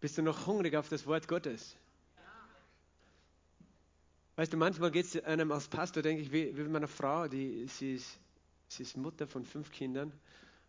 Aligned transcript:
Bist 0.00 0.16
du 0.16 0.22
noch 0.22 0.46
hungrig 0.46 0.76
auf 0.76 0.88
das 0.88 1.06
Wort 1.06 1.26
Gottes? 1.26 1.76
Weißt 4.36 4.52
du, 4.52 4.56
manchmal 4.56 4.92
geht 4.92 5.06
es 5.06 5.24
einem 5.24 5.50
als 5.50 5.66
Pastor, 5.66 6.00
denke 6.00 6.22
ich, 6.22 6.30
wie, 6.30 6.56
wie 6.56 6.62
meiner 6.62 6.86
Frau, 6.86 7.26
die, 7.26 7.66
sie, 7.66 7.94
ist, 7.94 8.20
sie 8.68 8.84
ist 8.84 8.96
Mutter 8.96 9.26
von 9.26 9.44
fünf 9.44 9.72
Kindern 9.72 10.12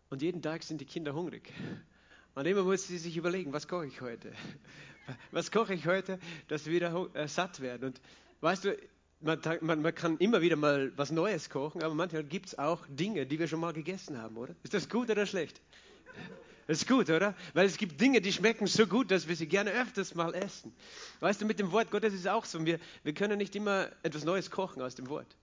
und 0.10 0.24
jeden 0.24 0.42
Tag 0.42 0.64
sind 0.64 0.82
die 0.82 0.86
Kinder 0.86 1.14
hungrig. 1.14 1.54
Und 2.34 2.48
immer 2.48 2.64
muss 2.64 2.88
sie 2.88 2.98
sich 2.98 3.16
überlegen, 3.18 3.54
was 3.54 3.68
koche 3.68 3.86
ich 3.86 4.02
heute? 4.02 4.32
Was 5.32 5.50
koche 5.50 5.74
ich 5.74 5.88
heute, 5.88 6.20
dass 6.50 6.68
wir 6.68 6.74
wieder 6.74 7.10
äh, 7.16 7.28
satt 7.28 7.62
werden? 7.62 7.86
Und 7.86 8.02
weißt 8.42 8.66
du, 8.66 8.78
man, 9.22 9.40
man, 9.62 9.82
man, 9.82 9.96
kann 9.96 10.18
immer 10.18 10.42
wieder 10.42 10.56
mal 10.56 10.92
was 10.98 11.12
Neues 11.12 11.50
kochen, 11.50 11.82
aber 11.82 11.96
manchmal 11.96 12.24
gibt 12.24 12.46
es 12.46 12.60
auch 12.60 12.86
Dinge, 12.88 13.26
die 13.26 13.40
wir 13.40 13.48
schon 13.48 13.60
mal 13.60 13.74
gegessen 13.74 14.22
haben, 14.22 14.38
oder? 14.38 14.54
Ist 14.62 14.76
das 14.76 14.88
gut 14.88 15.10
oder 15.10 15.26
schlecht? 15.26 15.62
Das 16.70 16.84
ist 16.84 16.88
gut, 16.88 17.10
oder? 17.10 17.34
Weil 17.56 17.66
es 17.66 17.78
gibt 17.78 18.00
Dinge, 18.00 18.22
die 18.22 18.32
schmecken 18.32 18.68
so 18.68 18.86
gut, 18.86 19.10
dass 19.10 19.28
wir 19.28 19.36
sie 19.36 19.48
gerne 19.48 19.72
öfters 19.72 20.14
mal 20.14 20.36
essen. 20.36 20.72
Weißt 21.20 21.42
du, 21.42 21.46
mit 21.46 21.58
dem 21.58 21.72
Wort 21.72 21.90
Gottes 21.90 22.14
ist 22.14 22.20
es 22.20 22.28
auch 22.28 22.46
so. 22.46 22.64
Wir, 22.64 22.80
wir 23.02 23.16
können 23.16 23.40
nicht 23.40 23.56
immer 23.56 23.90
etwas 24.04 24.24
Neues 24.24 24.52
kochen 24.52 24.84
aus 24.84 24.94
dem 24.94 25.10
Wort. 25.10 25.36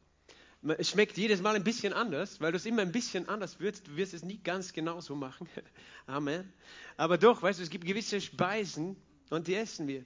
Es 0.78 0.90
schmeckt 0.90 1.16
jedes 1.16 1.42
Mal 1.42 1.56
ein 1.56 1.64
bisschen 1.64 1.92
anders, 1.92 2.40
weil 2.40 2.52
du 2.52 2.58
es 2.58 2.64
immer 2.64 2.82
ein 2.82 2.92
bisschen 2.92 3.28
anders 3.28 3.58
würzt. 3.58 3.88
Du 3.88 3.96
wirst 3.96 4.14
es 4.14 4.22
nie 4.22 4.38
ganz 4.38 4.72
genauso 4.72 5.16
machen. 5.16 5.48
Amen. 6.06 6.52
Aber 6.96 7.18
doch, 7.18 7.42
weißt 7.42 7.58
du, 7.58 7.64
es 7.64 7.70
gibt 7.70 7.86
gewisse 7.86 8.20
Speisen 8.20 8.94
und 9.30 9.48
die 9.48 9.56
essen 9.56 9.88
wir. 9.88 10.04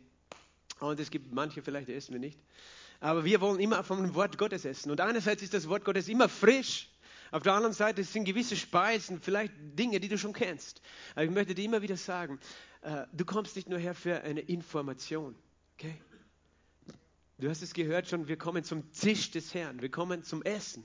Und 0.79 1.01
es 1.01 1.11
gibt 1.11 1.35
manche, 1.35 1.61
vielleicht 1.61 1.89
die 1.89 1.93
essen 1.93 2.15
wir 2.15 2.21
nicht. 2.21 2.39
Aber 2.99 3.27
wir 3.27 3.43
wollen 3.43 3.61
immer 3.61 3.85
vom 3.85 4.15
Wort 4.15 4.39
Gottes 4.39 4.65
essen. 4.65 4.91
Und 4.91 5.03
einerseits 5.03 5.43
ist 5.43 5.53
das 5.53 5.69
Wort 5.69 5.85
Gottes 5.85 6.09
immer 6.09 6.31
frisch 6.31 6.90
auf 7.31 7.43
der 7.43 7.53
anderen 7.55 7.75
Seite 7.75 8.03
sind 8.05 8.25
gewisse 8.25 8.57
Speisen, 8.57 9.21
vielleicht 9.21 9.53
Dinge, 9.59 10.01
die 10.01 10.09
du 10.09 10.19
schon 10.19 10.33
kennst. 10.33 10.83
Aber 11.15 11.25
ich 11.25 11.31
möchte 11.31 11.55
dir 11.55 11.65
immer 11.65 11.83
wieder 11.83 11.97
sagen, 11.97 12.39
äh, 12.83 13.07
du 13.13 13.25
kommst 13.25 13.57
nicht 13.57 13.69
nur 13.69 13.79
her 13.79 13.95
für 13.95 14.23
eine 14.23 14.41
Information. 14.41 15.37
Okay? 15.79 16.01
Du 17.39 17.49
hast 17.49 17.63
es 17.63 17.73
gehört 17.73 18.09
schon, 18.09 18.29
wir 18.29 18.37
kommen 18.37 18.65
zum 18.65 18.93
Tisch 18.93 19.31
des 19.31 19.55
Herrn, 19.55 19.81
wir 19.81 19.91
kommen 19.91 20.25
zum 20.25 20.43
Essen. 20.43 20.85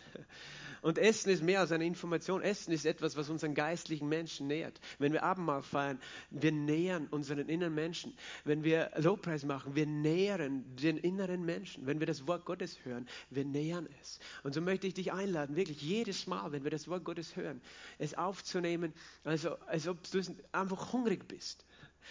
Und 0.86 1.00
Essen 1.00 1.32
ist 1.32 1.42
mehr 1.42 1.62
als 1.62 1.72
eine 1.72 1.84
Information. 1.84 2.44
Essen 2.44 2.72
ist 2.72 2.86
etwas, 2.86 3.18
was 3.18 3.32
unseren 3.32 3.56
geistlichen 3.56 4.08
Menschen 4.08 4.46
nährt. 4.46 4.80
Wenn 5.00 5.14
wir 5.14 5.24
Abendmahl 5.24 5.64
feiern, 5.64 6.00
wir 6.30 6.52
nähern 6.52 7.08
unseren 7.08 7.50
inneren 7.50 7.74
Menschen. 7.74 8.16
Wenn 8.44 8.64
wir 8.64 8.92
Lobpreis 8.96 9.46
machen, 9.46 9.74
wir 9.74 9.88
nähren 9.88 10.76
den 10.76 10.98
inneren 10.98 11.44
Menschen. 11.44 11.88
Wenn 11.88 12.00
wir 12.00 12.06
das 12.06 12.28
Wort 12.28 12.46
Gottes 12.46 12.86
hören, 12.86 13.08
wir 13.32 13.46
nähern 13.46 13.90
es. 14.00 14.20
Und 14.44 14.54
so 14.54 14.62
möchte 14.62 14.86
ich 14.86 14.94
dich 14.94 15.12
einladen, 15.12 15.56
wirklich 15.56 15.82
jedes 15.82 16.28
Mal, 16.28 16.52
wenn 16.52 16.64
wir 16.64 16.70
das 16.70 16.88
Wort 16.88 17.04
Gottes 17.04 17.36
hören, 17.36 17.64
es 17.98 18.14
aufzunehmen, 18.14 18.94
also 19.24 19.58
als 19.62 19.88
ob 19.88 19.98
du 20.12 20.22
einfach 20.52 20.94
hungrig 20.94 21.28
bist. 21.28 21.66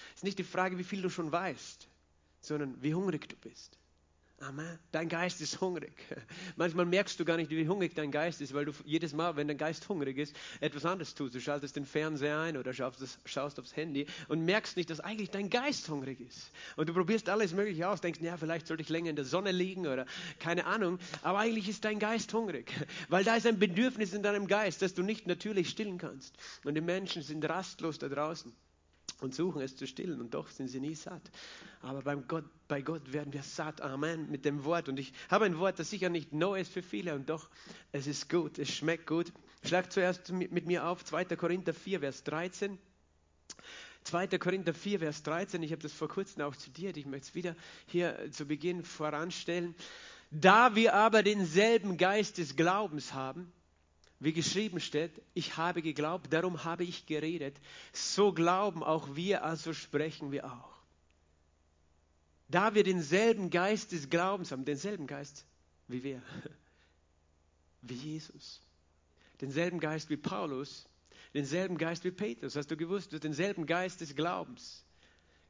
Es 0.09 0.17
ist 0.17 0.25
nicht 0.25 0.41
die 0.41 0.43
Frage, 0.43 0.79
wie 0.79 0.85
viel 0.85 1.01
du 1.01 1.11
schon 1.11 1.31
weißt, 1.31 1.87
sondern 2.41 2.83
wie 2.83 2.93
hungrig 2.93 3.29
du 3.29 3.37
bist. 3.37 3.79
Amen. 4.41 4.79
Dein 4.91 5.09
Geist 5.09 5.41
ist 5.41 5.61
hungrig. 5.61 5.93
Manchmal 6.57 6.87
merkst 6.87 7.19
du 7.19 7.25
gar 7.25 7.37
nicht, 7.37 7.51
wie 7.51 7.69
hungrig 7.69 7.95
dein 7.95 8.11
Geist 8.11 8.41
ist, 8.41 8.53
weil 8.53 8.65
du 8.65 8.73
jedes 8.85 9.13
Mal, 9.13 9.37
wenn 9.37 9.47
dein 9.47 9.57
Geist 9.57 9.89
hungrig 9.89 10.19
ist, 10.19 10.35
etwas 10.61 10.85
anderes 10.85 11.15
tust. 11.15 11.35
Du 11.35 11.41
schaltest 11.41 11.77
den 11.77 11.87
Fernseher 11.87 12.41
ein 12.41 12.57
oder 12.57 12.75
schaust, 12.75 13.21
schaust 13.25 13.61
aufs 13.61 13.77
Handy 13.77 14.07
und 14.29 14.45
merkst 14.45 14.77
nicht, 14.77 14.91
dass 14.91 15.01
eigentlich 15.01 15.31
dein 15.31 15.51
Geist 15.51 15.89
hungrig 15.89 16.21
ist. 16.21 16.51
Und 16.77 16.89
du 16.89 16.93
probierst 16.93 17.29
alles 17.29 17.55
Mögliche 17.55 17.89
aus, 17.89 18.01
denkst, 18.01 18.21
ja, 18.21 18.37
vielleicht 18.37 18.67
sollte 18.67 18.83
ich 18.83 18.89
länger 18.89 19.11
in 19.11 19.17
der 19.17 19.25
Sonne 19.25 19.53
liegen 19.53 19.87
oder 19.87 20.05
keine 20.41 20.67
Ahnung. 20.67 20.99
Aber 21.23 21.39
eigentlich 21.39 21.69
ist 21.69 21.85
dein 21.85 22.01
Geist 22.01 22.35
hungrig, 22.35 22.73
weil 23.09 23.25
da 23.25 23.37
ist 23.37 23.47
ein 23.47 23.59
Bedürfnis 23.59 24.13
in 24.13 24.23
deinem 24.23 24.49
Geist, 24.49 24.83
das 24.83 24.95
du 24.95 25.03
nicht 25.03 25.27
natürlich 25.29 25.71
stillen 25.71 25.97
kannst. 25.97 26.37
Und 26.65 26.75
die 26.75 26.81
Menschen 26.81 27.23
sind 27.23 27.49
rastlos 27.49 27.99
da 27.99 28.09
draußen 28.09 28.53
und 29.21 29.35
suchen 29.35 29.63
es 29.63 29.77
zu 29.77 29.87
stillen 29.87 30.21
und 30.21 30.35
doch 30.35 30.49
sind 30.49 30.69
sie 30.69 30.81
nie 30.81 30.95
satt. 30.95 31.31
Aber 31.81 32.03
beim 32.03 32.27
Gott, 32.29 32.45
bei 32.69 32.83
Gott 32.83 33.13
werden 33.13 33.33
wir 33.33 33.43
satt. 33.43 33.81
Amen. 33.81 34.31
Mit 34.31 34.45
dem 34.45 34.65
Wort. 34.65 34.89
Und 34.89 34.99
ich 34.99 35.13
habe 35.31 35.45
ein 35.45 35.59
Wort, 35.59 35.79
das 35.79 35.91
sicher 35.91 36.09
nicht 36.09 36.33
neu 36.33 36.61
ist 36.61 36.73
für 36.73 36.83
viele 36.83 37.15
und 37.15 37.29
doch 37.29 37.49
es 37.93 38.07
ist 38.07 38.29
gut. 38.29 38.59
Es 38.59 38.71
schmeckt 38.71 39.07
gut. 39.07 39.33
Schlag 39.65 39.93
zuerst 39.93 40.31
mit 40.31 40.67
mir 40.67 40.87
auf 40.87 41.05
2. 41.05 41.25
Korinther 41.37 41.73
4, 41.73 42.01
Vers 42.01 42.25
13. 42.25 42.79
2. 44.05 44.27
Korinther 44.39 44.75
4, 44.75 44.99
Vers 44.99 45.23
13. 45.23 45.63
Ich 45.63 45.73
habe 45.73 45.83
das 45.83 45.93
vor 45.93 46.09
kurzem 46.09 46.43
auch 46.43 46.57
zitiert. 46.57 46.97
Ich 46.97 47.07
möchte 47.07 47.29
es 47.29 47.35
wieder 47.35 47.57
hier 47.87 48.31
zu 48.31 48.45
Beginn 48.45 48.85
voranstellen. 48.85 49.75
Da 50.31 50.75
wir 50.75 50.95
aber 50.95 51.23
denselben 51.23 51.97
Geist 51.97 52.39
des 52.39 52.57
Glaubens 52.57 53.15
haben, 53.15 53.53
wie 54.21 54.33
geschrieben 54.33 54.81
steht, 54.81 55.23
ich 55.35 55.57
habe 55.57 55.83
geglaubt, 55.83 56.33
darum 56.33 56.65
habe 56.65 56.85
ich 56.85 57.07
geredet. 57.07 57.57
So 57.93 58.33
glauben 58.33 58.83
auch 58.83 59.17
wir, 59.17 59.45
also 59.45 59.73
sprechen 59.73 60.33
wir 60.33 60.47
auch. 60.47 60.75
Da 62.49 62.75
wir 62.75 62.85
denselben 62.85 63.51
Geist 63.51 63.93
des 63.93 64.11
Glaubens 64.11 64.53
haben, 64.53 64.65
denselben 64.65 65.07
Geist 65.07 65.47
wie 65.89 66.03
wir, 66.03 66.23
wie 67.83 67.95
Jesus, 67.95 68.61
denselben 69.41 69.81
Geist 69.81 70.11
wie 70.11 70.17
Paulus, 70.17 70.89
denselben 71.35 71.77
Geist 71.77 72.05
wie 72.05 72.11
Petrus. 72.11 72.57
Hast 72.57 72.71
du 72.71 72.77
gewusst, 72.77 73.13
du 73.13 73.17
hast 73.17 73.25
denselben 73.25 73.67
Geist 73.67 74.01
des 74.01 74.15
Glaubens. 74.15 74.85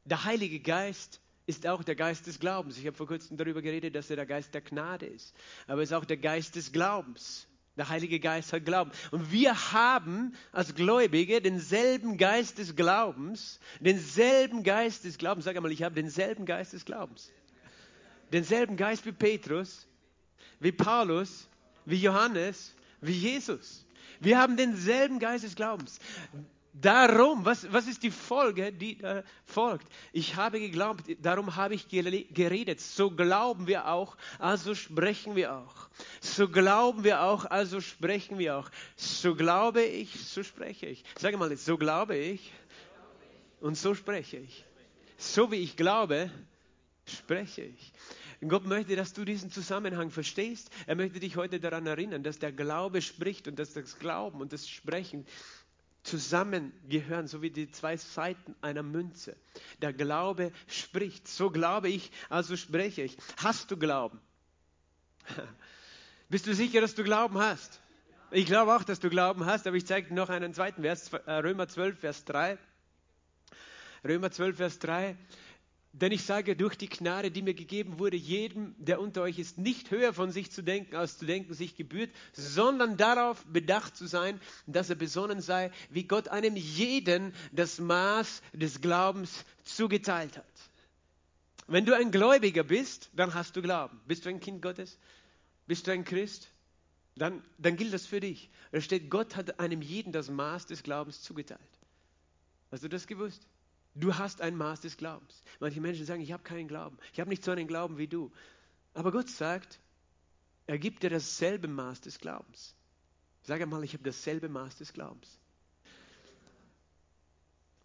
Der 0.03 0.23
Heilige 0.23 0.59
Geist 0.59 1.21
ist 1.47 1.67
auch 1.67 1.83
der 1.83 1.95
Geist 1.95 2.27
des 2.27 2.39
Glaubens. 2.39 2.77
Ich 2.77 2.87
habe 2.87 2.97
vor 2.97 3.07
kurzem 3.07 3.37
darüber 3.37 3.61
geredet, 3.61 3.95
dass 3.95 4.09
er 4.09 4.15
der 4.15 4.25
Geist 4.25 4.53
der 4.53 4.61
Gnade 4.61 5.05
ist, 5.05 5.35
aber 5.67 5.81
es 5.81 5.89
ist 5.89 5.93
auch 5.93 6.05
der 6.05 6.17
Geist 6.17 6.55
des 6.55 6.71
Glaubens. 6.71 7.47
Der 7.77 7.89
Heilige 7.89 8.19
Geist 8.19 8.53
hat 8.53 8.65
Glauben. 8.65 8.91
Und 9.11 9.31
wir 9.31 9.73
haben 9.73 10.33
als 10.51 10.75
Gläubige 10.75 11.41
denselben 11.41 12.17
Geist 12.17 12.57
des 12.57 12.75
Glaubens, 12.75 13.59
denselben 13.79 14.63
Geist 14.63 15.03
des 15.03 15.17
Glaubens. 15.17 15.45
Sag 15.45 15.57
einmal, 15.57 15.71
ich 15.71 15.83
habe 15.83 15.95
denselben 15.95 16.45
Geist 16.45 16.73
des 16.73 16.85
Glaubens. 16.85 17.31
Denselben 18.31 18.77
Geist 18.77 19.05
wie 19.05 19.11
Petrus, 19.11 19.87
wie 20.59 20.71
Paulus, 20.71 21.49
wie 21.85 21.97
Johannes, 21.97 22.75
wie 23.01 23.11
Jesus. 23.11 23.85
Wir 24.19 24.39
haben 24.39 24.55
denselben 24.55 25.19
Geist 25.19 25.43
des 25.43 25.55
Glaubens. 25.55 25.99
Darum, 26.81 27.45
was, 27.45 27.71
was 27.71 27.87
ist 27.87 28.03
die 28.03 28.11
Folge, 28.11 28.73
die 28.73 29.01
äh, 29.01 29.23
folgt? 29.45 29.87
Ich 30.11 30.35
habe 30.35 30.59
geglaubt, 30.59 31.03
darum 31.21 31.55
habe 31.55 31.73
ich 31.73 31.87
geredet. 31.87 32.81
So 32.81 33.11
glauben 33.11 33.65
wir 33.65 33.87
auch, 33.87 34.17
also 34.39 34.75
sprechen 34.75 35.37
wir 35.37 35.55
auch. 35.55 35.87
So 36.19 36.49
glauben 36.49 37.05
wir 37.05 37.21
auch, 37.23 37.45
also 37.45 37.79
sprechen 37.79 38.39
wir 38.39 38.57
auch. 38.57 38.69
So 38.97 39.35
glaube 39.35 39.83
ich, 39.83 40.27
so 40.27 40.43
spreche 40.43 40.87
ich. 40.87 41.05
Sage 41.17 41.37
mal, 41.37 41.55
so 41.55 41.77
glaube 41.77 42.17
ich 42.17 42.51
und 43.61 43.77
so 43.77 43.95
spreche 43.95 44.37
ich. 44.37 44.65
So 45.17 45.51
wie 45.53 45.57
ich 45.57 45.77
glaube, 45.77 46.29
spreche 47.05 47.61
ich. 47.61 47.93
Gott 48.47 48.65
möchte, 48.65 48.95
dass 48.95 49.13
du 49.13 49.25
diesen 49.25 49.49
Zusammenhang 49.49 50.11
verstehst. 50.11 50.69
Er 50.87 50.95
möchte 50.95 51.19
dich 51.19 51.35
heute 51.37 51.59
daran 51.59 51.87
erinnern, 51.87 52.21
dass 52.21 52.37
der 52.37 52.51
Glaube 52.51 53.01
spricht 53.01 53.47
und 53.47 53.57
dass 53.57 53.73
das 53.73 53.97
Glauben 53.97 54.41
und 54.41 54.53
das 54.53 54.67
Sprechen 54.67 55.25
zusammengehören, 56.05 57.27
so 57.27 57.41
wie 57.41 57.49
die 57.49 57.69
zwei 57.71 57.97
Seiten 57.97 58.55
einer 58.61 58.83
Münze. 58.83 59.35
Der 59.81 59.91
Glaube 59.91 60.51
spricht. 60.67 61.27
So 61.27 61.49
glaube 61.49 61.89
ich, 61.89 62.11
also 62.29 62.55
spreche 62.55 63.01
ich. 63.01 63.17
Hast 63.37 63.71
du 63.71 63.77
Glauben? 63.77 64.19
Bist 66.29 66.47
du 66.47 66.53
sicher, 66.53 66.81
dass 66.81 66.95
du 66.95 67.03
Glauben 67.03 67.37
hast? 67.37 67.81
Ich 68.31 68.45
glaube 68.45 68.75
auch, 68.75 68.83
dass 68.83 68.99
du 68.99 69.09
Glauben 69.09 69.45
hast, 69.45 69.67
aber 69.67 69.77
ich 69.77 69.85
zeige 69.85 70.09
dir 70.09 70.15
noch 70.15 70.29
einen 70.29 70.53
zweiten 70.53 70.81
Vers, 70.81 71.11
äh, 71.13 71.31
Römer 71.31 71.67
12, 71.67 71.99
Vers 71.99 72.25
3. 72.25 72.57
Römer 74.03 74.31
12, 74.31 74.57
Vers 74.57 74.79
3. 74.79 75.15
Denn 76.01 76.11
ich 76.11 76.25
sage, 76.25 76.57
durch 76.57 76.75
die 76.75 76.89
Gnade, 76.89 77.31
die 77.31 77.41
mir 77.41 77.53
gegeben 77.53 77.99
wurde, 77.99 78.17
jedem, 78.17 78.75
der 78.77 78.99
unter 78.99 79.21
euch 79.21 79.39
ist, 79.39 79.57
nicht 79.57 79.91
höher 79.91 80.11
von 80.11 80.29
sich 80.29 80.51
zu 80.51 80.61
denken, 80.61 80.97
als 80.97 81.17
zu 81.17 81.25
denken 81.25 81.53
sich 81.53 81.77
gebührt, 81.77 82.11
sondern 82.33 82.97
darauf 82.97 83.45
bedacht 83.45 83.95
zu 83.95 84.05
sein, 84.05 84.41
dass 84.67 84.89
er 84.89 84.97
besonnen 84.97 85.39
sei, 85.39 85.71
wie 85.89 86.03
Gott 86.03 86.27
einem 86.27 86.57
jeden 86.57 87.33
das 87.53 87.79
Maß 87.79 88.41
des 88.51 88.81
Glaubens 88.81 89.45
zugeteilt 89.63 90.35
hat. 90.37 90.45
Wenn 91.67 91.85
du 91.85 91.95
ein 91.95 92.11
Gläubiger 92.11 92.63
bist, 92.63 93.09
dann 93.13 93.33
hast 93.33 93.55
du 93.55 93.61
Glauben. 93.61 93.97
Bist 94.05 94.25
du 94.25 94.29
ein 94.29 94.41
Kind 94.41 94.61
Gottes? 94.61 94.99
Bist 95.65 95.87
du 95.87 95.91
ein 95.91 96.03
Christ? 96.03 96.49
Dann, 97.15 97.41
dann 97.57 97.77
gilt 97.77 97.93
das 97.93 98.05
für 98.05 98.19
dich. 98.19 98.49
Da 98.73 98.81
steht, 98.81 99.09
Gott 99.09 99.37
hat 99.37 99.61
einem 99.61 99.81
jeden 99.81 100.11
das 100.11 100.29
Maß 100.29 100.65
des 100.65 100.83
Glaubens 100.83 101.21
zugeteilt. 101.21 101.61
Hast 102.69 102.83
du 102.83 102.89
das 102.89 103.07
gewusst? 103.07 103.47
Du 103.95 104.17
hast 104.17 104.41
ein 104.41 104.57
Maß 104.57 104.81
des 104.81 104.97
Glaubens. 104.97 105.41
Manche 105.59 105.79
Menschen 105.79 106.05
sagen, 106.05 106.21
ich 106.21 106.33
habe 106.33 106.43
keinen 106.43 106.67
Glauben. 106.67 106.97
Ich 107.13 107.19
habe 107.19 107.29
nicht 107.29 107.43
so 107.43 107.51
einen 107.51 107.65
Glauben 107.65 107.97
wie 107.97 108.07
du. 108.07 108.31
Aber 108.93 109.11
Gott 109.11 109.29
sagt, 109.29 109.79
er 110.67 110.77
gibt 110.77 111.03
dir 111.03 111.09
dasselbe 111.09 111.69
Maß 111.69 112.01
des 112.01 112.19
Glaubens. 112.19 112.75
Sag 113.43 113.61
einmal, 113.61 113.83
ich 113.83 113.93
habe 113.93 114.03
dasselbe 114.03 114.49
Maß 114.49 114.77
des 114.77 114.91
Glaubens. 114.91 115.39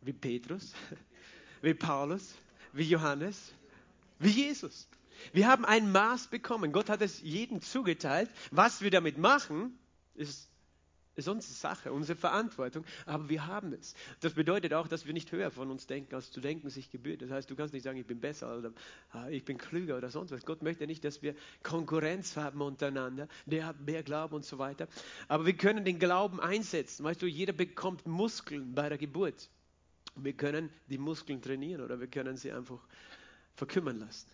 Wie 0.01 0.13
Petrus, 0.13 0.75
wie 1.63 1.75
Paulus, 1.75 2.35
wie 2.73 2.89
Johannes, 2.89 3.53
wie 4.19 4.31
Jesus. 4.31 4.89
Wir 5.33 5.47
haben 5.47 5.65
ein 5.65 5.93
Maß 5.93 6.29
bekommen. 6.29 6.73
Gott 6.73 6.89
hat 6.89 7.03
es 7.03 7.21
jedem 7.21 7.61
zugeteilt. 7.61 8.31
Was 8.51 8.81
wir 8.81 8.91
damit 8.91 9.19
machen, 9.19 9.79
ist 10.15 10.50
ist 11.17 11.29
unsere 11.29 11.53
Sache, 11.53 11.93
unsere 11.93 12.19
Verantwortung, 12.19 12.85
aber 13.07 13.29
wir 13.29 13.47
haben 13.47 13.73
es. 13.73 13.95
Das 14.21 14.35
bedeutet 14.35 14.73
auch, 14.75 14.89
dass 14.89 15.07
wir 15.07 15.13
nicht 15.13 15.31
höher 15.33 15.51
von 15.51 15.71
uns 15.71 15.87
denken, 15.87 16.15
als 16.15 16.31
zu 16.31 16.41
denken 16.41 16.71
sich 16.71 16.91
gebührt. 16.91 17.23
Das 17.23 17.31
heißt, 17.31 17.51
du 17.51 17.57
kannst 17.57 17.75
nicht 17.75 17.83
sagen, 17.83 17.99
ich 17.99 18.07
bin 18.07 18.21
besser 18.21 18.57
oder 18.57 18.73
ah, 19.11 19.29
ich 19.29 19.45
bin 19.45 19.59
klüger 19.59 19.97
oder 19.97 20.11
sonst 20.11 20.31
was. 20.31 20.45
Gott 20.45 20.63
möchte 20.63 20.87
nicht, 20.87 21.05
dass 21.05 21.23
wir 21.23 21.35
Konkurrenz 21.63 22.37
haben 22.37 22.61
untereinander. 22.63 23.29
Der 23.47 23.67
hat 23.67 23.81
mehr 23.81 24.03
Glauben 24.03 24.37
und 24.37 24.45
so 24.45 24.59
weiter. 24.59 24.89
Aber 25.29 25.47
wir 25.47 25.57
können 25.57 25.85
den 25.85 25.99
Glauben 25.99 26.41
einsetzen. 26.41 27.05
Weißt 27.05 27.21
du, 27.21 27.27
jeder 27.27 27.53
bekommt 27.53 28.07
Muskeln 28.07 28.75
bei 28.75 28.89
der 28.89 28.99
Geburt. 28.99 29.51
Wir 30.17 30.33
können 30.33 30.71
die 30.89 30.99
Muskeln 30.99 31.43
trainieren 31.43 31.83
oder 31.83 32.01
wir 32.01 32.09
können 32.09 32.37
sie 32.37 32.53
einfach 32.53 32.81
verkümmern 33.55 33.99
lassen. 33.99 34.29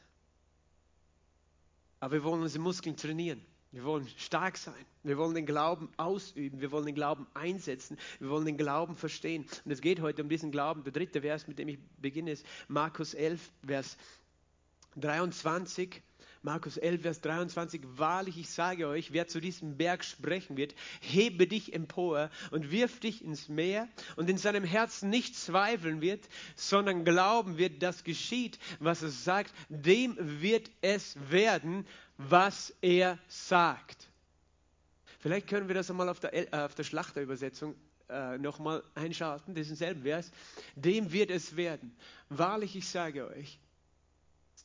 Aber 2.00 2.14
wir 2.14 2.24
wollen 2.24 2.42
unsere 2.42 2.62
Muskeln 2.62 2.96
trainieren. 2.96 3.40
Wir 3.76 3.84
wollen 3.84 4.08
stark 4.16 4.56
sein. 4.56 4.86
Wir 5.02 5.18
wollen 5.18 5.34
den 5.34 5.44
Glauben 5.44 5.90
ausüben. 5.98 6.62
Wir 6.62 6.70
wollen 6.70 6.86
den 6.86 6.94
Glauben 6.94 7.26
einsetzen. 7.34 7.98
Wir 8.18 8.30
wollen 8.30 8.46
den 8.46 8.56
Glauben 8.56 8.96
verstehen. 8.96 9.44
Und 9.66 9.70
es 9.70 9.82
geht 9.82 10.00
heute 10.00 10.22
um 10.22 10.30
diesen 10.30 10.50
Glauben. 10.50 10.82
Der 10.82 10.94
dritte 10.94 11.20
Vers, 11.20 11.46
mit 11.46 11.58
dem 11.58 11.68
ich 11.68 11.78
beginne, 12.00 12.30
ist 12.30 12.46
Markus 12.68 13.12
11, 13.12 13.52
Vers 13.66 13.98
23. 14.96 16.02
Markus 16.40 16.76
11, 16.76 17.02
Vers 17.02 17.20
23, 17.22 17.82
wahrlich, 17.84 18.38
ich 18.38 18.48
sage 18.48 18.86
euch, 18.86 19.12
wer 19.12 19.26
zu 19.26 19.40
diesem 19.40 19.76
Berg 19.76 20.04
sprechen 20.04 20.56
wird, 20.56 20.76
hebe 21.00 21.48
dich 21.48 21.72
empor 21.74 22.30
und 22.52 22.70
wirf 22.70 23.00
dich 23.00 23.24
ins 23.24 23.48
Meer 23.48 23.88
und 24.14 24.30
in 24.30 24.38
seinem 24.38 24.62
Herzen 24.62 25.10
nicht 25.10 25.34
zweifeln 25.34 26.00
wird, 26.00 26.28
sondern 26.54 27.04
glauben 27.04 27.58
wird, 27.58 27.82
dass 27.82 28.04
geschieht, 28.04 28.60
was 28.78 29.02
es 29.02 29.24
sagt, 29.24 29.52
dem 29.68 30.16
wird 30.40 30.70
es 30.82 31.16
werden, 31.30 31.84
was 32.18 32.74
er 32.80 33.18
sagt. 33.28 34.08
Vielleicht 35.18 35.48
können 35.48 35.68
wir 35.68 35.74
das 35.74 35.90
einmal 35.90 36.08
auf 36.08 36.20
der, 36.20 36.34
äh, 36.34 36.64
auf 36.64 36.74
der 36.74 36.84
Schlachterübersetzung 36.84 37.74
äh, 38.08 38.38
nochmal 38.38 38.82
einschalten, 38.94 39.54
diesen 39.54 39.76
selben 39.76 40.02
Vers. 40.02 40.30
Dem 40.74 41.12
wird 41.12 41.30
es 41.30 41.56
werden. 41.56 41.96
Wahrlich, 42.28 42.76
ich 42.76 42.88
sage 42.88 43.28
euch, 43.28 43.58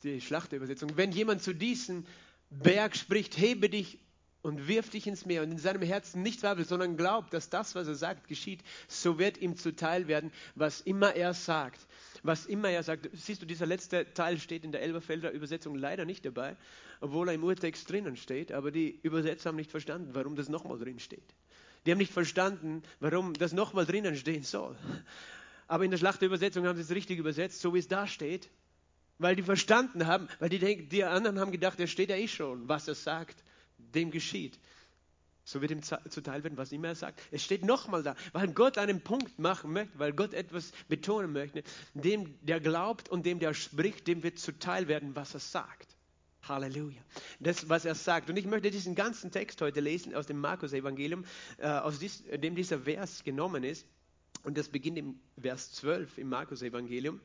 die 0.02 0.20
Schlachterübersetzung. 0.20 0.96
Wenn 0.96 1.12
jemand 1.12 1.42
zu 1.42 1.54
diesem 1.54 2.04
Berg 2.50 2.96
spricht, 2.96 3.36
hebe 3.36 3.68
dich 3.68 3.98
und 4.42 4.66
wirf 4.66 4.90
dich 4.90 5.06
ins 5.06 5.24
Meer 5.24 5.42
und 5.42 5.52
in 5.52 5.58
seinem 5.58 5.82
Herzen 5.82 6.22
nicht 6.22 6.40
zweifelt, 6.40 6.68
sondern 6.68 6.96
glaubt, 6.96 7.32
dass 7.32 7.48
das, 7.48 7.74
was 7.74 7.86
er 7.86 7.94
sagt, 7.94 8.28
geschieht, 8.28 8.62
so 8.88 9.18
wird 9.18 9.38
ihm 9.38 9.56
zuteil 9.56 10.08
werden, 10.08 10.32
was 10.54 10.80
immer 10.80 11.14
er 11.14 11.32
sagt. 11.32 11.80
Was 12.24 12.46
immer 12.46 12.68
er 12.68 12.82
sagt. 12.82 13.08
Siehst 13.12 13.42
du, 13.42 13.46
dieser 13.46 13.66
letzte 13.66 14.12
Teil 14.14 14.38
steht 14.38 14.64
in 14.64 14.72
der 14.72 14.82
Elberfelder 14.82 15.30
Übersetzung 15.30 15.76
leider 15.76 16.04
nicht 16.04 16.24
dabei, 16.24 16.56
obwohl 17.00 17.28
er 17.28 17.34
im 17.34 17.44
Urtext 17.44 17.88
drinnen 17.90 18.16
steht, 18.16 18.52
aber 18.52 18.70
die 18.70 18.98
Übersetzer 19.02 19.48
haben 19.48 19.56
nicht 19.56 19.70
verstanden, 19.70 20.10
warum 20.12 20.36
das 20.36 20.48
nochmal 20.48 20.78
drin 20.78 20.98
steht. 20.98 21.34
Die 21.86 21.90
haben 21.90 21.98
nicht 21.98 22.12
verstanden, 22.12 22.82
warum 23.00 23.34
das 23.34 23.52
nochmal 23.52 23.86
drinnen 23.86 24.16
stehen 24.16 24.42
soll. 24.42 24.76
Aber 25.66 25.84
in 25.84 25.90
der 25.90 25.98
Schlachterübersetzung 25.98 26.66
haben 26.66 26.76
sie 26.76 26.82
es 26.82 26.90
richtig 26.90 27.18
übersetzt, 27.18 27.60
so 27.60 27.74
wie 27.74 27.78
es 27.78 27.88
da 27.88 28.06
steht 28.06 28.50
weil 29.18 29.36
die 29.36 29.42
verstanden 29.42 30.06
haben, 30.06 30.26
weil 30.40 30.48
die, 30.48 30.58
denken, 30.58 30.88
die 30.88 31.04
anderen 31.04 31.38
haben 31.38 31.52
gedacht, 31.52 31.78
er 31.78 31.86
steht 31.86 32.10
ja 32.10 32.16
eh 32.16 32.26
schon, 32.26 32.68
was 32.68 32.88
er 32.88 32.96
sagt, 32.96 33.44
dem 33.94 34.10
geschieht. 34.10 34.58
So 35.44 35.60
wird 35.60 35.72
ihm 35.72 35.82
zuteil 35.82 36.44
werden, 36.44 36.56
was 36.56 36.70
immer 36.70 36.88
er 36.88 36.94
sagt. 36.94 37.20
Es 37.32 37.42
steht 37.42 37.64
nochmal 37.64 38.02
da, 38.02 38.14
weil 38.32 38.48
Gott 38.52 38.78
einen 38.78 39.00
Punkt 39.00 39.38
machen 39.40 39.72
möchte, 39.72 39.98
weil 39.98 40.12
Gott 40.12 40.34
etwas 40.34 40.72
betonen 40.88 41.32
möchte. 41.32 41.64
Dem, 41.94 42.38
der 42.42 42.60
glaubt 42.60 43.08
und 43.08 43.26
dem, 43.26 43.40
der 43.40 43.52
spricht, 43.52 44.06
dem 44.06 44.22
wird 44.22 44.38
zuteil 44.38 44.86
werden, 44.86 45.16
was 45.16 45.34
er 45.34 45.40
sagt. 45.40 45.96
Halleluja. 46.42 47.00
Das, 47.40 47.68
was 47.68 47.84
er 47.84 47.94
sagt. 47.94 48.30
Und 48.30 48.36
ich 48.36 48.46
möchte 48.46 48.70
diesen 48.70 48.94
ganzen 48.94 49.30
Text 49.30 49.60
heute 49.60 49.80
lesen 49.80 50.14
aus 50.14 50.26
dem 50.26 50.38
Markus-Evangelium, 50.38 51.24
äh, 51.58 51.66
aus 51.66 51.98
dies, 51.98 52.22
dem 52.24 52.54
dieser 52.54 52.80
Vers 52.80 53.24
genommen 53.24 53.64
ist. 53.64 53.86
Und 54.44 54.58
das 54.58 54.68
beginnt 54.68 54.98
im 54.98 55.20
Vers 55.40 55.72
12 55.72 56.18
im 56.18 56.28
Markus-Evangelium. 56.28 57.20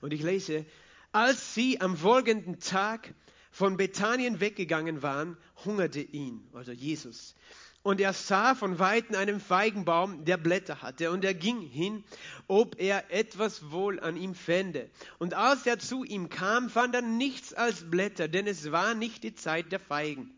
Und 0.00 0.12
ich 0.12 0.22
lese, 0.22 0.64
als 1.12 1.54
sie 1.54 1.80
am 1.80 1.96
folgenden 1.96 2.60
Tag 2.60 3.14
von 3.56 3.78
Bethanien 3.78 4.38
weggegangen 4.40 5.00
waren, 5.02 5.38
hungerte 5.64 6.02
ihn, 6.02 6.46
also 6.52 6.72
Jesus. 6.72 7.34
Und 7.82 8.02
er 8.02 8.12
sah 8.12 8.54
von 8.54 8.78
weitem 8.78 9.16
einen 9.16 9.40
Feigenbaum, 9.40 10.26
der 10.26 10.36
Blätter 10.36 10.82
hatte, 10.82 11.10
und 11.10 11.24
er 11.24 11.32
ging 11.32 11.62
hin, 11.62 12.04
ob 12.48 12.78
er 12.78 13.10
etwas 13.10 13.70
wohl 13.70 13.98
an 13.98 14.18
ihm 14.18 14.34
fände. 14.34 14.90
Und 15.18 15.32
als 15.32 15.64
er 15.64 15.78
zu 15.78 16.04
ihm 16.04 16.28
kam, 16.28 16.68
fand 16.68 16.94
er 16.94 17.00
nichts 17.00 17.54
als 17.54 17.90
Blätter, 17.90 18.28
denn 18.28 18.46
es 18.46 18.72
war 18.72 18.92
nicht 18.92 19.24
die 19.24 19.34
Zeit 19.34 19.72
der 19.72 19.80
Feigen. 19.80 20.30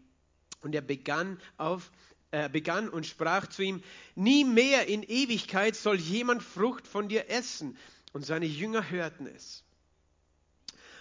Und 0.60 0.76
er 0.76 0.82
begann 0.82 1.40
auf 1.56 1.90
äh, 2.30 2.48
begann 2.48 2.88
und 2.88 3.04
sprach 3.04 3.48
zu 3.48 3.62
ihm, 3.62 3.82
nie 4.14 4.44
mehr 4.44 4.86
in 4.86 5.02
Ewigkeit 5.02 5.74
soll 5.74 5.96
jemand 5.96 6.44
Frucht 6.44 6.86
von 6.86 7.08
dir 7.08 7.28
essen. 7.30 7.76
Und 8.12 8.24
seine 8.24 8.46
Jünger 8.46 8.90
hörten 8.90 9.26
es. 9.26 9.64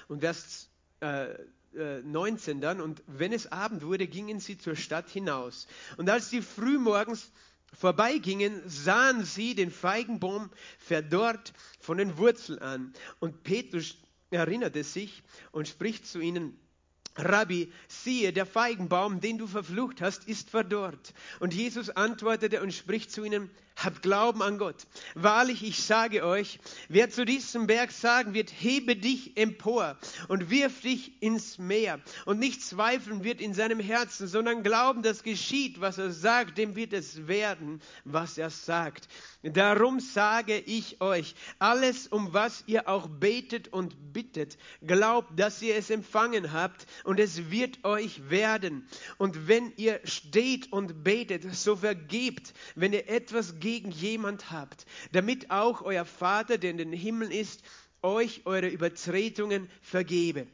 Und 0.07 0.21
Vers 0.21 0.69
äh, 1.01 1.27
19 1.27 1.56
äh, 1.77 2.59
dann, 2.59 2.81
und 2.81 3.03
wenn 3.07 3.31
es 3.33 3.51
Abend 3.51 3.83
wurde, 3.83 4.07
gingen 4.07 4.39
sie 4.39 4.57
zur 4.57 4.75
Stadt 4.75 5.09
hinaus. 5.09 5.67
Und 5.97 6.09
als 6.09 6.29
sie 6.29 6.41
frühmorgens 6.41 7.31
vorbeigingen, 7.73 8.61
sahen 8.67 9.23
sie 9.25 9.55
den 9.55 9.71
Feigenbaum 9.71 10.49
verdorrt 10.79 11.53
von 11.79 11.97
den 11.97 12.17
Wurzeln 12.17 12.59
an. 12.59 12.93
Und 13.19 13.43
Petrus 13.43 13.97
erinnerte 14.31 14.83
sich 14.83 15.23
und 15.51 15.67
spricht 15.67 16.05
zu 16.07 16.19
ihnen, 16.19 16.57
Rabbi, 17.17 17.71
siehe, 17.87 18.31
der 18.31 18.45
Feigenbaum, 18.45 19.19
den 19.19 19.37
du 19.37 19.47
verflucht 19.47 20.01
hast, 20.01 20.27
ist 20.27 20.49
verdorrt. 20.49 21.13
Und 21.39 21.53
Jesus 21.53 21.89
antwortete 21.89 22.61
und 22.61 22.73
spricht 22.73 23.11
zu 23.11 23.23
ihnen, 23.23 23.49
habt 23.77 24.01
Glauben 24.01 24.41
an 24.41 24.57
Gott. 24.57 24.87
Wahrlich, 25.13 25.63
ich 25.63 25.83
sage 25.83 26.25
euch, 26.25 26.59
wer 26.89 27.09
zu 27.09 27.25
diesem 27.25 27.67
Berg 27.67 27.91
sagen 27.91 28.33
wird, 28.33 28.51
hebe 28.51 28.95
dich 28.95 29.37
empor 29.37 29.97
und 30.27 30.49
wirf 30.49 30.81
dich 30.81 31.21
ins 31.21 31.57
Meer 31.59 31.99
und 32.25 32.39
nicht 32.39 32.63
zweifeln 32.63 33.23
wird 33.23 33.39
in 33.39 33.53
seinem 33.53 33.79
Herzen, 33.79 34.27
sondern 34.27 34.63
glauben, 34.63 35.03
dass 35.03 35.23
geschieht, 35.23 35.79
was 35.79 35.99
er 35.99 36.11
sagt, 36.11 36.57
dem 36.57 36.75
wird 36.75 36.93
es 36.93 37.27
werden, 37.27 37.81
was 38.03 38.37
er 38.37 38.49
sagt. 38.49 39.07
Darum 39.43 39.99
sage 39.99 40.57
ich 40.57 40.99
euch, 40.99 41.35
alles, 41.59 42.07
um 42.07 42.33
was 42.33 42.63
ihr 42.65 42.89
auch 42.89 43.07
betet 43.07 43.67
und 43.67 44.11
bittet, 44.11 44.57
glaubt, 44.85 45.39
dass 45.39 45.61
ihr 45.61 45.75
es 45.75 45.89
empfangen 45.89 46.51
habt 46.51 46.87
und 47.07 47.21
es 47.21 47.49
wird 47.49 47.85
euch 47.85 48.29
werden. 48.29 48.85
Und 49.17 49.47
wenn 49.47 49.71
ihr 49.77 50.01
steht 50.03 50.73
und 50.73 51.05
betet, 51.05 51.55
so 51.55 51.77
vergebt, 51.77 52.53
wenn 52.75 52.91
ihr 52.91 53.07
etwas 53.07 53.61
gegen 53.61 53.91
jemand 53.91 54.51
habt, 54.51 54.85
damit 55.13 55.49
auch 55.49 55.81
euer 55.81 56.03
Vater, 56.03 56.57
der 56.57 56.71
in 56.71 56.77
den 56.77 56.91
Himmel 56.91 57.31
ist, 57.31 57.63
euch 58.01 58.41
eure 58.43 58.67
Übertretungen 58.67 59.69
vergebe. 59.81 60.47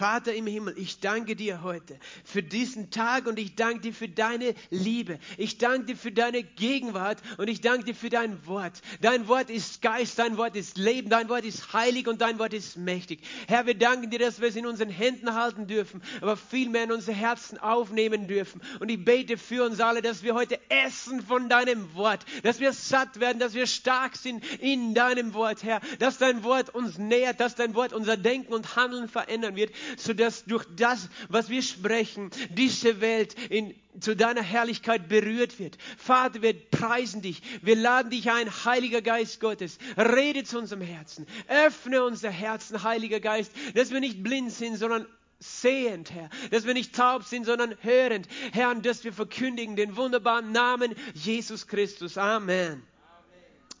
Vater 0.00 0.34
im 0.34 0.46
Himmel, 0.46 0.74
ich 0.78 1.00
danke 1.00 1.36
dir 1.36 1.62
heute 1.62 1.98
für 2.24 2.42
diesen 2.42 2.90
Tag 2.90 3.26
und 3.26 3.38
ich 3.38 3.54
danke 3.54 3.80
dir 3.80 3.92
für 3.94 4.08
deine 4.08 4.54
Liebe. 4.70 5.18
Ich 5.36 5.58
danke 5.58 5.86
dir 5.86 5.96
für 5.96 6.12
deine 6.12 6.42
Gegenwart 6.42 7.18
und 7.38 7.48
ich 7.48 7.60
danke 7.60 7.84
dir 7.84 7.94
für 7.94 8.08
dein 8.08 8.46
Wort. 8.46 8.80
Dein 9.00 9.26
Wort 9.28 9.50
ist 9.50 9.82
Geist, 9.82 10.18
dein 10.18 10.36
Wort 10.36 10.54
ist 10.56 10.78
Leben, 10.78 11.08
dein 11.10 11.28
Wort 11.28 11.44
ist 11.44 11.72
heilig 11.72 12.08
und 12.08 12.20
dein 12.20 12.38
Wort 12.38 12.52
ist 12.52 12.76
mächtig. 12.76 13.20
Herr, 13.48 13.66
wir 13.66 13.74
danken 13.74 14.10
dir, 14.10 14.18
dass 14.18 14.40
wir 14.40 14.48
es 14.48 14.56
in 14.56 14.66
unseren 14.66 14.90
Händen 14.90 15.34
halten 15.34 15.66
dürfen, 15.66 16.02
aber 16.20 16.36
vielmehr 16.36 16.84
in 16.84 16.92
unsere 16.92 17.16
Herzen 17.16 17.58
aufnehmen 17.58 18.26
dürfen. 18.26 18.60
Und 18.80 18.90
ich 18.90 19.04
bete 19.04 19.38
für 19.38 19.64
uns 19.64 19.80
alle, 19.80 20.02
dass 20.02 20.22
wir 20.22 20.34
heute 20.34 20.58
essen 20.70 21.20
von 21.22 21.48
deinem 21.48 21.94
Wort, 21.94 22.24
dass 22.42 22.60
wir 22.60 22.72
satt 22.72 23.20
werden, 23.20 23.38
dass 23.38 23.54
wir 23.54 23.66
stark 23.66 24.16
sind 24.16 24.44
in 24.60 24.94
deinem 24.94 25.34
Wort, 25.34 25.62
Herr, 25.62 25.80
dass 25.98 26.18
dein 26.18 26.42
Wort 26.42 26.74
uns 26.74 26.98
nährt, 26.98 27.40
dass 27.40 27.54
dein 27.54 27.74
Wort 27.74 27.92
unser 27.92 28.16
Denken 28.16 28.52
und 28.52 28.76
Handeln 28.76 29.08
verändern 29.08 29.56
wird 29.56 29.69
sodass 29.96 30.44
durch 30.44 30.64
das, 30.76 31.08
was 31.28 31.48
wir 31.48 31.62
sprechen, 31.62 32.30
diese 32.50 33.00
Welt 33.00 33.34
in, 33.50 33.74
zu 34.00 34.14
deiner 34.14 34.42
Herrlichkeit 34.42 35.08
berührt 35.08 35.58
wird. 35.58 35.78
Vater, 35.96 36.42
wir 36.42 36.54
preisen 36.54 37.22
dich. 37.22 37.42
Wir 37.62 37.76
laden 37.76 38.10
dich 38.10 38.30
ein, 38.30 38.48
Heiliger 38.64 39.02
Geist 39.02 39.40
Gottes. 39.40 39.78
Rede 39.96 40.44
zu 40.44 40.58
unserem 40.58 40.82
Herzen. 40.82 41.26
Öffne 41.48 42.04
unser 42.04 42.30
Herzen, 42.30 42.82
Heiliger 42.82 43.20
Geist, 43.20 43.52
dass 43.74 43.90
wir 43.90 44.00
nicht 44.00 44.22
blind 44.22 44.52
sind, 44.52 44.76
sondern 44.76 45.06
sehend, 45.40 46.12
Herr, 46.12 46.28
dass 46.50 46.66
wir 46.66 46.74
nicht 46.74 46.94
taub 46.94 47.24
sind, 47.24 47.46
sondern 47.46 47.74
hörend, 47.80 48.28
Herr, 48.52 48.70
und 48.70 48.84
dass 48.84 49.04
wir 49.04 49.12
verkündigen 49.12 49.74
den 49.74 49.96
wunderbaren 49.96 50.52
Namen 50.52 50.94
Jesus 51.14 51.66
Christus. 51.66 52.18
Amen. 52.18 52.82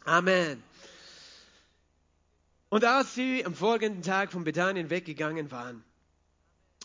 Amen. 0.04 0.28
Amen. 0.28 0.69
Und 2.70 2.84
als 2.84 3.16
sie 3.16 3.44
am 3.44 3.54
folgenden 3.54 4.02
Tag 4.02 4.30
von 4.30 4.44
Bethanien 4.44 4.90
weggegangen 4.90 5.50
waren, 5.50 5.82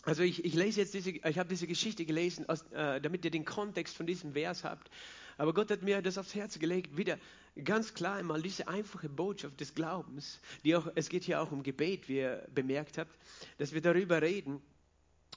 also 0.02 0.24
ich, 0.24 0.44
ich 0.44 0.54
lese 0.54 0.80
jetzt 0.80 0.94
diese, 0.94 1.10
ich 1.10 1.38
habe 1.38 1.48
diese 1.48 1.68
Geschichte 1.68 2.04
gelesen, 2.04 2.48
aus, 2.48 2.62
äh, 2.72 3.00
damit 3.00 3.24
ihr 3.24 3.30
den 3.30 3.44
Kontext 3.44 3.96
von 3.96 4.04
diesem 4.04 4.32
Vers 4.32 4.64
habt. 4.64 4.90
Aber 5.38 5.54
Gott 5.54 5.70
hat 5.70 5.82
mir 5.82 6.02
das 6.02 6.18
aufs 6.18 6.34
Herz 6.34 6.58
gelegt, 6.58 6.96
wieder 6.96 7.18
ganz 7.62 7.94
klar 7.94 8.16
einmal 8.16 8.42
diese 8.42 8.66
einfache 8.66 9.08
Botschaft 9.08 9.60
des 9.60 9.76
Glaubens, 9.76 10.40
die 10.64 10.74
auch, 10.74 10.88
es 10.96 11.08
geht 11.08 11.22
hier 11.22 11.40
auch 11.40 11.52
um 11.52 11.62
Gebet, 11.62 12.08
wie 12.08 12.18
ihr 12.18 12.46
bemerkt 12.52 12.98
habt, 12.98 13.16
dass 13.58 13.72
wir 13.72 13.80
darüber 13.80 14.22
reden. 14.22 14.60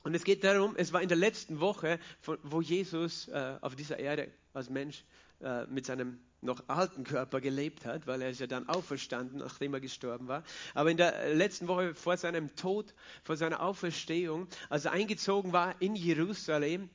Und 0.03 0.15
es 0.15 0.23
geht 0.23 0.43
darum, 0.43 0.75
es 0.77 0.93
war 0.93 1.01
in 1.03 1.09
der 1.09 1.17
letzten 1.17 1.59
Woche, 1.59 1.99
wo 2.41 2.61
Jesus 2.61 3.27
äh, 3.27 3.57
auf 3.61 3.75
dieser 3.75 3.99
Erde 3.99 4.31
als 4.53 4.69
Mensch 4.69 5.03
äh, 5.41 5.67
mit 5.67 5.85
seinem 5.85 6.19
noch 6.41 6.63
alten 6.67 7.03
Körper 7.03 7.41
gelebt 7.41 7.85
hat, 7.85 8.07
weil 8.07 8.21
er 8.21 8.29
ist 8.29 8.39
ja 8.39 8.47
dann 8.47 8.69
auferstanden, 8.69 9.39
nachdem 9.39 9.73
er 9.73 9.79
gestorben 9.79 10.27
war. 10.27 10.43
Aber 10.73 10.89
in 10.89 10.97
der 10.97 11.35
letzten 11.35 11.67
Woche 11.67 11.93
vor 11.93 12.17
seinem 12.17 12.55
Tod, 12.55 12.93
vor 13.23 13.35
seiner 13.35 13.61
Auferstehung, 13.61 14.47
als 14.69 14.85
er 14.85 14.91
eingezogen 14.91 15.53
war 15.53 15.81
in 15.81 15.95
Jerusalem, 15.95 16.89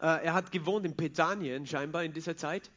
äh, 0.00 0.24
er 0.24 0.34
hat 0.34 0.50
gewohnt 0.50 0.86
in 0.86 0.96
Bethanien 0.96 1.66
scheinbar 1.66 2.04
in 2.04 2.12
dieser 2.12 2.36
Zeit. 2.36 2.70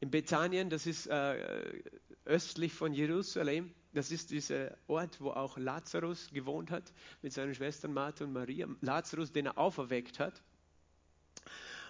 In 0.00 0.10
Bethanien, 0.10 0.70
das 0.70 0.86
ist 0.86 1.06
äh, 1.06 1.82
östlich 2.24 2.72
von 2.72 2.92
Jerusalem. 2.92 3.72
Das 3.92 4.10
ist 4.10 4.30
dieser 4.30 4.76
Ort, 4.86 5.20
wo 5.20 5.30
auch 5.30 5.58
Lazarus 5.58 6.30
gewohnt 6.32 6.70
hat 6.70 6.92
mit 7.20 7.32
seinen 7.32 7.54
Schwestern 7.54 7.92
Martha 7.92 8.24
und 8.24 8.32
Maria. 8.32 8.66
Lazarus, 8.80 9.32
den 9.32 9.46
er 9.46 9.58
auferweckt 9.58 10.18
hat. 10.18 10.42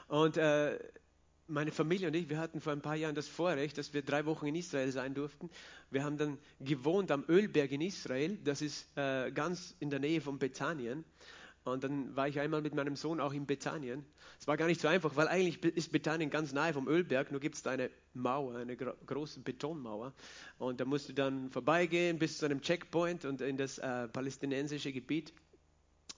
Und 0.09 0.37
äh, 0.37 0.79
meine 1.53 1.71
Familie 1.71 2.09
und 2.09 2.15
ich, 2.15 2.29
wir 2.29 2.39
hatten 2.39 2.61
vor 2.61 2.73
ein 2.73 2.81
paar 2.81 2.97
Jahren 2.97 3.15
das 3.15 3.29
Vorrecht, 3.29 3.79
dass 3.79 3.93
wir 3.95 4.03
drei 4.03 4.27
Wochen 4.27 4.47
in 4.47 4.55
Israel 4.55 4.91
sein 4.91 5.15
durften. 5.15 5.51
Wir 5.91 6.05
haben 6.05 6.17
dann 6.17 6.39
gewohnt 6.61 7.11
am 7.11 7.25
Ölberg 7.29 7.71
in 7.71 7.81
Israel. 7.81 8.39
Das 8.43 8.63
ist 8.63 8.87
äh, 8.97 9.31
ganz 9.31 9.77
in 9.79 9.91
der 9.91 10.01
Nähe 10.01 10.21
von 10.21 10.39
Bethanien. 10.39 11.05
Und 11.65 11.85
dann 11.85 12.17
war 12.17 12.27
ich 12.27 12.41
einmal 12.41 12.61
mit 12.61 12.75
meinem 12.75 12.97
Sohn 12.97 13.21
auch 13.21 13.33
in 13.33 13.47
Bethanien. 13.47 14.05
Es 14.41 14.49
war 14.49 14.57
gar 14.57 14.67
nicht 14.67 14.81
so 14.81 14.89
einfach, 14.89 15.15
weil 15.15 15.29
eigentlich 15.29 15.63
ist 15.77 15.93
Bethanien 15.93 16.29
ganz 16.29 16.53
nahe 16.53 16.73
vom 16.73 16.89
Ölberg, 16.89 17.31
nur 17.31 17.41
gibt 17.41 17.55
es 17.55 17.63
da 17.63 17.71
eine 17.71 17.89
Mauer, 18.15 18.57
eine 18.57 18.77
gro 18.77 18.93
große 19.07 19.41
Betonmauer. 19.41 20.13
Und 20.59 20.81
da 20.81 20.85
musst 20.85 21.09
du 21.09 21.13
dann 21.13 21.51
vorbeigehen 21.51 22.19
bis 22.19 22.39
zu 22.39 22.47
einem 22.47 22.63
Checkpoint 22.63 23.25
und 23.25 23.41
in 23.41 23.57
das 23.57 23.79
äh, 23.79 24.09
palästinensische 24.09 24.93
Gebiet. 24.93 25.33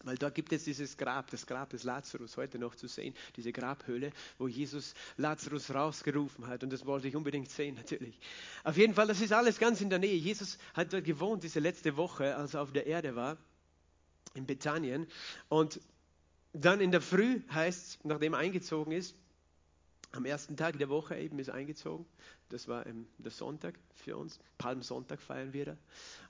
Weil 0.05 0.17
da 0.17 0.31
gibt 0.31 0.53
es 0.53 0.65
dieses 0.65 0.97
Grab, 0.97 1.31
das 1.31 1.47
Grab 1.47 1.71
des 1.71 1.83
Lazarus, 1.83 2.37
heute 2.37 2.59
noch 2.59 2.75
zu 2.75 2.87
sehen, 2.87 3.15
diese 3.37 3.53
Grabhöhle, 3.53 4.13
wo 4.39 4.49
Jesus 4.49 4.95
Lazarus 5.17 5.75
rausgerufen 5.75 6.47
hat. 6.47 6.63
Und 6.63 6.73
das 6.73 6.85
wollte 6.85 7.09
ich 7.09 7.17
unbedingt 7.17 7.51
sehen, 7.51 7.75
natürlich. 7.75 8.19
Auf 8.63 8.77
jeden 8.77 8.95
Fall, 8.95 9.07
das 9.07 9.21
ist 9.21 9.33
alles 9.33 9.59
ganz 9.59 9.81
in 9.81 9.91
der 9.91 9.99
Nähe. 9.99 10.15
Jesus 10.15 10.59
hat 10.75 10.93
dort 10.93 11.05
gewohnt, 11.05 11.43
diese 11.43 11.61
letzte 11.61 11.97
Woche, 11.97 12.37
als 12.37 12.55
er 12.55 12.63
auf 12.63 12.73
der 12.73 12.87
Erde 12.87 13.17
war 13.17 13.39
in 14.35 14.47
Bethanien. 14.47 15.07
Und 15.49 15.81
dann 16.53 16.81
in 16.81 16.91
der 16.91 17.01
Früh 17.01 17.41
heißt 17.51 18.05
nachdem 18.05 18.35
er 18.35 18.41
eingezogen 18.41 18.93
ist, 18.93 19.17
am 20.17 20.25
ersten 20.25 20.57
Tag 20.57 20.79
der 20.79 20.89
Woche 20.89 21.17
eben 21.17 21.39
ist 21.39 21.51
eingezogen. 21.51 22.07
Das 22.49 22.69
war 22.69 22.87
ähm, 22.87 23.07
der 23.19 23.31
Sonntag 23.31 23.75
für 23.95 24.17
uns. 24.17 24.39
Palmsonntag 24.59 25.21
feiern 25.21 25.53
wir 25.53 25.65
da. 25.65 25.77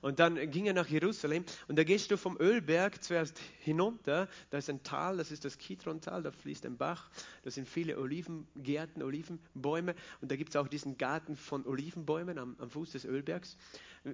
Und 0.01 0.19
dann 0.19 0.49
ging 0.49 0.65
er 0.65 0.73
nach 0.73 0.87
Jerusalem. 0.87 1.43
Und 1.67 1.77
da 1.77 1.83
gehst 1.83 2.09
du 2.09 2.17
vom 2.17 2.37
Ölberg 2.39 3.03
zuerst 3.03 3.39
hinunter. 3.59 4.27
Da 4.49 4.57
ist 4.57 4.69
ein 4.69 4.81
Tal, 4.83 5.17
das 5.17 5.31
ist 5.31 5.45
das 5.45 5.57
Kidron-Tal. 5.57 6.23
Da 6.23 6.31
fließt 6.31 6.65
ein 6.65 6.77
Bach. 6.77 7.09
Da 7.43 7.51
sind 7.51 7.67
viele 7.67 7.99
Olivengärten, 7.99 9.03
Olivenbäume. 9.03 9.95
Und 10.21 10.31
da 10.31 10.35
gibt 10.35 10.49
es 10.51 10.55
auch 10.55 10.67
diesen 10.67 10.97
Garten 10.97 11.35
von 11.35 11.65
Olivenbäumen 11.65 12.37
am, 12.37 12.55
am 12.59 12.69
Fuß 12.69 12.91
des 12.91 13.05
Ölbergs. 13.05 13.57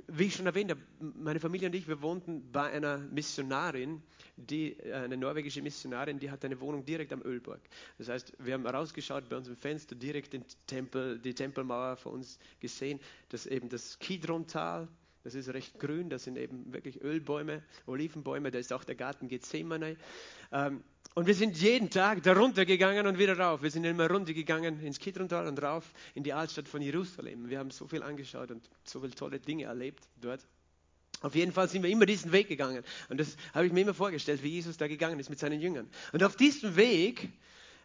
Wie 0.08 0.24
ich 0.24 0.36
schon 0.36 0.46
erwähnt 0.46 0.72
habe, 0.72 0.80
meine 1.00 1.42
Familie 1.42 1.68
und 1.68 1.76
ich, 1.76 1.86
wir 1.86 2.02
wohnten 2.02 2.50
bei 2.54 2.72
einer 2.72 2.98
Missionarin, 2.98 4.02
die, 4.38 4.78
eine 4.84 5.18
norwegische 5.18 5.62
Missionarin, 5.62 6.18
die 6.18 6.32
hat 6.32 6.46
eine 6.46 6.62
Wohnung 6.62 6.86
direkt 6.86 7.12
am 7.12 7.22
Ölberg. 7.22 7.60
Das 7.98 8.08
heißt, 8.08 8.34
wir 8.40 8.54
haben 8.54 8.66
rausgeschaut 8.66 9.28
bei 9.28 9.36
uns 9.36 9.50
im 9.50 9.58
Fenster, 9.58 9.96
direkt 9.96 10.32
den 10.32 10.46
Tempel, 10.66 11.20
die 11.20 11.34
Tempelmauer 11.34 11.98
vor 11.98 12.14
uns 12.14 12.40
gesehen, 12.62 13.02
dass 13.28 13.46
eben 13.46 13.68
das 13.68 14.00
Kidron-Tal, 14.00 14.88
das 15.26 15.36
ist 15.36 15.50
recht 15.50 15.78
grün, 15.78 16.10
das 16.10 16.24
sind 16.24 16.38
eben 16.38 16.72
wirklich 16.72 17.02
Ölbäume, 17.02 17.62
Olivenbäume, 17.86 18.50
da 18.50 18.60
ist 18.60 18.72
auch 18.72 18.86
der 18.86 18.96
Garten 18.96 19.28
Gethsemane. 19.28 19.98
Ähm, 20.54 20.86
und 21.14 21.28
wir 21.28 21.36
sind 21.36 21.58
jeden 21.58 21.90
Tag 21.90 22.24
da 22.24 22.34
runtergegangen 22.34 23.06
und 23.06 23.18
wieder 23.18 23.38
rauf. 23.38 23.62
Wir 23.62 23.72
sind 23.72 23.84
immer 23.84 24.10
runtergegangen 24.10 24.82
ins 24.82 25.00
Kidrontal 25.00 25.48
und 25.48 25.62
rauf 25.62 25.92
in 26.16 26.24
die 26.24 26.32
Altstadt 26.32 26.68
von 26.68 26.82
Jerusalem. 26.82 27.50
Wir 27.50 27.60
haben 27.60 27.72
so 27.72 27.88
viel 27.88 28.02
angeschaut 28.02 28.52
und 28.52 28.70
so 28.84 29.02
viele 29.02 29.14
tolle 29.14 29.40
Dinge 29.40 29.66
erlebt 29.66 30.08
dort. 30.22 30.46
Auf 31.22 31.36
jeden 31.36 31.52
Fall 31.52 31.68
sind 31.68 31.84
wir 31.84 31.90
immer 31.90 32.06
diesen 32.06 32.32
Weg 32.32 32.48
gegangen. 32.48 32.84
Und 33.10 33.20
das 33.20 33.36
habe 33.54 33.68
ich 33.68 33.74
mir 33.74 33.82
immer 33.82 33.94
vorgestellt, 33.94 34.42
wie 34.42 34.50
Jesus 34.50 34.78
da 34.78 34.88
gegangen 34.88 35.20
ist 35.20 35.30
mit 35.30 35.38
seinen 35.38 35.60
Jüngern. 35.60 35.90
Und 36.14 36.24
auf 36.24 36.36
diesem 36.36 36.76
Weg, 36.78 37.30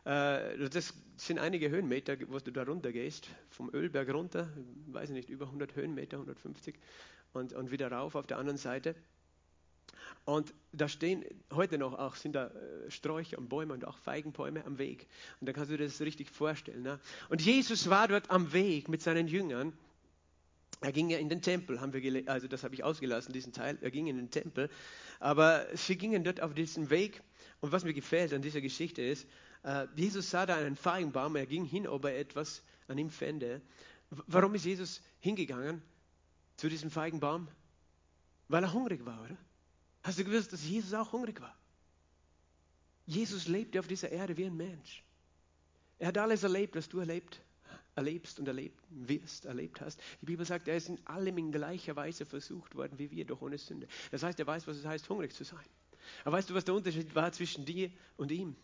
äh, 0.04 0.68
das 0.70 0.94
sind 1.16 1.38
einige 1.38 1.68
Höhenmeter, 1.68 2.16
wo 2.28 2.38
du 2.38 2.52
da 2.52 2.62
runter 2.62 2.92
gehst, 2.92 3.28
vom 3.50 3.70
Ölberg 3.74 4.08
runter, 4.12 4.48
weiß 4.86 5.10
ich 5.10 5.14
nicht, 5.14 5.30
über 5.30 5.46
100 5.46 5.74
Höhenmeter, 5.74 6.16
150, 6.16 6.76
und, 7.32 7.52
und 7.52 7.70
wieder 7.70 7.90
rauf 7.90 8.14
auf 8.14 8.26
der 8.26 8.38
anderen 8.38 8.56
Seite. 8.56 8.94
Und 10.24 10.52
da 10.72 10.88
stehen 10.88 11.24
heute 11.52 11.78
noch 11.78 11.98
auch 11.98 12.16
sind 12.16 12.34
da 12.34 12.48
äh, 12.48 12.90
Sträucher 12.90 13.38
und 13.38 13.48
Bäume 13.48 13.74
und 13.74 13.84
auch 13.84 13.96
Feigenbäume 13.98 14.64
am 14.64 14.78
Weg. 14.78 15.06
Und 15.40 15.48
da 15.48 15.52
kannst 15.52 15.70
du 15.70 15.76
dir 15.76 15.84
das 15.84 16.00
richtig 16.00 16.30
vorstellen. 16.30 16.82
Ne? 16.82 17.00
Und 17.28 17.42
Jesus 17.42 17.88
war 17.88 18.08
dort 18.08 18.30
am 18.30 18.52
Weg 18.52 18.88
mit 18.88 19.02
seinen 19.02 19.28
Jüngern. 19.28 19.72
Er 20.80 20.92
ging 20.92 21.08
ja 21.08 21.18
in 21.18 21.28
den 21.28 21.40
Tempel, 21.40 21.80
haben 21.80 21.92
wir 21.92 22.28
also 22.28 22.48
das 22.48 22.62
habe 22.62 22.74
ich 22.74 22.84
ausgelassen, 22.84 23.32
diesen 23.32 23.52
Teil. 23.52 23.78
Er 23.80 23.90
ging 23.90 24.08
in 24.08 24.16
den 24.16 24.30
Tempel, 24.30 24.68
aber 25.20 25.66
sie 25.74 25.96
gingen 25.96 26.22
dort 26.22 26.40
auf 26.42 26.52
diesem 26.52 26.90
Weg. 26.90 27.22
Und 27.60 27.72
was 27.72 27.84
mir 27.84 27.94
gefällt 27.94 28.34
an 28.34 28.42
dieser 28.42 28.60
Geschichte 28.60 29.00
ist, 29.02 29.26
äh, 29.62 29.86
Jesus 29.96 30.30
sah 30.30 30.44
da 30.44 30.56
einen 30.56 30.76
Feigenbaum, 30.76 31.36
er 31.36 31.46
ging 31.46 31.64
hin, 31.64 31.86
ob 31.86 32.04
er 32.04 32.18
etwas 32.18 32.62
an 32.88 32.98
ihm 32.98 33.10
fände. 33.10 33.62
Warum 34.10 34.54
ist 34.54 34.64
Jesus 34.64 35.02
hingegangen 35.20 35.82
zu 36.56 36.68
diesem 36.68 36.90
Feigenbaum? 36.90 37.48
Weil 38.48 38.62
er 38.62 38.72
hungrig 38.72 39.04
war, 39.04 39.24
oder? 39.24 39.36
Hast 40.06 40.20
du 40.20 40.24
gewusst, 40.24 40.52
dass 40.52 40.64
Jesus 40.64 40.94
auch 40.94 41.10
hungrig 41.10 41.40
war? 41.40 41.52
Jesus 43.06 43.48
lebte 43.48 43.80
auf 43.80 43.88
dieser 43.88 44.08
Erde 44.08 44.36
wie 44.36 44.44
ein 44.44 44.56
Mensch. 44.56 45.02
Er 45.98 46.08
hat 46.08 46.18
alles 46.18 46.44
erlebt, 46.44 46.76
was 46.76 46.88
du 46.88 47.00
erlebt, 47.00 47.42
erlebst 47.96 48.38
und 48.38 48.46
erlebt 48.46 48.78
wirst, 48.90 49.46
erlebt 49.46 49.80
hast. 49.80 50.00
Die 50.20 50.26
Bibel 50.26 50.46
sagt, 50.46 50.68
er 50.68 50.76
ist 50.76 50.88
in 50.90 51.04
allem 51.08 51.38
in 51.38 51.50
gleicher 51.50 51.96
Weise 51.96 52.24
versucht 52.24 52.76
worden 52.76 53.00
wie 53.00 53.10
wir, 53.10 53.24
doch 53.24 53.42
ohne 53.42 53.58
Sünde. 53.58 53.88
Das 54.12 54.22
heißt, 54.22 54.38
er 54.38 54.46
weiß, 54.46 54.68
was 54.68 54.76
es 54.76 54.84
heißt, 54.84 55.08
hungrig 55.08 55.34
zu 55.34 55.42
sein. 55.42 55.66
Aber 56.24 56.36
weißt 56.36 56.50
du, 56.50 56.54
was 56.54 56.64
der 56.64 56.74
Unterschied 56.74 57.12
war 57.16 57.32
zwischen 57.32 57.64
dir 57.64 57.90
und 58.16 58.30
ihm? 58.30 58.54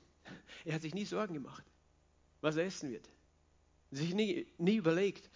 Er 0.64 0.76
hat 0.76 0.82
sich 0.82 0.94
nie 0.94 1.06
Sorgen 1.06 1.34
gemacht, 1.34 1.64
was 2.40 2.54
er 2.54 2.66
essen 2.66 2.92
wird. 2.92 3.08
Sich 3.90 4.14
nie, 4.14 4.46
nie 4.58 4.76
überlegt, 4.76 5.28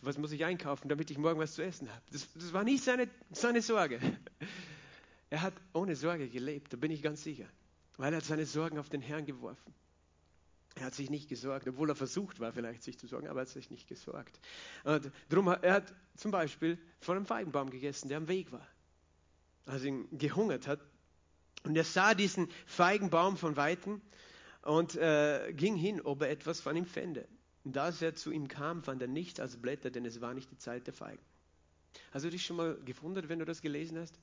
was 0.00 0.18
muss 0.18 0.32
ich 0.32 0.44
einkaufen, 0.44 0.88
damit 0.88 1.12
ich 1.12 1.18
morgen 1.18 1.38
was 1.38 1.54
zu 1.54 1.62
essen 1.62 1.88
habe. 1.88 2.02
Das, 2.10 2.26
das 2.32 2.52
war 2.52 2.64
nie 2.64 2.78
seine, 2.78 3.08
seine 3.30 3.62
Sorge. 3.62 4.00
Er 5.32 5.40
hat 5.40 5.54
ohne 5.72 5.96
Sorge 5.96 6.28
gelebt, 6.28 6.74
da 6.74 6.76
bin 6.76 6.90
ich 6.90 7.02
ganz 7.02 7.22
sicher. 7.22 7.46
Weil 7.96 8.12
er 8.12 8.18
hat 8.18 8.24
seine 8.26 8.44
Sorgen 8.44 8.78
auf 8.78 8.90
den 8.90 9.00
Herrn 9.00 9.24
geworfen. 9.24 9.72
Er 10.74 10.84
hat 10.84 10.94
sich 10.94 11.08
nicht 11.08 11.26
gesorgt, 11.30 11.66
obwohl 11.66 11.88
er 11.88 11.94
versucht 11.94 12.38
war, 12.38 12.52
vielleicht 12.52 12.82
sich 12.82 12.98
zu 12.98 13.06
sorgen, 13.06 13.28
aber 13.28 13.40
er 13.40 13.46
hat 13.46 13.48
sich 13.48 13.70
nicht 13.70 13.88
gesorgt. 13.88 14.38
Und 14.84 15.10
drum, 15.30 15.48
er 15.48 15.72
hat 15.72 15.94
zum 16.16 16.32
Beispiel 16.32 16.78
von 17.00 17.16
einem 17.16 17.24
Feigenbaum 17.24 17.70
gegessen, 17.70 18.10
der 18.10 18.18
am 18.18 18.28
Weg 18.28 18.52
war. 18.52 18.68
Als 19.64 19.84
ihn 19.84 20.06
gehungert 20.18 20.66
hat. 20.66 20.80
Und 21.64 21.76
er 21.76 21.84
sah 21.84 22.12
diesen 22.12 22.50
Feigenbaum 22.66 23.38
von 23.38 23.56
Weitem 23.56 24.02
und 24.60 24.96
äh, 24.96 25.50
ging 25.54 25.76
hin, 25.76 26.02
ob 26.02 26.20
er 26.20 26.28
etwas 26.28 26.60
von 26.60 26.76
ihm 26.76 26.84
fände. 26.84 27.26
Und 27.64 27.78
als 27.78 28.02
er 28.02 28.14
zu 28.14 28.32
ihm 28.32 28.48
kam, 28.48 28.82
fand 28.82 29.00
er 29.00 29.08
nichts 29.08 29.40
als 29.40 29.56
Blätter, 29.56 29.90
denn 29.90 30.04
es 30.04 30.20
war 30.20 30.34
nicht 30.34 30.50
die 30.50 30.58
Zeit 30.58 30.86
der 30.86 30.92
Feigen. 30.92 31.24
Hast 32.10 32.26
du 32.26 32.28
dich 32.28 32.44
schon 32.44 32.58
mal 32.58 32.78
gewundert, 32.84 33.30
wenn 33.30 33.38
du 33.38 33.46
das 33.46 33.62
gelesen 33.62 33.98
hast? 33.98 34.14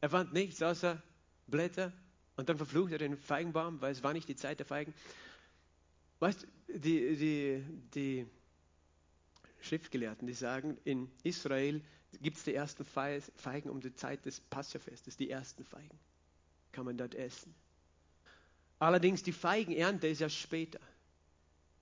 Er 0.00 0.10
fand 0.10 0.32
nichts 0.32 0.62
außer 0.62 1.02
Blätter 1.46 1.92
und 2.36 2.48
dann 2.48 2.56
verflucht 2.56 2.92
er 2.92 2.98
den 2.98 3.16
Feigenbaum, 3.16 3.80
weil 3.80 3.92
es 3.92 4.02
war 4.02 4.12
nicht 4.12 4.28
die 4.28 4.36
Zeit 4.36 4.58
der 4.58 4.66
Feigen. 4.66 4.92
Weißt 6.18 6.46
die, 6.68 7.16
die, 7.16 7.64
die 7.94 8.26
Schriftgelehrten, 9.60 10.26
die 10.26 10.34
sagen, 10.34 10.78
in 10.84 11.10
Israel 11.22 11.82
gibt 12.20 12.36
es 12.38 12.44
die 12.44 12.54
ersten 12.54 12.84
Feigen 12.84 13.70
um 13.70 13.80
die 13.80 13.94
Zeit 13.94 14.24
des 14.24 14.40
Passafestes, 14.40 15.16
die 15.16 15.30
ersten 15.30 15.64
Feigen. 15.64 15.98
Kann 16.72 16.84
man 16.84 16.96
dort 16.96 17.14
essen. 17.14 17.54
Allerdings 18.78 19.22
die 19.22 19.32
Feigenernte 19.32 20.06
ist 20.06 20.20
ja 20.20 20.28
später. 20.28 20.80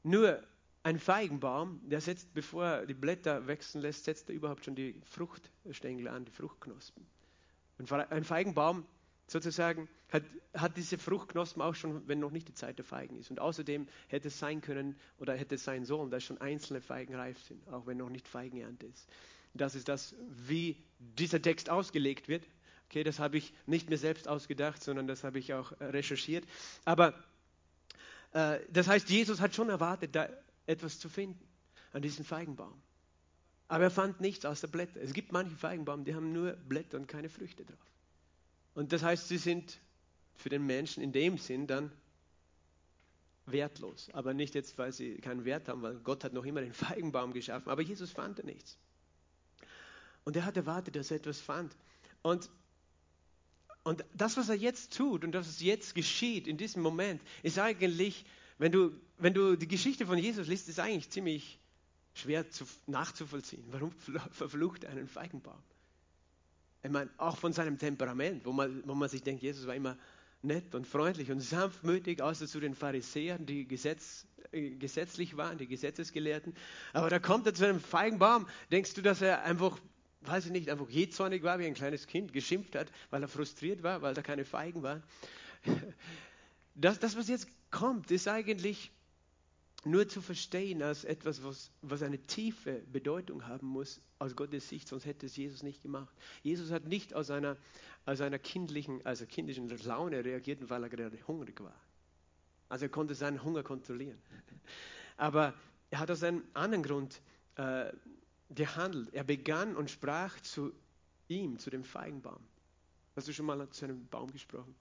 Nur 0.03 0.43
ein 0.83 0.99
Feigenbaum, 0.99 1.81
der 1.89 2.01
setzt, 2.01 2.33
bevor 2.35 2.65
er 2.65 2.87
die 2.87 2.95
Blätter 2.95 3.47
wachsen 3.49 3.81
lässt, 3.81 4.05
setzt 4.05 4.29
er 4.29 4.35
überhaupt 4.35 4.65
schon 4.65 4.75
die 4.75 5.01
Fruchtstängel 5.05 6.09
an, 6.09 6.25
die 6.25 6.31
Fruchtknospen. 6.31 7.07
Ein 7.79 8.25
Feigenbaum 8.25 8.87
sozusagen 9.27 9.89
hat, 10.11 10.23
hat 10.55 10.77
diese 10.77 10.99
Fruchtknospen 10.99 11.63
auch 11.63 11.75
schon, 11.75 12.07
wenn 12.07 12.21
noch 12.21 12.31
nicht 12.31 12.49
die 12.49 12.55
Zeit 12.55 12.79
der 12.79 12.85
Feigen 12.85 13.17
ist. 13.17 13.31
Und 13.31 13.41
außerdem 13.41 13.89
hätte 14.09 14.29
es 14.29 14.39
sein 14.39 14.61
können 14.61 14.97
oder 15.19 15.35
hätte 15.35 15.57
es 15.57 15.65
sein 15.65 15.85
sollen, 15.85 16.11
dass 16.11 16.25
schon 16.25 16.39
einzelne 16.39 16.81
Feigen 16.81 17.15
reif 17.15 17.39
sind, 17.43 17.67
auch 17.69 17.87
wenn 17.87 17.97
noch 17.97 18.11
nicht 18.11 18.29
Feigenernte 18.29 18.87
ist. 18.87 19.09
Das 19.55 19.75
ist 19.75 19.89
das, 19.89 20.15
wie 20.29 20.77
dieser 20.99 21.41
Text 21.41 21.71
ausgelegt 21.71 22.29
wird. 22.29 22.45
Okay, 22.89 23.03
das 23.03 23.19
habe 23.19 23.39
ich 23.39 23.53
nicht 23.67 23.89
mir 23.89 23.99
selbst 23.99 24.29
ausgedacht, 24.29 24.83
sondern 24.83 25.07
das 25.07 25.25
habe 25.25 25.39
ich 25.39 25.55
auch 25.55 25.73
äh, 25.81 25.87
recherchiert. 25.87 26.45
Aber 26.85 27.15
äh, 28.33 28.59
das 28.71 28.89
heißt, 28.89 29.09
Jesus 29.09 29.41
hat 29.41 29.55
schon 29.55 29.71
erwartet, 29.71 30.15
da 30.15 30.29
etwas 30.67 30.99
zu 30.99 31.09
finden 31.09 31.49
an 31.93 32.03
diesem 32.03 32.25
Feigenbaum. 32.25 32.81
Aber 33.69 33.85
er 33.85 33.91
fand 33.91 34.21
nichts 34.21 34.45
außer 34.45 34.69
Blätter. 34.69 35.01
Es 35.01 35.13
gibt 35.13 35.33
manche 35.33 35.57
Feigenbaum, 35.57 36.05
die 36.05 36.15
haben 36.15 36.33
nur 36.33 36.53
Blätter 36.53 36.99
und 36.99 37.09
keine 37.09 37.29
Früchte 37.29 37.65
drauf. 37.65 37.79
Und 38.75 38.93
das 38.93 39.03
heißt, 39.03 39.29
sie 39.29 39.39
sind 39.39 39.79
für 40.37 40.49
den 40.49 40.67
Menschen 40.67 41.03
in 41.03 41.13
dem 41.13 41.39
Sinn 41.39 41.67
dann 41.67 41.91
wertlos. 43.47 44.09
Aber 44.13 44.35
nicht 44.35 44.55
jetzt, 44.55 44.77
weil 44.79 44.93
sie 44.93 45.17
keinen 45.17 45.45
Wert 45.45 45.69
haben, 45.69 45.83
weil 45.83 45.97
Gott 45.97 46.25
hat 46.25 46.33
noch 46.33 46.45
immer 46.45 46.61
den 46.61 46.73
Feigenbaum 46.73 47.33
geschaffen. 47.33 47.71
Aber 47.71 47.83
Jesus 47.83 48.11
fand 48.11 48.39
er 48.39 48.45
nichts. 48.45 48.79
Und 50.25 50.37
er 50.37 50.45
hat 50.45 50.57
erwartet, 50.57 50.97
dass 50.97 51.11
er 51.11 51.19
etwas 51.19 51.41
fand. 51.41 51.77
Und, 52.23 52.51
und 53.83 54.05
das, 54.15 54.37
was 54.37 54.49
er 54.49 54.57
jetzt 54.57 54.97
tut 54.97 55.25
und 55.25 55.33
das, 55.33 55.47
was 55.47 55.61
jetzt 55.61 55.95
geschieht 55.95 56.47
in 56.47 56.57
diesem 56.57 56.83
Moment, 56.83 57.23
ist 57.43 57.59
eigentlich, 57.59 58.25
wenn 58.59 58.73
du, 58.73 58.93
wenn 59.19 59.35
du 59.35 59.57
die 59.57 59.69
Geschichte 59.69 60.07
von 60.07 60.19
Jesus 60.19 60.49
liest, 60.49 60.69
ist 60.69 60.81
eigentlich 60.81 61.11
ziemlich 61.11 61.59
schwer 62.15 62.49
zu, 62.49 62.65
nachzuvollziehen. 62.87 63.65
Warum 63.71 63.93
verflucht 64.31 64.85
er 64.85 64.91
einen 64.91 65.09
Feigenbaum? 65.09 65.63
Ich 66.83 66.91
meine, 66.91 67.11
auch 67.17 67.37
von 67.37 67.53
seinem 67.53 67.79
Temperament, 67.79 68.45
wo 68.45 68.53
man, 68.53 68.83
wo 68.87 68.95
man 68.95 69.09
sich 69.09 69.23
denkt, 69.23 69.43
Jesus 69.43 69.67
war 69.67 69.75
immer 69.75 69.97
nett 70.43 70.75
und 70.75 70.87
freundlich 70.87 71.31
und 71.31 71.41
sanftmütig, 71.41 72.21
außer 72.23 72.47
zu 72.47 72.61
den 72.61 72.75
Pharisäern, 72.75 73.47
die 73.47 73.67
Gesetz, 73.67 74.27
äh, 74.53 74.71
gesetzlich 74.71 75.37
waren, 75.37 75.59
die 75.59 75.67
Gesetzesgelehrten. 75.67 76.55
Aber 76.93 77.09
da 77.09 77.19
kommt 77.19 77.47
er 77.47 77.55
zu 77.55 77.67
einem 77.67 77.81
Feigenbaum. 77.81 78.47
Denkst 78.71 78.95
du, 78.95 79.03
dass 79.03 79.23
er 79.23 79.43
einfach, 79.45 79.79
weiß 80.23 80.47
ich 80.47 80.53
nicht, 80.53 80.69
einfach 80.69 80.89
jähzornig 80.91 81.43
war, 81.43 81.59
wie 81.59 81.67
ein 81.67 81.75
kleines 81.75 82.07
Kind, 82.07 82.33
geschimpft 82.33 82.77
hat, 82.77 82.93
weil 83.11 83.23
er 83.23 83.29
frustriert 83.29 83.83
war, 83.83 84.03
weil 84.03 84.15
da 84.15 84.23
keine 84.23 84.45
Feigen 84.45 84.83
waren? 84.83 85.03
Das, 86.77 86.99
das 86.99 87.17
was 87.17 87.29
jetzt 87.29 87.47
kommt, 87.71 88.11
ist 88.11 88.27
eigentlich 88.27 88.91
nur 89.87 90.09
zu 90.09 90.21
verstehen 90.21 90.83
als 90.83 91.05
etwas, 91.05 91.43
was, 91.45 91.71
was 91.83 92.03
eine 92.03 92.19
tiefe 92.19 92.83
Bedeutung 92.93 93.47
haben 93.47 93.67
muss 93.67 94.01
aus 94.19 94.37
Gottes 94.37 94.69
Sicht, 94.69 94.89
sonst 94.89 95.05
hätte 95.05 95.27
es 95.27 95.37
Jesus 95.37 95.63
nicht 95.63 95.83
gemacht. 95.83 96.15
Jesus 96.43 96.71
hat 96.71 96.85
nicht 96.85 97.15
aus 97.15 97.31
einer, 97.31 97.57
aus 98.07 98.21
einer 98.21 98.39
kindlichen, 98.39 99.05
also 99.05 99.27
kindischen 99.27 99.69
Laune 99.85 100.25
reagiert, 100.25 100.69
weil 100.71 100.83
er 100.83 100.89
gerade 100.89 101.19
hungrig 101.27 101.61
war. 101.61 101.79
Also 102.69 102.87
er 102.87 102.91
konnte 102.91 103.15
seinen 103.15 103.43
Hunger 103.43 103.63
kontrollieren. 103.63 104.21
Aber 105.17 105.55
er 105.91 105.99
hat 106.01 106.11
aus 106.11 106.23
einem 106.23 106.43
anderen 106.55 106.83
Grund 106.83 107.21
äh, 107.57 107.93
gehandelt. 108.51 109.13
Er 109.13 109.25
begann 109.25 109.77
und 109.77 109.91
sprach 109.91 110.41
zu 110.41 110.73
ihm, 111.29 111.59
zu 111.59 111.71
dem 111.71 111.85
Feigenbaum. 111.85 112.43
Hast 113.17 113.29
du 113.29 113.33
schon 113.33 113.47
mal 113.47 113.69
zu 113.71 113.85
einem 113.85 114.07
Baum 114.09 114.33
gesprochen? 114.33 114.75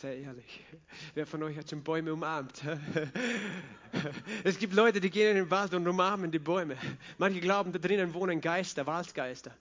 Sei 0.00 0.22
ehrlich. 0.22 0.60
Wer 1.14 1.24
von 1.24 1.42
euch 1.44 1.56
hat 1.56 1.70
schon 1.70 1.82
Bäume 1.82 2.12
umarmt? 2.12 2.62
Es 4.42 4.58
gibt 4.58 4.74
Leute, 4.74 5.00
die 5.00 5.08
gehen 5.08 5.30
in 5.30 5.36
den 5.36 5.50
Wald 5.50 5.72
und 5.72 5.86
umarmen 5.86 6.32
die 6.32 6.40
Bäume. 6.40 6.76
Manche 7.16 7.40
glauben, 7.40 7.72
da 7.72 7.78
drinnen 7.78 8.12
wohnen 8.12 8.40
Geister, 8.40 8.84
Waldgeister. 8.86 9.56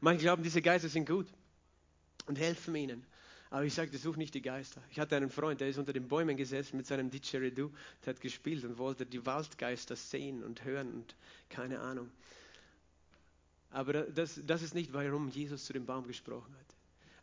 Manche 0.00 0.22
glauben, 0.22 0.42
diese 0.42 0.60
Geister 0.60 0.88
sind 0.88 1.06
gut 1.08 1.28
und 2.26 2.38
helfen 2.38 2.74
ihnen. 2.74 3.06
Aber 3.50 3.64
ich 3.64 3.72
sagte, 3.72 3.96
such 3.98 4.16
nicht 4.16 4.34
die 4.34 4.42
Geister. 4.42 4.82
Ich 4.90 4.98
hatte 4.98 5.16
einen 5.16 5.30
Freund, 5.30 5.60
der 5.60 5.68
ist 5.68 5.78
unter 5.78 5.92
den 5.92 6.08
Bäumen 6.08 6.36
gesessen 6.36 6.76
mit 6.76 6.86
seinem 6.88 7.08
Didgeridoo, 7.08 7.70
der 8.04 8.14
hat 8.14 8.20
gespielt 8.20 8.64
und 8.64 8.78
wollte 8.78 9.06
die 9.06 9.24
Waldgeister 9.24 9.94
sehen 9.94 10.42
und 10.42 10.64
hören 10.64 10.92
und 10.92 11.14
keine 11.48 11.78
Ahnung. 11.78 12.10
Aber 13.70 13.92
das, 13.92 14.40
das 14.44 14.62
ist 14.62 14.74
nicht, 14.74 14.92
warum 14.92 15.28
Jesus 15.28 15.66
zu 15.66 15.72
dem 15.72 15.86
Baum 15.86 16.04
gesprochen 16.08 16.52
hat. 16.58 16.73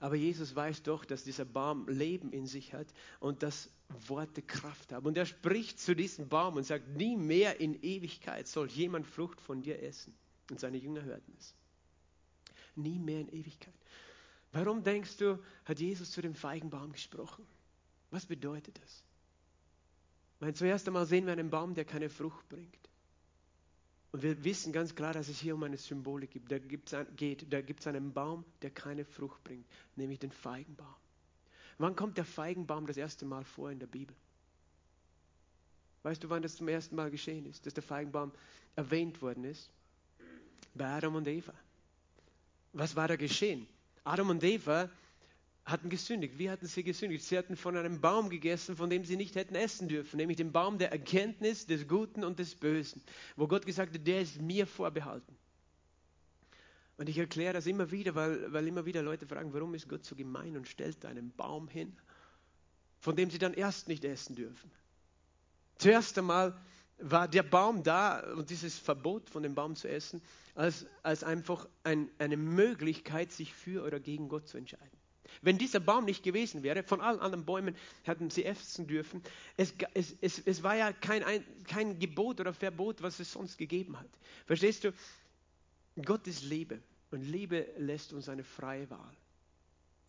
Aber 0.02 0.16
Jesus 0.16 0.56
weiß 0.56 0.82
doch, 0.82 1.06
dass 1.06 1.24
dieser 1.24 1.46
Baum 1.46 1.88
Leben 1.88 2.34
in 2.34 2.48
sich 2.48 2.74
hat 2.74 2.88
und 3.20 3.44
dass 3.44 3.70
Worte 4.08 4.42
Kraft 4.42 4.92
haben. 4.92 5.06
Und 5.06 5.16
er 5.16 5.28
spricht 5.28 5.80
zu 5.80 5.96
diesem 5.96 6.28
Baum 6.28 6.56
und 6.56 6.64
sagt, 6.64 6.88
nie 6.98 7.16
mehr 7.16 7.60
in 7.60 7.82
Ewigkeit 7.84 8.48
soll 8.48 8.68
jemand 8.68 9.06
Frucht 9.06 9.40
von 9.40 9.62
dir 9.62 9.80
essen. 9.84 10.16
Und 10.50 10.60
seine 10.60 10.78
Jünger 10.78 11.04
hörten 11.04 11.32
es. 11.38 11.54
Nie 12.76 12.98
mehr 12.98 13.20
in 13.20 13.30
Ewigkeit. 13.30 13.76
Warum 14.52 14.84
denkst 14.84 15.18
du, 15.18 15.38
hat 15.66 15.80
Jesus 15.80 16.10
zu 16.10 16.22
dem 16.24 16.34
Feigenbaum 16.34 16.94
gesprochen? 16.94 17.46
Was 18.10 18.26
bedeutet 18.26 18.82
das? 18.84 19.04
Meine, 20.40 20.56
zuerst 20.56 20.88
einmal 20.88 21.06
sehen 21.06 21.28
wir 21.28 21.34
einen 21.34 21.52
Baum, 21.52 21.76
der 21.76 21.86
keine 21.86 22.10
Frucht 22.10 22.50
bringt. 22.50 22.90
Und 24.12 24.24
wir 24.24 24.44
wissen 24.44 24.74
ganz 24.74 24.94
klar, 24.94 25.14
dass 25.14 25.30
es 25.30 25.40
hier 25.40 25.56
um 25.56 25.64
eine 25.64 25.78
Symbolik 25.78 26.32
gibt. 26.32 26.52
Da 26.52 26.60
gibt's 26.60 26.94
ein, 26.94 27.08
geht. 27.16 27.52
Da 27.52 27.62
gibt 27.62 27.80
es 27.80 27.88
einen 27.88 28.14
Baum, 28.14 28.44
der 28.62 28.70
keine 28.70 29.06
Frucht 29.06 29.44
bringt, 29.44 29.66
nämlich 29.96 30.20
den 30.20 30.32
Feigenbaum. 30.32 30.96
Wann 31.78 31.96
kommt 31.96 32.18
der 32.18 32.26
Feigenbaum 32.26 32.86
das 32.86 32.98
erste 32.98 33.26
Mal 33.26 33.46
vor 33.46 33.72
in 33.72 33.80
der 33.80 33.88
Bibel? 33.88 34.16
Weißt 36.04 36.24
du, 36.24 36.30
wann 36.30 36.42
das 36.42 36.56
zum 36.56 36.68
ersten 36.68 36.96
Mal 36.96 37.10
geschehen 37.10 37.46
ist, 37.46 37.66
dass 37.66 37.74
der 37.74 37.84
Feigenbaum 37.84 38.32
erwähnt 38.76 39.22
worden 39.22 39.46
ist? 39.46 39.70
Bei 40.74 40.86
Adam 40.86 41.16
und 41.16 41.28
Eva. 41.28 41.54
Was 42.74 42.96
war 42.96 43.08
da 43.08 43.16
geschehen? 43.16 43.68
Adam 44.04 44.30
und 44.30 44.44
Eva 44.44 44.90
hatten 45.72 45.90
gesündigt. 45.90 46.38
Wie 46.38 46.50
hatten 46.50 46.68
sie 46.68 46.84
gesündigt? 46.84 47.24
Sie 47.24 47.38
hatten 47.38 47.56
von 47.56 47.78
einem 47.78 48.02
Baum 48.02 48.30
gegessen, 48.30 48.76
von 48.76 48.90
dem 48.90 49.06
sie 49.06 49.16
nicht 49.16 49.36
hätten 49.36 49.56
essen 49.56 49.88
dürfen, 49.88 50.18
nämlich 50.18 50.38
dem 50.38 50.52
Baum 50.52 50.78
der 50.78 50.92
Erkenntnis 50.92 51.66
des 51.66 51.88
Guten 51.88 52.24
und 52.24 52.40
des 52.40 52.56
Bösen, 52.56 53.02
wo 53.36 53.48
Gott 53.48 53.66
gesagt 53.66 53.94
hat, 53.94 54.06
der 54.06 54.22
ist 54.22 54.42
mir 54.42 54.68
vorbehalten. 54.68 55.36
Und 56.98 57.10
ich 57.10 57.18
erkläre 57.18 57.54
das 57.54 57.66
immer 57.66 57.90
wieder, 57.90 58.14
weil, 58.14 58.54
weil 58.54 58.68
immer 58.68 58.86
wieder 58.86 59.02
Leute 59.02 59.26
fragen, 59.26 59.54
warum 59.54 59.74
ist 59.74 59.90
Gott 59.90 60.06
so 60.06 60.16
gemein 60.16 60.56
und 60.56 60.68
stellt 60.68 61.04
einen 61.06 61.32
Baum 61.32 61.68
hin, 61.68 61.98
von 63.00 63.16
dem 63.16 63.32
sie 63.32 63.40
dann 63.40 63.54
erst 63.54 63.88
nicht 63.88 64.06
essen 64.06 64.36
dürfen. 64.36 64.70
Zuerst 65.80 66.16
einmal 66.20 66.56
war 67.00 67.28
der 67.28 67.42
Baum 67.42 67.82
da 67.82 68.20
und 68.34 68.52
dieses 68.52 68.78
Verbot 68.78 69.30
von 69.32 69.42
dem 69.42 69.56
Baum 69.56 69.76
zu 69.76 69.88
essen, 69.88 70.22
als, 70.54 70.86
als 71.02 71.24
einfach 71.24 71.68
ein, 71.84 72.10
eine 72.20 72.38
Möglichkeit, 72.38 73.32
sich 73.32 73.54
für 73.54 73.84
oder 73.84 74.00
gegen 74.00 74.30
Gott 74.30 74.48
zu 74.48 74.58
entscheiden. 74.58 75.01
Wenn 75.42 75.58
dieser 75.58 75.80
Baum 75.80 76.06
nicht 76.06 76.24
gewesen 76.24 76.64
wäre, 76.64 76.84
von 76.84 77.02
allen 77.02 77.20
anderen 77.20 77.46
Bäumen 77.46 77.76
hätten 78.04 78.30
sie 78.30 78.46
essen 78.46 78.88
dürfen. 78.88 79.22
Es, 79.58 79.74
es, 79.94 80.16
es, 80.22 80.40
es 80.40 80.64
war 80.64 80.76
ja 80.76 80.94
kein, 80.94 81.24
kein 81.66 82.00
Gebot 82.00 82.40
oder 82.40 82.54
Verbot, 82.54 83.02
was 83.02 83.20
es 83.20 83.32
sonst 83.32 83.58
gegeben 83.58 84.00
hat. 84.00 84.10
Verstehst 84.46 84.84
du? 84.84 84.94
Gott 86.04 86.28
ist 86.28 86.44
Liebe 86.44 86.82
und 87.12 87.22
Liebe 87.22 87.68
lässt 87.78 88.14
uns 88.14 88.30
eine 88.30 88.44
freie 88.44 88.90
Wahl. 88.90 89.16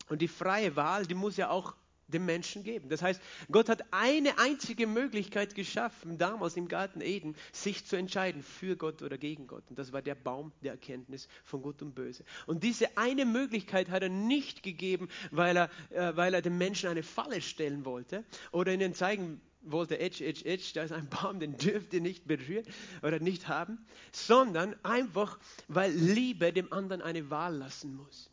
Und 0.09 0.21
die 0.21 0.27
freie 0.27 0.75
Wahl, 0.75 1.05
die 1.05 1.15
muss 1.15 1.37
ja 1.37 1.49
auch 1.49 1.75
dem 2.07 2.25
Menschen 2.25 2.63
geben. 2.63 2.89
Das 2.89 3.01
heißt, 3.01 3.21
Gott 3.51 3.69
hat 3.69 3.83
eine 3.91 4.37
einzige 4.37 4.87
Möglichkeit 4.87 5.55
geschaffen, 5.55 6.17
damals 6.17 6.57
im 6.57 6.67
Garten 6.67 7.01
Eden, 7.01 7.35
sich 7.51 7.85
zu 7.85 7.95
entscheiden 7.95 8.43
für 8.43 8.75
Gott 8.75 9.01
oder 9.01 9.17
gegen 9.17 9.47
Gott. 9.47 9.63
Und 9.69 9.79
das 9.79 9.93
war 9.93 10.01
der 10.01 10.15
Baum 10.15 10.51
der 10.61 10.73
Erkenntnis 10.73 11.27
von 11.43 11.61
Gut 11.61 11.81
und 11.81 11.95
Böse. 11.95 12.23
Und 12.45 12.63
diese 12.63 12.97
eine 12.97 13.25
Möglichkeit 13.25 13.89
hat 13.89 14.03
er 14.03 14.09
nicht 14.09 14.63
gegeben, 14.63 15.07
weil 15.31 15.57
er, 15.57 15.69
äh, 15.89 16.15
weil 16.15 16.33
er 16.33 16.41
dem 16.41 16.57
Menschen 16.57 16.89
eine 16.89 17.03
Falle 17.03 17.41
stellen 17.41 17.85
wollte 17.85 18.23
oder 18.51 18.73
ihnen 18.73 18.93
zeigen 18.93 19.41
wollte, 19.61 19.99
edge, 19.99 20.25
edge, 20.25 20.45
edge, 20.45 20.71
da 20.73 20.83
ist 20.83 20.91
ein 20.91 21.07
Baum, 21.07 21.39
den 21.39 21.57
dürft 21.57 21.93
ihr 21.93 22.01
nicht 22.01 22.27
berühren 22.27 22.65
oder 23.01 23.19
nicht 23.19 23.47
haben, 23.47 23.77
sondern 24.11 24.75
einfach, 24.83 25.39
weil 25.67 25.91
Liebe 25.91 26.51
dem 26.51 26.71
anderen 26.73 27.01
eine 27.01 27.29
Wahl 27.29 27.55
lassen 27.55 27.95
muss. 27.95 28.29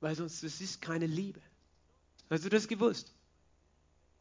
Weil 0.00 0.14
sonst 0.14 0.42
es 0.42 0.60
ist 0.60 0.82
keine 0.82 1.06
Liebe. 1.06 1.40
Hast 2.30 2.44
du 2.44 2.48
das 2.48 2.68
gewusst? 2.68 3.14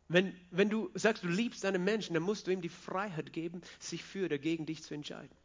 Wenn, 0.08 0.36
wenn 0.52 0.70
du 0.70 0.92
sagst, 0.94 1.24
du 1.24 1.28
liebst 1.28 1.66
einen 1.66 1.84
Menschen, 1.84 2.14
dann 2.14 2.24
musst 2.24 2.46
du 2.46 2.52
ihm 2.52 2.62
die 2.62 2.70
Freiheit 2.70 3.34
geben, 3.34 3.62
sich 3.80 4.04
für 4.04 4.26
oder 4.26 4.38
gegen 4.38 4.66
dich 4.66 4.84
zu 4.84 4.94
entscheiden. 4.94 5.36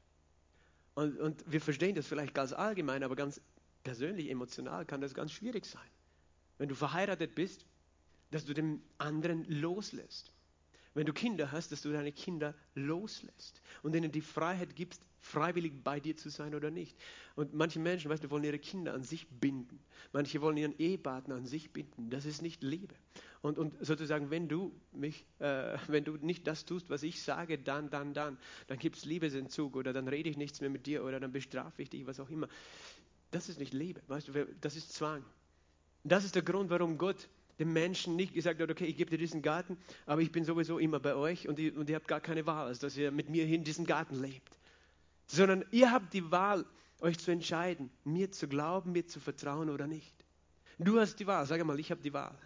Und, 0.94 1.18
und 1.18 1.44
wir 1.51 1.61
verstehen 1.61 1.94
das 1.94 2.07
vielleicht 2.07 2.35
ganz 2.35 2.53
allgemein, 2.53 3.03
aber 3.03 3.16
ganz 3.16 3.40
persönlich, 3.85 4.29
emotional 4.29 4.85
kann 4.85 5.01
das 5.01 5.14
ganz 5.14 5.33
schwierig 5.33 5.64
sein. 5.64 5.88
Wenn 6.59 6.68
du 6.68 6.75
verheiratet 6.75 7.35
bist, 7.35 7.64
dass 8.31 8.44
du 8.44 8.53
den 8.53 8.83
anderen 8.99 9.44
loslässt. 9.49 10.31
Wenn 10.92 11.07
du 11.07 11.12
Kinder 11.12 11.53
hast, 11.53 11.73
dass 11.73 11.83
du 11.83 11.92
deine 11.92 12.12
Kinder 12.12 12.55
loslässt 12.75 13.62
und 13.83 13.94
ihnen 13.94 14.12
die 14.12 14.20
Freiheit 14.20 14.77
gibst, 14.77 15.03
freiwillig 15.20 15.85
bei 15.85 16.00
dir 16.00 16.16
zu 16.16 16.28
sein 16.30 16.54
oder 16.54 16.70
nicht. 16.70 16.96
Und 17.37 17.54
manche 17.54 17.78
Menschen, 17.78 18.11
weißt 18.11 18.24
du, 18.24 18.30
wollen 18.30 18.44
ihre 18.44 18.59
Kinder 18.59 18.94
an 18.94 19.02
sich 19.02 19.28
binden. 19.28 19.78
Manche 20.12 20.40
wollen 20.40 20.56
ihren 20.56 20.78
Ehepartner 20.78 21.37
an 21.37 21.46
sich 21.46 21.72
binden. 21.72 22.11
Das 22.11 22.24
ist 22.24 22.42
nicht 22.42 22.62
Liebe. 22.62 22.94
Und, 23.42 23.59
und 23.59 23.74
sozusagen, 23.85 24.30
wenn 24.30 24.48
du 24.48 24.72
mich, 24.92 25.24
äh, 25.38 25.76
wenn 25.88 26.04
du 26.04 26.16
nicht 26.16 26.46
das 26.46 26.64
tust, 26.64 26.90
was 26.90 27.02
ich 27.02 27.22
sage, 27.22 27.59
dann, 27.59 27.90
dann, 27.90 28.12
dann, 28.12 28.38
dann 28.66 28.78
gibt 28.78 28.96
es 28.96 29.04
Liebesentzug 29.04 29.76
oder 29.76 29.92
dann 29.92 30.09
rede 30.09 30.28
ich 30.28 30.37
nichts 30.37 30.61
mehr 30.61 30.70
mit 30.70 30.87
dir 30.87 31.04
oder 31.04 31.20
dann 31.20 31.33
bestrafe 31.33 31.83
ich 31.83 31.90
dich, 31.90 32.06
was 32.06 32.20
auch 32.20 32.28
immer. 32.28 32.48
Das 33.30 33.48
ist 33.48 33.59
nicht 33.59 33.72
Liebe, 33.72 34.00
weißt 34.09 34.28
du, 34.28 34.46
das 34.61 34.76
ist 34.76 34.92
Zwang. 34.92 35.24
Das 36.02 36.24
ist 36.24 36.35
der 36.35 36.42
Grund, 36.42 36.70
warum 36.70 36.98
Gott 36.98 37.28
dem 37.59 37.72
Menschen 37.72 38.16
nicht 38.16 38.33
gesagt 38.35 38.61
hat, 38.61 38.70
okay, 38.70 38.87
ich 38.87 38.96
gebe 38.96 39.11
dir 39.11 39.18
diesen 39.18 39.42
Garten, 39.42 39.76
aber 40.06 40.22
ich 40.22 40.33
bin 40.33 40.44
sowieso 40.44 40.78
immer 40.78 40.98
bei 40.98 41.14
euch 41.14 41.46
und 41.46 41.59
ihr, 41.59 41.76
und 41.76 41.90
ihr 41.90 41.96
habt 41.96 42.09
gar 42.09 42.20
keine 42.20 42.46
Wahl, 42.46 42.66
als 42.66 42.78
dass 42.78 42.96
ihr 42.96 43.11
mit 43.11 43.28
mir 43.28 43.44
hier 43.44 43.56
in 43.56 43.64
diesem 43.64 43.85
Garten 43.85 44.20
lebt 44.20 44.60
sondern 45.31 45.64
ihr 45.71 45.93
habt 45.93 46.12
die 46.12 46.31
Wahl, 46.31 46.66
euch 47.01 47.19
zu 47.19 47.31
entscheiden, 47.31 47.90
mir 48.05 48.31
zu 48.31 48.49
glauben, 48.49 48.93
mir 48.93 49.07
zu 49.07 49.21
vertrauen 49.21 49.71
oder 49.71 49.87
nicht. 49.87 50.14
Du 50.79 50.99
hast 50.99 51.16
die 51.16 51.27
Wahl, 51.27 51.47
sag 51.47 51.64
mal, 51.64 51.79
ich 51.79 51.90
habe 51.90 52.03
die 52.03 52.12
Wahl. 52.12 52.37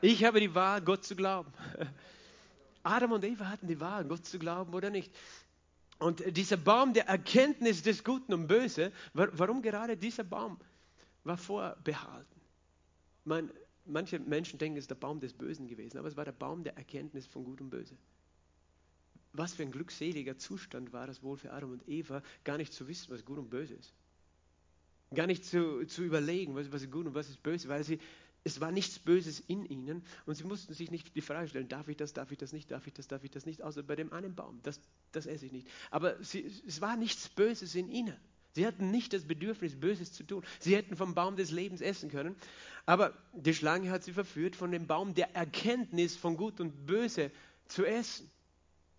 Ich 0.00 0.24
habe 0.24 0.40
die 0.40 0.54
Wahl, 0.54 0.80
Gott 0.82 1.04
zu 1.04 1.16
glauben. 1.16 1.52
Adam 2.82 3.12
und 3.12 3.24
Eva 3.24 3.48
hatten 3.48 3.66
die 3.66 3.80
Wahl, 3.80 4.04
Gott 4.04 4.24
zu 4.24 4.38
glauben 4.38 4.72
oder 4.72 4.90
nicht. 4.90 5.12
Und 5.98 6.36
dieser 6.36 6.56
Baum 6.56 6.92
der 6.92 7.08
Erkenntnis 7.08 7.82
des 7.82 8.04
Guten 8.04 8.32
und 8.34 8.46
Böse, 8.46 8.92
warum 9.12 9.62
gerade 9.62 9.96
dieser 9.96 10.24
Baum 10.24 10.58
war 11.24 11.38
vorbehalten? 11.38 12.40
Man, 13.24 13.50
manche 13.84 14.20
Menschen 14.20 14.58
denken, 14.58 14.76
es 14.78 14.84
ist 14.84 14.90
der 14.90 14.96
Baum 14.96 15.18
des 15.18 15.32
Bösen 15.32 15.66
gewesen, 15.66 15.98
aber 15.98 16.06
es 16.06 16.16
war 16.16 16.24
der 16.24 16.32
Baum 16.32 16.62
der 16.62 16.76
Erkenntnis 16.76 17.26
von 17.26 17.44
Gut 17.44 17.60
und 17.60 17.70
Böse. 17.70 17.96
Was 19.36 19.54
für 19.54 19.62
ein 19.62 19.70
glückseliger 19.70 20.38
Zustand 20.38 20.92
war 20.92 21.06
das 21.06 21.22
wohl 21.22 21.36
für 21.36 21.52
Adam 21.52 21.72
und 21.72 21.88
Eva, 21.88 22.22
gar 22.44 22.56
nicht 22.56 22.72
zu 22.72 22.88
wissen, 22.88 23.12
was 23.12 23.24
gut 23.24 23.38
und 23.38 23.50
böse 23.50 23.74
ist. 23.74 23.92
Gar 25.14 25.26
nicht 25.26 25.44
zu, 25.44 25.84
zu 25.86 26.02
überlegen, 26.02 26.54
was, 26.54 26.72
was 26.72 26.82
ist 26.82 26.90
gut 26.90 27.06
und 27.06 27.14
was 27.14 27.28
ist 27.28 27.42
böse, 27.42 27.68
weil 27.68 27.84
sie, 27.84 28.00
es 28.44 28.60
war 28.60 28.70
nichts 28.70 28.98
Böses 28.98 29.40
in 29.40 29.64
ihnen 29.66 30.04
und 30.24 30.36
sie 30.36 30.44
mussten 30.44 30.72
sich 30.72 30.90
nicht 30.90 31.14
die 31.16 31.20
Frage 31.20 31.48
stellen, 31.48 31.68
darf 31.68 31.88
ich 31.88 31.96
das, 31.96 32.12
darf 32.12 32.30
ich 32.30 32.38
das 32.38 32.52
nicht, 32.52 32.70
darf 32.70 32.86
ich 32.86 32.92
das, 32.92 33.08
darf 33.08 33.24
ich 33.24 33.30
das 33.30 33.44
nicht, 33.44 33.62
außer 33.62 33.82
bei 33.82 33.96
dem 33.96 34.12
einen 34.12 34.34
Baum, 34.34 34.60
das, 34.62 34.80
das 35.12 35.26
esse 35.26 35.46
ich 35.46 35.52
nicht. 35.52 35.68
Aber 35.90 36.22
sie, 36.22 36.50
es 36.66 36.80
war 36.80 36.96
nichts 36.96 37.28
Böses 37.28 37.74
in 37.74 37.88
ihnen. 37.88 38.16
Sie 38.52 38.66
hatten 38.66 38.90
nicht 38.90 39.12
das 39.12 39.24
Bedürfnis, 39.24 39.78
Böses 39.78 40.12
zu 40.12 40.22
tun. 40.22 40.42
Sie 40.60 40.74
hätten 40.74 40.96
vom 40.96 41.14
Baum 41.14 41.36
des 41.36 41.50
Lebens 41.50 41.82
essen 41.82 42.08
können. 42.08 42.36
Aber 42.86 43.12
die 43.34 43.52
Schlange 43.52 43.90
hat 43.90 44.02
sie 44.02 44.14
verführt, 44.14 44.56
von 44.56 44.70
dem 44.70 44.86
Baum 44.86 45.12
der 45.12 45.34
Erkenntnis 45.36 46.16
von 46.16 46.38
Gut 46.38 46.58
und 46.60 46.86
Böse 46.86 47.30
zu 47.66 47.84
essen. 47.84 48.30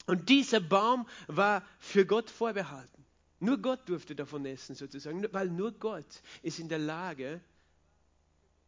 Und 0.07 0.29
dieser 0.29 0.61
Baum 0.61 1.07
war 1.27 1.63
für 1.79 2.05
Gott 2.05 2.29
vorbehalten. 2.29 3.05
Nur 3.39 3.59
Gott 3.59 3.87
durfte 3.87 4.15
davon 4.15 4.45
essen, 4.45 4.73
sozusagen, 4.73 5.25
weil 5.31 5.49
nur 5.49 5.73
Gott 5.73 6.21
ist 6.41 6.59
in 6.59 6.69
der 6.69 6.79
Lage, 6.79 7.39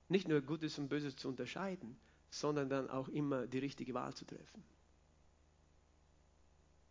nicht 0.09 0.27
nur 0.27 0.41
Gutes 0.41 0.77
und 0.77 0.89
Böses 0.89 1.15
zu 1.15 1.27
unterscheiden, 1.27 1.97
sondern 2.29 2.69
dann 2.69 2.89
auch 2.89 3.07
immer 3.07 3.47
die 3.47 3.59
richtige 3.59 3.93
Wahl 3.93 4.13
zu 4.13 4.25
treffen. 4.25 4.63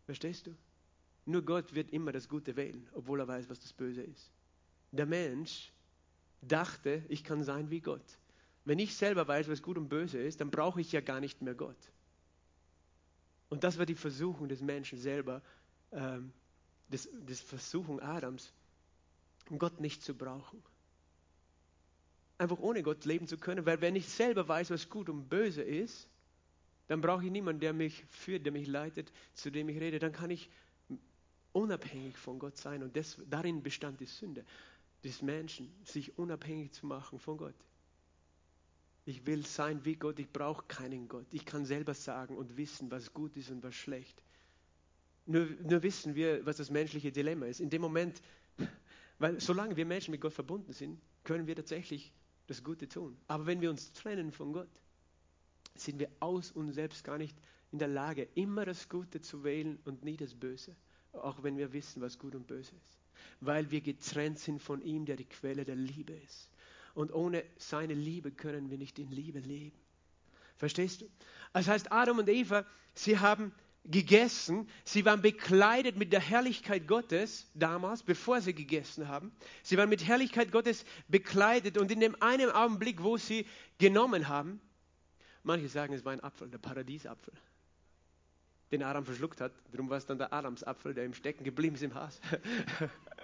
Verstehst 0.05 0.47
du? 0.47 0.55
Nur 1.25 1.43
Gott 1.43 1.75
wird 1.75 1.91
immer 1.91 2.11
das 2.11 2.27
Gute 2.27 2.55
wählen, 2.55 2.89
obwohl 2.93 3.19
er 3.19 3.27
weiß, 3.27 3.49
was 3.49 3.59
das 3.59 3.71
Böse 3.71 4.01
ist. 4.01 4.31
Der 4.91 5.05
Mensch 5.05 5.71
dachte, 6.41 7.03
ich 7.07 7.23
kann 7.23 7.43
sein 7.43 7.69
wie 7.69 7.81
Gott. 7.81 8.17
Wenn 8.65 8.79
ich 8.79 8.95
selber 8.95 9.27
weiß, 9.27 9.47
was 9.47 9.61
gut 9.61 9.77
und 9.77 9.89
böse 9.89 10.17
ist, 10.17 10.41
dann 10.41 10.49
brauche 10.49 10.81
ich 10.81 10.91
ja 10.91 11.01
gar 11.01 11.19
nicht 11.19 11.41
mehr 11.41 11.53
Gott. 11.53 11.77
Und 13.49 13.63
das 13.63 13.77
war 13.77 13.85
die 13.85 13.95
Versuchung 13.95 14.47
des 14.47 14.61
Menschen 14.61 14.99
selber, 14.99 15.41
ähm, 15.91 16.31
das, 16.89 17.09
das 17.25 17.41
Versuchung 17.41 17.99
Adams, 17.99 18.53
Gott 19.57 19.79
nicht 19.79 20.03
zu 20.03 20.15
brauchen. 20.15 20.61
Einfach 22.37 22.59
ohne 22.59 22.83
Gott 22.83 23.05
leben 23.05 23.27
zu 23.27 23.37
können, 23.37 23.65
weil 23.65 23.81
wenn 23.81 23.95
ich 23.95 24.07
selber 24.07 24.47
weiß, 24.47 24.69
was 24.69 24.89
gut 24.89 25.09
und 25.09 25.27
böse 25.27 25.63
ist, 25.63 26.07
dann 26.87 27.01
brauche 27.01 27.25
ich 27.25 27.31
niemanden, 27.31 27.59
der 27.59 27.73
mich 27.73 28.03
führt, 28.09 28.45
der 28.45 28.51
mich 28.51 28.67
leitet, 28.67 29.11
zu 29.33 29.51
dem 29.51 29.69
ich 29.69 29.79
rede. 29.79 29.99
Dann 29.99 30.11
kann 30.11 30.29
ich 30.29 30.49
unabhängig 31.51 32.17
von 32.17 32.39
Gott 32.39 32.57
sein. 32.57 32.83
Und 32.83 32.95
das, 32.95 33.17
darin 33.29 33.61
bestand 33.61 33.99
die 33.99 34.05
Sünde 34.05 34.45
des 35.03 35.21
Menschen, 35.21 35.71
sich 35.83 36.17
unabhängig 36.17 36.71
zu 36.71 36.85
machen 36.85 37.19
von 37.19 37.37
Gott. 37.37 37.55
Ich 39.09 39.25
will 39.25 39.43
sein 39.43 39.83
wie 39.85 39.95
Gott, 39.95 40.19
ich 40.19 40.31
brauche 40.31 40.63
keinen 40.67 41.07
Gott. 41.07 41.25
Ich 41.31 41.43
kann 41.43 41.65
selber 41.65 41.95
sagen 41.95 42.37
und 42.37 42.57
wissen, 42.57 42.91
was 42.91 43.11
gut 43.11 43.35
ist 43.37 43.49
und 43.49 43.63
was 43.63 43.73
schlecht. 43.73 44.21
Nur, 45.25 45.47
nur 45.63 45.81
wissen 45.81 46.13
wir, 46.13 46.45
was 46.45 46.57
das 46.57 46.69
menschliche 46.69 47.11
Dilemma 47.11 47.47
ist. 47.47 47.59
In 47.59 47.71
dem 47.71 47.81
Moment, 47.81 48.21
weil 49.17 49.41
solange 49.41 49.75
wir 49.75 49.85
Menschen 49.87 50.11
mit 50.11 50.21
Gott 50.21 50.33
verbunden 50.33 50.73
sind, 50.73 51.01
können 51.23 51.47
wir 51.47 51.55
tatsächlich 51.55 52.13
das 52.45 52.63
Gute 52.63 52.87
tun. 52.87 53.17
Aber 53.27 53.47
wenn 53.47 53.61
wir 53.61 53.71
uns 53.71 53.93
trennen 53.93 54.31
von 54.31 54.53
Gott, 54.53 54.69
sind 55.73 55.97
wir 55.97 56.11
aus 56.19 56.51
uns 56.51 56.75
selbst 56.75 57.03
gar 57.03 57.17
nicht 57.17 57.35
in 57.71 57.79
der 57.79 57.87
Lage, 57.87 58.27
immer 58.35 58.63
das 58.63 58.89
Gute 58.89 59.21
zu 59.21 59.43
wählen 59.43 59.79
und 59.85 60.03
nie 60.03 60.17
das 60.17 60.35
Böse 60.35 60.75
auch 61.13 61.41
wenn 61.43 61.57
wir 61.57 61.73
wissen, 61.73 62.01
was 62.01 62.17
gut 62.17 62.35
und 62.35 62.47
böse 62.47 62.75
ist. 62.75 62.97
Weil 63.41 63.69
wir 63.71 63.81
getrennt 63.81 64.39
sind 64.39 64.61
von 64.61 64.81
ihm, 64.81 65.05
der 65.05 65.15
die 65.15 65.25
Quelle 65.25 65.65
der 65.65 65.75
Liebe 65.75 66.13
ist. 66.13 66.49
Und 66.99 67.13
ohne 67.13 67.45
seine 67.55 67.93
Liebe 67.93 68.29
können 68.29 68.69
wir 68.69 68.77
nicht 68.77 68.99
in 68.99 69.09
Liebe 69.09 69.39
leben. 69.39 69.79
Verstehst 70.57 70.99
du? 70.99 71.05
Das 71.53 71.69
heißt, 71.69 71.93
Adam 71.93 72.17
und 72.17 72.27
Eva, 72.27 72.65
sie 72.93 73.17
haben 73.17 73.53
gegessen, 73.85 74.67
sie 74.83 75.05
waren 75.05 75.21
bekleidet 75.21 75.95
mit 75.95 76.11
der 76.11 76.19
Herrlichkeit 76.19 76.89
Gottes 76.89 77.49
damals, 77.53 78.03
bevor 78.03 78.41
sie 78.41 78.53
gegessen 78.53 79.07
haben. 79.07 79.31
Sie 79.63 79.77
waren 79.77 79.87
mit 79.87 80.05
Herrlichkeit 80.05 80.51
Gottes 80.51 80.83
bekleidet 81.07 81.77
und 81.77 81.89
in 81.89 82.01
dem 82.01 82.21
einen 82.21 82.51
Augenblick, 82.51 83.01
wo 83.01 83.15
sie 83.15 83.47
genommen 83.77 84.27
haben, 84.27 84.59
manche 85.43 85.69
sagen, 85.69 85.93
es 85.93 86.03
war 86.03 86.11
ein 86.11 86.21
Apfel, 86.21 86.49
der 86.49 86.57
Paradiesapfel 86.57 87.31
den 88.71 88.83
Adam 88.83 89.05
verschluckt 89.05 89.41
hat. 89.41 89.53
Darum 89.71 89.89
war 89.89 89.97
es 89.97 90.05
dann 90.05 90.17
der 90.17 90.33
Adamsapfel, 90.33 90.93
der 90.93 91.05
im 91.05 91.13
Stecken 91.13 91.43
geblieben 91.43 91.75
ist 91.75 91.81
im 91.81 91.95
Haus. 91.95 92.19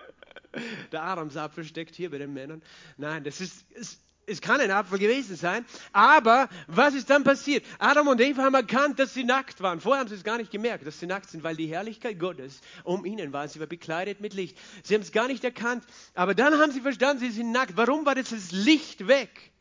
der 0.92 1.04
Adamsapfel 1.04 1.64
steckt 1.64 1.96
hier 1.96 2.10
bei 2.10 2.18
den 2.18 2.34
Männern. 2.34 2.62
Nein, 2.98 3.24
das 3.24 3.42
ist, 3.42 3.66
es, 3.74 4.00
es 4.28 4.42
kann 4.42 4.60
ein 4.60 4.72
Apfel 4.72 5.00
gewesen 5.00 5.36
sein. 5.36 5.66
Aber 5.94 6.50
was 6.68 6.94
ist 6.94 7.10
dann 7.10 7.24
passiert? 7.24 7.66
Adam 7.80 8.08
und 8.08 8.22
Eva 8.22 8.44
haben 8.44 8.56
erkannt, 8.56 9.00
dass 9.00 9.14
sie 9.14 9.24
nackt 9.24 9.62
waren. 9.62 9.80
Vorher 9.80 10.02
haben 10.02 10.10
sie 10.10 10.16
es 10.16 10.24
gar 10.24 10.38
nicht 10.38 10.52
gemerkt, 10.52 10.86
dass 10.86 11.00
sie 11.00 11.08
nackt 11.08 11.30
sind, 11.30 11.44
weil 11.44 11.56
die 11.56 11.68
Herrlichkeit 11.68 12.20
Gottes 12.20 12.62
um 12.84 13.06
ihnen 13.06 13.34
war. 13.34 13.48
Sie 13.48 13.60
war 13.60 13.68
bekleidet 13.68 14.22
mit 14.22 14.34
Licht. 14.34 14.58
Sie 14.84 14.94
haben 14.94 15.02
es 15.02 15.12
gar 15.12 15.28
nicht 15.28 15.44
erkannt. 15.44 15.84
Aber 16.14 16.34
dann 16.34 16.60
haben 16.60 16.72
sie 16.72 16.82
verstanden, 16.82 17.20
sie 17.20 17.32
sind 17.32 17.52
nackt. 17.52 17.78
Warum 17.78 18.06
war 18.06 18.16
das 18.16 18.32
Licht 18.52 19.08
weg? 19.08 19.52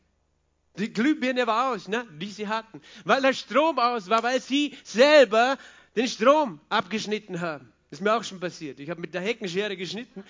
Die 0.77 0.91
Glühbirne 0.91 1.47
war 1.47 1.71
aus, 1.71 1.87
ne, 1.87 2.05
die 2.19 2.31
sie 2.31 2.47
hatten. 2.47 2.81
Weil 3.05 3.21
der 3.21 3.33
Strom 3.33 3.79
aus 3.79 4.09
war, 4.09 4.23
weil 4.23 4.41
sie 4.41 4.75
selber 4.83 5.57
den 5.95 6.07
Strom 6.07 6.59
abgeschnitten 6.67 7.39
haben. 7.39 7.71
Das 7.89 7.99
ist 7.99 8.03
mir 8.03 8.13
auch 8.13 8.23
schon 8.23 8.41
passiert. 8.41 8.79
Ich 8.79 8.89
habe 8.89 8.99
mit 8.99 9.13
der 9.13 9.21
Heckenschere 9.21 9.77
geschnitten. 9.77 10.23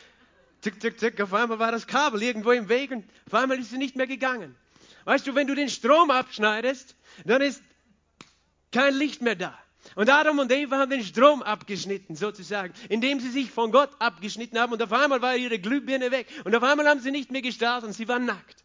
Zick, 0.65 0.81
zick, 0.81 0.99
zick. 0.99 1.21
Auf 1.21 1.31
einmal 1.31 1.59
war 1.59 1.71
das 1.71 1.85
Kabel 1.85 2.23
irgendwo 2.23 2.49
im 2.49 2.69
Weg 2.69 2.89
und 2.89 3.05
auf 3.27 3.35
einmal 3.35 3.59
ist 3.59 3.69
sie 3.69 3.77
nicht 3.77 3.95
mehr 3.95 4.07
gegangen. 4.07 4.55
Weißt 5.03 5.27
du, 5.27 5.35
wenn 5.35 5.45
du 5.45 5.53
den 5.53 5.69
Strom 5.69 6.09
abschneidest, 6.09 6.95
dann 7.23 7.43
ist 7.43 7.61
kein 8.71 8.95
Licht 8.95 9.21
mehr 9.21 9.35
da. 9.35 9.55
Und 9.93 10.09
Adam 10.09 10.39
und 10.39 10.51
Eva 10.51 10.79
haben 10.79 10.89
den 10.89 11.03
Strom 11.03 11.43
abgeschnitten, 11.43 12.15
sozusagen, 12.15 12.73
indem 12.89 13.19
sie 13.19 13.29
sich 13.29 13.51
von 13.51 13.71
Gott 13.71 13.91
abgeschnitten 13.99 14.57
haben. 14.57 14.73
Und 14.73 14.81
auf 14.81 14.91
einmal 14.91 15.21
war 15.21 15.35
ihre 15.35 15.59
Glühbirne 15.59 16.09
weg. 16.09 16.25
Und 16.45 16.55
auf 16.55 16.63
einmal 16.63 16.87
haben 16.87 16.99
sie 16.99 17.11
nicht 17.11 17.29
mehr 17.29 17.43
gestartet 17.43 17.85
und 17.85 17.93
sie 17.93 18.07
waren 18.07 18.25
nackt. 18.25 18.63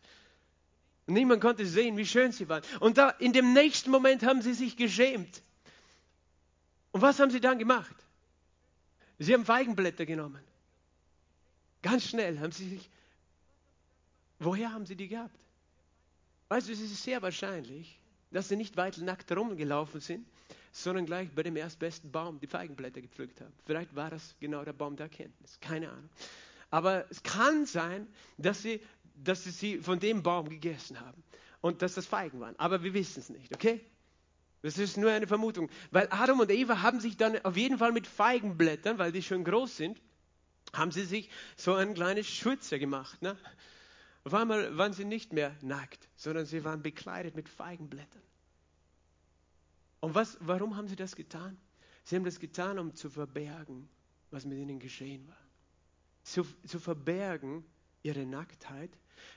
Und 1.07 1.13
niemand 1.13 1.43
konnte 1.43 1.67
sehen, 1.67 1.99
wie 1.99 2.07
schön 2.07 2.33
sie 2.33 2.49
waren. 2.49 2.63
Und 2.81 2.97
da, 2.97 3.11
in 3.11 3.35
dem 3.35 3.53
nächsten 3.53 3.91
Moment 3.91 4.23
haben 4.23 4.41
sie 4.41 4.55
sich 4.55 4.79
geschämt. 4.79 5.43
Und 6.93 7.03
was 7.03 7.21
haben 7.21 7.31
sie 7.31 7.43
dann 7.43 7.59
gemacht? 7.59 7.95
Sie 9.19 9.35
haben 9.35 9.45
Feigenblätter 9.45 10.07
genommen. 10.07 10.41
Ganz 11.83 12.05
schnell 12.07 12.39
haben 12.41 12.53
sie 12.53 12.69
sich. 12.69 12.91
Woher 14.39 14.73
haben 14.73 14.87
sie 14.87 14.97
die 14.97 15.09
gehabt? 15.09 15.35
Weißt 16.49 16.69
du, 16.69 16.73
es 16.73 16.81
ist 16.81 17.03
sehr 17.03 17.23
wahrscheinlich, 17.23 17.99
dass 18.31 18.49
sie 18.49 18.57
nicht 18.57 18.77
weit 18.77 18.99
nackt 18.99 19.31
rumgelaufen 19.33 20.01
sind, 20.01 20.27
sondern 20.73 21.07
gleich 21.07 21.31
bei 21.31 21.43
dem 21.43 21.57
erstbesten 21.57 22.11
Baum 22.11 22.41
die 22.41 22.47
Feigenblätter 22.47 23.01
gepflückt 23.01 23.41
haben. 23.41 23.53
Vielleicht 23.67 23.95
war 23.95 24.11
das 24.11 24.35
genau 24.41 24.65
der 24.65 24.73
Baum 24.73 24.97
der 24.97 25.05
Erkenntnis. 25.07 25.59
Keine 25.61 25.91
Ahnung. 25.91 26.09
Aber 26.71 27.05
es 27.11 27.23
kann 27.23 27.67
sein, 27.67 28.07
dass 28.39 28.63
sie 28.63 28.81
dass 29.25 29.45
sie, 29.45 29.79
von 29.79 29.99
dem 29.99 30.23
Baum 30.23 30.49
gegessen 30.49 31.01
haben 31.01 31.23
und 31.61 31.83
dass 31.83 31.95
das 31.95 32.07
Feigen 32.07 32.41
waren. 32.41 32.59
Aber 32.59 32.83
wir 32.83 32.95
wissen 32.95 33.21
es 33.21 33.29
nicht, 33.29 33.55
okay? 33.55 33.81
Das 34.63 34.79
ist 34.79 34.97
nur 34.97 35.11
eine 35.11 35.27
Vermutung. 35.27 35.71
Weil 35.91 36.09
Adam 36.11 36.41
und 36.41 36.51
Eva 36.51 36.83
haben 36.83 37.01
sich 37.01 37.17
dann 37.17 37.43
auf 37.45 37.57
jeden 37.57 37.79
Fall 37.79 37.93
mit 37.93 38.07
Feigenblättern, 38.07 38.99
weil 38.99 39.13
die 39.13 39.23
schon 39.23 39.45
groß 39.45 39.77
sind, 39.77 40.01
haben 40.73 40.91
sie 40.93 41.05
sich 41.05 41.31
so 41.57 41.75
ein 41.75 41.95
kleines 41.95 42.27
Schütze 42.27 42.79
gemacht. 42.79 43.21
Ne? 43.23 43.37
Auf 44.25 44.35
einmal 44.35 44.77
waren 44.77 44.93
sie 44.93 45.05
nicht 45.05 45.33
mehr 45.33 45.57
nackt, 45.63 46.09
sondern 46.17 46.47
sie 46.47 46.65
waren 46.65 46.83
bekleidet 46.83 47.35
mit 47.37 47.49
Feigenblättern. 47.49 48.23
Und 50.01 50.15
was, 50.15 50.39
warum 50.41 50.77
haben 50.77 50.89
sie 50.89 50.97
das 50.97 51.17
getan? 51.17 51.59
Sie 52.05 52.17
haben 52.17 52.25
das 52.25 52.41
getan, 52.41 52.79
um 52.79 52.95
zu 52.95 53.11
verbergen, 53.11 53.89
was 54.31 54.45
mit 54.45 54.59
ihnen 54.59 54.79
geschehen 54.79 55.27
war. 55.29 55.37
Zu, 56.23 56.47
zu 56.67 56.79
verbergen 56.79 57.65
ihre 58.03 58.25
Nacktheit, 58.25 58.91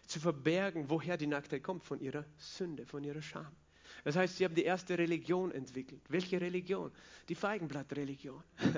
zu 0.08 0.20
verbergen, 0.20 0.90
woher 0.90 1.18
die 1.18 1.28
Nacktheit 1.28 1.64
kommt, 1.64 1.84
von 1.84 2.00
ihrer 2.00 2.26
Sünde, 2.38 2.86
von 2.86 3.04
ihrer 3.04 3.22
Scham. 3.22 3.54
Das 4.04 4.16
heißt, 4.16 4.38
sie 4.38 4.46
haben 4.46 4.56
die 4.56 4.64
erste 4.64 4.98
Religion 4.98 5.52
entwickelt. 5.52 6.02
Welche 6.10 6.40
Religion? 6.40 6.92
Die 7.30 7.36
Feigenblattreligion. 7.36 8.42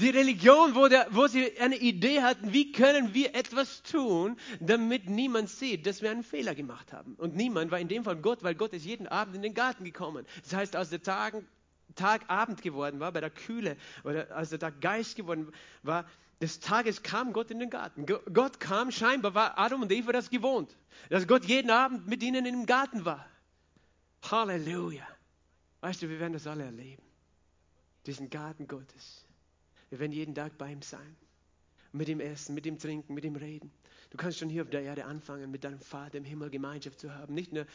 Die 0.00 0.10
Religion, 0.10 0.76
wo, 0.76 0.86
der, 0.86 1.08
wo 1.10 1.26
sie 1.26 1.58
eine 1.58 1.76
Idee 1.76 2.22
hatten, 2.22 2.52
wie 2.52 2.70
können 2.70 3.14
wir 3.14 3.34
etwas 3.34 3.82
tun, 3.82 4.36
damit 4.60 5.10
niemand 5.10 5.48
sieht, 5.48 5.86
dass 5.86 6.02
wir 6.02 6.12
einen 6.12 6.22
Fehler 6.22 6.54
gemacht 6.54 6.92
haben. 6.92 7.16
Und 7.16 7.34
niemand 7.34 7.72
war 7.72 7.80
in 7.80 7.88
dem 7.88 8.04
Fall 8.04 8.14
Gott, 8.14 8.44
weil 8.44 8.54
Gott 8.54 8.72
ist 8.74 8.84
jeden 8.84 9.08
Abend 9.08 9.34
in 9.34 9.42
den 9.42 9.54
Garten 9.54 9.82
gekommen. 9.82 10.24
Das 10.44 10.54
heißt, 10.54 10.76
als 10.76 10.90
der 10.90 11.02
Tag, 11.02 11.42
Tag 11.96 12.30
Abend 12.30 12.62
geworden 12.62 13.00
war, 13.00 13.10
bei 13.10 13.20
der 13.20 13.30
Kühle, 13.30 13.76
oder 14.04 14.30
als 14.36 14.50
der 14.50 14.60
Tag 14.60 14.80
Geist 14.80 15.16
geworden 15.16 15.50
war, 15.82 16.04
des 16.40 16.60
Tages 16.60 17.02
kam 17.02 17.32
Gott 17.32 17.50
in 17.50 17.58
den 17.58 17.70
Garten. 17.70 18.06
Gott 18.06 18.60
kam, 18.60 18.92
scheinbar 18.92 19.34
war 19.34 19.58
Adam 19.58 19.82
und 19.82 19.90
Eva 19.90 20.12
das 20.12 20.30
gewohnt, 20.30 20.76
dass 21.10 21.26
Gott 21.26 21.44
jeden 21.44 21.70
Abend 21.70 22.06
mit 22.06 22.22
ihnen 22.22 22.46
im 22.46 22.66
Garten 22.66 23.04
war. 23.04 23.26
Halleluja. 24.22 25.06
Weißt 25.80 26.02
du, 26.02 26.08
wir 26.08 26.20
werden 26.20 26.32
das 26.32 26.46
alle 26.46 26.64
erleben. 26.64 27.02
Diesen 28.06 28.30
Garten 28.30 28.66
Gottes. 28.66 29.24
Wir 29.90 29.98
werden 29.98 30.12
jeden 30.12 30.34
Tag 30.34 30.58
bei 30.58 30.72
ihm 30.72 30.82
sein. 30.82 31.16
mit 31.92 32.08
ihm 32.08 32.20
essen, 32.20 32.54
mit 32.54 32.66
ihm 32.66 32.78
trinken, 32.78 33.14
mit 33.14 33.24
ihm 33.24 33.36
reden. 33.36 33.72
Du 34.10 34.16
kannst 34.16 34.38
schon 34.38 34.48
hier 34.48 34.62
auf 34.62 34.70
der 34.70 34.82
Erde 34.82 35.04
anfangen, 35.04 35.50
mit 35.50 35.64
deinem 35.64 35.80
Vater 35.80 36.18
im 36.18 36.24
Himmel 36.24 36.50
Gemeinschaft 36.50 37.00
zu 37.00 37.14
haben. 37.14 37.34
Nicht 37.34 37.52
nur 37.52 37.66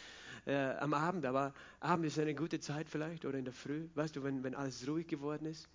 äh, 0.45 0.75
am 0.77 0.93
Abend, 0.93 1.25
aber 1.25 1.53
Abend 1.79 2.05
ist 2.05 2.19
eine 2.19 2.35
gute 2.35 2.59
Zeit 2.59 2.89
vielleicht 2.89 3.25
oder 3.25 3.37
in 3.37 3.45
der 3.45 3.53
Früh. 3.53 3.87
Weißt 3.95 4.15
du, 4.15 4.23
wenn, 4.23 4.43
wenn 4.43 4.55
alles 4.55 4.87
ruhig 4.87 5.07
geworden 5.07 5.45
ist, 5.45 5.67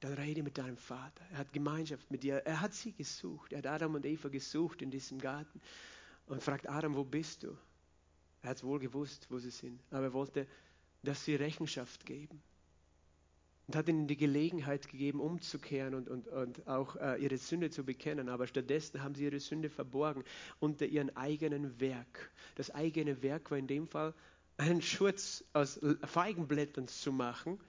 dann 0.00 0.14
rede 0.14 0.42
mit 0.42 0.56
deinem 0.56 0.78
Vater. 0.78 1.24
Er 1.32 1.38
hat 1.38 1.52
Gemeinschaft 1.52 2.10
mit 2.10 2.22
dir. 2.22 2.36
Er 2.46 2.60
hat 2.60 2.72
sie 2.72 2.92
gesucht. 2.92 3.52
Er 3.52 3.58
hat 3.58 3.66
Adam 3.66 3.94
und 3.94 4.06
Eva 4.06 4.28
gesucht 4.28 4.80
in 4.80 4.90
diesem 4.90 5.18
Garten 5.18 5.60
und 6.26 6.42
fragt 6.42 6.68
Adam, 6.68 6.94
wo 6.94 7.04
bist 7.04 7.42
du? 7.42 7.56
Er 8.42 8.50
hat 8.50 8.64
wohl 8.64 8.78
gewusst, 8.78 9.26
wo 9.30 9.38
sie 9.38 9.50
sind, 9.50 9.80
aber 9.90 10.04
er 10.04 10.12
wollte, 10.12 10.46
dass 11.02 11.24
sie 11.24 11.34
Rechenschaft 11.34 12.06
geben 12.06 12.42
und 13.70 13.76
hat 13.76 13.88
ihnen 13.88 14.08
die 14.08 14.16
Gelegenheit 14.16 14.88
gegeben, 14.88 15.20
umzukehren 15.20 15.94
und, 15.94 16.08
und, 16.08 16.26
und 16.26 16.66
auch 16.66 16.96
äh, 16.96 17.22
ihre 17.22 17.36
Sünde 17.36 17.70
zu 17.70 17.84
bekennen. 17.84 18.28
Aber 18.28 18.48
stattdessen 18.48 19.00
haben 19.00 19.14
sie 19.14 19.22
ihre 19.22 19.38
Sünde 19.38 19.70
verborgen 19.70 20.24
unter 20.58 20.86
ihren 20.86 21.16
eigenen 21.16 21.78
Werk. 21.78 22.32
Das 22.56 22.72
eigene 22.72 23.22
Werk 23.22 23.48
war 23.52 23.58
in 23.58 23.68
dem 23.68 23.86
Fall, 23.86 24.12
einen 24.56 24.82
Schutz 24.82 25.44
aus 25.52 25.78
Feigenblättern 26.02 26.88
zu 26.88 27.12
machen 27.12 27.60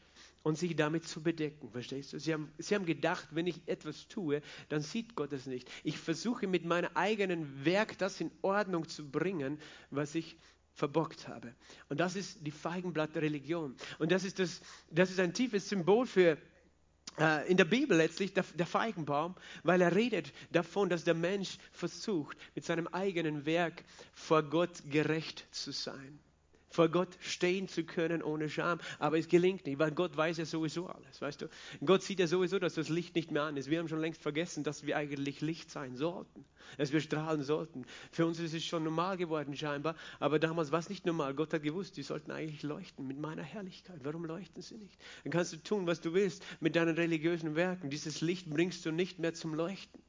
und 0.42 0.58
sich 0.58 0.76
damit 0.76 1.08
zu 1.08 1.22
bedecken. 1.22 1.70
Verstehst 1.70 2.14
du? 2.14 2.20
Sie 2.20 2.34
haben, 2.34 2.52
sie 2.58 2.74
haben 2.74 2.88
gedacht, 2.88 3.28
wenn 3.32 3.46
ich 3.46 3.62
etwas 3.68 4.08
tue, 4.08 4.42
dann 4.70 4.82
sieht 4.82 5.16
Gott 5.16 5.32
es 5.34 5.46
nicht. 5.46 5.70
Ich 5.84 6.00
versuche 6.00 6.48
mit 6.48 6.66
meinem 6.66 6.90
eigenen 6.96 7.64
Werk 7.64 7.96
das 8.00 8.20
in 8.20 8.32
Ordnung 8.42 8.88
zu 8.88 9.08
bringen, 9.08 9.60
was 9.92 10.16
ich 10.16 10.36
verbockt 10.82 11.28
habe. 11.28 11.54
Und 11.90 12.00
das 12.00 12.16
ist 12.16 12.40
die 12.42 12.50
Feigenblatt-Religion. 12.52 13.76
Und 14.00 14.12
das 14.12 14.24
ist, 14.24 14.40
das, 14.40 14.62
das 14.90 15.12
ist 15.12 15.20
ein 15.20 15.32
tiefes 15.32 15.70
Symbol 15.70 16.08
für 16.08 16.38
äh, 17.20 17.48
in 17.52 17.56
der 17.58 17.66
Bibel 17.66 17.96
letztlich 17.96 18.34
der, 18.34 18.44
der 18.56 18.66
Feigenbaum, 18.66 19.36
weil 19.62 19.80
er 19.82 19.96
redet 19.96 20.34
davon, 20.52 20.90
dass 20.90 21.04
der 21.04 21.14
Mensch 21.14 21.60
versucht, 21.72 22.36
mit 22.56 22.66
seinem 22.66 22.88
eigenen 22.88 23.46
Werk 23.46 23.84
vor 24.14 24.42
Gott 24.42 24.82
gerecht 24.90 25.46
zu 25.52 25.72
sein 25.72 26.20
vor 26.72 26.90
Gott 26.90 27.10
stehen 27.20 27.68
zu 27.68 27.84
können 27.84 28.24
ohne 28.24 28.50
Scham. 28.50 28.80
Aber 29.00 29.18
es 29.18 29.28
gelingt 29.28 29.66
nicht, 29.66 29.80
weil 29.80 29.92
Gott 29.92 30.16
weiß 30.16 30.38
ja 30.38 30.46
sowieso 30.46 30.88
alles, 30.88 31.22
weißt 31.22 31.44
du. 31.44 31.50
Gott 31.86 32.02
sieht 32.02 32.20
ja 32.20 32.28
sowieso, 32.28 32.60
dass 32.60 32.76
das 32.76 32.90
Licht 32.90 33.16
nicht 33.16 33.32
mehr 33.32 33.44
an 33.44 33.58
ist. 33.58 33.70
Wir 33.70 33.80
haben 33.80 33.88
schon 33.88 34.00
längst 34.00 34.22
vergessen, 34.22 34.64
dass 34.64 34.86
wir 34.86 34.98
eigentlich 34.98 35.42
Licht 35.42 35.70
sein 35.70 35.96
sollten, 35.96 36.46
dass 36.78 36.92
wir 36.92 37.02
strahlen 37.02 37.44
sollten. 37.44 37.86
Für 38.12 38.26
uns 38.26 38.40
ist 38.40 38.54
es 38.54 38.66
schon 38.66 38.84
normal 38.84 39.18
geworden 39.18 39.56
scheinbar, 39.56 39.96
aber 40.20 40.40
damals 40.40 40.72
war 40.72 40.80
es 40.80 40.90
nicht 40.90 41.06
normal. 41.06 41.34
Gott 41.34 41.54
hat 41.54 41.64
gewusst, 41.64 41.98
die 41.98 42.04
sollten 42.04 42.32
eigentlich 42.32 42.64
leuchten 42.64 43.06
mit 43.08 43.20
meiner 43.20 43.44
Herrlichkeit. 43.44 44.00
Warum 44.04 44.26
leuchten 44.26 44.62
sie 44.62 44.78
nicht? 44.78 44.98
Dann 45.24 45.32
kannst 45.32 45.54
du 45.54 45.58
tun, 45.58 45.88
was 45.88 46.02
du 46.02 46.14
willst 46.14 46.44
mit 46.60 46.76
deinen 46.76 46.96
religiösen 46.96 47.56
Werken. 47.56 47.90
Dieses 47.90 48.22
Licht 48.22 48.50
bringst 48.50 48.86
du 48.86 48.92
nicht 48.92 49.20
mehr 49.20 49.34
zum 49.34 49.54
Leuchten. 49.54 50.02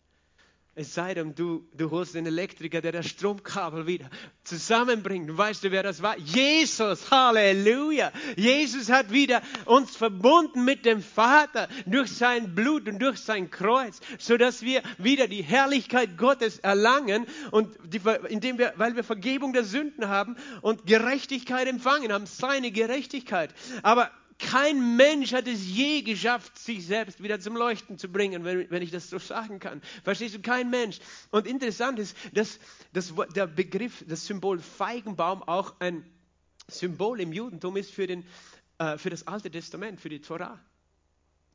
Es 0.74 0.94
sei 0.94 1.12
denn, 1.12 1.34
du, 1.34 1.68
du 1.76 1.90
holst 1.90 2.14
den 2.14 2.24
Elektriker, 2.24 2.80
der 2.80 2.92
das 2.92 3.06
Stromkabel 3.06 3.86
wieder 3.86 4.08
zusammenbringt. 4.42 5.36
Weißt 5.36 5.64
du, 5.64 5.70
wer 5.70 5.82
das 5.82 6.00
war? 6.00 6.16
Jesus, 6.16 7.10
Halleluja. 7.10 8.10
Jesus 8.36 8.90
hat 8.90 9.12
wieder 9.12 9.42
uns 9.66 9.94
verbunden 9.94 10.64
mit 10.64 10.86
dem 10.86 11.02
Vater 11.02 11.68
durch 11.84 12.10
sein 12.10 12.54
Blut 12.54 12.88
und 12.88 13.00
durch 13.00 13.18
sein 13.18 13.50
Kreuz, 13.50 14.00
sodass 14.18 14.62
wir 14.62 14.82
wieder 14.96 15.28
die 15.28 15.42
Herrlichkeit 15.42 16.16
Gottes 16.16 16.58
erlangen 16.60 17.26
und 17.50 17.76
die, 17.84 18.00
indem 18.30 18.56
wir, 18.56 18.72
weil 18.76 18.96
wir 18.96 19.04
Vergebung 19.04 19.52
der 19.52 19.64
Sünden 19.64 20.08
haben 20.08 20.36
und 20.62 20.86
Gerechtigkeit 20.86 21.68
empfangen 21.68 22.14
haben, 22.14 22.24
seine 22.24 22.70
Gerechtigkeit. 22.70 23.54
Aber 23.82 24.10
kein 24.50 24.96
Mensch 24.96 25.32
hat 25.32 25.46
es 25.46 25.66
je 25.66 26.02
geschafft, 26.02 26.58
sich 26.58 26.86
selbst 26.86 27.22
wieder 27.22 27.40
zum 27.40 27.56
Leuchten 27.56 27.98
zu 27.98 28.08
bringen, 28.08 28.44
wenn, 28.44 28.70
wenn 28.70 28.82
ich 28.82 28.90
das 28.90 29.08
so 29.08 29.18
sagen 29.18 29.58
kann. 29.58 29.80
Verstehst 30.04 30.34
du? 30.34 30.40
Kein 30.40 30.70
Mensch. 30.70 30.98
Und 31.30 31.46
interessant 31.46 31.98
ist, 31.98 32.16
dass, 32.32 32.58
dass 32.92 33.14
der 33.34 33.46
Begriff, 33.46 34.04
das 34.06 34.26
Symbol 34.26 34.58
Feigenbaum 34.58 35.42
auch 35.42 35.74
ein 35.80 36.04
Symbol 36.68 37.20
im 37.20 37.32
Judentum 37.32 37.76
ist 37.76 37.92
für, 37.92 38.06
den, 38.06 38.24
äh, 38.78 38.98
für 38.98 39.10
das 39.10 39.26
Alte 39.26 39.50
Testament, 39.50 40.00
für 40.00 40.08
die 40.08 40.20
Torah. 40.20 40.60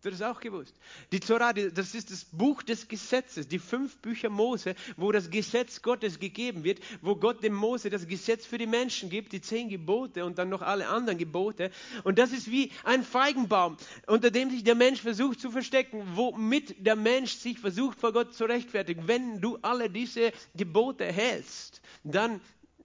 Du 0.08 0.12
das 0.12 0.22
auch 0.22 0.40
gewusst. 0.40 0.74
Die 1.12 1.20
Torah, 1.20 1.52
das 1.52 1.94
ist 1.94 2.12
das 2.12 2.24
Buch 2.24 2.64
des 2.64 2.88
Gesetzes, 2.88 3.50
die 3.50 3.60
fünf 3.60 3.98
Bücher 3.98 4.30
Mose, 4.30 4.74
wo 4.96 5.12
das 5.12 5.30
Gesetz 5.30 5.82
Gottes 5.82 6.18
gegeben 6.18 6.64
wird, 6.64 6.80
wo 7.02 7.18
Gott 7.18 7.44
dem 7.44 7.54
Mose 7.54 7.90
das 7.90 8.08
Gesetz 8.08 8.46
für 8.46 8.58
die 8.58 8.68
Menschen 8.68 9.10
gibt, 9.10 9.34
die 9.34 9.42
zehn 9.42 9.68
Gebote 9.68 10.24
und 10.24 10.38
dann 10.38 10.48
noch 10.48 10.62
alle 10.62 10.88
anderen 10.88 11.18
Gebote. 11.18 11.72
Und 12.06 12.20
das 12.20 12.32
ist 12.32 12.50
wie 12.50 12.72
ein 12.86 13.04
Feigenbaum, 13.04 13.76
unter 14.06 14.32
dem 14.32 14.50
sich 14.50 14.64
der 14.64 14.76
Mensch 14.76 15.02
versucht 15.02 15.42
zu 15.42 15.52
verstecken, 15.52 16.02
womit 16.14 16.86
der 16.88 16.96
Mensch 16.96 17.34
sich 17.34 17.60
versucht 17.60 18.00
vor 18.00 18.14
Gott 18.14 18.34
zu 18.34 18.46
rechtfertigen. 18.46 19.10
Wenn 19.10 19.42
du 19.42 19.58
alle 19.62 19.90
diese 19.90 20.32
Gebote 20.56 21.04
hältst, 21.04 21.82
dann 22.06 22.40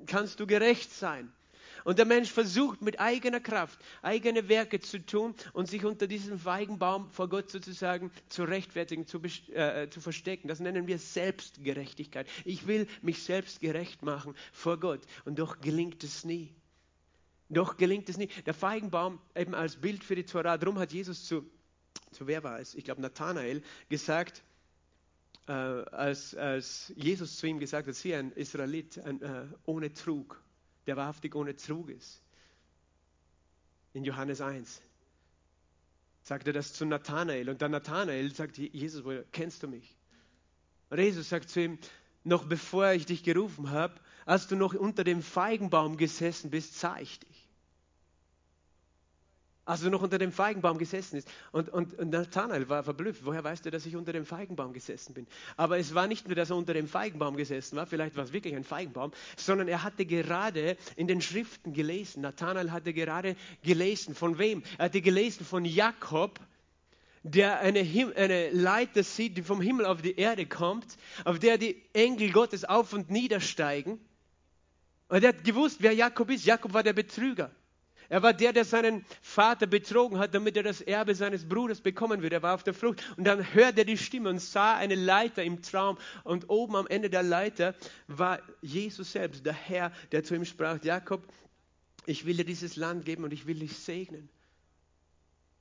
kannst 0.06 0.40
du 0.40 0.46
gerecht 0.48 0.92
sein. 0.92 1.32
Und 1.84 1.98
der 1.98 2.06
Mensch 2.06 2.30
versucht 2.30 2.82
mit 2.82 3.00
eigener 3.00 3.40
Kraft, 3.40 3.78
eigene 4.02 4.48
Werke 4.48 4.80
zu 4.80 5.04
tun 5.04 5.34
und 5.52 5.68
sich 5.68 5.84
unter 5.84 6.06
diesem 6.06 6.38
Feigenbaum 6.38 7.10
vor 7.10 7.28
Gott 7.28 7.50
sozusagen 7.50 8.10
zu 8.28 8.44
rechtfertigen, 8.44 9.06
zu, 9.06 9.20
äh, 9.52 9.88
zu 9.90 10.00
verstecken. 10.00 10.48
Das 10.48 10.60
nennen 10.60 10.86
wir 10.86 10.98
Selbstgerechtigkeit. 10.98 12.28
Ich 12.44 12.66
will 12.66 12.86
mich 13.02 13.22
selbst 13.22 13.60
gerecht 13.60 14.02
machen 14.02 14.34
vor 14.52 14.78
Gott. 14.78 15.00
Und 15.24 15.38
doch 15.38 15.60
gelingt 15.60 16.04
es 16.04 16.24
nie. 16.24 16.54
Doch 17.48 17.76
gelingt 17.76 18.08
es 18.08 18.16
nie. 18.16 18.28
Der 18.46 18.54
Feigenbaum 18.54 19.18
eben 19.34 19.54
als 19.54 19.76
Bild 19.76 20.04
für 20.04 20.14
die 20.14 20.24
Torah. 20.24 20.56
Darum 20.56 20.78
hat 20.78 20.92
Jesus 20.92 21.26
zu, 21.26 21.44
zu 22.10 22.26
wer 22.26 22.42
war 22.42 22.60
es? 22.60 22.74
Ich 22.74 22.84
glaube 22.84 23.02
Nathanael 23.02 23.62
gesagt, 23.88 24.42
äh, 25.48 25.52
als, 25.52 26.34
als 26.34 26.92
Jesus 26.96 27.36
zu 27.36 27.46
ihm 27.46 27.58
gesagt 27.58 27.88
hat, 27.88 27.94
sie 27.94 28.14
ein 28.14 28.32
Israelit 28.32 28.98
ein, 28.98 29.20
äh, 29.20 29.46
ohne 29.66 29.92
Trug 29.92 30.40
der 30.86 30.96
wahrhaftig 30.96 31.34
ohne 31.34 31.56
Trug 31.56 31.88
ist. 31.90 32.22
In 33.92 34.04
Johannes 34.04 34.40
1 34.40 34.80
sagt 36.22 36.46
er 36.46 36.52
das 36.52 36.72
zu 36.72 36.86
Nathanael 36.86 37.48
und 37.48 37.62
dann 37.62 37.72
Nathanael 37.72 38.32
sagt 38.34 38.58
Jesus, 38.58 39.04
woher 39.04 39.24
kennst 39.32 39.62
du 39.62 39.68
mich? 39.68 39.96
Und 40.90 40.98
Jesus 40.98 41.28
sagt 41.28 41.50
zu 41.50 41.60
ihm, 41.60 41.78
noch 42.24 42.44
bevor 42.44 42.92
ich 42.92 43.06
dich 43.06 43.24
gerufen 43.24 43.70
habe, 43.70 43.94
als 44.24 44.46
du 44.46 44.56
noch 44.56 44.74
unter 44.74 45.04
dem 45.04 45.22
Feigenbaum 45.22 45.96
gesessen 45.96 46.50
bist, 46.50 46.78
sah 46.78 46.98
ich 46.98 47.18
dich 47.18 47.31
als 49.64 49.82
er 49.82 49.90
noch 49.90 50.02
unter 50.02 50.18
dem 50.18 50.32
Feigenbaum 50.32 50.78
gesessen 50.78 51.16
ist. 51.16 51.28
Und, 51.52 51.68
und, 51.68 51.98
und 51.98 52.10
Nathanael 52.10 52.68
war 52.68 52.82
verblüfft. 52.82 53.24
Woher 53.24 53.44
weißt 53.44 53.64
du, 53.64 53.70
dass 53.70 53.86
ich 53.86 53.94
unter 53.94 54.12
dem 54.12 54.26
Feigenbaum 54.26 54.72
gesessen 54.72 55.14
bin? 55.14 55.26
Aber 55.56 55.78
es 55.78 55.94
war 55.94 56.08
nicht 56.08 56.26
nur, 56.26 56.34
dass 56.34 56.50
er 56.50 56.56
unter 56.56 56.74
dem 56.74 56.88
Feigenbaum 56.88 57.36
gesessen 57.36 57.76
war, 57.76 57.86
vielleicht 57.86 58.16
war 58.16 58.24
es 58.24 58.32
wirklich 58.32 58.54
ein 58.54 58.64
Feigenbaum, 58.64 59.12
sondern 59.36 59.68
er 59.68 59.82
hatte 59.82 60.04
gerade 60.04 60.76
in 60.96 61.06
den 61.06 61.20
Schriften 61.20 61.72
gelesen. 61.72 62.22
Nathanael 62.22 62.72
hatte 62.72 62.92
gerade 62.92 63.36
gelesen. 63.62 64.14
Von 64.14 64.38
wem? 64.38 64.62
Er 64.78 64.86
hatte 64.86 65.00
gelesen 65.00 65.46
von 65.46 65.64
Jakob, 65.64 66.40
der 67.22 67.60
eine, 67.60 67.78
Him 67.78 68.12
eine 68.16 68.50
Leiter 68.50 69.04
sieht, 69.04 69.36
die 69.36 69.42
vom 69.42 69.60
Himmel 69.60 69.86
auf 69.86 70.02
die 70.02 70.16
Erde 70.16 70.44
kommt, 70.46 70.96
auf 71.24 71.38
der 71.38 71.56
die 71.56 71.80
Engel 71.92 72.32
Gottes 72.32 72.64
auf 72.64 72.92
und 72.92 73.10
niedersteigen. 73.10 74.00
Und 75.08 75.22
er 75.22 75.28
hat 75.28 75.44
gewusst, 75.44 75.76
wer 75.80 75.92
Jakob 75.92 76.30
ist. 76.30 76.44
Jakob 76.46 76.72
war 76.72 76.82
der 76.82 76.94
Betrüger. 76.94 77.52
Er 78.08 78.22
war 78.22 78.32
der, 78.32 78.52
der 78.52 78.64
seinen 78.64 79.04
Vater 79.20 79.66
betrogen 79.66 80.18
hat, 80.18 80.34
damit 80.34 80.56
er 80.56 80.62
das 80.62 80.80
Erbe 80.80 81.14
seines 81.14 81.48
Bruders 81.48 81.80
bekommen 81.80 82.22
würde. 82.22 82.36
Er 82.36 82.42
war 82.42 82.54
auf 82.54 82.62
der 82.62 82.74
Flucht 82.74 83.02
und 83.16 83.24
dann 83.24 83.54
hörte 83.54 83.82
er 83.82 83.84
die 83.84 83.98
Stimme 83.98 84.28
und 84.28 84.40
sah 84.40 84.76
eine 84.76 84.94
Leiter 84.94 85.42
im 85.42 85.62
Traum. 85.62 85.98
Und 86.24 86.50
oben 86.50 86.76
am 86.76 86.86
Ende 86.86 87.10
der 87.10 87.22
Leiter 87.22 87.74
war 88.08 88.40
Jesus 88.60 89.12
selbst, 89.12 89.46
der 89.46 89.54
Herr, 89.54 89.92
der 90.12 90.24
zu 90.24 90.34
ihm 90.34 90.44
sprach, 90.44 90.82
Jakob, 90.82 91.22
ich 92.06 92.26
will 92.26 92.36
dir 92.36 92.44
dieses 92.44 92.76
Land 92.76 93.04
geben 93.04 93.24
und 93.24 93.32
ich 93.32 93.46
will 93.46 93.58
dich 93.58 93.78
segnen. 93.78 94.28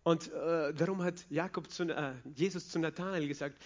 Und 0.04 0.32
äh, 0.32 0.74
darum 0.74 1.04
hat 1.04 1.26
Jakob 1.30 1.70
zu, 1.70 1.84
äh, 1.84 2.14
Jesus 2.36 2.70
zu 2.70 2.80
Nathanael 2.80 3.28
gesagt, 3.28 3.62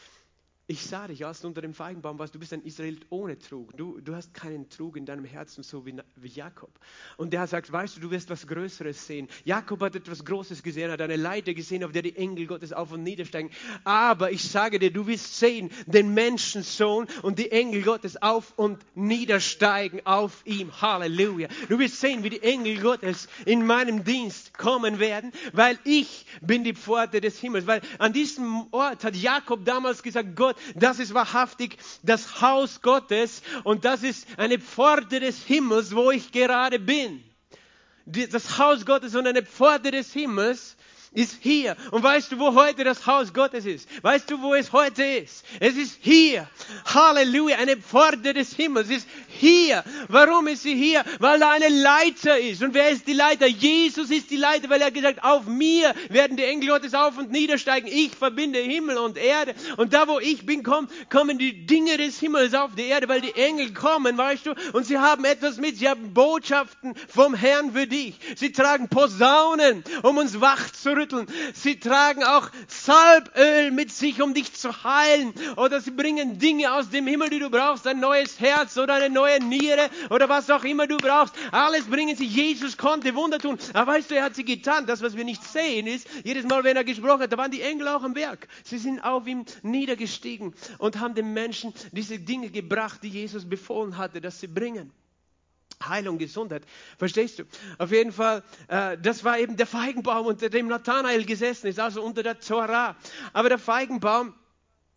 ich 0.68 0.84
sah 0.84 1.08
dich, 1.08 1.24
als 1.24 1.42
du 1.42 1.48
unter 1.48 1.62
dem 1.62 1.76
Feigenbaum 1.76 2.18
warst, 2.18 2.34
du 2.34 2.40
bist 2.40 2.52
ein 2.52 2.64
Israelit 2.64 3.06
ohne 3.12 3.38
Trug. 3.38 3.78
Du, 3.78 4.00
du 4.02 4.16
hast 4.16 4.34
keinen 4.34 4.68
Trug 4.68 4.98
in 4.98 5.06
deinem 5.06 5.24
Herzen, 5.24 5.62
so 5.62 5.86
wie, 5.86 5.96
wie 6.16 6.28
Jakob. 6.28 6.72
Und 7.18 7.34
der 7.34 7.46
sagt, 7.46 7.72
weißt 7.72 7.98
du, 7.98 8.02
du 8.02 8.10
wirst 8.10 8.32
was 8.32 8.48
Größeres 8.48 9.06
sehen. 9.06 9.28
Jakob 9.44 9.82
hat 9.82 9.96
etwas 9.96 10.26
Großes 10.26 10.64
gesehen, 10.64 10.90
hat 10.90 11.02
eine 11.02 11.18
Leiter 11.18 11.54
gesehen, 11.54 11.84
auf 11.84 11.92
der 11.92 12.02
die 12.02 12.16
Engel 12.16 12.48
Gottes 12.48 12.74
auf 12.74 12.92
und 12.92 13.04
niedersteigen. 13.04 13.52
Aber 13.84 14.32
ich 14.32 14.44
sage 14.50 14.80
dir, 14.80 14.92
du 14.92 15.06
wirst 15.06 15.38
sehen, 15.38 15.70
den 15.86 16.16
Menschensohn 16.16 17.06
und 17.22 17.38
die 17.38 17.52
Engel 17.52 17.84
Gottes 17.84 18.20
auf 18.20 18.54
und 18.56 18.80
niedersteigen 18.96 20.04
auf 20.08 20.42
ihm. 20.46 20.82
Halleluja. 20.82 21.48
Du 21.70 21.78
wirst 21.78 22.00
sehen, 22.00 22.24
wie 22.24 22.32
die 22.32 22.42
Engel 22.42 22.80
Gottes 22.80 23.28
in 23.46 23.68
meinem 23.68 24.04
Dienst 24.04 24.58
kommen 24.58 24.98
werden, 24.98 25.32
weil 25.54 25.78
ich 25.84 26.26
bin 26.42 26.64
die 26.64 26.74
Pforte 26.74 27.22
des 27.22 27.40
Himmels. 27.40 27.68
Weil 27.68 27.82
an 28.00 28.14
diesem 28.14 28.66
Ort 28.72 29.04
hat 29.04 29.16
Jakob 29.16 29.64
damals 29.64 30.02
gesagt, 30.02 30.36
Gott, 30.36 30.55
Das 30.76 31.00
ist 31.00 31.14
wahrhaftig 31.14 31.78
das 32.04 32.42
Haus 32.42 32.82
Gottes 32.82 33.42
und 33.64 33.86
das 33.86 34.04
ist 34.04 34.28
eine 34.38 34.60
Pforte 34.60 35.20
des 35.20 35.44
Himmels, 35.44 35.96
wo 35.96 36.12
ich 36.12 36.32
gerade 36.32 36.80
bin. 36.80 37.24
Das 38.06 38.58
Haus 38.58 38.86
Gottes 38.86 39.16
und 39.16 39.26
eine 39.28 39.44
Pforte 39.44 39.92
des 39.92 40.14
Himmels 40.14 40.78
ist 41.14 41.38
hier. 41.42 41.76
Und 41.92 42.04
weißt 42.04 42.32
du, 42.32 42.40
wo 42.40 42.54
heute 42.56 42.84
das 42.84 43.06
Haus 43.06 43.34
Gottes 43.34 43.66
ist? 43.66 43.88
Weißt 44.04 44.30
du, 44.30 44.42
wo 44.42 44.54
es 44.54 44.72
heute 44.72 45.04
ist? 45.04 45.46
Es 45.60 45.76
ist 45.76 45.98
hier. 46.02 46.48
Halleluja, 46.86 47.58
eine 47.58 47.78
Pforte 47.78 48.34
des 48.34 48.56
Himmels 48.56 48.90
ist 48.90 49.08
hier. 49.28 49.84
Warum 50.08 50.48
ist 50.48 50.64
sie 50.64 50.76
hier? 50.76 51.04
Weil 51.20 51.40
da 51.40 51.52
eine 51.52 51.70
Leiter 51.70 52.40
ist. 52.40 52.64
Und 52.64 52.74
wer 52.74 52.90
ist 52.90 53.08
die 53.08 53.14
Leiter? 53.14 53.48
Jesus 53.48 54.10
ist 54.10 54.32
die 54.32 54.38
Leiter, 54.38 54.70
weil 54.70 54.82
er 54.82 54.92
gesagt, 54.92 55.24
auf 55.24 55.46
mir 55.46 55.94
werden 56.10 56.38
die 56.38 56.44
Engel 56.44 56.70
Gottes 56.70 56.94
auf 56.94 57.18
und 57.18 57.32
niedersteigen. 57.32 57.90
Ich 57.92 58.16
verbinde 58.16 58.60
Himmel 58.60 58.98
und 58.98 59.18
Erde. 59.18 59.56
Und 59.78 59.94
da, 59.94 60.08
wo 60.08 60.20
ich 60.20 60.46
bin, 60.46 60.64
kommen, 60.64 60.90
kommen 61.10 61.38
die 61.38 61.66
Dinge 61.66 61.98
des 61.98 62.20
Himmels 62.20 62.54
auf 62.54 62.76
die 62.76 62.86
Erde, 62.86 63.08
weil 63.08 63.22
die 63.22 63.36
Engel 63.36 63.74
kommen, 63.74 64.18
weißt 64.18 64.46
du, 64.46 64.56
und 64.74 64.86
sie 64.86 64.98
haben 64.98 65.26
etwas 65.26 65.58
mit. 65.58 65.78
Sie 65.78 65.88
haben 65.88 66.14
Botschaften 66.14 66.96
vom 67.08 67.34
Herrn 67.34 67.74
für 67.74 67.88
dich. 67.88 68.16
Sie 68.36 68.52
tragen 68.52 68.90
Posaunen, 68.90 69.84
um 70.04 70.18
uns 70.18 70.42
wach 70.42 70.72
zu 70.72 70.96
rütteln. 71.06 71.28
Sie 71.54 71.80
tragen 71.80 72.24
auch 72.24 72.50
Salböl 72.68 73.72
mit 73.72 73.92
sich, 73.92 74.22
um 74.22 74.34
dich 74.34 74.54
zu 74.54 74.84
heilen. 74.84 75.34
Oder 75.58 75.82
sie 75.82 75.92
bringen 75.92 76.40
Dinge 76.40 76.74
aus 76.74 76.90
dem 76.90 77.08
Himmel, 77.08 77.30
die 77.30 77.40
du 77.40 77.50
brauchst. 77.50 77.88
Ein 77.88 78.00
neues 78.00 78.40
Herz 78.40 78.78
oder 78.78 78.96
eine 78.96 79.10
neue 79.10 79.44
Niere 79.44 79.90
oder 80.10 80.30
was 80.30 80.50
auch 80.50 80.64
immer 80.64 80.88
du 80.88 80.98
brauchst. 80.98 81.36
Alles 81.52 81.86
bringen 81.86 82.16
sie. 82.16 82.26
Jesus 82.26 82.78
konnte 82.78 83.14
Wunder 83.16 83.40
tun. 83.40 83.58
Aber 83.74 83.94
weißt 83.94 84.12
du, 84.12 84.16
er 84.16 84.24
hat 84.24 84.36
sie 84.36 84.46
getan. 84.46 84.86
Das, 84.86 85.02
was 85.02 85.16
wir 85.16 85.24
nicht 85.24 85.44
sehen, 85.44 85.88
ist, 85.88 86.08
jedes 86.24 86.46
Mal, 86.46 86.64
wenn 86.64 86.76
er 86.76 86.84
gesprochen 86.84 87.22
hat, 87.22 87.32
da 87.32 87.38
waren 87.38 87.52
die 87.52 87.62
Engel 87.62 87.88
auch 87.88 88.04
am 88.04 88.16
Werk. 88.16 88.48
Sie 88.64 88.78
sind 88.78 89.00
auf 89.00 89.28
ihm 89.28 89.46
niedergestiegen 89.62 90.54
und 90.78 91.00
haben 91.00 91.16
den 91.16 91.34
Menschen 91.34 91.74
diese 91.92 92.20
Dinge 92.20 92.50
gebracht, 92.50 93.02
die 93.04 93.10
Jesus 93.10 93.48
befohlen 93.48 93.98
hatte, 93.98 94.22
dass 94.22 94.40
sie 94.40 94.48
bringen. 94.48 94.92
Heilung, 95.84 96.18
Gesundheit. 96.18 96.64
Verstehst 96.98 97.40
du? 97.40 97.44
Auf 97.78 97.92
jeden 97.92 98.12
Fall, 98.12 98.44
äh, 98.68 98.98
das 98.98 99.24
war 99.24 99.40
eben 99.40 99.58
der 99.58 99.68
Feigenbaum, 99.68 100.26
unter 100.26 100.50
dem 100.50 100.68
Nathanael 100.68 101.26
gesessen 101.26 101.68
ist, 101.68 101.80
also 101.80 102.02
unter 102.02 102.24
der 102.24 102.40
Torah. 102.40 102.96
Aber 103.34 103.50
der 103.50 103.60
Feigenbaum 103.60 104.34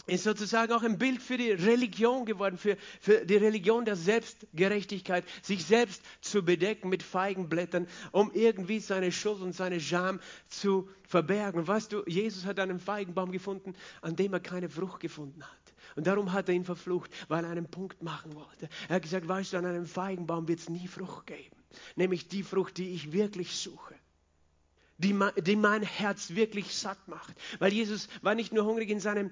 ist 0.09 0.25
sozusagen 0.25 0.73
auch 0.73 0.83
ein 0.83 0.99
Bild 0.99 1.23
für 1.23 1.37
die 1.37 1.53
Religion 1.53 2.25
geworden, 2.25 2.57
für, 2.57 2.77
für 3.01 3.27
die 3.27 3.37
Religion 3.37 3.85
der 3.85 3.97
Selbstgerechtigkeit, 3.97 5.25
sich 5.43 5.65
selbst 5.65 6.03
zu 6.21 6.43
bedecken 6.43 6.89
mit 6.89 7.03
Feigenblättern, 7.03 7.87
um 8.11 8.31
irgendwie 8.33 8.81
seine 8.81 9.13
Schuld 9.13 9.43
und 9.43 9.55
seine 9.55 9.81
Scham 9.81 10.21
zu 10.49 10.89
verbergen. 11.07 11.67
Weißt 11.67 11.93
du, 11.93 12.03
Jesus 12.07 12.47
hat 12.47 12.59
einen 12.59 12.81
Feigenbaum 12.81 13.33
gefunden, 13.33 13.75
an 14.01 14.17
dem 14.17 14.33
er 14.33 14.41
keine 14.41 14.71
Frucht 14.71 15.01
gefunden 15.01 15.43
hat. 15.43 15.68
Und 15.99 16.07
darum 16.07 16.33
hat 16.33 16.49
er 16.49 16.55
ihn 16.55 16.65
verflucht, 16.65 17.11
weil 17.27 17.43
er 17.43 17.51
einen 17.51 17.69
Punkt 17.69 18.05
machen 18.05 18.37
wollte. 18.37 18.69
Er 18.89 18.95
hat 18.95 19.03
gesagt, 19.03 19.27
weißt 19.27 19.53
du, 19.53 19.57
an 19.57 19.67
einem 19.67 19.85
Feigenbaum 19.85 20.47
wird 20.47 20.61
es 20.61 20.69
nie 20.69 20.87
Frucht 20.87 21.27
geben. 21.27 21.57
Nämlich 21.97 22.29
die 22.29 22.45
Frucht, 22.45 22.79
die 22.79 22.91
ich 22.91 23.13
wirklich 23.13 23.57
suche. 23.57 23.97
Die, 24.99 25.19
die 25.39 25.57
mein 25.57 25.83
Herz 25.83 26.37
wirklich 26.37 26.77
satt 26.77 27.09
macht. 27.09 27.35
Weil 27.59 27.73
Jesus 27.73 28.09
war 28.23 28.37
nicht 28.37 28.53
nur 28.53 28.65
hungrig 28.65 28.91
in 28.91 29.01
seinem 29.01 29.31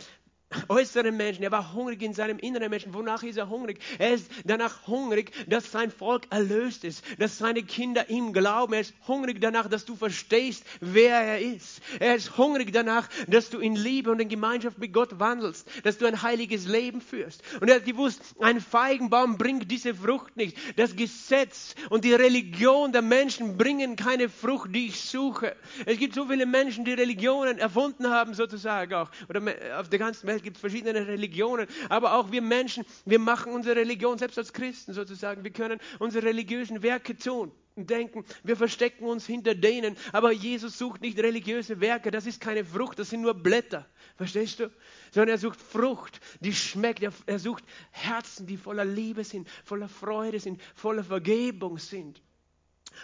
äußeren 0.68 1.16
Menschen, 1.16 1.42
er 1.42 1.50
war 1.50 1.72
hungrig 1.74 2.02
in 2.02 2.14
seinem 2.14 2.38
inneren 2.38 2.70
Menschen. 2.70 2.94
Wonach 2.94 3.22
ist 3.24 3.36
er 3.36 3.48
hungrig? 3.48 3.80
Er 3.98 4.14
ist 4.14 4.30
danach 4.44 4.86
hungrig, 4.86 5.32
dass 5.48 5.72
sein 5.72 5.90
Volk 5.90 6.26
erlöst 6.30 6.84
ist, 6.84 7.02
dass 7.18 7.38
seine 7.38 7.62
Kinder 7.64 8.08
ihm 8.10 8.32
glauben. 8.32 8.74
Er 8.74 8.80
ist 8.80 8.94
hungrig 9.08 9.40
danach, 9.40 9.68
dass 9.68 9.84
du 9.84 9.96
verstehst, 9.96 10.64
wer 10.80 11.16
er 11.18 11.40
ist. 11.40 11.80
Er 11.98 12.14
ist 12.14 12.38
hungrig 12.38 12.72
danach, 12.72 13.08
dass 13.26 13.50
du 13.50 13.58
in 13.58 13.74
Liebe 13.74 14.10
und 14.10 14.20
in 14.20 14.28
Gemeinschaft 14.28 14.78
mit 14.78 14.92
Gott 14.92 15.18
wandelst, 15.18 15.68
dass 15.82 15.98
du 15.98 16.06
ein 16.06 16.22
heiliges 16.22 16.66
Leben 16.66 17.00
führst. 17.00 17.42
Und 17.60 17.68
er 17.68 17.76
hat 17.76 17.84
gewusst, 17.84 18.20
ein 18.40 18.60
Feigenbaum 18.60 19.38
bringt 19.38 19.70
diese 19.70 19.94
Frucht 19.94 20.36
nicht. 20.36 20.56
Das 20.76 20.94
Gesetz 20.94 21.74
und 21.90 22.04
die 22.04 22.14
Religion 22.14 22.92
der 22.92 23.02
Menschen 23.02 23.56
bringen 23.56 23.96
keine 23.96 24.28
Frucht, 24.28 24.72
die 24.72 24.86
ich 24.86 25.00
suche. 25.00 25.56
Es 25.86 25.98
gibt 25.98 26.14
so 26.14 26.26
viele 26.26 26.46
Menschen, 26.46 26.84
die 26.84 26.92
Religionen 26.92 27.58
erfunden 27.58 28.10
haben, 28.10 28.34
sozusagen 28.34 28.94
auch, 28.94 29.10
oder 29.28 29.42
auf 29.78 29.88
der 29.88 29.98
ganzen 29.98 30.28
Welt 30.28 30.35
Welt 30.36 30.44
gibt 30.44 30.56
es 30.56 30.60
verschiedene 30.60 31.06
Religionen, 31.06 31.66
aber 31.88 32.14
auch 32.14 32.30
wir 32.30 32.42
Menschen, 32.42 32.84
wir 33.06 33.18
machen 33.18 33.52
unsere 33.52 33.76
Religion 33.76 34.18
selbst 34.18 34.36
als 34.36 34.52
Christen 34.52 34.92
sozusagen. 34.92 35.44
Wir 35.44 35.50
können 35.50 35.80
unsere 35.98 36.26
religiösen 36.26 36.82
Werke 36.82 37.16
tun 37.16 37.52
und 37.74 37.88
denken, 37.88 38.24
wir 38.42 38.56
verstecken 38.56 39.04
uns 39.06 39.26
hinter 39.26 39.54
denen, 39.54 39.96
aber 40.12 40.32
Jesus 40.32 40.76
sucht 40.76 41.00
nicht 41.00 41.18
religiöse 41.18 41.80
Werke, 41.80 42.10
das 42.10 42.26
ist 42.26 42.40
keine 42.40 42.64
Frucht, 42.64 42.98
das 42.98 43.10
sind 43.10 43.22
nur 43.22 43.34
Blätter. 43.34 43.86
Verstehst 44.16 44.60
du? 44.60 44.70
Sondern 45.10 45.30
er 45.30 45.38
sucht 45.38 45.60
Frucht, 45.60 46.20
die 46.40 46.52
schmeckt. 46.52 47.02
Er, 47.02 47.38
sucht 47.38 47.64
Herzen, 47.90 48.46
die 48.46 48.56
voller 48.58 48.84
Liebe 48.84 49.24
sind, 49.24 49.48
voller 49.64 49.88
Freude 49.88 50.38
sind, 50.38 50.60
voller 50.74 51.04
Vergebung 51.04 51.78
sind. 51.78 52.22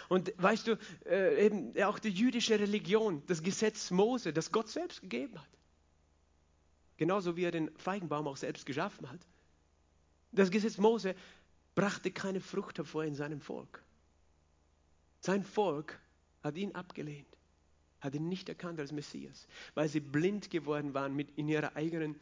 Und 0.09 0.33
weißt 0.37 0.69
du, 0.69 0.79
äh, 1.07 1.47
eben 1.47 1.75
auch 1.83 1.99
die 1.99 2.09
jüdische 2.09 2.59
Religion, 2.59 3.23
das 3.27 3.43
Gesetz 3.43 3.91
Mose, 3.91 4.33
das 4.33 4.53
Gott 4.53 4.69
selbst 4.69 5.03
gegeben 5.03 5.39
hat. 5.39 5.49
Genauso 7.03 7.37
wie 7.37 7.43
er 7.43 7.51
den 7.51 7.69
Feigenbaum 7.79 8.29
auch 8.29 8.37
selbst 8.37 8.65
geschaffen 8.65 9.11
hat. 9.11 9.19
Das 10.31 10.53
Gesetz 10.53 10.79
Mose 10.79 11.17
brachte 11.75 12.13
keine 12.13 12.41
Frucht 12.41 12.79
hervor 12.79 13.03
in 13.03 13.17
seinem 13.17 13.41
Volk. 13.41 13.83
Sein 15.19 15.43
Volk 15.43 15.99
hat 16.45 16.57
ihn 16.57 16.77
abgelehnt, 16.77 17.27
hat 17.99 18.15
ihn 18.15 18.29
nicht 18.29 18.49
erkannt 18.49 18.79
als 18.79 18.93
Messias, 18.93 19.49
weil 19.75 19.89
sie 19.89 19.99
blind 19.99 20.49
geworden 20.49 20.95
waren 20.95 21.17
mit 21.17 21.37
in 21.37 21.49
ihrer 21.49 21.75
eigenen 21.75 22.15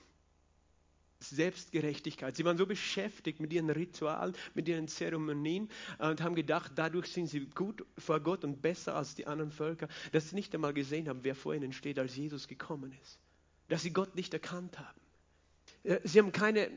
Selbstgerechtigkeit. 1.18 2.34
Sie 2.34 2.46
waren 2.46 2.56
so 2.56 2.64
beschäftigt 2.64 3.38
mit 3.38 3.52
ihren 3.52 3.68
Ritualen, 3.68 4.34
mit 4.54 4.66
ihren 4.66 4.88
Zeremonien 4.88 5.68
und 5.98 6.22
haben 6.22 6.34
gedacht, 6.34 6.72
dadurch 6.76 7.08
sind 7.08 7.26
sie 7.26 7.44
gut 7.44 7.84
vor 7.98 8.20
Gott 8.20 8.44
und 8.44 8.62
besser 8.62 8.96
als 8.96 9.14
die 9.14 9.26
anderen 9.26 9.50
Völker, 9.50 9.88
dass 10.12 10.30
sie 10.30 10.36
nicht 10.36 10.54
einmal 10.54 10.72
gesehen 10.72 11.06
haben, 11.06 11.22
wer 11.22 11.34
vor 11.34 11.54
ihnen 11.54 11.74
steht, 11.74 11.98
als 11.98 12.16
Jesus 12.16 12.48
gekommen 12.48 12.96
ist 13.02 13.20
dass 13.70 13.82
sie 13.82 13.92
Gott 13.92 14.14
nicht 14.14 14.34
erkannt 14.34 14.78
haben. 14.78 15.00
Äh, 15.84 16.00
sie 16.04 16.18
haben 16.18 16.32
keine 16.32 16.70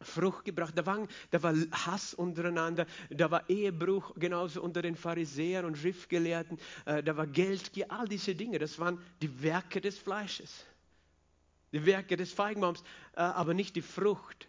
Frucht 0.00 0.44
gebracht. 0.44 0.74
Da 0.76 0.86
war, 0.86 1.08
da 1.30 1.42
war 1.42 1.54
Hass 1.72 2.14
untereinander, 2.14 2.86
da 3.10 3.30
war 3.30 3.48
Ehebruch 3.48 4.14
genauso 4.16 4.62
unter 4.62 4.82
den 4.82 4.96
Pharisäern 4.96 5.64
und 5.64 5.76
Schriftgelehrten, 5.76 6.58
äh, 6.84 7.02
da 7.02 7.16
war 7.16 7.26
Geldgier, 7.26 7.90
all 7.90 8.06
diese 8.06 8.34
Dinge, 8.34 8.58
das 8.58 8.78
waren 8.78 9.00
die 9.22 9.42
Werke 9.42 9.80
des 9.80 9.98
Fleisches, 9.98 10.64
die 11.72 11.84
Werke 11.84 12.16
des 12.16 12.32
Feigenbaums, 12.32 12.82
äh, 13.14 13.20
aber 13.20 13.54
nicht 13.54 13.74
die 13.76 13.82
Frucht, 13.82 14.48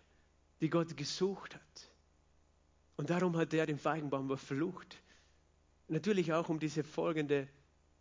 die 0.61 0.69
Gott 0.69 0.95
gesucht 0.97 1.55
hat. 1.55 1.89
Und 2.97 3.09
darum 3.09 3.37
hat 3.37 3.53
er 3.53 3.65
den 3.65 3.79
Feigenbaum 3.79 4.27
verflucht. 4.27 4.97
Natürlich 5.87 6.33
auch 6.33 6.49
um 6.49 6.59
diese 6.59 6.83
folgende 6.83 7.47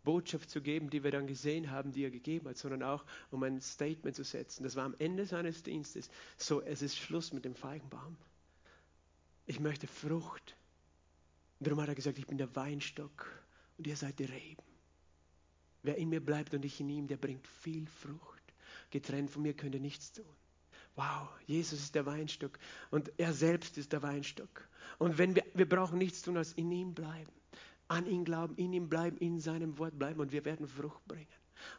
Botschaft 0.03 0.49
zu 0.49 0.61
geben, 0.61 0.89
die 0.89 1.03
wir 1.03 1.11
dann 1.11 1.27
gesehen 1.27 1.71
haben, 1.71 1.91
die 1.91 2.03
er 2.03 2.11
gegeben 2.11 2.47
hat, 2.47 2.57
sondern 2.57 2.83
auch 2.83 3.05
um 3.31 3.43
ein 3.43 3.61
Statement 3.61 4.15
zu 4.15 4.23
setzen. 4.23 4.63
Das 4.63 4.75
war 4.75 4.85
am 4.85 4.95
Ende 4.99 5.25
seines 5.25 5.63
Dienstes. 5.63 6.09
So, 6.37 6.61
es 6.61 6.81
ist 6.81 6.97
Schluss 6.97 7.33
mit 7.33 7.45
dem 7.45 7.55
Feigenbaum. 7.55 8.17
Ich 9.45 9.59
möchte 9.59 9.87
Frucht. 9.87 10.55
Und 11.59 11.67
darum 11.67 11.81
hat 11.81 11.89
er 11.89 11.95
gesagt, 11.95 12.17
ich 12.17 12.27
bin 12.27 12.37
der 12.37 12.55
Weinstock 12.55 13.27
und 13.77 13.87
ihr 13.87 13.95
seid 13.95 14.19
die 14.19 14.25
Reben. 14.25 14.63
Wer 15.83 15.97
in 15.97 16.09
mir 16.09 16.23
bleibt 16.23 16.53
und 16.53 16.63
ich 16.63 16.79
in 16.79 16.89
ihm, 16.89 17.07
der 17.07 17.17
bringt 17.17 17.47
viel 17.47 17.87
Frucht. 17.87 18.43
Getrennt 18.91 19.31
von 19.31 19.41
mir 19.41 19.53
könnt 19.53 19.75
ihr 19.75 19.81
nichts 19.81 20.11
tun. 20.11 20.25
Wow, 20.95 21.29
Jesus 21.45 21.79
ist 21.79 21.95
der 21.95 22.05
Weinstock 22.05 22.59
und 22.91 23.11
er 23.17 23.33
selbst 23.33 23.77
ist 23.77 23.93
der 23.93 24.01
Weinstock. 24.01 24.67
Und 24.97 25.17
wenn 25.17 25.35
wir, 25.35 25.45
wir 25.53 25.67
brauchen 25.67 25.97
nichts 25.97 26.21
tun, 26.21 26.37
als 26.37 26.53
in 26.53 26.71
ihm 26.71 26.93
bleiben 26.93 27.31
an 27.89 28.05
ihn 28.05 28.23
glauben, 28.23 28.55
in 28.55 28.71
ihm 28.73 28.87
bleiben, 28.87 29.17
in 29.17 29.39
seinem 29.39 29.77
Wort 29.77 29.97
bleiben 29.99 30.19
und 30.19 30.31
wir 30.31 30.45
werden 30.45 30.67
Frucht 30.67 31.05
bringen. 31.07 31.27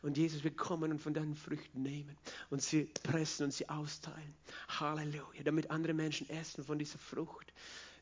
Und 0.03 0.18
Jesus 0.18 0.44
wird 0.44 0.59
kommen 0.59 0.90
und 0.92 0.99
von 0.99 1.14
deinen 1.14 1.35
Früchten 1.35 1.83
nehmen 1.83 2.14
und 2.51 2.61
sie 2.62 2.85
pressen 3.03 3.44
und 3.44 3.53
sie 3.53 3.68
austeilen. 3.68 4.35
Halleluja, 4.68 5.42
damit 5.44 5.70
andere 5.70 5.94
Menschen 5.94 6.29
essen 6.29 6.64
von 6.64 6.79
dieser 6.79 6.99
Frucht. 6.99 7.53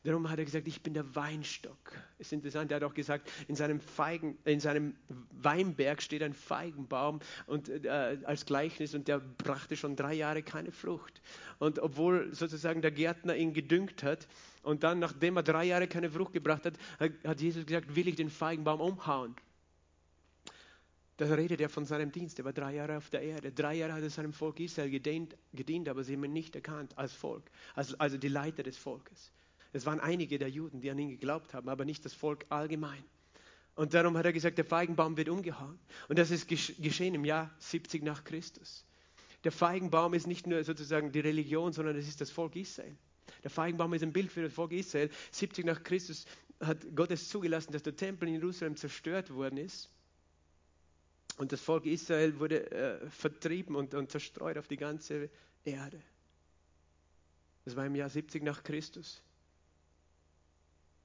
Darum 0.03 0.29
hat 0.29 0.39
er 0.39 0.45
gesagt, 0.45 0.67
ich 0.67 0.81
bin 0.81 0.93
der 0.93 1.15
Weinstock. 1.15 1.93
Ist 2.19 2.31
interessant, 2.31 2.71
er 2.71 2.77
hat 2.77 2.83
auch 2.83 2.93
gesagt, 2.93 3.29
in 3.47 3.55
seinem, 3.55 3.81
Feigen, 3.81 4.37
in 4.45 4.59
seinem 4.59 4.95
Weinberg 5.31 6.01
steht 6.01 6.23
ein 6.23 6.33
Feigenbaum 6.33 7.19
und, 7.47 7.69
äh, 7.69 8.17
als 8.23 8.45
Gleichnis 8.45 8.95
und 8.95 9.07
der 9.07 9.19
brachte 9.19 9.75
schon 9.75 9.95
drei 9.95 10.13
Jahre 10.13 10.41
keine 10.41 10.71
Frucht. 10.71 11.21
Und 11.59 11.79
obwohl 11.79 12.33
sozusagen 12.33 12.81
der 12.81 12.91
Gärtner 12.91 13.35
ihn 13.35 13.53
gedüngt 13.53 14.03
hat 14.03 14.27
und 14.63 14.83
dann, 14.83 14.99
nachdem 14.99 15.35
er 15.35 15.43
drei 15.43 15.65
Jahre 15.65 15.87
keine 15.87 16.09
Frucht 16.09 16.31
gebracht 16.31 16.65
hat, 16.65 16.75
hat 16.99 17.41
Jesus 17.41 17.65
gesagt, 17.65 17.95
will 17.95 18.07
ich 18.07 18.15
den 18.15 18.29
Feigenbaum 18.29 18.79
umhauen. 18.79 19.35
Da 21.17 21.25
redet 21.25 21.59
er 21.59 21.67
von 21.67 21.83
seinem 21.83 22.13
Dienst. 22.13 22.39
Er 22.39 22.45
war 22.45 22.53
drei 22.53 22.75
Jahre 22.75 22.95
auf 22.95 23.09
der 23.09 23.21
Erde. 23.21 23.51
Drei 23.51 23.75
Jahre 23.75 23.91
hat 23.91 24.03
er 24.03 24.09
seinem 24.09 24.31
Volk 24.31 24.61
Israel 24.61 24.89
gedient, 24.89 25.35
gedient 25.51 25.89
aber 25.89 26.05
sie 26.05 26.13
haben 26.13 26.23
ihn 26.23 26.31
nicht 26.31 26.55
erkannt 26.55 26.97
als 26.97 27.11
Volk, 27.11 27.43
also, 27.75 27.97
also 27.97 28.17
die 28.17 28.29
Leiter 28.29 28.63
des 28.63 28.77
Volkes. 28.77 29.29
Es 29.71 29.85
waren 29.85 29.99
einige 29.99 30.39
der 30.39 30.49
Juden, 30.49 30.81
die 30.81 30.89
an 30.89 30.97
ihn 30.97 31.09
geglaubt 31.09 31.53
haben, 31.53 31.69
aber 31.69 31.85
nicht 31.85 32.03
das 32.05 32.13
Volk 32.13 32.45
allgemein. 32.49 33.03
Und 33.75 33.93
darum 33.93 34.17
hat 34.17 34.25
er 34.25 34.33
gesagt, 34.33 34.57
der 34.57 34.65
Feigenbaum 34.65 35.15
wird 35.15 35.29
umgehauen. 35.29 35.79
Und 36.07 36.19
das 36.19 36.31
ist 36.31 36.47
geschehen 36.47 37.15
im 37.15 37.23
Jahr 37.23 37.49
70 37.59 38.03
nach 38.03 38.23
Christus. 38.23 38.85
Der 39.43 39.51
Feigenbaum 39.51 40.13
ist 40.13 40.27
nicht 40.27 40.47
nur 40.47 40.63
sozusagen 40.63 41.11
die 41.11 41.21
Religion, 41.21 41.71
sondern 41.71 41.95
es 41.95 42.07
ist 42.07 42.19
das 42.19 42.29
Volk 42.29 42.55
Israel. 42.55 42.97
Der 43.43 43.49
Feigenbaum 43.49 43.93
ist 43.93 44.03
ein 44.03 44.11
Bild 44.11 44.31
für 44.31 44.41
das 44.41 44.51
Volk 44.51 44.71
Israel. 44.73 45.09
70 45.31 45.65
nach 45.65 45.83
Christus 45.83 46.25
hat 46.59 46.79
Gott 46.95 47.11
es 47.11 47.29
zugelassen, 47.29 47.71
dass 47.71 47.83
der 47.83 47.95
Tempel 47.95 48.27
in 48.27 48.35
Jerusalem 48.35 48.75
zerstört 48.75 49.33
worden 49.33 49.57
ist. 49.57 49.89
Und 51.37 51.53
das 51.53 51.61
Volk 51.61 51.85
Israel 51.85 52.37
wurde 52.37 52.69
äh, 52.71 53.09
vertrieben 53.09 53.75
und, 53.75 53.93
und 53.93 54.11
zerstreut 54.11 54.57
auf 54.57 54.67
die 54.67 54.75
ganze 54.75 55.29
Erde. 55.63 56.01
Das 57.63 57.77
war 57.77 57.85
im 57.85 57.95
Jahr 57.95 58.09
70 58.09 58.43
nach 58.43 58.63
Christus. 58.63 59.21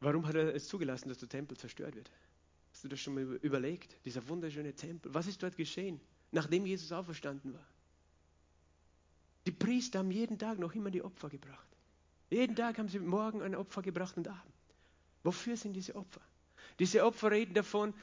Warum 0.05 0.27
hat 0.27 0.35
er 0.35 0.55
es 0.55 0.69
zugelassen, 0.69 1.09
dass 1.09 1.17
der 1.17 1.31
Tempel 1.31 1.57
zerstört 1.57 1.97
wird? 1.97 2.11
Hast 2.71 2.85
du 2.85 2.89
das 2.89 3.01
schon 3.01 3.15
mal 3.15 3.23
überlegt? 3.41 3.97
Dieser 4.05 4.29
wunderschöne 4.29 4.75
Tempel. 4.75 5.15
Was 5.15 5.27
ist 5.27 5.43
dort 5.43 5.57
geschehen, 5.57 5.99
nachdem 6.31 6.67
Jesus 6.67 6.93
auferstanden 6.93 7.55
war? 7.55 7.67
Die 9.47 9.53
Priester 9.53 10.01
haben 10.01 10.11
jeden 10.11 10.39
Tag 10.39 10.59
noch 10.59 10.75
immer 10.75 10.91
die 10.91 11.03
Opfer 11.03 11.31
gebracht. 11.31 11.69
Jeden 12.29 12.55
Tag 12.55 12.77
haben 12.77 12.89
sie 12.89 12.99
morgen 12.99 13.41
ein 13.41 13.55
Opfer 13.55 13.81
gebracht 13.81 14.19
und 14.19 14.29
Abend. 14.29 14.55
Wofür 15.23 15.57
sind 15.57 15.73
diese 15.73 15.95
Opfer? 15.95 16.21
Diese 16.79 17.03
Opfer 17.03 17.31
reden 17.31 17.55
davon, 17.55 17.95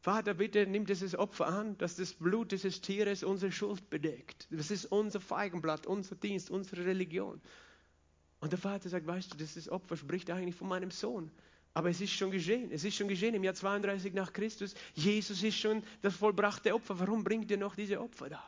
Vater, 0.00 0.32
bitte 0.32 0.66
nimm 0.66 0.86
dieses 0.86 1.14
Opfer 1.14 1.48
an, 1.48 1.76
dass 1.76 1.96
das 1.96 2.14
Blut 2.14 2.52
dieses 2.52 2.80
Tieres 2.80 3.22
unsere 3.22 3.52
Schuld 3.52 3.90
bedeckt. 3.90 4.46
Das 4.50 4.70
ist 4.70 4.86
unser 4.86 5.20
Feigenblatt, 5.20 5.86
unser 5.86 6.14
Dienst, 6.14 6.48
unsere 6.48 6.86
Religion. 6.86 7.42
Und 8.40 8.52
der 8.52 8.58
Vater 8.58 8.88
sagt, 8.88 9.06
weißt 9.06 9.32
du, 9.32 9.36
dieses 9.36 9.68
Opfer 9.68 9.96
spricht 9.96 10.30
eigentlich 10.30 10.54
von 10.54 10.68
meinem 10.68 10.90
Sohn. 10.90 11.30
Aber 11.74 11.90
es 11.90 12.00
ist 12.00 12.12
schon 12.12 12.30
geschehen. 12.30 12.70
Es 12.70 12.84
ist 12.84 12.96
schon 12.96 13.08
geschehen 13.08 13.34
im 13.34 13.44
Jahr 13.44 13.54
32 13.54 14.14
nach 14.14 14.32
Christus. 14.32 14.74
Jesus 14.94 15.42
ist 15.42 15.58
schon 15.58 15.82
das 16.00 16.16
vollbrachte 16.16 16.74
Opfer. 16.74 16.98
Warum 16.98 17.22
bringt 17.22 17.50
ihr 17.50 17.58
noch 17.58 17.74
diese 17.74 18.00
Opfer 18.00 18.30
da? 18.30 18.42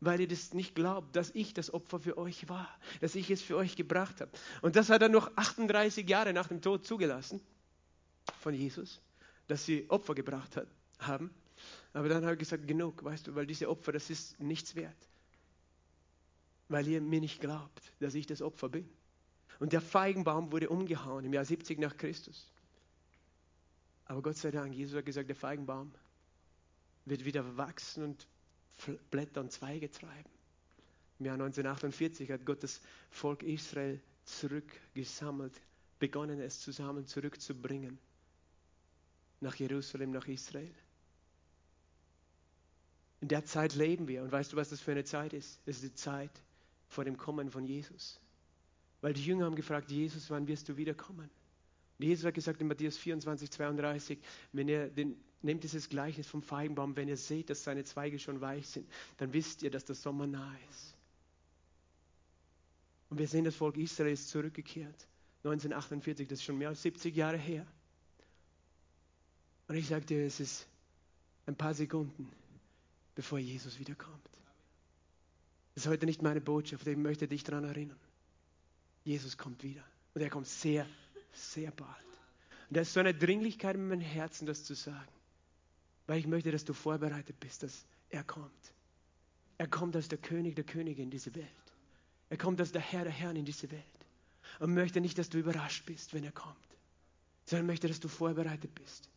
Weil 0.00 0.20
ihr 0.20 0.28
das 0.28 0.52
nicht 0.52 0.74
glaubt, 0.74 1.14
dass 1.14 1.30
ich 1.34 1.54
das 1.54 1.72
Opfer 1.72 2.00
für 2.00 2.18
euch 2.18 2.48
war, 2.48 2.68
dass 3.00 3.14
ich 3.14 3.30
es 3.30 3.40
für 3.40 3.56
euch 3.56 3.76
gebracht 3.76 4.20
habe. 4.20 4.30
Und 4.62 4.76
das 4.76 4.90
hat 4.90 5.00
er 5.00 5.08
noch 5.08 5.30
38 5.36 6.08
Jahre 6.08 6.32
nach 6.32 6.48
dem 6.48 6.60
Tod 6.60 6.84
zugelassen 6.84 7.40
von 8.40 8.52
Jesus, 8.52 9.00
dass 9.46 9.64
sie 9.64 9.88
Opfer 9.88 10.14
gebracht 10.14 10.56
hat 10.56 10.68
haben. 10.98 11.30
Aber 11.92 12.08
dann 12.08 12.24
habe 12.24 12.34
ich 12.34 12.40
gesagt, 12.40 12.66
genug, 12.66 13.04
weißt 13.04 13.28
du, 13.28 13.34
weil 13.34 13.46
diese 13.46 13.70
Opfer, 13.70 13.92
das 13.92 14.10
ist 14.10 14.38
nichts 14.40 14.74
wert. 14.74 15.08
Weil 16.68 16.86
ihr 16.88 17.00
mir 17.00 17.20
nicht 17.20 17.40
glaubt, 17.40 17.92
dass 18.00 18.14
ich 18.14 18.26
das 18.26 18.42
Opfer 18.42 18.68
bin. 18.68 18.88
Und 19.58 19.72
der 19.72 19.80
Feigenbaum 19.80 20.52
wurde 20.52 20.68
umgehauen 20.68 21.24
im 21.24 21.32
Jahr 21.32 21.44
70 21.44 21.78
nach 21.78 21.96
Christus. 21.96 22.52
Aber 24.04 24.22
Gott 24.22 24.36
sei 24.36 24.50
Dank, 24.50 24.74
Jesus 24.74 24.96
hat 24.96 25.06
gesagt, 25.06 25.28
der 25.28 25.36
Feigenbaum 25.36 25.92
wird 27.04 27.24
wieder 27.24 27.56
wachsen 27.56 28.04
und 28.04 28.26
Blätter 29.10 29.40
und 29.40 29.52
Zweige 29.52 29.90
treiben. 29.90 30.30
Im 31.18 31.26
Jahr 31.26 31.34
1948 31.34 32.30
hat 32.30 32.44
Gott 32.44 32.62
das 32.62 32.80
Volk 33.10 33.42
Israel 33.42 34.00
zurückgesammelt, 34.24 35.60
begonnen 35.98 36.40
es 36.40 36.60
zusammen 36.60 37.06
zurückzubringen 37.06 37.98
nach 39.40 39.54
Jerusalem, 39.54 40.10
nach 40.10 40.26
Israel. 40.28 40.74
In 43.20 43.28
der 43.28 43.44
Zeit 43.44 43.74
leben 43.74 44.08
wir. 44.08 44.22
Und 44.22 44.30
weißt 44.30 44.52
du, 44.52 44.56
was 44.56 44.68
das 44.68 44.80
für 44.80 44.92
eine 44.92 45.04
Zeit 45.04 45.32
ist? 45.32 45.58
Es 45.64 45.76
ist 45.76 45.84
die 45.84 45.94
Zeit 45.94 46.30
vor 46.88 47.04
dem 47.04 47.16
Kommen 47.16 47.50
von 47.50 47.64
Jesus. 47.64 48.20
Weil 49.00 49.12
die 49.12 49.24
Jünger 49.24 49.46
haben 49.46 49.56
gefragt, 49.56 49.90
Jesus, 49.90 50.30
wann 50.30 50.46
wirst 50.48 50.68
du 50.68 50.76
wiederkommen? 50.76 51.30
Und 51.98 52.04
Jesus 52.04 52.24
hat 52.24 52.34
gesagt 52.34 52.60
in 52.60 52.66
Matthäus 52.66 52.98
24, 52.98 53.50
32, 53.50 54.18
wenn 54.52 54.68
ihr 54.68 54.88
den, 54.88 55.16
nehmt 55.42 55.64
dieses 55.64 55.88
Gleichnis 55.88 56.26
vom 56.26 56.42
Feigenbaum, 56.42 56.96
wenn 56.96 57.08
ihr 57.08 57.16
seht, 57.16 57.50
dass 57.50 57.64
seine 57.64 57.84
Zweige 57.84 58.18
schon 58.18 58.40
weich 58.40 58.66
sind, 58.66 58.88
dann 59.16 59.32
wisst 59.32 59.62
ihr, 59.62 59.70
dass 59.70 59.84
der 59.84 59.94
Sommer 59.94 60.26
nahe 60.26 60.58
ist. 60.70 60.94
Und 63.08 63.18
wir 63.18 63.28
sehen, 63.28 63.44
das 63.44 63.54
Volk 63.54 63.76
Israel 63.76 64.12
ist 64.12 64.28
zurückgekehrt. 64.28 65.06
1948, 65.44 66.26
das 66.26 66.40
ist 66.40 66.44
schon 66.44 66.58
mehr 66.58 66.68
als 66.68 66.82
70 66.82 67.14
Jahre 67.14 67.36
her. 67.38 67.66
Und 69.68 69.76
ich 69.76 69.88
dir, 69.88 70.26
es 70.26 70.40
ist 70.40 70.66
ein 71.46 71.56
paar 71.56 71.74
Sekunden 71.74 72.30
bevor 73.16 73.38
Jesus 73.38 73.80
wiederkommt. 73.80 74.28
Das 75.74 75.84
ist 75.84 75.90
heute 75.90 76.06
nicht 76.06 76.22
meine 76.22 76.40
Botschaft, 76.40 76.86
ich 76.86 76.96
möchte 76.96 77.26
dich 77.26 77.42
daran 77.42 77.64
erinnern. 77.64 77.98
Jesus 79.06 79.38
kommt 79.38 79.62
wieder 79.62 79.84
und 80.14 80.20
er 80.20 80.30
kommt 80.30 80.46
sehr, 80.46 80.86
sehr 81.32 81.70
bald. 81.70 81.90
Und 82.68 82.76
da 82.76 82.80
ist 82.80 82.92
so 82.92 83.00
eine 83.00 83.14
Dringlichkeit 83.14 83.76
in 83.76 83.88
meinem 83.88 84.00
Herzen, 84.00 84.46
das 84.46 84.64
zu 84.64 84.74
sagen, 84.74 85.12
weil 86.06 86.18
ich 86.18 86.26
möchte, 86.26 86.50
dass 86.50 86.64
du 86.64 86.72
vorbereitet 86.72 87.38
bist, 87.40 87.62
dass 87.62 87.86
er 88.10 88.24
kommt. 88.24 88.72
Er 89.58 89.68
kommt 89.68 89.96
als 89.96 90.08
der 90.08 90.18
König 90.18 90.56
der 90.56 90.64
Könige 90.64 91.02
in 91.02 91.10
diese 91.10 91.34
Welt. 91.34 91.46
Er 92.28 92.36
kommt 92.36 92.60
als 92.60 92.72
der 92.72 92.82
Herr 92.82 93.04
der 93.04 93.12
Herren 93.12 93.36
in 93.36 93.44
diese 93.44 93.70
Welt. 93.70 93.82
Und 94.58 94.74
möchte 94.74 95.00
nicht, 95.00 95.18
dass 95.18 95.28
du 95.28 95.38
überrascht 95.38 95.86
bist, 95.86 96.12
wenn 96.12 96.24
er 96.24 96.32
kommt, 96.32 96.56
sondern 97.46 97.66
möchte, 97.66 97.88
dass 97.88 98.00
du 98.00 98.08
vorbereitet 98.08 98.74
bist. 98.74 99.08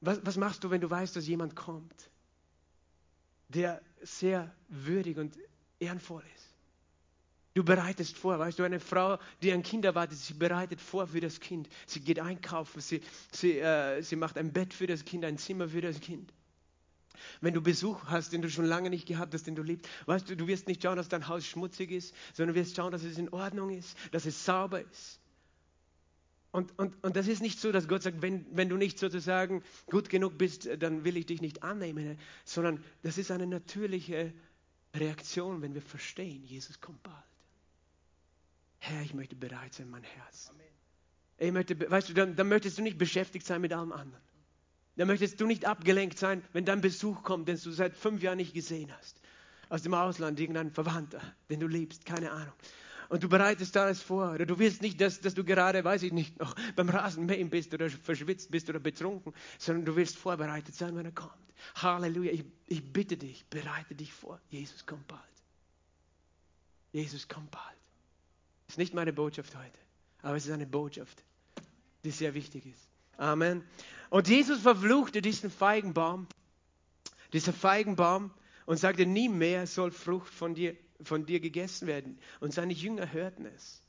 Was, 0.00 0.24
was 0.24 0.36
machst 0.36 0.62
du, 0.64 0.70
wenn 0.70 0.80
du 0.80 0.88
weißt, 0.88 1.16
dass 1.16 1.26
jemand 1.26 1.56
kommt? 1.56 2.10
der 3.48 3.80
sehr 4.02 4.52
würdig 4.68 5.18
und 5.18 5.36
ehrenvoll 5.78 6.24
ist. 6.34 6.45
Du 7.56 7.64
bereitest 7.64 8.18
vor, 8.18 8.38
weißt 8.38 8.58
du, 8.58 8.64
eine 8.64 8.80
Frau, 8.80 9.18
die 9.40 9.50
ein 9.50 9.62
Kind 9.62 9.86
erwartet, 9.86 10.18
sie 10.18 10.34
bereitet 10.34 10.78
vor 10.78 11.06
für 11.06 11.20
das 11.20 11.40
Kind. 11.40 11.70
Sie 11.86 12.00
geht 12.00 12.20
einkaufen, 12.20 12.82
sie, 12.82 13.00
sie, 13.32 13.58
äh, 13.58 14.02
sie 14.02 14.16
macht 14.16 14.36
ein 14.36 14.52
Bett 14.52 14.74
für 14.74 14.86
das 14.86 15.06
Kind, 15.06 15.24
ein 15.24 15.38
Zimmer 15.38 15.70
für 15.70 15.80
das 15.80 16.00
Kind. 16.00 16.34
Wenn 17.40 17.54
du 17.54 17.62
Besuch 17.62 17.98
hast, 18.08 18.34
den 18.34 18.42
du 18.42 18.50
schon 18.50 18.66
lange 18.66 18.90
nicht 18.90 19.08
gehabt 19.08 19.32
hast, 19.32 19.46
den 19.46 19.54
du 19.54 19.62
liebst, 19.62 19.88
weißt 20.04 20.28
du, 20.28 20.36
du 20.36 20.46
wirst 20.46 20.68
nicht 20.68 20.82
schauen, 20.82 20.98
dass 20.98 21.08
dein 21.08 21.28
Haus 21.28 21.46
schmutzig 21.46 21.92
ist, 21.92 22.14
sondern 22.34 22.54
du 22.54 22.60
wirst 22.60 22.76
schauen, 22.76 22.92
dass 22.92 23.04
es 23.04 23.16
in 23.16 23.30
Ordnung 23.30 23.70
ist, 23.70 23.96
dass 24.12 24.26
es 24.26 24.44
sauber 24.44 24.82
ist. 24.82 25.18
Und, 26.52 26.78
und, 26.78 27.02
und 27.02 27.16
das 27.16 27.26
ist 27.26 27.40
nicht 27.40 27.58
so, 27.58 27.72
dass 27.72 27.88
Gott 27.88 28.02
sagt, 28.02 28.20
wenn, 28.20 28.44
wenn 28.54 28.68
du 28.68 28.76
nicht 28.76 28.98
sozusagen 28.98 29.62
gut 29.86 30.10
genug 30.10 30.36
bist, 30.36 30.68
dann 30.78 31.04
will 31.04 31.16
ich 31.16 31.24
dich 31.24 31.40
nicht 31.40 31.62
annehmen, 31.62 32.18
sondern 32.44 32.84
das 33.02 33.16
ist 33.16 33.30
eine 33.30 33.46
natürliche 33.46 34.34
Reaktion, 34.94 35.62
wenn 35.62 35.72
wir 35.72 35.80
verstehen, 35.80 36.44
Jesus 36.44 36.82
kommt 36.82 37.02
bald. 37.02 37.24
Herr, 38.78 39.02
ich 39.02 39.14
möchte 39.14 39.36
bereit 39.36 39.74
sein, 39.74 39.90
mein 39.90 40.04
Herz. 40.04 40.50
Ich 41.38 41.52
möchte, 41.52 41.78
weißt 41.90 42.08
du, 42.08 42.14
dann, 42.14 42.36
dann 42.36 42.48
möchtest 42.48 42.78
du 42.78 42.82
nicht 42.82 42.98
beschäftigt 42.98 43.46
sein 43.46 43.60
mit 43.60 43.72
allem 43.72 43.92
anderen. 43.92 44.24
Dann 44.96 45.08
möchtest 45.08 45.40
du 45.40 45.46
nicht 45.46 45.66
abgelenkt 45.66 46.18
sein, 46.18 46.42
wenn 46.52 46.64
dein 46.64 46.80
Besuch 46.80 47.22
kommt, 47.22 47.48
den 47.48 47.58
du 47.62 47.70
seit 47.70 47.96
fünf 47.96 48.22
Jahren 48.22 48.38
nicht 48.38 48.54
gesehen 48.54 48.90
hast. 48.96 49.20
Aus 49.68 49.82
dem 49.82 49.92
Ausland, 49.92 50.40
irgendein 50.40 50.70
Verwandter, 50.70 51.20
den 51.50 51.60
du 51.60 51.66
liebst, 51.66 52.06
keine 52.06 52.30
Ahnung 52.30 52.54
und 53.08 53.22
du 53.22 53.28
bereitest 53.28 53.76
alles 53.76 54.02
vor. 54.02 54.32
Oder 54.32 54.46
du 54.46 54.58
willst 54.58 54.82
nicht, 54.82 55.00
dass, 55.00 55.20
dass 55.20 55.34
du 55.34 55.44
gerade, 55.44 55.84
weiß 55.84 56.02
ich 56.02 56.12
nicht, 56.12 56.38
noch 56.38 56.54
beim 56.74 56.88
Rasenmähen 56.88 57.50
bist 57.50 57.72
oder 57.74 57.88
verschwitzt 57.90 58.50
bist 58.50 58.68
oder 58.68 58.80
betrunken, 58.80 59.32
sondern 59.58 59.84
du 59.84 59.96
willst 59.96 60.16
vorbereitet 60.16 60.74
sein, 60.74 60.96
wenn 60.96 61.06
er 61.06 61.12
kommt. 61.12 61.32
Halleluja. 61.76 62.32
Ich, 62.32 62.44
ich 62.66 62.92
bitte 62.92 63.16
dich, 63.16 63.46
bereite 63.48 63.94
dich 63.94 64.12
vor. 64.12 64.40
Jesus 64.48 64.86
kommt 64.86 65.06
bald. 65.06 65.22
Jesus 66.92 67.28
kommt 67.28 67.50
bald. 67.50 67.64
Das 68.66 68.74
ist 68.74 68.78
nicht 68.78 68.94
meine 68.94 69.12
Botschaft 69.12 69.54
heute, 69.56 69.78
aber 70.22 70.36
es 70.36 70.46
ist 70.46 70.52
eine 70.52 70.66
Botschaft, 70.66 71.22
die 72.04 72.10
sehr 72.10 72.34
wichtig 72.34 72.66
ist. 72.66 72.88
Amen. 73.16 73.64
Und 74.10 74.28
Jesus 74.28 74.60
verfluchte 74.60 75.22
diesen 75.22 75.50
Feigenbaum, 75.50 76.26
dieser 77.32 77.52
Feigenbaum, 77.52 78.32
und 78.66 78.78
sagte, 78.78 79.06
nie 79.06 79.28
mehr 79.28 79.66
soll 79.66 79.92
Frucht 79.92 80.34
von 80.34 80.54
dir 80.54 80.76
von 81.02 81.26
dir 81.26 81.40
gegessen 81.40 81.86
werden. 81.86 82.18
Und 82.40 82.52
seine 82.52 82.72
Jünger 82.72 83.12
hörten 83.12 83.46
es. 83.46 83.82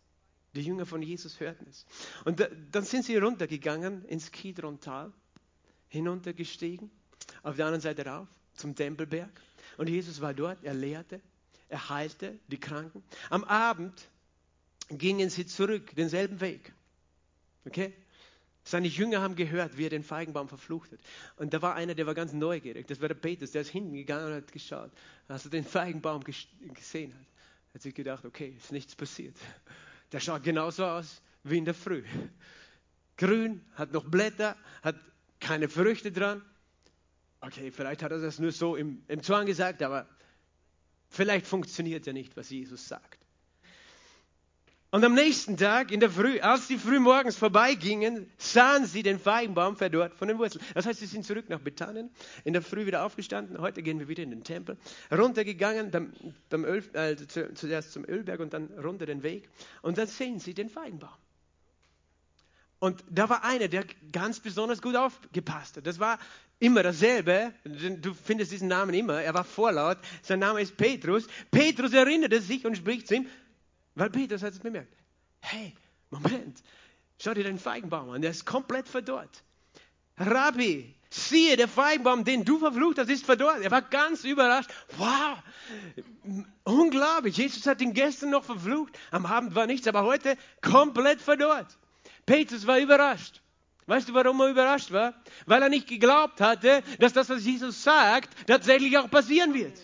Die 0.56 0.62
Jünger 0.62 0.86
von 0.86 1.02
Jesus 1.02 1.40
hörten 1.40 1.68
es. 1.70 1.86
Und 2.26 2.40
da, 2.40 2.48
dann 2.72 2.84
sind 2.84 3.06
sie 3.06 3.18
runtergegangen 3.18 4.06
ins 4.06 4.32
Kidron-Tal, 4.32 5.14
hinuntergestiegen, 5.88 6.90
auf 7.44 7.56
der 7.56 7.66
anderen 7.66 7.82
Seite 7.82 8.06
rauf, 8.06 8.28
zum 8.54 8.76
Tempelberg. 8.76 9.30
Und 9.78 9.90
Jesus 9.90 10.22
war 10.22 10.34
dort, 10.34 10.64
er 10.64 10.74
lehrte, 10.74 11.22
er 11.70 11.90
heilte 11.90 12.40
die 12.48 12.60
Kranken. 12.60 13.04
Am 13.30 13.44
Abend 13.44 14.10
gingen 14.90 15.30
sie 15.30 15.46
zurück, 15.46 15.96
denselben 15.96 16.40
Weg. 16.42 16.74
Okay? 17.66 17.94
Seine 18.64 18.88
Jünger 18.88 19.22
haben 19.22 19.36
gehört, 19.36 19.78
wie 19.78 19.86
er 19.86 19.90
den 19.90 20.04
Feigenbaum 20.04 20.50
verflucht 20.50 20.92
hat. 20.92 21.00
Und 21.38 21.54
da 21.54 21.62
war 21.62 21.76
einer, 21.76 21.96
der 21.96 22.06
war 22.06 22.14
ganz 22.14 22.34
neugierig. 22.34 22.86
Das 22.88 23.00
war 23.00 23.08
der 23.08 23.16
Petrus, 23.16 23.52
der 23.52 23.62
ist 23.62 23.70
hinten 23.70 23.94
gegangen 23.94 24.28
und 24.28 24.34
hat 24.34 24.52
geschaut. 24.52 24.92
Als 25.30 25.46
er 25.46 25.52
den 25.52 25.64
Feigenbaum 25.64 26.22
gesehen 26.24 27.14
hat, 27.14 27.26
hat 27.74 27.82
sich 27.82 27.96
gedacht, 27.96 28.26
okay, 28.26 28.56
ist 28.58 28.74
nichts 28.74 28.96
passiert. 28.96 29.38
Der 30.12 30.20
schaut 30.20 30.44
genauso 30.44 30.86
aus 30.86 31.22
wie 31.44 31.58
in 31.58 31.66
der 31.66 31.74
Früh. 31.74 32.04
Grün, 33.16 33.62
hat 33.76 33.94
noch 33.94 34.04
Blätter, 34.04 34.58
hat 34.82 34.96
keine 35.40 35.70
Früchte 35.70 36.12
dran. 36.12 36.42
Okay, 37.40 37.72
vielleicht 37.72 38.04
hat 38.04 38.12
er 38.12 38.20
das 38.20 38.40
nur 38.40 38.52
so 38.52 38.76
im, 38.76 39.02
im 39.08 39.24
Zwang 39.24 39.46
gesagt, 39.46 39.82
aber 39.82 40.08
vielleicht 41.10 41.46
funktioniert 41.46 42.06
ja 42.06 42.14
nicht, 42.14 42.36
was 42.36 42.50
Jesus 42.50 42.88
sagt. 42.88 43.17
Und 44.90 45.04
am 45.04 45.14
nächsten 45.14 45.58
Tag 45.58 45.92
in 45.92 46.00
der 46.00 46.10
Früh, 46.10 46.40
als 46.40 46.70
sie 46.70 46.78
früh 46.78 47.00
morgens 47.00 47.36
vorbeigingen, 47.36 48.32
sahen 48.38 48.86
sie 48.86 49.04
den 49.04 49.20
Feigenbaum 49.20 49.76
verdorrt 49.76 50.16
von 50.16 50.30
den 50.30 50.38
Wurzeln. 50.38 50.64
Das 50.74 50.86
heißt, 50.86 51.02
sie 51.02 51.08
sind 51.08 51.26
zurück 51.26 51.50
nach 51.50 51.60
Bethanien, 51.60 52.10
in 52.46 52.54
der 52.54 52.62
Früh 52.62 52.86
wieder 52.86 53.04
aufgestanden. 53.06 53.60
Heute 53.60 53.84
gehen 53.84 54.00
wir 54.00 54.08
wieder 54.08 54.24
in 54.24 54.30
den 54.30 54.46
Tempel. 54.46 54.78
Runtergegangen, 55.12 55.92
beim, 55.92 56.14
beim 56.50 56.64
Öl, 56.64 56.84
äh, 56.94 57.18
zuerst 57.54 57.92
zum 57.92 58.06
Ölberg 58.06 58.40
und 58.40 58.54
dann 58.54 58.68
runter 58.82 59.06
den 59.06 59.24
Weg. 59.24 59.50
Und 59.82 59.98
dann 59.98 60.08
sehen 60.08 60.40
sie 60.40 60.54
den 60.54 60.70
Feigenbaum. 60.70 61.10
Und 62.80 63.04
da 63.10 63.28
war 63.28 63.44
einer, 63.44 63.68
der 63.68 63.86
ganz 64.14 64.40
besonders 64.40 64.82
gut 64.82 64.96
aufgepasst 64.96 65.78
hat. 65.78 65.88
Das 65.88 66.00
war 66.00 66.18
immer 66.60 66.84
dasselbe. 66.84 67.54
Du 67.66 68.14
findest 68.14 68.52
diesen 68.54 68.68
Namen 68.70 68.94
immer. 68.94 69.22
Er 69.22 69.34
war 69.34 69.44
vorlaut. 69.44 69.98
Sein 70.22 70.40
Name 70.40 70.62
ist 70.62 70.78
Petrus. 70.78 71.28
Petrus 71.52 71.92
erinnerte 71.92 72.40
sich 72.40 72.66
und 72.66 72.78
spricht 72.78 73.08
zu 73.08 73.16
ihm, 73.16 73.28
weil 73.98 74.10
Petrus 74.10 74.44
hat 74.44 74.54
es 74.54 74.60
bemerkt. 74.60 74.94
Hey, 75.40 75.74
Moment, 76.10 76.62
schau 77.20 77.34
dir 77.34 77.44
den 77.44 77.60
Feigenbaum 77.60 78.10
an. 78.12 78.22
Der 78.22 78.32
ist 78.32 78.46
komplett 78.46 78.88
verdorrt. 78.88 79.44
Rabbi, 80.18 80.96
siehe, 81.10 81.58
der 81.58 81.68
Feigenbaum, 81.68 82.24
den 82.24 82.46
du 82.46 82.60
verflucht 82.60 83.00
hast, 83.00 83.10
ist 83.10 83.26
verdorrt. 83.26 83.62
Er 83.62 83.72
war 83.72 83.82
ganz 83.82 84.24
überrascht. 84.24 84.70
Wow, 84.98 85.38
unglaublich. 86.64 87.38
Jesus 87.38 87.66
hat 87.66 87.82
ihn 87.82 87.94
gestern 87.94 88.30
noch 88.30 88.44
verflucht. 88.44 88.98
Am 89.12 89.26
Abend 89.26 89.56
war 89.56 89.68
nichts, 89.68 89.88
aber 89.88 90.04
heute 90.04 90.38
komplett 90.62 91.22
verdorrt. 91.22 91.78
Petrus 92.26 92.68
war 92.68 92.80
überrascht. 92.80 93.42
Weißt 93.88 94.10
du, 94.10 94.14
warum 94.14 94.42
er 94.42 94.50
überrascht 94.50 94.92
war? 94.92 95.14
Weil 95.46 95.62
er 95.62 95.70
nicht 95.70 95.88
geglaubt 95.88 96.42
hatte, 96.42 96.84
dass 97.00 97.14
das, 97.14 97.30
was 97.30 97.46
Jesus 97.46 97.84
sagt, 97.84 98.30
tatsächlich 98.48 98.98
auch 98.98 99.10
passieren 99.10 99.54
wird. 99.54 99.78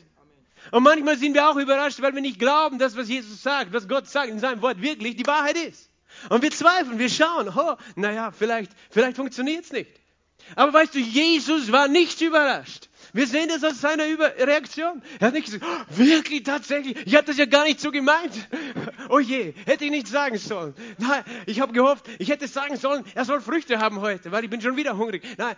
Und 0.71 0.83
manchmal 0.83 1.17
sind 1.17 1.33
wir 1.33 1.49
auch 1.49 1.55
überrascht, 1.55 2.01
weil 2.01 2.13
wir 2.13 2.21
nicht 2.21 2.39
glauben, 2.39 2.79
dass 2.79 2.95
was 2.95 3.09
Jesus 3.09 3.41
sagt, 3.41 3.73
was 3.73 3.87
Gott 3.87 4.07
sagt 4.07 4.29
in 4.29 4.39
seinem 4.39 4.61
Wort 4.61 4.81
wirklich 4.81 5.15
die 5.15 5.27
Wahrheit 5.27 5.57
ist. 5.57 5.89
Und 6.29 6.41
wir 6.41 6.51
zweifeln, 6.51 6.99
wir 6.99 7.09
schauen, 7.09 7.49
oh, 7.55 7.75
naja, 7.95 8.31
vielleicht, 8.31 8.71
vielleicht 8.89 9.17
funktioniert 9.17 9.65
es 9.65 9.71
nicht. 9.71 9.89
Aber 10.55 10.73
weißt 10.73 10.95
du, 10.95 10.99
Jesus 10.99 11.71
war 11.71 11.87
nicht 11.87 12.21
überrascht. 12.21 12.89
Wir 13.15 13.27
sehen 13.27 13.47
das 13.47 13.63
aus 13.63 13.79
seiner 13.79 14.05
Reaktion. 14.05 15.03
Er 15.19 15.27
hat 15.27 15.33
nicht 15.35 15.45
gesagt, 15.45 15.63
oh, 15.63 15.97
wirklich, 15.97 16.41
tatsächlich, 16.41 16.97
ich 17.05 17.15
habe 17.15 17.25
das 17.25 17.37
ja 17.37 17.45
gar 17.45 17.63
nicht 17.63 17.79
so 17.79 17.91
gemeint. 17.91 18.33
Oh 19.09 19.19
je, 19.19 19.53
hätte 19.65 19.85
ich 19.85 19.91
nicht 19.91 20.07
sagen 20.07 20.39
sollen. 20.39 20.73
Nein, 20.97 21.23
ich 21.45 21.59
habe 21.59 21.73
gehofft, 21.73 22.07
ich 22.17 22.29
hätte 22.29 22.47
sagen 22.47 22.75
sollen, 22.75 23.05
er 23.13 23.25
soll 23.25 23.39
Früchte 23.39 23.77
haben 23.77 24.01
heute, 24.01 24.31
weil 24.31 24.43
ich 24.43 24.49
bin 24.49 24.61
schon 24.61 24.77
wieder 24.77 24.97
hungrig. 24.97 25.23
Nein, 25.37 25.55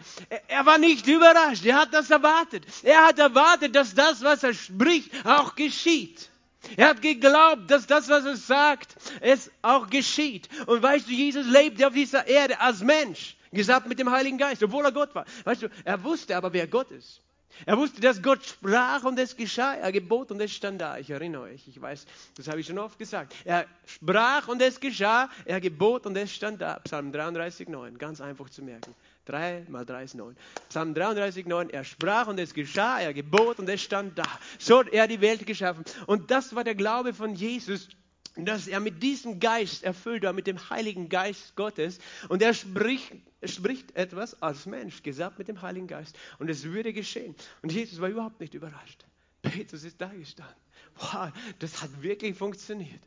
er 0.50 0.66
war 0.66 0.78
nicht 0.78 1.08
überrascht, 1.08 1.66
er 1.66 1.78
hat 1.78 1.94
das 1.94 2.12
erwartet. 2.12 2.66
Er 2.84 3.06
hat 3.06 3.20
erwartet, 3.20 3.74
dass 3.74 3.96
das, 3.96 4.22
was 4.22 4.44
er 4.44 4.54
spricht, 4.54 5.12
auch 5.26 5.56
geschieht. 5.56 6.30
Er 6.76 6.90
hat 6.90 7.02
geglaubt, 7.02 7.72
dass 7.72 7.88
das, 7.88 8.10
was 8.10 8.26
er 8.26 8.36
sagt, 8.36 8.96
es 9.22 9.50
auch 9.62 9.90
geschieht. 9.90 10.50
Und 10.66 10.84
weißt 10.84 11.08
du, 11.08 11.14
Jesus 11.14 11.48
lebte 11.48 11.88
auf 11.88 11.94
dieser 11.94 12.28
Erde 12.28 12.60
als 12.60 12.82
Mensch, 12.82 13.38
gesagt 13.54 13.88
mit 13.88 14.00
dem 14.00 14.12
Heiligen 14.12 14.38
Geist, 14.38 14.62
obwohl 14.62 14.84
er 14.84 14.92
Gott 14.92 15.16
war. 15.16 15.26
Weißt 15.46 15.62
du, 15.62 15.70
er 15.86 16.04
wusste 16.04 16.36
aber, 16.36 16.52
wer 16.52 16.68
Gott 16.68 16.92
ist. 16.92 17.22
Er 17.66 17.78
wusste, 17.78 18.02
dass 18.02 18.22
Gott 18.22 18.44
sprach 18.46 19.04
und 19.04 19.18
es 19.20 19.36
geschah. 19.36 19.76
Er 19.76 19.92
gebot 19.92 20.32
und 20.32 20.42
es 20.42 20.54
stand 20.54 20.82
da. 20.82 20.98
Ich 20.98 21.10
erinnere 21.10 21.44
euch, 21.44 21.68
ich 21.68 21.82
weiß, 21.82 22.06
das 22.36 22.48
habe 22.48 22.60
ich 22.60 22.68
schon 22.68 22.78
oft 22.78 23.00
gesagt. 23.00 23.34
Er 23.46 23.66
sprach 23.86 24.48
und 24.48 24.62
es 24.62 24.80
geschah. 24.80 25.30
Er 25.46 25.62
gebot 25.62 26.06
und 26.06 26.18
es 26.18 26.34
stand 26.34 26.62
da. 26.62 26.80
Psalm 26.80 27.12
33, 27.12 27.70
9. 27.70 27.98
Ganz 27.98 28.22
einfach 28.22 28.50
zu 28.50 28.62
merken. 28.62 28.94
3 29.26 29.66
mal 29.70 29.86
3 29.86 30.04
ist 30.04 30.16
9. 30.16 30.36
Psalm 30.70 30.94
33, 30.94 31.46
9. 31.46 31.70
Er 31.70 31.84
sprach 31.84 32.28
und 32.28 32.40
es 32.40 32.54
geschah. 32.54 33.00
Er 33.00 33.14
gebot 33.14 33.60
und 33.60 33.70
es 33.70 33.82
stand 33.82 34.18
da. 34.18 34.26
So 34.60 34.80
hat 34.80 34.90
er 34.90 35.08
die 35.08 35.22
Welt 35.22 35.46
geschaffen. 35.48 35.84
Und 36.08 36.32
das 36.32 36.56
war 36.56 36.64
der 36.64 36.76
Glaube 36.76 37.14
von 37.14 37.34
Jesus 37.36 37.90
dass 38.36 38.68
er 38.68 38.80
mit 38.82 39.02
diesem 39.02 39.40
Geist 39.40 39.84
erfüllt 39.84 40.24
war, 40.24 40.34
mit 40.34 40.48
dem 40.48 40.70
Heiligen 40.70 41.08
Geist 41.08 41.56
Gottes. 41.56 42.00
Und 42.28 42.42
er 42.42 42.54
spricht, 42.54 43.14
spricht 43.44 43.96
etwas 43.96 44.42
als 44.42 44.66
Mensch, 44.66 45.04
gesagt 45.04 45.40
mit 45.40 45.48
dem 45.48 45.62
Heiligen 45.62 45.88
Geist. 45.88 46.18
Und 46.40 46.50
es 46.50 46.64
würde 46.64 46.92
geschehen. 46.92 47.36
Und 47.62 47.72
Jesus 47.72 48.02
war 48.02 48.10
überhaupt 48.10 48.42
nicht 48.42 48.54
überrascht. 48.54 49.06
Petrus 49.42 49.84
ist 49.84 50.02
da 50.02 50.08
gestanden. 50.08 50.56
Wow, 50.98 51.32
das 51.60 51.82
hat 51.82 52.02
wirklich 52.02 52.36
funktioniert. 52.36 53.02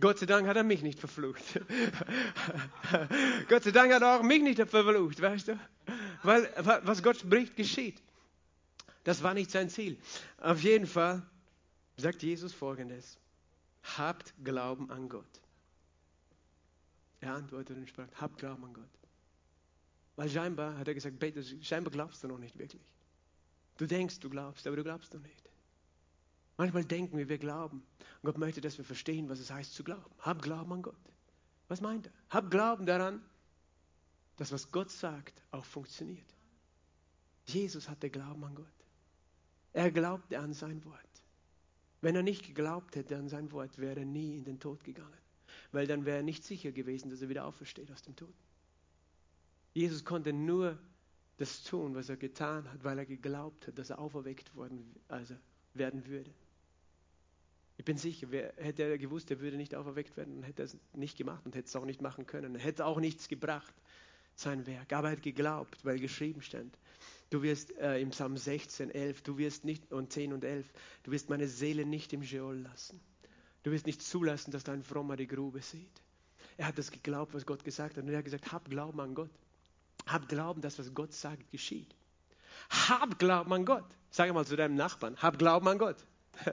Gott 0.00 0.18
sei 0.18 0.26
Dank 0.26 0.46
hat 0.46 0.56
er 0.56 0.64
mich 0.64 0.82
nicht 0.82 0.98
verflucht. 0.98 1.42
Gott 3.48 3.64
sei 3.64 3.70
Dank 3.70 3.92
hat 3.92 4.00
er 4.00 4.18
auch 4.18 4.22
mich 4.22 4.42
nicht 4.42 4.56
verflucht, 4.56 5.20
weißt 5.20 5.48
du? 5.48 5.60
Weil 6.22 6.50
was 6.84 7.02
Gott 7.02 7.18
spricht, 7.18 7.56
geschieht. 7.56 8.00
Das 9.04 9.22
war 9.22 9.34
nicht 9.34 9.50
sein 9.50 9.68
Ziel. 9.68 9.98
Auf 10.38 10.62
jeden 10.62 10.86
Fall 10.86 11.22
sagt 11.96 12.22
Jesus 12.22 12.54
folgendes 12.54 13.19
habt 13.82 14.34
Glauben 14.44 14.90
an 14.90 15.08
Gott. 15.08 15.40
Er 17.20 17.34
antwortete 17.34 17.78
und 17.78 17.88
sprach, 17.88 18.08
habt 18.14 18.38
Glauben 18.38 18.64
an 18.64 18.74
Gott. 18.74 18.88
Weil 20.16 20.28
scheinbar, 20.28 20.76
hat 20.78 20.88
er 20.88 20.94
gesagt, 20.94 21.18
Petrus, 21.18 21.54
scheinbar 21.62 21.92
glaubst 21.92 22.22
du 22.22 22.28
noch 22.28 22.38
nicht 22.38 22.58
wirklich. 22.58 22.82
Du 23.76 23.86
denkst, 23.86 24.20
du 24.20 24.28
glaubst, 24.28 24.66
aber 24.66 24.76
du 24.76 24.84
glaubst 24.84 25.14
noch 25.14 25.22
nicht. 25.22 25.50
Manchmal 26.56 26.84
denken 26.84 27.16
wir, 27.16 27.28
wir 27.28 27.38
glauben. 27.38 27.78
Und 27.78 28.24
Gott 28.24 28.36
möchte, 28.36 28.60
dass 28.60 28.76
wir 28.76 28.84
verstehen, 28.84 29.30
was 29.30 29.38
es 29.38 29.50
heißt 29.50 29.74
zu 29.74 29.82
glauben. 29.82 30.14
Hab 30.18 30.42
Glauben 30.42 30.72
an 30.74 30.82
Gott. 30.82 30.94
Was 31.68 31.80
meint 31.80 32.06
er? 32.06 32.12
Hab 32.28 32.50
Glauben 32.50 32.84
daran, 32.84 33.24
dass 34.36 34.52
was 34.52 34.70
Gott 34.70 34.90
sagt, 34.90 35.42
auch 35.52 35.64
funktioniert. 35.64 36.34
Jesus 37.46 37.88
hatte 37.88 38.10
Glauben 38.10 38.44
an 38.44 38.54
Gott. 38.54 38.66
Er 39.72 39.90
glaubte 39.90 40.38
an 40.38 40.52
sein 40.52 40.84
Wort. 40.84 41.09
Wenn 42.00 42.16
er 42.16 42.22
nicht 42.22 42.46
geglaubt 42.46 42.96
hätte 42.96 43.16
an 43.16 43.28
sein 43.28 43.52
Wort, 43.52 43.78
wäre 43.78 44.00
er 44.00 44.06
nie 44.06 44.36
in 44.36 44.44
den 44.44 44.58
Tod 44.58 44.84
gegangen. 44.84 45.18
Weil 45.72 45.86
dann 45.86 46.04
wäre 46.04 46.18
er 46.18 46.22
nicht 46.22 46.44
sicher 46.44 46.72
gewesen, 46.72 47.10
dass 47.10 47.22
er 47.22 47.28
wieder 47.28 47.44
aufersteht 47.44 47.90
aus 47.92 48.02
dem 48.02 48.16
Tod. 48.16 48.34
Jesus 49.74 50.04
konnte 50.04 50.32
nur 50.32 50.78
das 51.36 51.62
tun, 51.62 51.94
was 51.94 52.08
er 52.08 52.16
getan 52.16 52.70
hat, 52.70 52.84
weil 52.84 52.98
er 52.98 53.06
geglaubt 53.06 53.66
hat, 53.66 53.78
dass 53.78 53.90
er 53.90 53.98
auferweckt 53.98 54.54
worden 54.54 54.94
also 55.08 55.34
werden 55.74 56.06
würde. 56.06 56.30
Ich 57.76 57.84
bin 57.84 57.96
sicher, 57.96 58.26
wer, 58.30 58.52
hätte 58.56 58.82
er 58.82 58.98
gewusst, 58.98 59.30
er 59.30 59.40
würde 59.40 59.56
nicht 59.56 59.74
auferweckt 59.74 60.16
werden, 60.16 60.34
dann 60.34 60.42
hätte 60.42 60.62
er 60.62 60.66
es 60.66 60.76
nicht 60.92 61.16
gemacht 61.16 61.46
und 61.46 61.54
hätte 61.54 61.66
es 61.66 61.76
auch 61.76 61.86
nicht 61.86 62.02
machen 62.02 62.26
können. 62.26 62.54
Er 62.54 62.60
hätte 62.60 62.84
auch 62.84 63.00
nichts 63.00 63.28
gebracht, 63.28 63.74
sein 64.34 64.66
Werk. 64.66 64.92
Aber 64.92 65.08
er 65.08 65.12
hat 65.12 65.22
geglaubt, 65.22 65.82
weil 65.84 65.98
geschrieben 65.98 66.42
stand. 66.42 66.76
Du 67.30 67.42
wirst 67.42 67.76
äh, 67.78 68.00
im 68.00 68.10
Psalm 68.10 68.36
16, 68.36 68.90
11, 68.90 69.22
du 69.22 69.38
wirst 69.38 69.64
nicht, 69.64 69.92
und 69.92 70.12
10 70.12 70.32
und 70.32 70.44
11, 70.44 70.66
du 71.04 71.12
wirst 71.12 71.30
meine 71.30 71.46
Seele 71.46 71.86
nicht 71.86 72.12
im 72.12 72.24
Sheol 72.24 72.58
lassen. 72.58 73.00
Du 73.62 73.70
wirst 73.70 73.86
nicht 73.86 74.02
zulassen, 74.02 74.50
dass 74.50 74.64
dein 74.64 74.82
Frommer 74.82 75.16
die 75.16 75.28
Grube 75.28 75.60
sieht. 75.60 76.02
Er 76.56 76.66
hat 76.66 76.78
das 76.78 76.90
geglaubt, 76.90 77.32
was 77.34 77.46
Gott 77.46 77.64
gesagt 77.64 77.96
hat. 77.96 78.04
Und 78.04 78.10
er 78.10 78.18
hat 78.18 78.24
gesagt, 78.24 78.52
hab 78.52 78.68
Glauben 78.68 79.00
an 79.00 79.14
Gott. 79.14 79.30
Hab 80.06 80.28
Glauben, 80.28 80.60
dass 80.60 80.78
was 80.78 80.92
Gott 80.92 81.12
sagt, 81.12 81.50
geschieht. 81.50 81.94
Hab 82.68 83.18
Glauben 83.18 83.52
an 83.52 83.64
Gott. 83.64 83.84
Sag 84.10 84.32
mal 84.34 84.44
zu 84.44 84.56
deinem 84.56 84.74
Nachbarn, 84.74 85.16
hab 85.18 85.38
Glauben 85.38 85.68
an 85.68 85.78
Gott. 85.78 85.96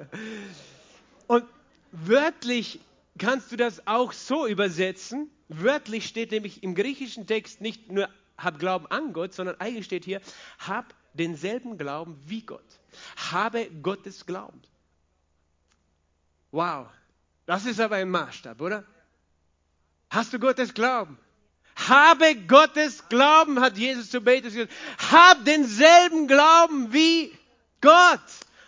und 1.27 1.43
wörtlich 1.91 2.79
kannst 3.17 3.51
du 3.51 3.55
das 3.55 3.87
auch 3.87 4.11
so 4.11 4.45
übersetzen. 4.45 5.31
Wörtlich 5.47 6.05
steht 6.05 6.31
nämlich 6.31 6.61
im 6.61 6.75
griechischen 6.75 7.25
Text 7.25 7.61
nicht 7.61 7.91
nur 7.91 8.09
hab 8.37 8.59
Glauben 8.59 8.87
an 8.87 9.13
Gott, 9.13 9.33
sondern 9.33 9.59
eigentlich 9.59 9.85
steht 9.85 10.05
hier, 10.05 10.21
hab 10.59 10.93
denselben 11.13 11.77
Glauben 11.77 12.19
wie 12.25 12.41
Gott. 12.41 12.65
Habe 13.31 13.69
Gottes 13.81 14.25
Glauben. 14.25 14.61
Wow, 16.51 16.87
das 17.45 17.65
ist 17.65 17.79
aber 17.79 17.97
ein 17.97 18.09
Maßstab, 18.09 18.61
oder? 18.61 18.83
Hast 20.09 20.33
du 20.33 20.39
Gottes 20.39 20.73
Glauben? 20.73 21.17
Habe 21.75 22.35
Gottes 22.47 23.07
Glauben, 23.09 23.59
hat 23.59 23.77
Jesus 23.77 24.09
zu 24.09 24.21
Petrus 24.21 24.53
gesagt. 24.53 24.73
Hab 25.11 25.45
denselben 25.45 26.27
Glauben 26.27 26.91
wie 26.91 27.31
Gott. 27.81 28.21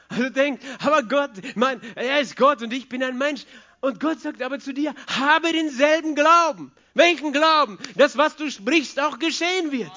Also 0.09 0.29
denkt, 0.29 0.63
aber 0.79 1.03
Gott, 1.03 1.31
mein, 1.55 1.81
er 1.95 2.19
ist 2.19 2.35
Gott 2.35 2.61
und 2.61 2.73
ich 2.73 2.89
bin 2.89 3.03
ein 3.03 3.17
Mensch. 3.17 3.45
Und 3.81 3.99
Gott 3.99 4.19
sagt 4.19 4.41
aber 4.41 4.59
zu 4.59 4.73
dir, 4.73 4.93
habe 5.07 5.51
denselben 5.51 6.15
Glauben. 6.15 6.71
Welchen 6.93 7.31
Glauben? 7.33 7.77
Das, 7.95 8.17
was 8.17 8.35
du 8.35 8.49
sprichst, 8.49 8.99
auch 8.99 9.19
geschehen 9.19 9.71
wird. 9.71 9.91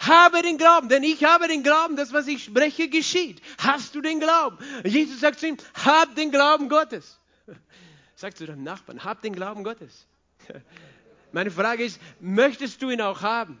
Habe 0.00 0.42
den 0.42 0.58
Glauben, 0.58 0.88
denn 0.88 1.02
ich 1.02 1.24
habe 1.24 1.48
den 1.48 1.62
Glauben, 1.62 1.96
dass 1.96 2.12
was 2.12 2.28
ich 2.28 2.44
spreche, 2.44 2.88
geschieht. 2.88 3.42
Hast 3.58 3.94
du 3.94 4.00
den 4.00 4.20
Glauben? 4.20 4.58
Jesus 4.84 5.20
sagt 5.20 5.40
zu 5.40 5.48
ihm, 5.48 5.56
hab 5.74 6.14
den 6.14 6.30
Glauben 6.30 6.68
Gottes. 6.68 7.18
Sag 8.14 8.36
zu 8.36 8.46
deinem 8.46 8.62
Nachbarn, 8.62 9.04
hab 9.04 9.22
den 9.22 9.34
Glauben 9.34 9.64
Gottes. 9.64 10.06
Meine 11.32 11.50
Frage 11.50 11.84
ist, 11.84 12.00
möchtest 12.20 12.80
du 12.82 12.90
ihn 12.90 13.00
auch 13.00 13.22
haben? 13.22 13.60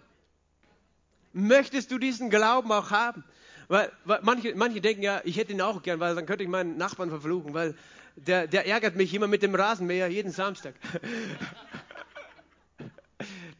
Möchtest 1.32 1.90
du 1.90 1.98
diesen 1.98 2.30
Glauben 2.30 2.72
auch 2.72 2.90
haben? 2.90 3.24
Weil, 3.68 3.92
weil 4.04 4.20
manche, 4.22 4.54
manche 4.54 4.80
denken 4.80 5.02
ja, 5.02 5.20
ich 5.24 5.36
hätte 5.36 5.52
ihn 5.52 5.60
auch 5.60 5.82
gern, 5.82 6.00
weil 6.00 6.14
dann 6.14 6.24
könnte 6.24 6.42
ich 6.42 6.48
meinen 6.48 6.78
Nachbarn 6.78 7.10
verfluchen, 7.10 7.52
weil 7.52 7.76
der, 8.16 8.46
der 8.46 8.66
ärgert 8.66 8.96
mich 8.96 9.12
immer 9.14 9.26
mit 9.26 9.42
dem 9.42 9.54
Rasenmäher 9.54 10.08
jeden 10.08 10.32
Samstag. 10.32 10.74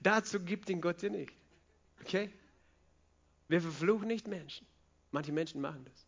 Dazu 0.08 0.40
gibt 0.40 0.70
ihn 0.70 0.80
Gott 0.80 1.02
dir 1.02 1.10
nicht. 1.10 1.34
Okay? 2.00 2.30
Wir 3.46 3.60
verfluchen 3.60 4.08
nicht 4.08 4.26
Menschen. 4.26 4.66
Manche 5.10 5.32
Menschen 5.32 5.60
machen 5.60 5.84
das. 5.84 6.06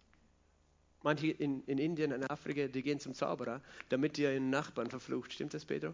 Manche 1.02 1.26
in, 1.32 1.62
in 1.64 1.76
Indien, 1.76 2.10
in 2.10 2.24
Afrika, 2.24 2.66
die 2.66 2.82
gehen 2.82 2.98
zum 2.98 3.12
Zauberer, 3.12 3.60
damit 3.90 4.16
ihr 4.16 4.32
ihren 4.32 4.48
Nachbarn 4.48 4.88
verflucht. 4.88 5.34
Stimmt 5.34 5.52
das, 5.52 5.66
Pedro? 5.66 5.92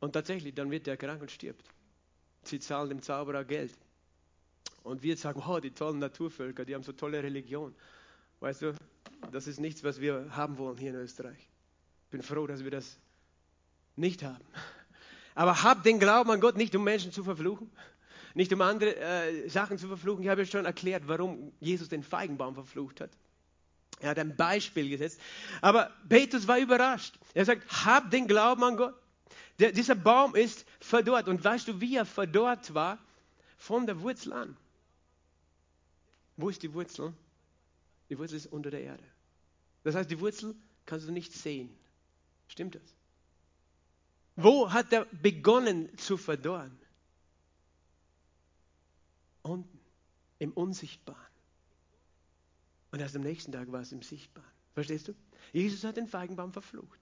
Und 0.00 0.14
tatsächlich, 0.14 0.54
dann 0.54 0.70
wird 0.70 0.86
der 0.86 0.96
krank 0.96 1.20
und 1.20 1.30
stirbt. 1.30 1.62
Sie 2.44 2.58
zahlen 2.58 2.88
dem 2.88 3.02
Zauberer 3.02 3.44
Geld. 3.44 3.76
Und 4.82 5.02
wir 5.02 5.18
sagen, 5.18 5.42
oh, 5.46 5.60
die 5.60 5.72
tollen 5.72 5.98
Naturvölker, 5.98 6.64
die 6.64 6.74
haben 6.74 6.84
so 6.84 6.92
tolle 6.92 7.22
Religion. 7.22 7.74
Weißt 8.40 8.62
du, 8.62 8.74
das 9.30 9.46
ist 9.46 9.60
nichts, 9.60 9.84
was 9.84 10.00
wir 10.00 10.34
haben 10.34 10.56
wollen 10.56 10.78
hier 10.78 10.88
in 10.88 10.96
Österreich. 10.96 11.50
Ich 12.04 12.10
bin 12.12 12.22
froh, 12.22 12.46
dass 12.46 12.64
wir 12.64 12.70
das 12.70 12.98
nicht 13.94 14.22
haben. 14.22 14.44
Aber 15.36 15.62
hab 15.62 15.84
den 15.84 16.00
Glauben 16.00 16.30
an 16.30 16.40
Gott 16.40 16.56
nicht, 16.56 16.74
um 16.74 16.82
Menschen 16.82 17.12
zu 17.12 17.22
verfluchen. 17.22 17.70
Nicht 18.34 18.52
um 18.52 18.62
andere 18.62 18.96
äh, 18.96 19.48
Sachen 19.48 19.78
zu 19.78 19.86
verfluchen. 19.86 20.24
Ich 20.24 20.30
habe 20.30 20.42
ja 20.42 20.46
schon 20.46 20.64
erklärt, 20.64 21.04
warum 21.06 21.52
Jesus 21.60 21.90
den 21.90 22.02
Feigenbaum 22.02 22.54
verflucht 22.54 23.02
hat. 23.02 23.10
Er 24.00 24.10
hat 24.10 24.18
ein 24.18 24.34
Beispiel 24.34 24.88
gesetzt. 24.88 25.20
Aber 25.60 25.90
Petrus 26.08 26.48
war 26.48 26.58
überrascht. 26.58 27.18
Er 27.34 27.44
sagt, 27.44 27.70
hab 27.84 28.10
den 28.10 28.26
Glauben 28.26 28.64
an 28.64 28.76
Gott. 28.78 28.94
Der, 29.58 29.72
dieser 29.72 29.94
Baum 29.94 30.34
ist 30.34 30.64
verdorrt. 30.80 31.28
Und 31.28 31.44
weißt 31.44 31.68
du, 31.68 31.80
wie 31.82 31.96
er 31.96 32.06
verdorrt 32.06 32.72
war? 32.72 32.98
Von 33.58 33.86
der 33.86 34.00
Wurzel 34.00 34.32
an. 34.32 34.56
Wo 36.38 36.48
ist 36.48 36.62
die 36.62 36.72
Wurzel? 36.72 37.12
Die 38.08 38.18
Wurzel 38.18 38.36
ist 38.36 38.46
unter 38.46 38.70
der 38.70 38.82
Erde. 38.82 39.04
Das 39.84 39.94
heißt, 39.94 40.10
die 40.10 40.20
Wurzel 40.20 40.54
kannst 40.86 41.06
du 41.06 41.12
nicht 41.12 41.34
sehen. 41.34 41.68
Stimmt 42.48 42.74
das? 42.74 42.95
Wo 44.36 44.70
hat 44.70 44.92
er 44.92 45.06
begonnen 45.06 45.96
zu 45.96 46.16
verdorren? 46.16 46.78
Unten, 49.42 49.80
im 50.38 50.52
Unsichtbaren. 50.52 51.20
Und 52.90 53.00
erst 53.00 53.16
am 53.16 53.22
nächsten 53.22 53.52
Tag 53.52 53.72
war 53.72 53.80
es 53.80 53.92
im 53.92 54.02
Sichtbaren. 54.02 54.50
Verstehst 54.74 55.08
du? 55.08 55.14
Jesus 55.52 55.84
hat 55.84 55.96
den 55.96 56.06
Feigenbaum 56.06 56.52
verflucht. 56.52 57.00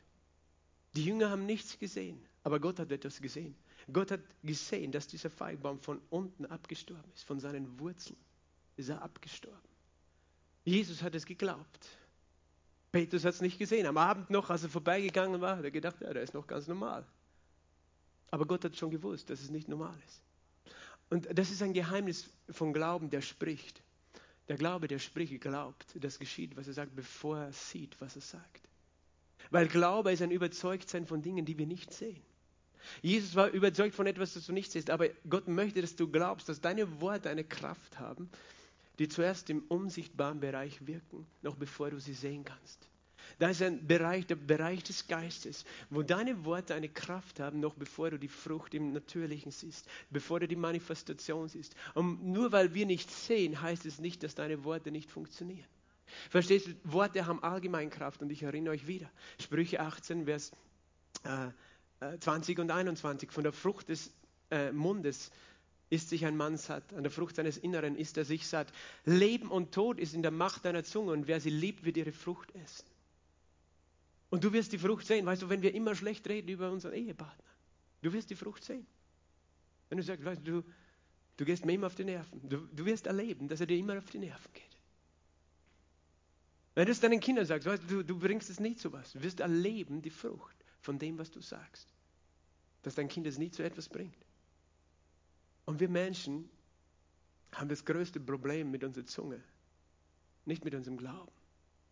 Die 0.95 1.05
Jünger 1.05 1.31
haben 1.31 1.45
nichts 1.45 1.79
gesehen, 1.79 2.25
aber 2.45 2.61
Gott 2.61 2.79
hat 2.79 2.93
etwas 2.93 3.21
gesehen. 3.21 3.57
Gott 3.93 4.13
hat 4.13 4.21
gesehen, 4.43 4.93
dass 4.93 5.09
dieser 5.09 5.29
Feigenbaum 5.29 5.81
von 5.81 6.01
unten 6.11 6.47
abgestorben 6.47 7.13
ist, 7.15 7.25
von 7.25 7.41
seinen 7.41 7.79
Wurzeln 7.81 8.17
ist 8.77 8.89
er 8.89 9.03
abgestorben. 9.03 9.59
Jesus 10.65 11.03
hat 11.03 11.15
es 11.15 11.27
geglaubt. 11.27 11.89
Petrus 12.93 13.25
hat 13.25 13.35
es 13.35 13.41
nicht 13.41 13.59
gesehen. 13.59 13.87
Am 13.87 13.99
Abend 13.99 14.31
noch, 14.31 14.51
als 14.51 14.63
er 14.63 14.69
vorbeigegangen 14.69 15.41
war, 15.41 15.57
hat 15.57 15.65
er 15.65 15.71
gedacht, 15.71 16.01
ja, 16.01 16.13
der 16.13 16.23
ist 16.23 16.33
noch 16.33 16.47
ganz 16.47 16.69
normal. 16.69 17.05
Aber 18.35 18.47
Gott 18.47 18.65
hat 18.65 18.77
schon 18.77 18.91
gewusst, 18.91 19.31
dass 19.31 19.41
es 19.43 19.51
nicht 19.51 19.69
normal 19.69 19.97
ist. 20.09 20.21
Und 21.09 21.39
das 21.39 21.53
ist 21.53 21.63
ein 21.63 21.73
Geheimnis 21.73 22.29
von 22.51 22.73
Glauben, 22.73 23.09
der 23.09 23.21
spricht. 23.21 23.81
Der 24.49 24.57
Glaube, 24.57 24.89
der 24.89 24.99
spricht, 24.99 25.41
glaubt, 25.41 25.95
das 26.01 26.19
geschieht, 26.19 26.57
was 26.57 26.67
er 26.67 26.73
sagt, 26.73 26.97
bevor 26.97 27.39
er 27.39 27.53
sieht, 27.53 27.95
was 28.01 28.17
er 28.17 28.23
sagt. 28.23 28.69
Weil 29.53 29.69
Glaube 29.69 30.11
ist 30.11 30.21
ein 30.21 30.33
Überzeugtsein 30.33 31.07
von 31.07 31.23
Dingen, 31.23 31.45
die 31.45 31.57
wir 31.59 31.69
nicht 31.69 31.93
sehen. 31.95 32.21
Jesus 33.03 33.37
war 33.37 33.51
überzeugt 33.51 33.95
von 33.95 34.09
etwas, 34.09 34.35
das 34.35 34.47
du 34.47 34.53
nicht 34.53 34.73
siehst, 34.73 34.91
aber 34.91 35.11
Gott 35.31 35.47
möchte, 35.47 35.81
dass 35.81 35.95
du 35.95 36.09
glaubst, 36.09 36.49
dass 36.49 36.61
deine 36.61 37.01
Worte 37.01 37.31
eine 37.31 37.45
Kraft 37.45 38.01
haben, 38.01 38.29
die 38.99 39.07
zuerst 39.07 39.49
im 39.49 39.63
unsichtbaren 39.69 40.41
Bereich 40.41 40.85
wirken, 40.89 41.25
noch 41.43 41.55
bevor 41.55 41.91
du 41.91 42.01
sie 42.01 42.15
sehen 42.15 42.45
kannst. 42.45 42.89
Da 43.39 43.51
ist 43.51 43.63
ein 43.63 43.87
Bereich, 43.87 44.27
der 44.27 44.37
Bereich 44.37 44.83
des 44.85 45.07
Geistes, 45.07 45.65
wo 45.91 46.03
deine 46.03 46.45
Worte 46.45 46.75
eine 46.75 46.89
Kraft 46.89 47.41
haben, 47.41 47.61
noch 47.61 47.75
bevor 47.75 48.11
du 48.11 48.19
die 48.19 48.29
Frucht 48.29 48.75
im 48.75 48.93
Natürlichen 48.93 49.51
siehst, 49.51 49.87
bevor 50.11 50.41
du 50.41 50.49
die 50.49 50.57
Manifestation 50.57 51.49
siehst. 51.49 51.75
Und 51.95 52.25
nur 52.25 52.53
weil 52.53 52.75
wir 52.75 52.87
nicht 52.87 53.11
sehen, 53.11 53.61
heißt 53.61 53.87
es 53.87 53.99
nicht, 53.99 54.23
dass 54.23 54.35
deine 54.35 54.65
Worte 54.65 54.91
nicht 54.91 55.11
funktionieren. 55.11 55.67
Verstehst 56.31 56.69
du? 56.69 56.73
Worte 56.85 57.27
haben 57.27 57.43
allgemein 57.43 57.91
Kraft 57.91 58.23
und 58.23 58.31
ich 58.31 58.43
erinnere 58.43 58.75
euch 58.75 58.87
wieder. 58.87 59.11
Sprüche 59.41 59.81
18, 59.81 60.27
Vers 60.27 60.53
äh, 61.25 62.19
20 62.19 62.59
äh, 62.59 62.61
und 62.61 62.71
21. 62.71 63.33
Von 63.33 63.45
der 63.45 63.53
Frucht 63.53 63.89
des 63.89 64.13
äh, 64.51 64.73
Mundes 64.73 65.31
ist 65.91 66.09
sich 66.09 66.27
ein 66.27 66.37
Mann 66.37 66.57
satt, 66.57 66.93
an 66.95 67.03
der 67.03 67.13
Frucht 67.13 67.37
seines 67.37 67.57
Inneren 67.57 67.97
ist 67.97 68.17
er 68.17 68.25
sich 68.25 68.47
satt. 68.47 68.73
Leben 69.05 69.51
und 69.51 69.73
Tod 69.73 69.99
ist 69.99 70.15
in 70.15 70.23
der 70.23 70.31
Macht 70.31 70.65
deiner 70.65 70.85
Zunge 70.85 71.13
und 71.13 71.27
wer 71.27 71.41
sie 71.41 71.51
liebt, 71.51 71.85
wird 71.85 71.97
ihre 71.97 72.13
Frucht 72.13 72.55
essen. 72.55 72.87
Und 74.35 74.43
du 74.43 74.53
wirst 74.53 74.73
die 74.73 74.79
Frucht 74.79 75.07
sehen. 75.07 75.25
Weißt 75.27 75.43
du, 75.43 75.49
wenn 75.49 75.63
wir 75.63 75.73
immer 75.73 75.95
schlecht 75.95 76.29
reden 76.29 76.49
über 76.49 76.69
unseren 76.69 76.95
Ehepartner, 76.95 77.53
du 78.03 78.13
wirst 78.13 78.31
die 78.31 78.35
Frucht 78.35 78.65
sehen. 78.65 78.85
Wenn 79.89 79.99
du 79.99 80.03
sagst, 80.03 80.25
weißt 80.25 80.41
du, 80.45 80.65
du 81.37 81.45
gehst 81.45 81.65
mir 81.65 81.75
immer 81.75 81.87
auf 81.87 81.95
die 81.95 82.03
Nerven, 82.03 82.41
du, 82.49 82.67
du 82.67 82.85
wirst 82.85 83.07
erleben, 83.07 83.47
dass 83.47 83.61
er 83.61 83.67
dir 83.67 83.79
immer 83.79 83.97
auf 83.97 84.11
die 84.11 84.19
Nerven 84.19 84.53
geht. 84.53 84.77
Wenn 86.75 86.87
du 86.87 86.91
es 86.91 86.99
deinen 86.99 87.21
Kindern 87.21 87.47
sagst, 87.47 87.65
weißt 87.65 87.85
du, 87.89 88.03
du 88.03 88.19
bringst 88.19 88.51
es 88.51 88.59
nicht 88.59 88.81
zu 88.81 88.93
was, 88.93 89.13
du 89.13 89.23
wirst 89.23 89.39
erleben 89.39 90.03
die 90.03 90.11
Frucht 90.11 90.57
von 90.81 90.99
dem, 90.99 91.17
was 91.17 91.31
du 91.31 91.41
sagst. 91.41 91.95
Dass 92.83 92.97
dein 92.97 93.07
Kind 93.07 93.29
es 93.29 93.39
nie 93.39 93.53
zu 93.53 93.63
etwas 93.63 93.89
bringt. 93.89 94.27
Und 95.65 95.79
wir 95.79 95.89
Menschen 95.89 96.51
haben 97.53 97.69
das 97.69 97.85
größte 97.85 98.19
Problem 98.19 98.73
mit 98.73 98.83
unserer 98.83 99.07
Zunge, 99.07 99.41
nicht 100.45 100.65
mit 100.65 100.75
unserem 100.75 100.97
Glauben. 100.97 101.44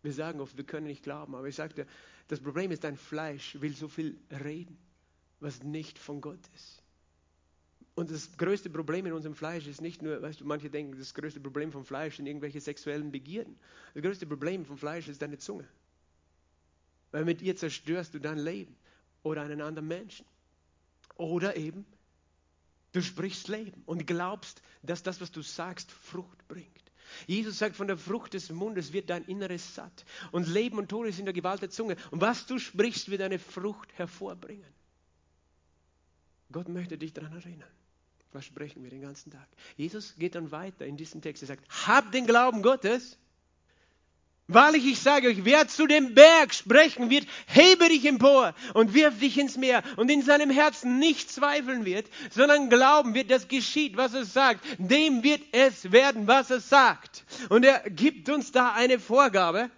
Wir 0.03 0.13
sagen 0.13 0.41
oft, 0.41 0.57
wir 0.57 0.65
können 0.65 0.87
nicht 0.87 1.03
glauben, 1.03 1.33
aber 1.33 1.47
ich 1.47 1.55
sagte, 1.55 1.87
das 2.27 2.41
Problem 2.41 2.71
ist, 2.71 2.83
dein 2.83 2.97
Fleisch 2.97 3.59
will 3.61 3.73
so 3.73 3.87
viel 3.87 4.19
reden, 4.29 4.77
was 5.39 5.63
nicht 5.63 5.97
von 5.97 6.21
Gott 6.21 6.41
ist. 6.53 6.83
Und 7.95 8.11
das 8.11 8.37
größte 8.37 8.69
Problem 8.69 9.05
in 9.05 9.13
unserem 9.13 9.35
Fleisch 9.35 9.67
ist 9.67 9.81
nicht 9.81 10.01
nur, 10.01 10.21
weißt 10.21 10.41
du, 10.41 10.45
manche 10.45 10.69
denken, 10.69 10.97
das 10.97 11.13
größte 11.13 11.39
Problem 11.39 11.71
vom 11.71 11.85
Fleisch 11.85 12.17
sind 12.17 12.25
irgendwelche 12.25 12.59
sexuellen 12.59 13.11
Begierden. 13.11 13.57
Das 13.93 14.03
größte 14.03 14.25
Problem 14.25 14.65
vom 14.65 14.77
Fleisch 14.77 15.07
ist 15.07 15.21
deine 15.21 15.37
Zunge. 15.37 15.67
Weil 17.11 17.23
mit 17.23 17.41
ihr 17.41 17.55
zerstörst 17.55 18.13
du 18.13 18.19
dein 18.19 18.39
Leben 18.39 18.75
oder 19.21 19.43
einen 19.43 19.61
anderen 19.61 19.87
Menschen. 19.87 20.25
Oder 21.15 21.55
eben, 21.55 21.85
du 22.91 23.01
sprichst 23.01 23.47
Leben 23.47 23.83
und 23.85 24.07
glaubst, 24.07 24.63
dass 24.81 25.03
das, 25.03 25.21
was 25.21 25.31
du 25.31 25.43
sagst, 25.43 25.91
Frucht 25.91 26.47
bringt. 26.47 26.91
Jesus 27.27 27.57
sagt, 27.57 27.75
von 27.75 27.87
der 27.87 27.97
Frucht 27.97 28.33
des 28.33 28.49
Mundes 28.51 28.93
wird 28.93 29.09
dein 29.09 29.25
Inneres 29.25 29.75
satt. 29.75 30.05
Und 30.31 30.47
Leben 30.47 30.77
und 30.77 30.89
Tod 30.89 31.07
ist 31.07 31.19
in 31.19 31.25
der 31.25 31.33
Gewalt 31.33 31.61
der 31.61 31.69
Zunge. 31.69 31.95
Und 32.11 32.21
was 32.21 32.45
du 32.45 32.59
sprichst, 32.59 33.09
wird 33.09 33.21
eine 33.21 33.39
Frucht 33.39 33.89
hervorbringen. 33.97 34.73
Gott 36.51 36.69
möchte 36.69 36.97
dich 36.97 37.13
daran 37.13 37.33
erinnern. 37.33 37.69
Was 38.31 38.45
sprechen 38.45 38.83
wir 38.83 38.89
den 38.89 39.01
ganzen 39.01 39.31
Tag? 39.31 39.47
Jesus 39.77 40.15
geht 40.15 40.35
dann 40.35 40.51
weiter 40.51 40.85
in 40.85 40.97
diesem 40.97 41.21
Text. 41.21 41.43
Er 41.43 41.47
sagt, 41.47 41.87
hab 41.87 42.11
den 42.11 42.25
Glauben 42.25 42.63
Gottes 42.63 43.17
Wahrlich, 44.49 44.85
ich 44.85 44.99
sage 44.99 45.29
euch, 45.29 45.45
wer 45.45 45.69
zu 45.69 45.87
dem 45.87 46.15
Berg 46.15 46.53
sprechen 46.53 47.09
wird, 47.09 47.25
hebe 47.47 47.87
dich 47.87 48.05
empor 48.05 48.53
und 48.73 48.93
wirf 48.93 49.17
dich 49.19 49.37
ins 49.37 49.55
Meer 49.55 49.81
und 49.95 50.11
in 50.11 50.21
seinem 50.21 50.49
Herzen 50.49 50.99
nicht 50.99 51.31
zweifeln 51.31 51.85
wird, 51.85 52.07
sondern 52.29 52.69
glauben 52.69 53.13
wird, 53.13 53.31
dass 53.31 53.47
geschieht, 53.47 53.95
was 53.95 54.13
er 54.13 54.25
sagt. 54.25 54.59
Dem 54.79 55.23
wird 55.23 55.41
es 55.53 55.93
werden, 55.93 56.27
was 56.27 56.51
er 56.51 56.59
sagt. 56.59 57.23
Und 57.47 57.63
er 57.63 57.89
gibt 57.89 58.27
uns 58.27 58.51
da 58.51 58.73
eine 58.73 58.99
Vorgabe, 58.99 59.69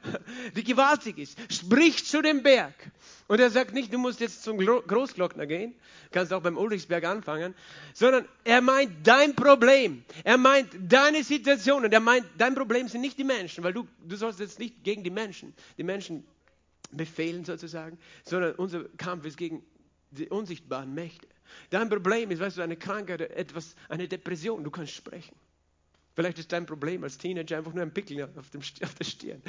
die 0.55 0.63
gewaltig 0.63 1.19
ist. 1.19 1.37
Sprich 1.53 2.03
zu 2.03 2.23
dem 2.23 2.41
Berg. 2.41 2.73
Und 3.27 3.39
er 3.39 3.49
sagt 3.49 3.73
nicht, 3.73 3.91
du 3.91 3.97
musst 3.97 4.19
jetzt 4.19 4.43
zum 4.43 4.57
Großglockner 4.59 5.47
gehen, 5.47 5.73
kannst 6.11 6.31
auch 6.31 6.43
beim 6.43 6.57
Ulrichsberg 6.57 7.03
anfangen, 7.05 7.55
sondern 7.93 8.27
er 8.43 8.61
meint 8.61 8.91
dein 9.07 9.35
Problem. 9.35 10.03
Er 10.23 10.37
meint 10.37 10.69
deine 10.79 11.23
Situation 11.23 11.83
und 11.85 11.91
er 11.93 11.99
meint, 11.99 12.25
dein 12.37 12.53
Problem 12.53 12.87
sind 12.87 13.01
nicht 13.01 13.17
die 13.17 13.23
Menschen, 13.23 13.63
weil 13.63 13.73
du, 13.73 13.87
du 14.03 14.15
sollst 14.15 14.39
jetzt 14.39 14.59
nicht 14.59 14.83
gegen 14.83 15.03
die 15.03 15.09
Menschen, 15.09 15.55
die 15.77 15.83
Menschen 15.83 16.23
befehlen 16.91 17.45
sozusagen, 17.45 17.97
sondern 18.23 18.53
unser 18.55 18.83
Kampf 18.97 19.25
ist 19.25 19.37
gegen 19.37 19.65
die 20.11 20.29
unsichtbaren 20.29 20.93
Mächte. 20.93 21.27
Dein 21.71 21.89
Problem 21.89 22.29
ist, 22.29 22.39
weißt 22.39 22.57
du, 22.57 22.61
eine 22.61 22.77
Krankheit, 22.77 23.21
etwas, 23.21 23.75
eine 23.89 24.07
Depression, 24.07 24.63
du 24.63 24.69
kannst 24.69 24.93
sprechen. 24.93 25.35
Vielleicht 26.15 26.39
ist 26.39 26.51
dein 26.51 26.65
Problem 26.65 27.03
als 27.03 27.17
Teenager 27.17 27.57
einfach 27.57 27.73
nur 27.73 27.83
ein 27.83 27.93
Pickel 27.93 28.23
auf, 28.23 28.49
dem, 28.49 28.61
auf 28.83 28.95
der 28.95 29.03
Stirn. 29.03 29.41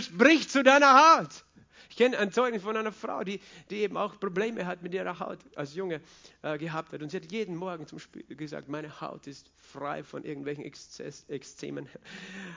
Sprich 0.00 0.48
zu 0.48 0.62
deiner 0.62 1.18
Haut. 1.18 1.44
Ich 1.88 1.96
kenne 1.96 2.18
ein 2.18 2.30
Zeugnis 2.30 2.62
von 2.62 2.76
einer 2.76 2.92
Frau, 2.92 3.24
die, 3.24 3.40
die 3.70 3.76
eben 3.76 3.96
auch 3.96 4.20
Probleme 4.20 4.66
hat 4.66 4.82
mit 4.82 4.94
ihrer 4.94 5.18
Haut 5.18 5.38
als 5.56 5.74
Junge 5.74 6.00
äh, 6.42 6.58
gehabt 6.58 6.92
hat. 6.92 7.02
Und 7.02 7.10
sie 7.10 7.16
hat 7.16 7.32
jeden 7.32 7.56
Morgen 7.56 7.86
zum 7.86 7.98
Spiel 7.98 8.22
gesagt, 8.36 8.68
meine 8.68 9.00
Haut 9.00 9.26
ist 9.26 9.50
frei 9.56 10.04
von 10.04 10.24
irgendwelchen 10.24 10.64
Exzemen, 10.64 11.88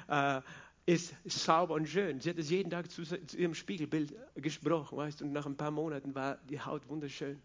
äh, 0.09 0.41
ist 0.85 1.15
sauber 1.25 1.75
und 1.75 1.87
schön. 1.87 2.19
Sie 2.19 2.29
hat 2.29 2.37
es 2.37 2.49
jeden 2.49 2.69
Tag 2.69 2.91
zu, 2.91 3.03
zu 3.03 3.37
ihrem 3.37 3.55
Spiegelbild 3.55 4.13
gesprochen, 4.35 4.97
weißt 4.97 5.21
und 5.21 5.31
nach 5.31 5.45
ein 5.45 5.55
paar 5.55 5.71
Monaten 5.71 6.13
war 6.13 6.37
die 6.49 6.59
Haut 6.59 6.87
wunderschön. 6.89 7.41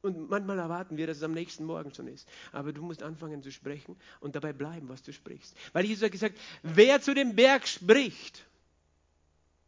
Und 0.00 0.30
manchmal 0.30 0.58
erwarten 0.58 0.96
wir, 0.96 1.06
dass 1.06 1.16
es 1.16 1.22
am 1.22 1.32
nächsten 1.32 1.64
Morgen 1.64 1.92
schon 1.92 2.06
ist. 2.06 2.28
Aber 2.52 2.72
du 2.72 2.82
musst 2.82 3.02
anfangen 3.02 3.42
zu 3.42 3.50
sprechen 3.50 3.96
und 4.20 4.36
dabei 4.36 4.52
bleiben, 4.52 4.88
was 4.88 5.02
du 5.02 5.12
sprichst. 5.12 5.56
Weil 5.72 5.84
Jesus 5.84 6.04
hat 6.04 6.12
gesagt, 6.12 6.38
wer 6.62 7.00
zu 7.00 7.14
dem 7.14 7.34
Berg 7.34 7.66
spricht, 7.66 8.44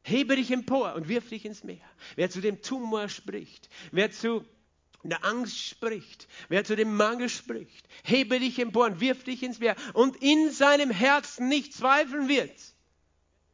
Hebe 0.03 0.37
dich 0.37 0.51
empor 0.51 0.95
und 0.95 1.09
wirf 1.09 1.29
dich 1.29 1.45
ins 1.45 1.63
Meer. 1.63 1.85
Wer 2.17 2.31
zu 2.31 2.41
dem 2.41 2.63
Tumor 2.63 3.09
spricht, 3.09 3.69
wer 3.93 4.11
zu 4.11 4.45
der 5.03 5.25
Angst 5.25 5.59
spricht, 5.59 6.29
wer 6.49 6.65
zu 6.65 6.77
dem 6.77 6.95
Mangel 6.95 7.29
spricht, 7.29 7.89
hebe 8.05 8.39
dich 8.39 8.59
empor 8.59 8.87
und 8.87 9.01
wirf 9.01 9.25
dich 9.25 9.43
ins 9.43 9.59
Meer 9.59 9.77
und 9.95 10.17
in 10.17 10.51
seinem 10.51 10.91
Herzen 10.91 11.49
nicht 11.49 11.73
zweifeln 11.73 12.29
wird. 12.29 12.53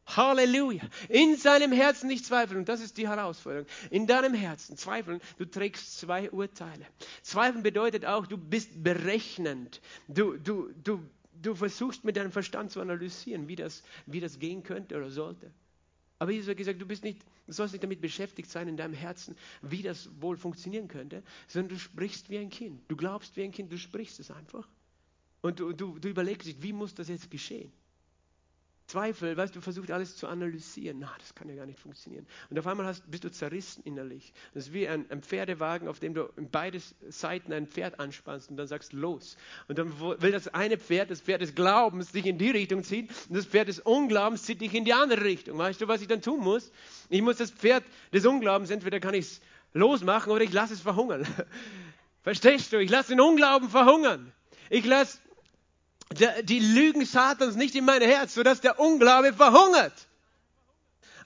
Halleluja. 0.07 0.89
In 1.09 1.37
seinem 1.37 1.73
Herzen 1.73 2.07
nicht 2.09 2.25
zweifeln. 2.25 2.61
Und 2.61 2.69
das 2.69 2.81
ist 2.81 2.97
die 2.97 3.09
Herausforderung. 3.09 3.67
In 3.91 4.07
deinem 4.07 4.35
Herzen 4.35 4.77
zweifeln. 4.77 5.21
Du 5.39 5.45
trägst 5.45 5.99
zwei 5.99 6.31
Urteile. 6.31 6.87
Zweifeln 7.23 7.63
bedeutet 7.63 8.05
auch, 8.05 8.27
du 8.27 8.39
bist 8.39 8.83
berechnend. 8.83 9.81
Du, 10.09 10.37
du, 10.37 10.71
du, 10.83 11.03
du 11.43 11.55
versuchst 11.55 12.05
mit 12.05 12.17
deinem 12.17 12.33
Verstand 12.33 12.71
zu 12.71 12.81
analysieren, 12.81 13.49
wie 13.49 13.57
das, 13.57 13.83
wie 14.07 14.21
das 14.21 14.39
gehen 14.39 14.63
könnte 14.63 14.97
oder 14.97 15.11
sollte. 15.11 15.51
Aber 16.19 16.31
Jesus 16.31 16.49
hat 16.49 16.57
gesagt, 16.57 16.81
du, 16.81 16.87
bist 16.87 17.05
nicht, 17.05 17.21
du 17.47 17.53
sollst 17.53 17.75
nicht 17.75 17.83
damit 17.85 18.01
beschäftigt 18.01 18.51
sein 18.51 18.69
in 18.69 18.77
deinem 18.77 18.95
Herzen, 18.95 19.37
wie 19.61 19.83
das 19.83 20.09
wohl 20.21 20.37
funktionieren 20.37 20.89
könnte, 20.89 21.23
sondern 21.47 21.71
du 21.71 21.79
sprichst 21.79 22.31
wie 22.31 22.39
ein 22.39 22.49
Kind. 22.49 22.81
Du 22.89 22.97
glaubst 22.97 23.37
wie 23.37 23.43
ein 23.43 23.53
Kind, 23.53 23.71
du 23.71 23.77
sprichst 23.77 24.19
es 24.21 24.31
einfach. 24.31 24.67
Und 25.43 25.61
du, 25.61 25.73
du, 25.73 25.99
du 25.99 26.09
überlegst 26.09 26.49
dich, 26.49 26.63
wie 26.63 26.73
muss 26.73 26.95
das 26.95 27.09
jetzt 27.09 27.31
geschehen? 27.31 27.71
Zweifel, 28.87 29.37
weißt 29.37 29.57
du, 29.57 29.61
versuchst 29.61 29.91
alles 29.91 30.17
zu 30.17 30.29
analysieren. 30.29 30.99
Na, 31.01 31.13
das 31.19 31.35
kann 31.35 31.49
ja 31.49 31.57
gar 31.57 31.67
nicht 31.67 31.81
funktionieren. 31.81 32.25
Und 32.51 32.59
auf 32.59 32.67
einmal 32.69 32.87
hast, 32.87 33.11
bist 33.11 33.25
du 33.25 33.31
zerrissen 33.31 33.83
innerlich. 33.85 34.33
Das 34.55 34.69
ist 34.69 34.73
wie 34.73 34.87
ein, 34.87 35.11
ein, 35.11 35.23
Pferdewagen, 35.23 35.89
auf 35.89 35.99
dem 35.99 36.15
du 36.15 36.31
in 36.37 36.51
beide 36.51 36.81
Seiten 37.09 37.53
ein 37.53 37.67
Pferd 37.67 37.99
anspannst 37.99 38.49
und 38.51 38.57
dann 38.57 38.69
sagst 38.69 38.93
los. 38.93 39.37
Und 39.67 39.79
dann 39.79 39.99
will 39.99 40.31
das 40.31 40.47
eine 40.49 40.79
Pferd, 40.79 41.11
das 41.11 41.21
Pferd 41.21 41.41
des 41.41 41.55
Glaubens, 41.57 42.13
dich 42.13 42.27
in 42.27 42.39
die 42.39 42.51
Richtung 42.51 42.85
ziehen 42.85 43.09
und 43.29 43.37
das 43.37 43.47
Pferd 43.47 43.69
des 43.69 43.81
Unglaubens 43.81 44.45
zieht 44.45 44.61
dich 44.61 44.73
in 44.73 44.85
die 44.85 44.93
andere 44.93 45.25
Richtung. 45.25 45.59
Weißt 45.59 45.81
du, 45.81 45.89
was 45.89 46.01
ich 46.01 46.09
dann 46.09 46.23
tun 46.23 46.41
muss? 46.41 46.71
Ich 47.09 47.23
muss 47.23 47.39
das 47.39 47.51
Pferd 47.51 47.83
des 48.13 48.25
Unglaubens, 48.25 48.71
entweder 48.71 49.01
kann 49.01 49.15
ich 49.15 49.25
es 49.25 49.41
losmachen 49.73 50.33
oder 50.33 50.45
ich 50.45 50.53
lasse 50.53 50.75
es 50.75 50.81
verhungern. 50.81 51.27
Verstehst 52.23 52.73
du? 52.73 52.81
Ich 52.81 52.91
lasse 52.91 53.11
den 53.11 53.21
Unglauben 53.21 53.69
verhungern. 53.69 54.33
Ich 54.71 54.85
lasse 54.85 55.19
die 56.43 56.59
Lügen 56.61 57.05
Satans 57.05 57.57
nicht 57.57 57.75
in 57.75 57.85
mein 57.85 58.03
Herz, 58.03 58.35
sodass 58.35 58.61
der 58.61 58.79
Unglaube 58.79 59.33
verhungert. 59.33 59.93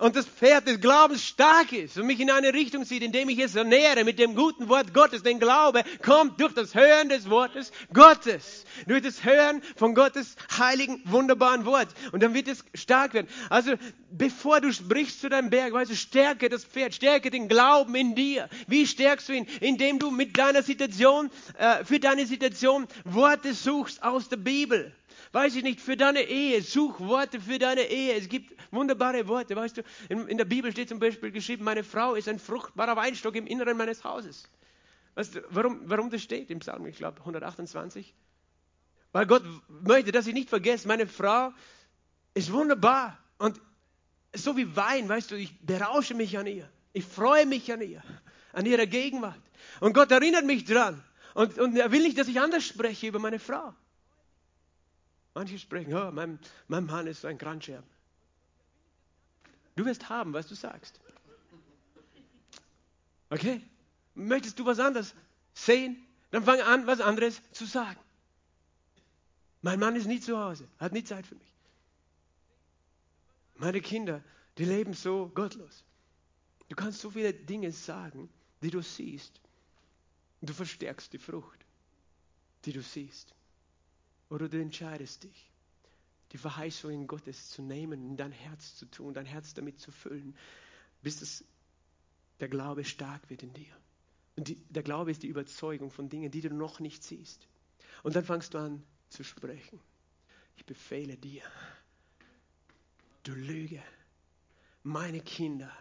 Und 0.00 0.16
das 0.16 0.26
Pferd 0.26 0.66
des 0.66 0.80
Glaubens 0.80 1.22
stark 1.22 1.72
ist 1.72 1.98
und 1.98 2.06
mich 2.06 2.20
in 2.20 2.30
eine 2.30 2.54
Richtung 2.54 2.86
zieht, 2.86 3.02
indem 3.02 3.28
ich 3.28 3.38
es 3.38 3.54
ernähre 3.54 4.02
mit 4.04 4.18
dem 4.18 4.34
guten 4.34 4.68
Wort 4.70 4.94
Gottes. 4.94 5.22
Denn 5.22 5.38
Glaube 5.38 5.84
kommt 6.02 6.40
durch 6.40 6.54
das 6.54 6.74
Hören 6.74 7.10
des 7.10 7.28
Wortes 7.28 7.70
Gottes. 7.92 8.64
Durch 8.86 9.02
das 9.02 9.24
Hören 9.24 9.60
von 9.76 9.94
Gottes 9.94 10.36
heiligen, 10.58 11.02
wunderbaren 11.04 11.66
Wort. 11.66 11.88
Und 12.12 12.22
dann 12.22 12.32
wird 12.32 12.48
es 12.48 12.64
stark 12.74 13.12
werden. 13.12 13.28
Also, 13.50 13.74
bevor 14.10 14.62
du 14.62 14.72
sprichst 14.72 15.20
zu 15.20 15.28
deinem 15.28 15.50
Berg, 15.50 15.74
weißt 15.74 15.90
du, 15.90 15.96
stärke 15.96 16.48
das 16.48 16.64
Pferd, 16.64 16.94
stärke 16.94 17.30
den 17.30 17.48
Glauben 17.48 17.94
in 17.94 18.14
dir. 18.14 18.48
Wie 18.66 18.86
stärkst 18.86 19.28
du 19.28 19.34
ihn? 19.34 19.46
Indem 19.60 19.98
du 19.98 20.10
mit 20.10 20.38
deiner 20.38 20.62
Situation, 20.62 21.30
äh, 21.58 21.84
für 21.84 22.00
deine 22.00 22.26
Situation 22.26 22.88
Worte 23.04 23.52
suchst 23.52 24.02
aus 24.02 24.30
der 24.30 24.38
Bibel. 24.38 24.94
Weiß 25.32 25.54
ich 25.54 25.62
nicht, 25.62 25.80
für 25.80 25.96
deine 25.96 26.22
Ehe, 26.22 26.60
such 26.60 26.98
Worte 26.98 27.40
für 27.40 27.58
deine 27.58 27.82
Ehe. 27.82 28.14
Es 28.14 28.28
gibt 28.28 28.52
wunderbare 28.72 29.28
Worte, 29.28 29.54
weißt 29.54 29.76
du. 29.76 29.82
In, 30.08 30.26
in 30.26 30.38
der 30.38 30.44
Bibel 30.44 30.72
steht 30.72 30.88
zum 30.88 30.98
Beispiel 30.98 31.30
geschrieben, 31.30 31.64
meine 31.64 31.84
Frau 31.84 32.14
ist 32.14 32.28
ein 32.28 32.40
fruchtbarer 32.40 32.96
Weinstock 32.96 33.36
im 33.36 33.46
Inneren 33.46 33.76
meines 33.76 34.02
Hauses. 34.02 34.48
Weißt 35.14 35.36
du, 35.36 35.42
warum, 35.50 35.82
warum 35.84 36.10
das 36.10 36.22
steht 36.22 36.50
im 36.50 36.58
Psalm, 36.58 36.84
ich 36.86 36.96
glaube, 36.96 37.20
128? 37.20 38.12
Weil 39.12 39.26
Gott 39.26 39.44
möchte, 39.68 40.10
dass 40.10 40.26
ich 40.26 40.34
nicht 40.34 40.48
vergesse, 40.48 40.88
meine 40.88 41.06
Frau 41.06 41.52
ist 42.34 42.52
wunderbar. 42.52 43.18
Und 43.38 43.60
so 44.34 44.56
wie 44.56 44.74
Wein, 44.76 45.08
weißt 45.08 45.30
du, 45.30 45.36
ich 45.36 45.58
berausche 45.60 46.14
mich 46.14 46.38
an 46.38 46.46
ihr. 46.46 46.68
Ich 46.92 47.04
freue 47.04 47.46
mich 47.46 47.72
an 47.72 47.82
ihr, 47.82 48.02
an 48.52 48.66
ihrer 48.66 48.86
Gegenwart. 48.86 49.40
Und 49.78 49.92
Gott 49.92 50.10
erinnert 50.10 50.44
mich 50.44 50.64
dran. 50.64 51.02
Und, 51.34 51.58
und 51.58 51.76
er 51.76 51.92
will 51.92 52.02
nicht, 52.02 52.18
dass 52.18 52.26
ich 52.26 52.40
anders 52.40 52.64
spreche 52.64 53.06
über 53.06 53.20
meine 53.20 53.38
Frau. 53.38 53.74
Manche 55.34 55.58
sprechen, 55.58 55.94
oh, 55.94 56.10
mein, 56.10 56.38
mein 56.68 56.86
Mann 56.86 57.06
ist 57.06 57.24
ein 57.24 57.38
Kranzscherben. 57.38 57.88
Du 59.76 59.84
wirst 59.84 60.08
haben, 60.08 60.32
was 60.32 60.48
du 60.48 60.54
sagst. 60.54 61.00
Okay? 63.30 63.62
Möchtest 64.14 64.58
du 64.58 64.66
was 64.66 64.80
anderes 64.80 65.14
sehen? 65.54 66.04
Dann 66.32 66.44
fang 66.44 66.60
an, 66.60 66.86
was 66.86 67.00
anderes 67.00 67.40
zu 67.52 67.64
sagen. 67.64 68.00
Mein 69.62 69.78
Mann 69.78 69.96
ist 69.96 70.06
nie 70.06 70.20
zu 70.20 70.38
Hause, 70.38 70.66
hat 70.78 70.92
nie 70.92 71.04
Zeit 71.04 71.26
für 71.26 71.34
mich. 71.34 71.54
Meine 73.56 73.80
Kinder, 73.80 74.22
die 74.58 74.64
leben 74.64 74.94
so 74.94 75.28
gottlos. 75.28 75.84
Du 76.68 76.76
kannst 76.76 77.00
so 77.00 77.10
viele 77.10 77.34
Dinge 77.34 77.72
sagen, 77.72 78.28
die 78.62 78.70
du 78.70 78.80
siehst. 78.80 79.40
Du 80.40 80.54
verstärkst 80.54 81.12
die 81.12 81.18
Frucht, 81.18 81.58
die 82.64 82.72
du 82.72 82.82
siehst. 82.82 83.34
Oder 84.30 84.48
du 84.48 84.60
entscheidest 84.60 85.24
dich, 85.24 85.50
die 86.32 86.38
Verheißungen 86.38 87.06
Gottes 87.06 87.50
zu 87.50 87.62
nehmen, 87.62 88.02
in 88.06 88.16
dein 88.16 88.32
Herz 88.32 88.76
zu 88.76 88.86
tun, 88.86 89.12
dein 89.12 89.26
Herz 89.26 89.52
damit 89.52 89.80
zu 89.80 89.90
füllen, 89.90 90.36
bis 91.02 91.20
es, 91.20 91.44
der 92.38 92.48
Glaube 92.48 92.84
stark 92.84 93.28
wird 93.28 93.42
in 93.42 93.52
dir. 93.52 93.76
Und 94.36 94.48
die, 94.48 94.56
der 94.70 94.84
Glaube 94.84 95.10
ist 95.10 95.24
die 95.24 95.28
Überzeugung 95.28 95.90
von 95.90 96.08
Dingen, 96.08 96.30
die 96.30 96.40
du 96.40 96.54
noch 96.54 96.80
nicht 96.80 97.02
siehst. 97.02 97.46
Und 98.02 98.16
dann 98.16 98.24
fangst 98.24 98.54
du 98.54 98.58
an 98.58 98.82
zu 99.08 99.24
sprechen. 99.24 99.80
Ich 100.56 100.64
befehle 100.64 101.16
dir, 101.16 101.42
du 103.24 103.32
Lüge, 103.32 103.82
meine 104.84 105.20
Kinder 105.20 105.76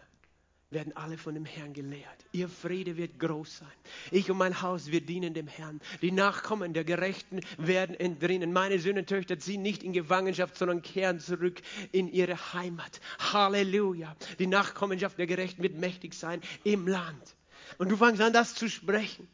werden 0.70 0.96
alle 0.96 1.18
von 1.18 1.34
dem 1.34 1.44
Herrn 1.44 1.72
gelehrt. 1.72 2.24
Ihr 2.32 2.48
Friede 2.48 2.96
wird 2.96 3.18
groß 3.18 3.58
sein. 3.58 3.72
Ich 4.12 4.30
und 4.30 4.38
mein 4.38 4.62
Haus, 4.62 4.86
wir 4.86 5.00
dienen 5.00 5.34
dem 5.34 5.48
Herrn. 5.48 5.80
Die 6.00 6.12
Nachkommen 6.12 6.72
der 6.72 6.84
Gerechten 6.84 7.40
werden 7.58 7.98
entrinnen. 7.98 8.52
Meine 8.52 8.78
Söhne 8.78 9.00
und 9.00 9.08
Töchter 9.08 9.38
ziehen 9.38 9.62
nicht 9.62 9.82
in 9.82 9.92
Gefangenschaft, 9.92 10.56
sondern 10.56 10.82
kehren 10.82 11.18
zurück 11.18 11.60
in 11.90 12.06
ihre 12.08 12.54
Heimat. 12.54 13.00
Halleluja. 13.32 14.16
Die 14.38 14.46
Nachkommenschaft 14.46 15.18
der 15.18 15.26
Gerechten 15.26 15.62
wird 15.62 15.74
mächtig 15.74 16.14
sein 16.14 16.40
im 16.62 16.86
Land. 16.86 17.36
Und 17.78 17.88
du 17.90 17.96
fängst 17.96 18.20
an, 18.20 18.32
das 18.32 18.54
zu 18.54 18.68
sprechen, 18.68 19.26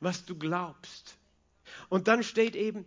was 0.00 0.24
du 0.24 0.36
glaubst. 0.36 1.16
Und 1.88 2.08
dann 2.08 2.24
steht 2.24 2.56
eben, 2.56 2.84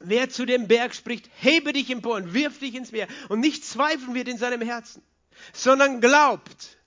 wer 0.00 0.28
zu 0.28 0.44
dem 0.44 0.66
Berg 0.66 0.92
spricht, 0.92 1.30
hebe 1.36 1.72
dich 1.72 1.88
empor 1.90 2.16
und 2.16 2.34
wirf 2.34 2.58
dich 2.58 2.74
ins 2.74 2.90
Meer. 2.90 3.06
Und 3.28 3.38
nicht 3.40 3.64
zweifeln 3.64 4.14
wird 4.14 4.26
in 4.26 4.38
seinem 4.38 4.60
Herzen, 4.60 5.02
sondern 5.52 6.00
glaubt 6.00 6.77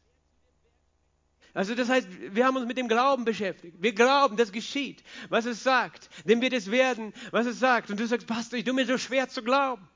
also 1.53 1.75
das 1.75 1.89
heißt, 1.89 2.07
wir 2.33 2.45
haben 2.45 2.55
uns 2.55 2.65
mit 2.65 2.77
dem 2.77 2.87
Glauben 2.87 3.25
beschäftigt. 3.25 3.75
Wir 3.79 3.93
glauben, 3.93 4.37
das 4.37 4.51
geschieht, 4.51 5.03
was 5.29 5.45
es 5.45 5.63
sagt. 5.63 6.09
Dem 6.25 6.41
wird 6.41 6.53
es 6.53 6.71
werden, 6.71 7.13
was 7.31 7.45
es 7.45 7.59
sagt. 7.59 7.89
Und 7.89 7.99
du 7.99 8.07
sagst, 8.07 8.27
Pastor, 8.27 8.57
ich 8.57 8.65
tue 8.65 8.73
mir 8.73 8.85
so 8.85 8.97
schwer 8.97 9.27
zu 9.27 9.43
glauben. 9.43 9.87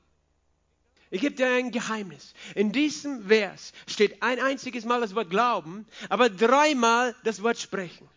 Ich 1.10 1.20
gebe 1.20 1.34
dir 1.34 1.46
ein 1.46 1.70
Geheimnis. 1.70 2.34
In 2.54 2.72
diesem 2.72 3.28
Vers 3.28 3.72
steht 3.86 4.22
ein 4.22 4.40
einziges 4.40 4.84
Mal 4.84 5.00
das 5.00 5.14
Wort 5.14 5.30
Glauben, 5.30 5.86
aber 6.08 6.28
dreimal 6.28 7.14
das 7.22 7.42
Wort 7.42 7.58
Sprechen. 7.58 8.08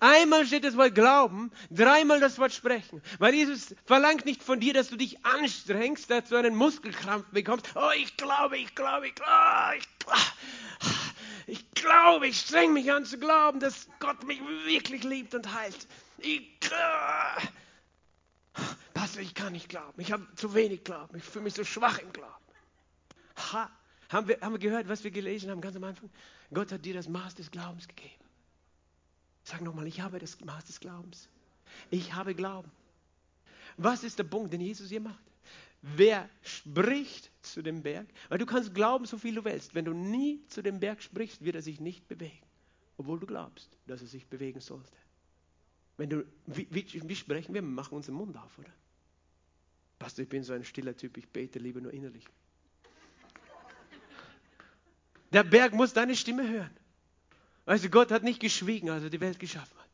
Einmal 0.00 0.46
steht 0.46 0.64
das 0.64 0.76
Wort 0.76 0.94
Glauben, 0.94 1.52
dreimal 1.70 2.18
das 2.18 2.38
Wort 2.38 2.52
Sprechen. 2.52 3.02
Weil 3.18 3.34
Jesus 3.34 3.74
verlangt 3.84 4.24
nicht 4.24 4.42
von 4.42 4.58
dir, 4.58 4.72
dass 4.72 4.88
du 4.88 4.96
dich 4.96 5.24
anstrengst, 5.24 6.10
dass 6.10 6.30
du 6.30 6.36
einen 6.36 6.56
Muskelkrampf 6.56 7.26
bekommst. 7.30 7.68
Oh, 7.74 7.90
ich 7.96 8.16
glaube, 8.16 8.56
ich 8.56 8.74
glaube, 8.74 9.08
ich 9.08 9.14
glaube, 9.14 9.76
ich 9.78 9.98
glaube. 9.98 10.18
Ich 11.54 11.70
glaube, 11.70 12.26
ich 12.26 12.40
streng 12.40 12.72
mich 12.72 12.90
an 12.90 13.04
zu 13.04 13.16
glauben, 13.16 13.60
dass 13.60 13.86
Gott 14.00 14.24
mich 14.24 14.40
wirklich 14.64 15.04
liebt 15.04 15.36
und 15.36 15.54
heilt. 15.54 15.86
Ich, 16.18 16.40
äh, 16.64 17.46
Pastor, 18.92 19.22
ich 19.22 19.34
kann 19.34 19.52
nicht 19.52 19.68
glauben. 19.68 20.00
Ich 20.00 20.10
habe 20.10 20.26
zu 20.34 20.52
wenig 20.52 20.82
Glauben. 20.82 21.16
Ich 21.16 21.22
fühle 21.22 21.44
mich 21.44 21.54
so 21.54 21.62
schwach 21.62 21.98
im 21.98 22.12
Glauben. 22.12 22.44
Ha, 23.52 23.70
haben, 24.08 24.26
wir, 24.26 24.40
haben 24.40 24.54
wir 24.54 24.58
gehört, 24.58 24.88
was 24.88 25.04
wir 25.04 25.12
gelesen 25.12 25.48
haben 25.48 25.60
ganz 25.60 25.76
am 25.76 25.84
Anfang? 25.84 26.10
Gott 26.52 26.72
hat 26.72 26.84
dir 26.84 26.94
das 26.94 27.06
Maß 27.08 27.36
des 27.36 27.52
Glaubens 27.52 27.86
gegeben. 27.86 28.24
Sag 29.44 29.60
nochmal, 29.60 29.86
ich 29.86 30.00
habe 30.00 30.18
das 30.18 30.40
Maß 30.40 30.64
des 30.64 30.80
Glaubens. 30.80 31.28
Ich 31.88 32.14
habe 32.14 32.34
Glauben. 32.34 32.72
Was 33.76 34.02
ist 34.02 34.18
der 34.18 34.24
Punkt, 34.24 34.52
den 34.52 34.60
Jesus 34.60 34.88
hier 34.88 35.00
macht? 35.00 35.22
Wer 35.86 36.30
spricht 36.40 37.30
zu 37.42 37.60
dem 37.60 37.82
Berg? 37.82 38.06
Weil 38.30 38.38
du 38.38 38.46
kannst 38.46 38.74
glauben, 38.74 39.04
so 39.04 39.18
viel 39.18 39.34
du 39.34 39.44
willst. 39.44 39.74
Wenn 39.74 39.84
du 39.84 39.92
nie 39.92 40.42
zu 40.48 40.62
dem 40.62 40.80
Berg 40.80 41.02
sprichst, 41.02 41.44
wird 41.44 41.56
er 41.56 41.62
sich 41.62 41.78
nicht 41.78 42.08
bewegen. 42.08 42.46
Obwohl 42.96 43.20
du 43.20 43.26
glaubst, 43.26 43.76
dass 43.86 44.00
er 44.00 44.06
sich 44.06 44.26
bewegen 44.26 44.60
sollte. 44.60 44.96
Wenn 45.98 46.08
du, 46.08 46.24
wie, 46.46 46.66
wie, 46.70 46.86
wie 47.06 47.14
sprechen 47.14 47.52
wir? 47.52 47.60
Wir 47.60 47.68
machen 47.68 47.96
unseren 47.96 48.14
Mund 48.14 48.34
auf, 48.38 48.58
oder? 48.58 48.72
Pastor, 49.98 50.22
ich 50.22 50.28
bin 50.30 50.42
so 50.42 50.54
ein 50.54 50.64
stiller 50.64 50.96
Typ, 50.96 51.18
ich 51.18 51.28
bete 51.28 51.58
lieber 51.58 51.82
nur 51.82 51.92
innerlich. 51.92 52.24
Der 55.34 55.44
Berg 55.44 55.74
muss 55.74 55.92
deine 55.92 56.16
Stimme 56.16 56.48
hören. 56.48 56.74
Weißt 57.66 57.84
du, 57.84 57.90
Gott 57.90 58.10
hat 58.10 58.22
nicht 58.22 58.40
geschwiegen, 58.40 58.88
als 58.88 59.04
er 59.04 59.10
die 59.10 59.20
Welt 59.20 59.38
geschaffen 59.38 59.78
hat. 59.78 59.90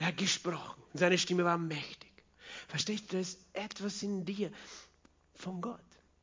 Er 0.00 0.08
hat 0.08 0.16
gesprochen. 0.16 0.82
Seine 0.92 1.18
Stimme 1.18 1.44
war 1.44 1.56
mächtig. 1.56 2.13
Verstehst 2.68 3.04
du, 3.12 3.16
da 3.16 3.20
ist 3.20 3.38
etwas 3.52 4.02
in 4.02 4.24
dir 4.24 4.50
von 5.34 5.60
Gott. 5.60 5.80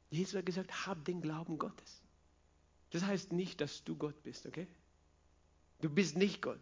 Jesus 0.10 0.36
hat 0.36 0.46
gesagt, 0.46 0.86
hab 0.86 1.04
den 1.06 1.22
Glauben 1.22 1.58
Gottes. 1.58 2.02
Das 2.92 3.04
heißt 3.04 3.32
nicht, 3.32 3.62
dass 3.62 3.84
du 3.84 3.96
Gott 3.96 4.22
bist, 4.24 4.46
okay? 4.46 4.68
Du 5.80 5.90
bist 5.90 6.18
nicht 6.18 6.42
Gott, 6.42 6.60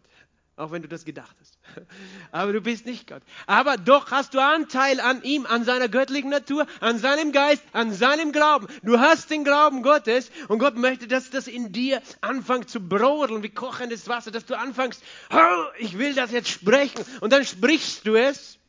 auch 0.56 0.70
wenn 0.70 0.82
du 0.82 0.88
das 0.88 1.04
gedacht 1.04 1.36
hast. 1.40 1.58
Aber 2.30 2.52
du 2.52 2.60
bist 2.60 2.86
nicht 2.86 3.08
Gott. 3.08 3.22
Aber 3.46 3.76
doch 3.76 4.12
hast 4.12 4.34
du 4.34 4.40
Anteil 4.40 5.00
an 5.00 5.22
ihm, 5.24 5.44
an 5.46 5.64
seiner 5.64 5.88
göttlichen 5.88 6.30
Natur, 6.30 6.66
an 6.78 6.98
seinem 6.98 7.32
Geist, 7.32 7.62
an 7.72 7.92
seinem 7.92 8.30
Glauben. 8.30 8.68
Du 8.82 9.00
hast 9.00 9.30
den 9.30 9.42
Glauben 9.42 9.82
Gottes 9.82 10.30
und 10.46 10.60
Gott 10.60 10.76
möchte, 10.76 11.08
dass 11.08 11.30
das 11.30 11.48
in 11.48 11.72
dir 11.72 12.00
anfängt 12.20 12.70
zu 12.70 12.80
brodeln 12.80 13.42
wie 13.42 13.50
kochendes 13.50 14.06
Wasser, 14.06 14.30
dass 14.30 14.46
du 14.46 14.56
anfängst, 14.56 15.02
oh, 15.32 15.64
ich 15.78 15.98
will 15.98 16.14
das 16.14 16.30
jetzt 16.30 16.48
sprechen 16.48 17.04
und 17.20 17.32
dann 17.32 17.44
sprichst 17.44 18.06
du 18.06 18.14
es 18.14 18.59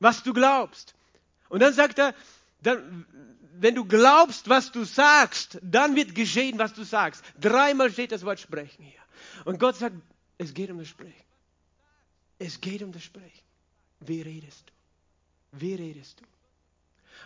was 0.00 0.22
du 0.22 0.32
glaubst. 0.32 0.94
Und 1.48 1.60
dann 1.60 1.72
sagt 1.72 1.98
er, 1.98 2.14
dann, 2.62 3.06
wenn 3.60 3.74
du 3.74 3.84
glaubst, 3.84 4.48
was 4.48 4.70
du 4.72 4.84
sagst, 4.84 5.58
dann 5.62 5.96
wird 5.96 6.14
geschehen, 6.14 6.58
was 6.58 6.74
du 6.74 6.84
sagst. 6.84 7.24
Dreimal 7.40 7.90
steht 7.90 8.12
das 8.12 8.24
Wort 8.24 8.40
Sprechen 8.40 8.84
hier. 8.84 9.00
Und 9.44 9.58
Gott 9.58 9.76
sagt, 9.76 9.96
es 10.38 10.54
geht 10.54 10.70
um 10.70 10.78
das 10.78 10.88
Sprechen. 10.88 11.24
Es 12.38 12.60
geht 12.60 12.82
um 12.82 12.92
das 12.92 13.02
Sprechen. 13.02 13.44
Wie 14.00 14.22
redest 14.22 14.64
du? 14.66 15.58
Wie 15.60 15.74
redest 15.74 16.20
du? 16.20 16.24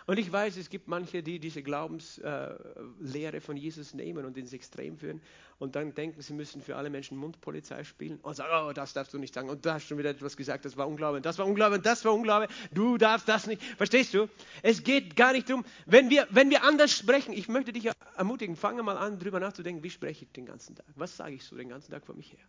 Und 0.05 0.19
ich 0.19 0.31
weiß, 0.31 0.57
es 0.57 0.69
gibt 0.69 0.87
manche, 0.87 1.23
die 1.23 1.39
diese 1.39 1.63
Glaubenslehre 1.63 3.41
von 3.41 3.55
Jesus 3.55 3.93
nehmen 3.93 4.25
und 4.25 4.37
ins 4.37 4.51
Extrem 4.53 4.97
führen 4.97 5.21
und 5.59 5.75
dann 5.75 5.93
denken, 5.93 6.21
sie 6.21 6.33
müssen 6.33 6.61
für 6.61 6.75
alle 6.75 6.89
Menschen 6.89 7.17
Mundpolizei 7.17 7.83
spielen 7.83 8.19
und 8.21 8.35
sagen, 8.35 8.51
oh, 8.53 8.73
das 8.73 8.93
darfst 8.93 9.13
du 9.13 9.19
nicht 9.19 9.33
sagen 9.33 9.49
und 9.49 9.65
da 9.65 9.75
hast 9.75 9.83
du 9.83 9.89
schon 9.89 9.97
wieder 9.97 10.09
etwas 10.09 10.35
gesagt, 10.35 10.65
das 10.65 10.75
war 10.75 10.87
Unglaube, 10.87 11.21
das 11.21 11.37
war 11.37 11.45
Unglaube, 11.45 11.79
das 11.79 12.03
war 12.03 12.13
Unglaube, 12.13 12.47
du 12.73 12.97
darfst 12.97 13.29
das 13.29 13.47
nicht. 13.47 13.63
Verstehst 13.63 14.13
du? 14.13 14.27
Es 14.61 14.83
geht 14.83 15.15
gar 15.15 15.31
nicht 15.31 15.49
darum, 15.49 15.63
wenn 15.85 16.09
wir, 16.09 16.27
wenn 16.31 16.49
wir 16.49 16.63
anders 16.63 16.91
sprechen, 16.91 17.31
ich 17.33 17.47
möchte 17.47 17.71
dich 17.71 17.89
ermutigen, 18.17 18.55
fange 18.55 18.83
mal 18.83 18.97
an, 18.97 19.19
drüber 19.19 19.39
nachzudenken, 19.39 19.83
wie 19.83 19.89
spreche 19.89 20.25
ich 20.25 20.31
den 20.31 20.45
ganzen 20.45 20.75
Tag? 20.75 20.85
Was 20.95 21.15
sage 21.15 21.35
ich 21.35 21.43
so 21.43 21.55
den 21.55 21.69
ganzen 21.69 21.91
Tag 21.91 22.05
vor 22.05 22.15
mich 22.15 22.33
her? 22.33 22.45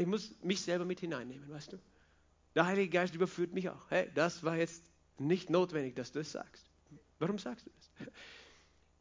Ich 0.00 0.06
muss 0.06 0.34
mich 0.42 0.62
selber 0.62 0.84
mit 0.84 1.00
hineinnehmen, 1.00 1.50
weißt 1.50 1.72
du? 1.72 1.78
Der 2.54 2.66
Heilige 2.66 2.90
Geist 2.90 3.14
überführt 3.14 3.52
mich 3.52 3.68
auch. 3.68 3.90
Hey, 3.90 4.10
das 4.14 4.42
war 4.42 4.56
jetzt 4.56 4.82
nicht 5.18 5.50
notwendig, 5.50 5.96
dass 5.96 6.12
du 6.12 6.20
es 6.20 6.32
sagst. 6.32 6.67
Warum 7.18 7.38
sagst 7.38 7.66
du 7.66 7.70
das? 7.70 8.08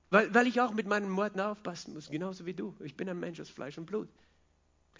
Weil, 0.09 0.33
weil 0.33 0.47
ich 0.47 0.61
auch 0.61 0.73
mit 0.73 0.87
meinen 0.87 1.15
Worten 1.15 1.39
aufpassen 1.39 1.93
muss, 1.93 2.09
genauso 2.09 2.45
wie 2.45 2.53
du. 2.53 2.75
Ich 2.83 2.95
bin 2.95 3.09
ein 3.09 3.19
Mensch 3.19 3.39
aus 3.39 3.49
Fleisch 3.49 3.77
und 3.77 3.85
Blut. 3.85 4.07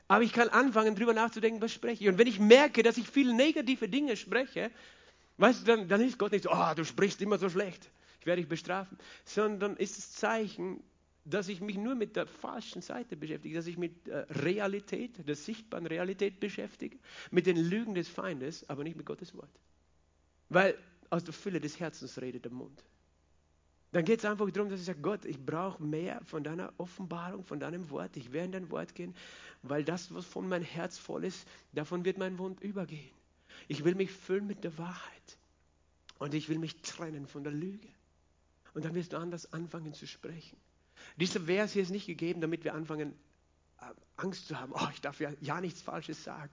Aber 0.08 0.24
ich 0.24 0.34
kann 0.34 0.50
anfangen, 0.50 0.96
darüber 0.96 1.14
nachzudenken, 1.14 1.62
was 1.62 1.72
spreche 1.74 2.04
ich. 2.04 2.10
Und 2.10 2.18
wenn 2.18 2.28
ich 2.28 2.40
merke, 2.40 2.84
dass 2.84 2.98
ich 2.98 3.08
viele 3.10 3.34
negative 3.34 3.90
Dinge 3.90 4.16
spreche, 4.16 4.72
weißt 5.38 5.62
du, 5.62 5.66
dann, 5.66 5.88
dann 5.88 6.02
ist 6.02 6.18
Gott 6.18 6.32
nicht 6.32 6.44
so, 6.44 6.52
oh, 6.52 6.74
du 6.76 6.86
sprichst 6.86 7.22
immer 7.22 7.38
so 7.38 7.50
schlecht, 7.50 7.90
ich 8.20 8.26
werde 8.26 8.42
dich 8.42 8.50
bestrafen. 8.50 8.98
Sondern 9.26 9.76
ist 9.78 9.98
es 9.98 10.14
Zeichen, 10.14 10.82
dass 11.26 11.50
ich 11.50 11.60
mich 11.60 11.78
nur 11.78 11.96
mit 11.96 12.16
der 12.16 12.26
falschen 12.26 12.82
Seite 12.82 13.18
beschäftige, 13.18 13.56
dass 13.56 13.68
ich 13.68 13.78
mit 13.78 14.08
äh, 14.08 14.20
Realität, 14.30 15.28
der 15.28 15.36
sichtbaren 15.36 15.86
Realität 15.86 16.40
beschäftige, 16.40 16.98
mit 17.32 17.46
den 17.46 17.58
Lügen 17.58 17.96
des 17.96 18.08
Feindes, 18.08 18.70
aber 18.70 18.84
nicht 18.84 18.96
mit 18.96 19.06
Gottes 19.06 19.36
Wort. 19.36 19.50
Weil 20.48 20.78
aus 21.10 21.26
der 21.26 21.34
Fülle 21.34 21.60
des 21.60 21.80
Herzens 21.80 22.22
redet 22.22 22.46
der 22.46 22.52
Mund. 22.52 22.82
Dann 23.92 24.04
geht 24.04 24.20
es 24.20 24.26
einfach 24.26 24.50
darum, 24.52 24.70
dass 24.70 24.80
ich 24.80 24.86
sage, 24.86 25.02
Gott, 25.02 25.26
ich 25.26 25.40
brauche 25.40 25.82
mehr 25.82 26.22
von 26.26 26.44
deiner 26.44 26.74
Offenbarung, 26.78 27.44
von 27.44 27.60
deinem 27.60 27.90
Wort. 27.90 28.18
Ich 28.18 28.32
werde 28.34 28.46
in 28.46 28.52
dein 28.52 28.72
Wort 28.72 28.96
gehen, 28.96 29.16
weil 29.64 29.84
das, 29.84 30.14
was 30.14 30.26
von 30.26 30.48
mein 30.48 30.62
Herz 30.62 30.98
voll 30.98 31.24
ist, 31.24 31.48
davon 31.72 32.04
wird 32.04 32.18
mein 32.18 32.36
Mund 32.36 32.60
übergehen. 32.62 33.16
Ich 33.68 33.84
will 33.86 33.96
mich 33.96 34.12
füllen 34.12 34.46
mit 34.46 34.64
der 34.64 34.78
Wahrheit. 34.78 35.38
Und 36.20 36.34
ich 36.34 36.50
will 36.50 36.60
mich 36.60 36.82
trennen 36.82 37.28
von 37.28 37.44
der 37.44 37.54
Lüge. 37.54 37.88
Und 38.74 38.86
dann 38.86 38.96
wirst 38.96 39.14
du 39.14 39.18
anders 39.18 39.54
anfangen 39.54 39.94
zu 39.94 40.06
sprechen. 40.06 40.58
Dieser 41.16 41.42
Vers 41.42 41.74
hier 41.74 41.84
ist 41.84 41.92
nicht 41.92 42.08
gegeben, 42.08 42.42
damit 42.42 42.64
wir 42.64 42.74
anfangen, 42.74 43.14
äh, 43.80 43.86
Angst 44.18 44.48
zu 44.48 44.60
haben. 44.60 44.74
Oh, 44.76 44.88
ich 44.92 45.02
darf 45.02 45.20
ja, 45.20 45.32
ja 45.42 45.62
nichts 45.62 45.82
Falsches 45.82 46.24
sagen. 46.24 46.52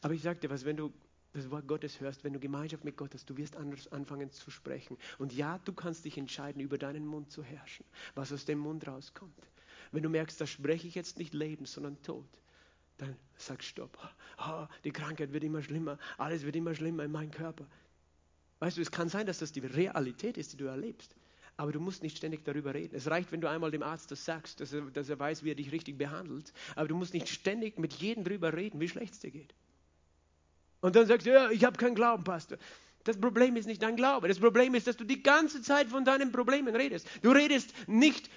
Aber 0.00 0.14
ich 0.14 0.22
sage 0.22 0.40
dir 0.40 0.50
was, 0.50 0.64
wenn 0.64 0.76
du 0.76 0.92
das 1.34 1.50
Wort 1.50 1.66
Gottes 1.66 2.00
hörst, 2.00 2.24
wenn 2.24 2.32
du 2.32 2.38
Gemeinschaft 2.38 2.84
mit 2.84 2.96
Gott 2.96 3.12
hast, 3.12 3.28
du 3.28 3.36
wirst 3.36 3.56
anders 3.56 3.90
anfangen 3.92 4.30
zu 4.30 4.50
sprechen. 4.50 4.96
Und 5.18 5.32
ja, 5.32 5.58
du 5.64 5.72
kannst 5.72 6.04
dich 6.04 6.16
entscheiden, 6.16 6.60
über 6.60 6.78
deinen 6.78 7.06
Mund 7.06 7.30
zu 7.30 7.42
herrschen, 7.42 7.84
was 8.14 8.32
aus 8.32 8.44
dem 8.44 8.60
Mund 8.60 8.86
rauskommt. 8.86 9.34
Wenn 9.90 10.02
du 10.02 10.08
merkst, 10.08 10.40
da 10.40 10.46
spreche 10.46 10.86
ich 10.86 10.94
jetzt 10.94 11.18
nicht 11.18 11.34
Leben, 11.34 11.66
sondern 11.66 12.00
Tod, 12.02 12.26
dann 12.98 13.16
sag 13.36 13.62
Stopp. 13.64 13.98
Oh, 14.38 14.66
die 14.84 14.92
Krankheit 14.92 15.32
wird 15.32 15.44
immer 15.44 15.62
schlimmer, 15.62 15.98
alles 16.18 16.44
wird 16.44 16.56
immer 16.56 16.74
schlimmer 16.74 17.04
in 17.04 17.12
meinem 17.12 17.32
Körper. 17.32 17.66
Weißt 18.60 18.76
du, 18.76 18.82
es 18.82 18.92
kann 18.92 19.08
sein, 19.08 19.26
dass 19.26 19.40
das 19.40 19.52
die 19.52 19.60
Realität 19.60 20.38
ist, 20.38 20.52
die 20.52 20.56
du 20.56 20.66
erlebst. 20.66 21.14
Aber 21.56 21.70
du 21.70 21.80
musst 21.80 22.02
nicht 22.02 22.16
ständig 22.16 22.44
darüber 22.44 22.74
reden. 22.74 22.96
Es 22.96 23.08
reicht, 23.08 23.30
wenn 23.30 23.40
du 23.40 23.48
einmal 23.48 23.70
dem 23.70 23.82
Arzt 23.82 24.10
das 24.10 24.24
sagst, 24.24 24.60
dass 24.60 24.72
er, 24.72 24.82
dass 24.82 25.08
er 25.08 25.18
weiß, 25.18 25.44
wie 25.44 25.50
er 25.50 25.54
dich 25.54 25.70
richtig 25.70 25.98
behandelt. 25.98 26.52
Aber 26.74 26.88
du 26.88 26.96
musst 26.96 27.14
nicht 27.14 27.28
ständig 27.28 27.78
mit 27.78 27.92
jedem 27.94 28.24
darüber 28.24 28.52
reden, 28.52 28.80
wie 28.80 28.88
schlecht 28.88 29.14
es 29.14 29.20
dir 29.20 29.30
geht. 29.30 29.54
Und 30.84 30.96
dann 30.96 31.06
sagst 31.06 31.26
du, 31.26 31.30
ja, 31.30 31.50
ich 31.50 31.64
habe 31.64 31.78
keinen 31.78 31.94
Glauben, 31.94 32.24
Pastor. 32.24 32.58
Das 33.04 33.18
Problem 33.18 33.56
ist 33.56 33.64
nicht 33.64 33.82
dein 33.82 33.96
Glaube. 33.96 34.28
Das 34.28 34.38
Problem 34.38 34.74
ist, 34.74 34.86
dass 34.86 34.98
du 34.98 35.04
die 35.04 35.22
ganze 35.22 35.62
Zeit 35.62 35.88
von 35.88 36.04
deinen 36.04 36.30
Problemen 36.30 36.76
redest. 36.76 37.08
Du 37.22 37.30
redest 37.30 37.72
nicht 37.88 38.28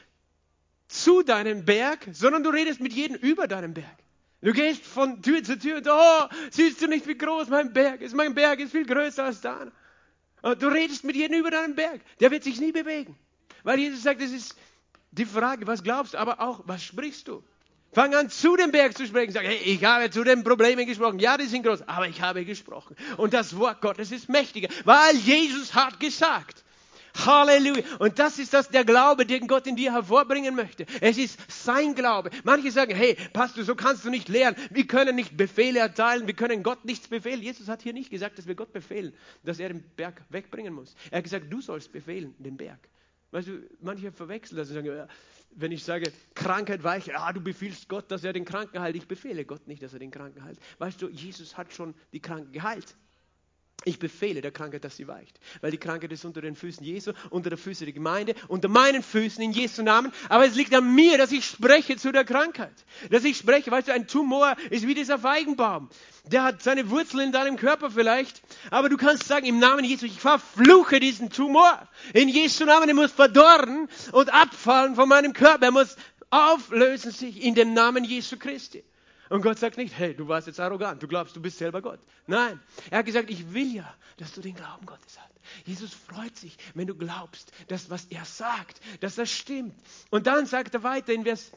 zu 0.87 1.23
deinem 1.23 1.65
Berg, 1.65 2.07
sondern 2.13 2.43
du 2.43 2.49
redest 2.49 2.79
mit 2.79 2.93
jedem 2.93 3.17
über 3.17 3.49
deinen 3.49 3.73
Berg. 3.73 3.97
Du 4.39 4.53
gehst 4.53 4.85
von 4.85 5.21
Tür 5.21 5.43
zu 5.43 5.59
Tür 5.59 5.79
und 5.79 5.89
oh, 5.91 6.27
siehst 6.49 6.81
du 6.81 6.87
nicht, 6.87 7.05
wie 7.05 7.17
groß 7.17 7.49
mein 7.49 7.73
Berg 7.73 7.99
ist? 7.99 8.15
Mein 8.15 8.33
Berg 8.33 8.61
ist 8.61 8.71
viel 8.71 8.85
größer 8.85 9.25
als 9.25 9.41
deiner. 9.41 9.73
Und 10.41 10.61
du 10.61 10.67
redest 10.67 11.03
mit 11.03 11.17
jedem 11.17 11.39
über 11.39 11.51
deinen 11.51 11.75
Berg. 11.75 11.99
Der 12.21 12.31
wird 12.31 12.45
sich 12.45 12.61
nie 12.61 12.71
bewegen. 12.71 13.17
Weil 13.63 13.77
Jesus 13.77 14.03
sagt, 14.03 14.21
es 14.21 14.31
ist 14.31 14.55
die 15.11 15.25
Frage, 15.25 15.67
was 15.67 15.83
glaubst 15.83 16.13
du, 16.13 16.17
aber 16.17 16.39
auch, 16.39 16.61
was 16.65 16.81
sprichst 16.81 17.27
du? 17.27 17.43
Fang 17.91 18.13
an, 18.13 18.29
zu 18.29 18.55
dem 18.55 18.71
Berg 18.71 18.97
zu 18.97 19.05
sprechen. 19.05 19.31
Sag, 19.31 19.45
hey, 19.45 19.57
ich 19.57 19.83
habe 19.83 20.09
zu 20.09 20.23
den 20.23 20.43
Problemen 20.43 20.85
gesprochen. 20.85 21.19
Ja, 21.19 21.37
die 21.37 21.45
sind 21.45 21.63
groß, 21.63 21.87
aber 21.87 22.07
ich 22.07 22.21
habe 22.21 22.45
gesprochen. 22.45 22.95
Und 23.17 23.33
das 23.33 23.57
Wort 23.57 23.81
Gottes 23.81 24.11
ist 24.11 24.29
mächtiger, 24.29 24.69
weil 24.85 25.15
Jesus 25.15 25.73
hat 25.73 25.99
gesagt. 25.99 26.63
Halleluja. 27.25 27.83
Und 27.99 28.19
das 28.19 28.39
ist 28.39 28.53
das, 28.53 28.69
der 28.69 28.85
Glaube, 28.85 29.25
den 29.25 29.47
Gott 29.47 29.67
in 29.67 29.75
dir 29.75 29.93
hervorbringen 29.93 30.55
möchte. 30.55 30.85
Es 31.01 31.17
ist 31.17 31.39
sein 31.47 31.95
Glaube. 31.95 32.29
Manche 32.43 32.71
sagen, 32.71 32.95
hey, 32.95 33.17
Pastor, 33.33 33.63
so 33.63 33.75
kannst 33.75 34.05
du 34.05 34.09
nicht 34.09 34.29
lehren. 34.29 34.55
Wir 34.69 34.85
können 34.85 35.15
nicht 35.15 35.35
Befehle 35.35 35.79
erteilen. 35.79 36.27
Wir 36.27 36.35
können 36.35 36.63
Gott 36.63 36.85
nichts 36.85 37.07
befehlen. 37.07 37.41
Jesus 37.41 37.67
hat 37.67 37.81
hier 37.81 37.93
nicht 37.93 38.09
gesagt, 38.09 38.37
dass 38.37 38.47
wir 38.47 38.55
Gott 38.55 38.73
befehlen, 38.73 39.13
dass 39.43 39.59
er 39.59 39.69
den 39.69 39.83
Berg 39.95 40.21
wegbringen 40.29 40.73
muss. 40.73 40.95
Er 41.11 41.17
hat 41.17 41.23
gesagt, 41.23 41.45
du 41.49 41.61
sollst 41.61 41.91
befehlen, 41.91 42.35
den 42.37 42.57
Berg. 42.57 42.79
Weißt 43.31 43.47
du, 43.47 43.67
manche 43.81 44.11
verwechseln 44.11 44.57
das 44.57 44.69
und 44.69 44.75
sagen, 44.75 45.09
wenn 45.51 45.71
ich 45.71 45.83
sage, 45.83 46.11
Krankheit 46.35 46.83
weiche, 46.83 47.17
ah, 47.17 47.33
du 47.33 47.41
befiehlst 47.41 47.89
Gott, 47.89 48.11
dass 48.11 48.23
er 48.23 48.33
den 48.33 48.45
Kranken 48.45 48.79
heilt. 48.79 48.95
Ich 48.95 49.07
befehle 49.07 49.45
Gott 49.45 49.67
nicht, 49.67 49.81
dass 49.81 49.93
er 49.93 49.99
den 49.99 50.11
Kranken 50.11 50.43
heilt. 50.43 50.59
Weißt 50.77 51.01
du, 51.01 51.09
Jesus 51.09 51.57
hat 51.57 51.73
schon 51.73 51.95
die 52.13 52.19
Kranken 52.19 52.51
geheilt. 52.51 52.95
Ich 53.87 53.99
befehle 53.99 54.41
der 54.41 54.51
Krankheit, 54.51 54.83
dass 54.83 54.97
sie 54.97 55.07
weicht. 55.07 55.39
Weil 55.61 55.71
die 55.71 55.77
Krankheit 55.77 56.11
ist 56.11 56.25
unter 56.25 56.41
den 56.41 56.57
Füßen 56.57 56.83
Jesu, 56.83 57.13
unter 57.29 57.49
den 57.49 57.57
Füßen 57.57 57.85
der 57.85 57.93
Gemeinde, 57.93 58.35
unter 58.49 58.67
meinen 58.67 59.01
Füßen 59.01 59.41
in 59.41 59.53
Jesu 59.53 59.81
Namen. 59.81 60.11
Aber 60.27 60.45
es 60.45 60.55
liegt 60.55 60.75
an 60.75 60.93
mir, 60.93 61.17
dass 61.17 61.31
ich 61.31 61.45
spreche 61.45 61.95
zu 61.95 62.11
der 62.11 62.25
Krankheit. 62.25 62.73
Dass 63.11 63.23
ich 63.23 63.37
spreche. 63.37 63.71
Weißt 63.71 63.87
du, 63.87 63.93
ein 63.93 64.05
Tumor 64.05 64.57
ist 64.71 64.85
wie 64.85 64.93
dieser 64.93 65.19
Feigenbaum. 65.19 65.89
Der 66.25 66.43
hat 66.43 66.61
seine 66.63 66.89
Wurzeln 66.89 67.27
in 67.27 67.31
deinem 67.31 67.55
Körper 67.55 67.89
vielleicht. 67.89 68.41
Aber 68.71 68.89
du 68.89 68.97
kannst 68.97 69.23
sagen, 69.23 69.45
im 69.45 69.59
Namen 69.59 69.85
Jesu, 69.85 70.05
ich 70.05 70.19
verfluche 70.19 70.99
diesen 70.99 71.29
Tumor. 71.29 71.87
In 72.13 72.27
Jesu 72.27 72.65
Namen, 72.65 72.89
er 72.89 72.95
muss 72.95 73.13
verdorren 73.13 73.87
und 74.11 74.33
abfallen 74.33 74.95
von 74.95 75.07
meinem 75.07 75.31
Körper. 75.31 75.67
Er 75.67 75.71
muss 75.71 75.95
auflösen 76.29 77.11
sich 77.11 77.41
in 77.41 77.55
dem 77.55 77.73
Namen 77.73 78.03
Jesu 78.03 78.35
Christi. 78.37 78.83
Und 79.29 79.41
Gott 79.41 79.59
sagt 79.59 79.77
nicht, 79.77 79.97
hey, 79.97 80.15
du 80.15 80.27
warst 80.27 80.47
jetzt 80.47 80.59
arrogant, 80.59 81.01
du 81.01 81.07
glaubst, 81.07 81.35
du 81.35 81.41
bist 81.41 81.57
selber 81.57 81.81
Gott. 81.81 81.99
Nein, 82.27 82.59
er 82.89 82.99
hat 82.99 83.05
gesagt, 83.05 83.29
ich 83.29 83.53
will 83.53 83.75
ja, 83.75 83.93
dass 84.17 84.33
du 84.33 84.41
den 84.41 84.55
Glauben 84.55 84.85
Gottes 84.85 85.17
hast. 85.19 85.33
Jesus 85.65 85.93
freut 85.93 86.35
sich, 86.35 86.57
wenn 86.73 86.87
du 86.87 86.95
glaubst, 86.95 87.51
dass 87.67 87.89
was 87.89 88.05
er 88.05 88.25
sagt, 88.25 88.79
dass 89.01 89.15
das 89.15 89.31
stimmt. 89.31 89.75
Und 90.09 90.27
dann 90.27 90.45
sagt 90.45 90.73
er 90.73 90.83
weiter 90.83 91.13
in 91.13 91.23
Vers 91.23 91.51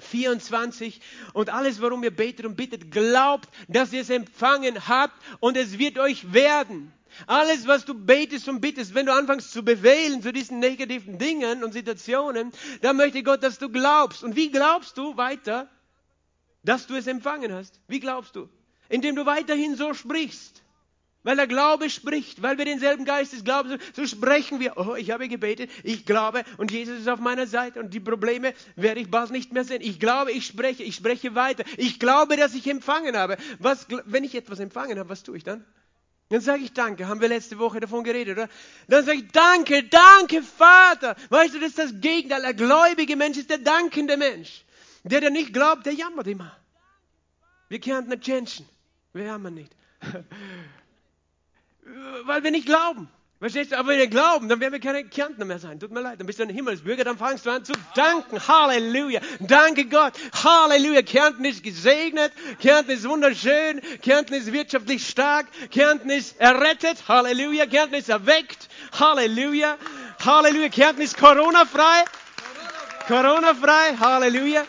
24 0.00 1.00
und 1.32 1.50
alles, 1.50 1.80
warum 1.80 2.04
ihr 2.04 2.14
betet 2.14 2.46
und 2.46 2.56
bittet, 2.56 2.90
glaubt, 2.90 3.48
dass 3.68 3.92
ihr 3.92 4.02
es 4.02 4.10
empfangen 4.10 4.88
habt 4.88 5.14
und 5.40 5.56
es 5.56 5.78
wird 5.78 5.98
euch 5.98 6.32
werden. 6.32 6.92
Alles, 7.26 7.66
was 7.66 7.84
du 7.84 7.94
betest 7.94 8.48
und 8.48 8.60
bittest, 8.60 8.94
wenn 8.94 9.06
du 9.06 9.12
anfängst 9.12 9.50
zu 9.50 9.64
befehlen 9.64 10.22
zu 10.22 10.32
diesen 10.32 10.58
negativen 10.58 11.18
Dingen 11.18 11.64
und 11.64 11.72
Situationen, 11.72 12.52
dann 12.82 12.96
möchte 12.96 13.22
Gott, 13.22 13.42
dass 13.42 13.58
du 13.58 13.70
glaubst. 13.70 14.22
Und 14.22 14.36
wie 14.36 14.50
glaubst 14.50 14.98
du 14.98 15.16
weiter? 15.16 15.68
Dass 16.62 16.86
du 16.86 16.94
es 16.94 17.06
empfangen 17.06 17.52
hast. 17.52 17.80
Wie 17.88 18.00
glaubst 18.00 18.36
du? 18.36 18.48
Indem 18.88 19.16
du 19.16 19.26
weiterhin 19.26 19.76
so 19.76 19.94
sprichst. 19.94 20.62
Weil 21.24 21.36
der 21.36 21.46
Glaube 21.46 21.90
spricht, 21.90 22.42
weil 22.42 22.58
wir 22.58 22.64
denselben 22.64 23.04
Geist 23.04 23.32
des 23.32 23.44
Glaubens, 23.44 23.82
so 23.94 24.06
sprechen 24.06 24.60
wir. 24.60 24.76
Oh, 24.76 24.94
ich 24.94 25.10
habe 25.10 25.28
gebetet, 25.28 25.70
ich 25.82 26.06
glaube 26.06 26.44
und 26.56 26.70
Jesus 26.70 27.00
ist 27.00 27.08
auf 27.08 27.18
meiner 27.18 27.46
Seite 27.46 27.80
und 27.80 27.92
die 27.92 28.00
Probleme 28.00 28.54
werde 28.76 29.00
ich 29.00 29.10
bald 29.10 29.30
nicht 29.30 29.52
mehr 29.52 29.64
sehen. 29.64 29.82
Ich 29.82 29.98
glaube, 29.98 30.32
ich 30.32 30.46
spreche, 30.46 30.84
ich 30.84 30.94
spreche 30.94 31.34
weiter. 31.34 31.64
Ich 31.76 31.98
glaube, 31.98 32.36
dass 32.36 32.54
ich 32.54 32.66
empfangen 32.68 33.16
habe. 33.16 33.36
Was, 33.58 33.86
wenn 34.06 34.24
ich 34.24 34.36
etwas 34.36 34.60
empfangen 34.60 34.98
habe, 34.98 35.08
was 35.08 35.24
tue 35.24 35.36
ich 35.36 35.44
dann? 35.44 35.64
Dann 36.30 36.40
sage 36.40 36.62
ich 36.62 36.72
Danke. 36.72 37.08
Haben 37.08 37.20
wir 37.20 37.28
letzte 37.28 37.58
Woche 37.58 37.80
davon 37.80 38.04
geredet, 38.04 38.36
oder? 38.36 38.48
Dann 38.86 39.04
sage 39.04 39.18
ich 39.18 39.28
Danke, 39.32 39.84
danke, 39.84 40.42
Vater. 40.42 41.16
Weißt 41.30 41.54
du, 41.54 41.58
das 41.58 41.70
ist 41.70 41.78
das 41.78 42.00
Gegenteil. 42.00 42.42
Der 42.42 42.54
gläubige 42.54 43.16
Mensch 43.16 43.38
ist 43.38 43.50
der 43.50 43.58
dankende 43.58 44.16
Mensch. 44.16 44.64
Der, 45.08 45.20
der 45.20 45.30
nicht 45.30 45.52
glaubt, 45.52 45.86
der 45.86 45.94
jammert 45.94 46.26
immer. 46.26 46.56
Wir 47.68 47.80
können 47.80 48.08
nicht 48.08 48.24
changen. 48.24 48.68
Wir 49.12 49.24
jammern 49.24 49.54
nicht. 49.54 49.74
Weil 52.24 52.44
wir 52.44 52.50
nicht 52.50 52.66
glauben. 52.66 53.08
Verstehst 53.38 53.70
du? 53.70 53.78
Aber 53.78 53.90
wenn 53.90 53.98
wir 53.98 54.08
glauben, 54.08 54.48
dann 54.48 54.58
werden 54.58 54.72
wir 54.72 54.80
keine 54.80 55.04
Kärntner 55.04 55.44
mehr 55.44 55.60
sein. 55.60 55.78
Tut 55.78 55.92
mir 55.92 56.00
leid, 56.00 56.18
dann 56.18 56.26
bist 56.26 56.40
du 56.40 56.42
ein 56.42 56.48
Himmelsbürger, 56.48 57.04
dann 57.04 57.16
fangst 57.16 57.46
du 57.46 57.50
an 57.50 57.64
zu 57.64 57.72
danken. 57.94 58.36
Halleluja. 58.48 59.20
Danke 59.38 59.84
Gott. 59.84 60.14
Halleluja. 60.42 61.02
Kärnten 61.02 61.44
ist 61.44 61.62
gesegnet. 61.62 62.32
Kärnten 62.60 62.90
ist 62.90 63.08
wunderschön. 63.08 63.80
Kärnten 64.02 64.34
ist 64.34 64.52
wirtschaftlich 64.52 65.06
stark. 65.06 65.46
Kärnten 65.70 66.10
ist 66.10 66.40
errettet. 66.40 67.06
Halleluja. 67.06 67.66
Kärnten 67.66 67.94
ist 67.94 68.08
erweckt. 68.08 68.68
Halleluja. 68.98 69.78
Halleluja. 70.24 70.68
Kärnten 70.68 71.02
ist 71.02 71.16
Corona-frei. 71.16 72.04
Corona-frei. 73.06 73.96
Halleluja. 74.00 74.64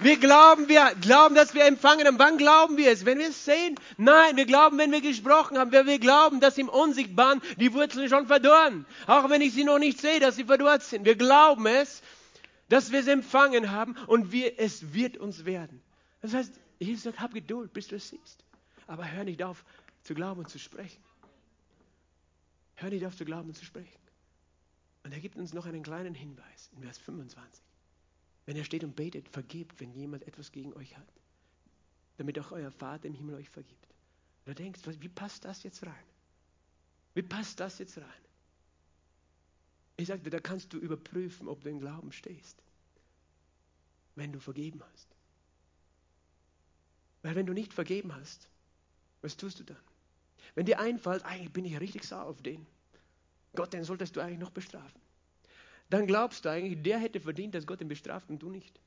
Wir 0.00 0.18
glauben, 0.18 0.68
wir 0.68 0.94
glauben, 1.00 1.34
dass 1.34 1.54
wir 1.54 1.64
empfangen 1.66 2.06
haben. 2.06 2.18
Wann 2.18 2.38
glauben 2.38 2.76
wir 2.76 2.90
es? 2.90 3.04
Wenn 3.04 3.18
wir 3.18 3.28
es 3.28 3.44
sehen? 3.44 3.76
Nein, 3.98 4.36
wir 4.36 4.46
glauben, 4.46 4.78
wenn 4.78 4.90
wir 4.90 5.00
gesprochen 5.00 5.58
haben. 5.58 5.72
Wir, 5.72 5.86
wir 5.86 5.98
glauben, 5.98 6.40
dass 6.40 6.58
im 6.58 6.68
Unsichtbaren 6.68 7.42
die 7.58 7.72
Wurzeln 7.72 8.08
schon 8.08 8.26
verdorren. 8.26 8.86
Auch 9.06 9.28
wenn 9.28 9.42
ich 9.42 9.52
sie 9.52 9.64
noch 9.64 9.78
nicht 9.78 10.00
sehe, 10.00 10.20
dass 10.20 10.36
sie 10.36 10.44
verdorrt 10.44 10.82
sind. 10.82 11.04
Wir 11.04 11.16
glauben 11.16 11.66
es, 11.66 12.02
dass 12.68 12.90
wir 12.90 13.00
es 13.00 13.06
empfangen 13.06 13.70
haben 13.70 13.96
und 14.06 14.32
wir, 14.32 14.58
es 14.58 14.94
wird 14.94 15.18
uns 15.18 15.44
werden. 15.44 15.82
Das 16.22 16.32
heißt, 16.32 16.52
Jesus 16.78 17.04
sagt, 17.04 17.20
hab 17.20 17.34
Geduld, 17.34 17.72
bis 17.72 17.88
du 17.88 17.96
es 17.96 18.08
siehst. 18.08 18.44
Aber 18.86 19.10
hör 19.10 19.24
nicht 19.24 19.42
auf 19.42 19.64
zu 20.04 20.14
glauben 20.14 20.40
und 20.40 20.48
zu 20.48 20.58
sprechen. 20.58 21.02
Hör 22.76 22.90
nicht 22.90 23.04
auf 23.06 23.16
zu 23.16 23.24
glauben 23.24 23.48
und 23.48 23.54
zu 23.54 23.64
sprechen. 23.64 24.00
Und 25.04 25.12
er 25.12 25.20
gibt 25.20 25.36
uns 25.36 25.52
noch 25.52 25.66
einen 25.66 25.82
kleinen 25.82 26.14
Hinweis 26.14 26.70
in 26.76 26.82
Vers 26.82 26.98
25. 26.98 27.62
Wenn 28.46 28.56
er 28.56 28.64
steht 28.64 28.84
und 28.84 28.96
betet, 28.96 29.28
vergebt, 29.28 29.80
wenn 29.80 29.92
jemand 29.94 30.26
etwas 30.26 30.50
gegen 30.50 30.72
euch 30.74 30.96
hat, 30.96 31.12
damit 32.16 32.38
auch 32.38 32.52
euer 32.52 32.70
Vater 32.70 33.06
im 33.06 33.14
Himmel 33.14 33.36
euch 33.36 33.48
vergibt. 33.48 33.86
Und 34.44 34.58
du 34.58 34.62
denkst, 34.62 34.80
wie 34.84 35.08
passt 35.08 35.44
das 35.44 35.62
jetzt 35.62 35.84
rein? 35.86 36.04
Wie 37.14 37.22
passt 37.22 37.60
das 37.60 37.78
jetzt 37.78 37.98
rein? 37.98 38.22
Ich 39.96 40.08
sagte, 40.08 40.30
da 40.30 40.40
kannst 40.40 40.72
du 40.72 40.78
überprüfen, 40.78 41.48
ob 41.48 41.62
du 41.62 41.70
im 41.70 41.78
Glauben 41.78 42.10
stehst, 42.12 42.62
wenn 44.16 44.32
du 44.32 44.40
vergeben 44.40 44.82
hast. 44.92 45.08
Weil 47.22 47.36
wenn 47.36 47.46
du 47.46 47.52
nicht 47.52 47.72
vergeben 47.72 48.14
hast, 48.14 48.48
was 49.20 49.36
tust 49.36 49.60
du 49.60 49.64
dann? 49.64 49.76
Wenn 50.54 50.66
dir 50.66 50.80
einfällt, 50.80 51.24
eigentlich 51.24 51.52
bin 51.52 51.64
ich 51.64 51.78
richtig 51.78 52.04
sauer 52.04 52.24
auf 52.24 52.42
den. 52.42 52.66
Gott, 53.54 53.72
den 53.72 53.84
solltest 53.84 54.16
du 54.16 54.20
eigentlich 54.20 54.40
noch 54.40 54.50
bestrafen. 54.50 55.00
Dann 55.92 56.06
glaubst 56.06 56.46
du 56.46 56.48
eigentlich, 56.48 56.82
der 56.82 56.98
hätte 56.98 57.20
verdient, 57.20 57.54
dass 57.54 57.66
Gott 57.66 57.82
ihn 57.82 57.88
bestraft 57.88 58.30
und 58.30 58.38
du 58.38 58.48
nicht. 58.48 58.80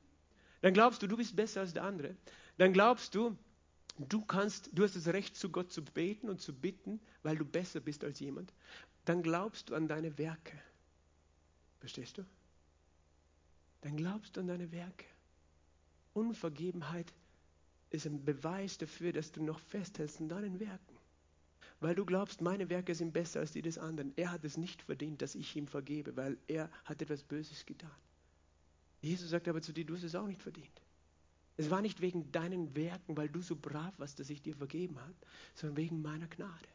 Dann 0.60 0.74
glaubst 0.74 1.00
du, 1.00 1.06
du 1.06 1.16
bist 1.16 1.36
besser 1.36 1.60
als 1.60 1.72
der 1.72 1.84
andere. 1.84 2.16
Dann 2.58 2.72
glaubst 2.72 3.14
du, 3.14 3.36
du 3.96 4.24
kannst, 4.24 4.70
du 4.72 4.82
hast 4.82 4.96
das 4.96 5.06
Recht, 5.06 5.36
zu 5.36 5.50
Gott 5.50 5.70
zu 5.70 5.84
beten 5.84 6.28
und 6.28 6.40
zu 6.40 6.52
bitten, 6.52 6.98
weil 7.22 7.36
du 7.36 7.44
besser 7.44 7.78
bist 7.78 8.02
als 8.02 8.18
jemand. 8.18 8.52
Dann 9.04 9.22
glaubst 9.22 9.70
du 9.70 9.76
an 9.76 9.86
deine 9.86 10.18
Werke. 10.18 10.60
Verstehst 11.78 12.18
du? 12.18 12.26
Dann 13.82 13.96
glaubst 13.96 14.36
du 14.36 14.40
an 14.40 14.48
deine 14.48 14.72
Werke. 14.72 15.06
Unvergebenheit 16.12 17.12
ist 17.90 18.06
ein 18.06 18.24
Beweis 18.24 18.78
dafür, 18.78 19.12
dass 19.12 19.30
du 19.30 19.44
noch 19.44 19.60
festhältst 19.60 20.20
an 20.20 20.28
deinen 20.28 20.58
Werken 20.58 20.95
weil 21.80 21.94
du 21.94 22.04
glaubst, 22.04 22.40
meine 22.40 22.70
Werke 22.70 22.94
sind 22.94 23.12
besser 23.12 23.40
als 23.40 23.52
die 23.52 23.62
des 23.62 23.78
anderen. 23.78 24.12
Er 24.16 24.32
hat 24.32 24.44
es 24.44 24.56
nicht 24.56 24.82
verdient, 24.82 25.20
dass 25.20 25.34
ich 25.34 25.54
ihm 25.56 25.66
vergebe, 25.66 26.16
weil 26.16 26.38
er 26.46 26.70
hat 26.84 27.02
etwas 27.02 27.22
Böses 27.22 27.66
getan. 27.66 27.90
Jesus 29.02 29.30
sagt 29.30 29.46
aber 29.48 29.60
zu 29.60 29.72
dir, 29.72 29.84
du 29.84 29.94
hast 29.94 30.02
es 30.02 30.14
auch 30.14 30.26
nicht 30.26 30.42
verdient. 30.42 30.82
Es 31.58 31.70
war 31.70 31.82
nicht 31.82 32.00
wegen 32.00 32.32
deinen 32.32 32.74
Werken, 32.74 33.16
weil 33.16 33.28
du 33.28 33.40
so 33.40 33.56
brav 33.56 33.98
warst, 33.98 34.18
dass 34.20 34.30
ich 34.30 34.42
dir 34.42 34.54
vergeben 34.54 34.98
habe, 35.00 35.14
sondern 35.54 35.76
wegen 35.76 36.02
meiner 36.02 36.26
Gnade. 36.26 36.68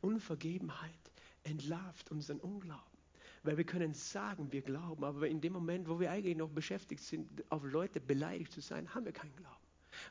Unvergebenheit 0.00 0.90
entlarvt 1.44 2.10
unseren 2.10 2.40
Unglauben. 2.40 2.82
Weil 3.42 3.56
wir 3.56 3.64
können 3.64 3.94
sagen, 3.94 4.52
wir 4.52 4.62
glauben, 4.62 5.04
aber 5.04 5.28
in 5.28 5.40
dem 5.40 5.52
Moment, 5.52 5.88
wo 5.88 5.98
wir 5.98 6.10
eigentlich 6.10 6.36
noch 6.36 6.50
beschäftigt 6.50 7.02
sind, 7.02 7.44
auf 7.50 7.64
Leute 7.64 8.00
beleidigt 8.00 8.52
zu 8.52 8.60
sein, 8.60 8.94
haben 8.94 9.04
wir 9.04 9.12
keinen 9.12 9.34
Glauben 9.36 9.61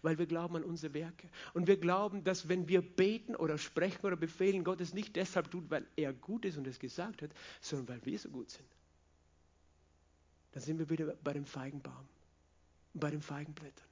weil 0.02 0.18
wir 0.18 0.26
glauben 0.26 0.56
an 0.56 0.64
unsere 0.64 0.94
Werke. 0.94 1.30
Und 1.54 1.68
wir 1.68 1.78
glauben, 1.78 2.24
dass 2.24 2.50
wenn 2.50 2.68
wir 2.68 2.82
beten 2.82 3.36
oder 3.36 3.58
sprechen 3.58 4.06
oder 4.06 4.16
befehlen, 4.16 4.64
Gott 4.64 4.82
es 4.82 4.94
nicht 4.94 5.16
deshalb 5.16 5.52
tut, 5.52 5.70
weil 5.70 5.86
er 5.96 6.14
gut 6.14 6.46
ist 6.46 6.58
und 6.58 6.68
es 6.68 6.80
gesagt 6.80 7.22
hat, 7.22 7.32
sondern 7.62 7.90
weil 7.90 8.06
wir 8.06 8.18
so 8.18 8.30
gut 8.30 8.50
sind. 8.50 8.68
Dann 10.52 10.64
sind 10.64 10.80
wir 10.80 10.90
wieder 10.90 11.16
bei 11.24 11.34
dem 11.34 11.46
Feigenbaum, 11.46 12.08
bei 12.94 13.10
den 13.10 13.22
Feigenblättern. 13.22 13.88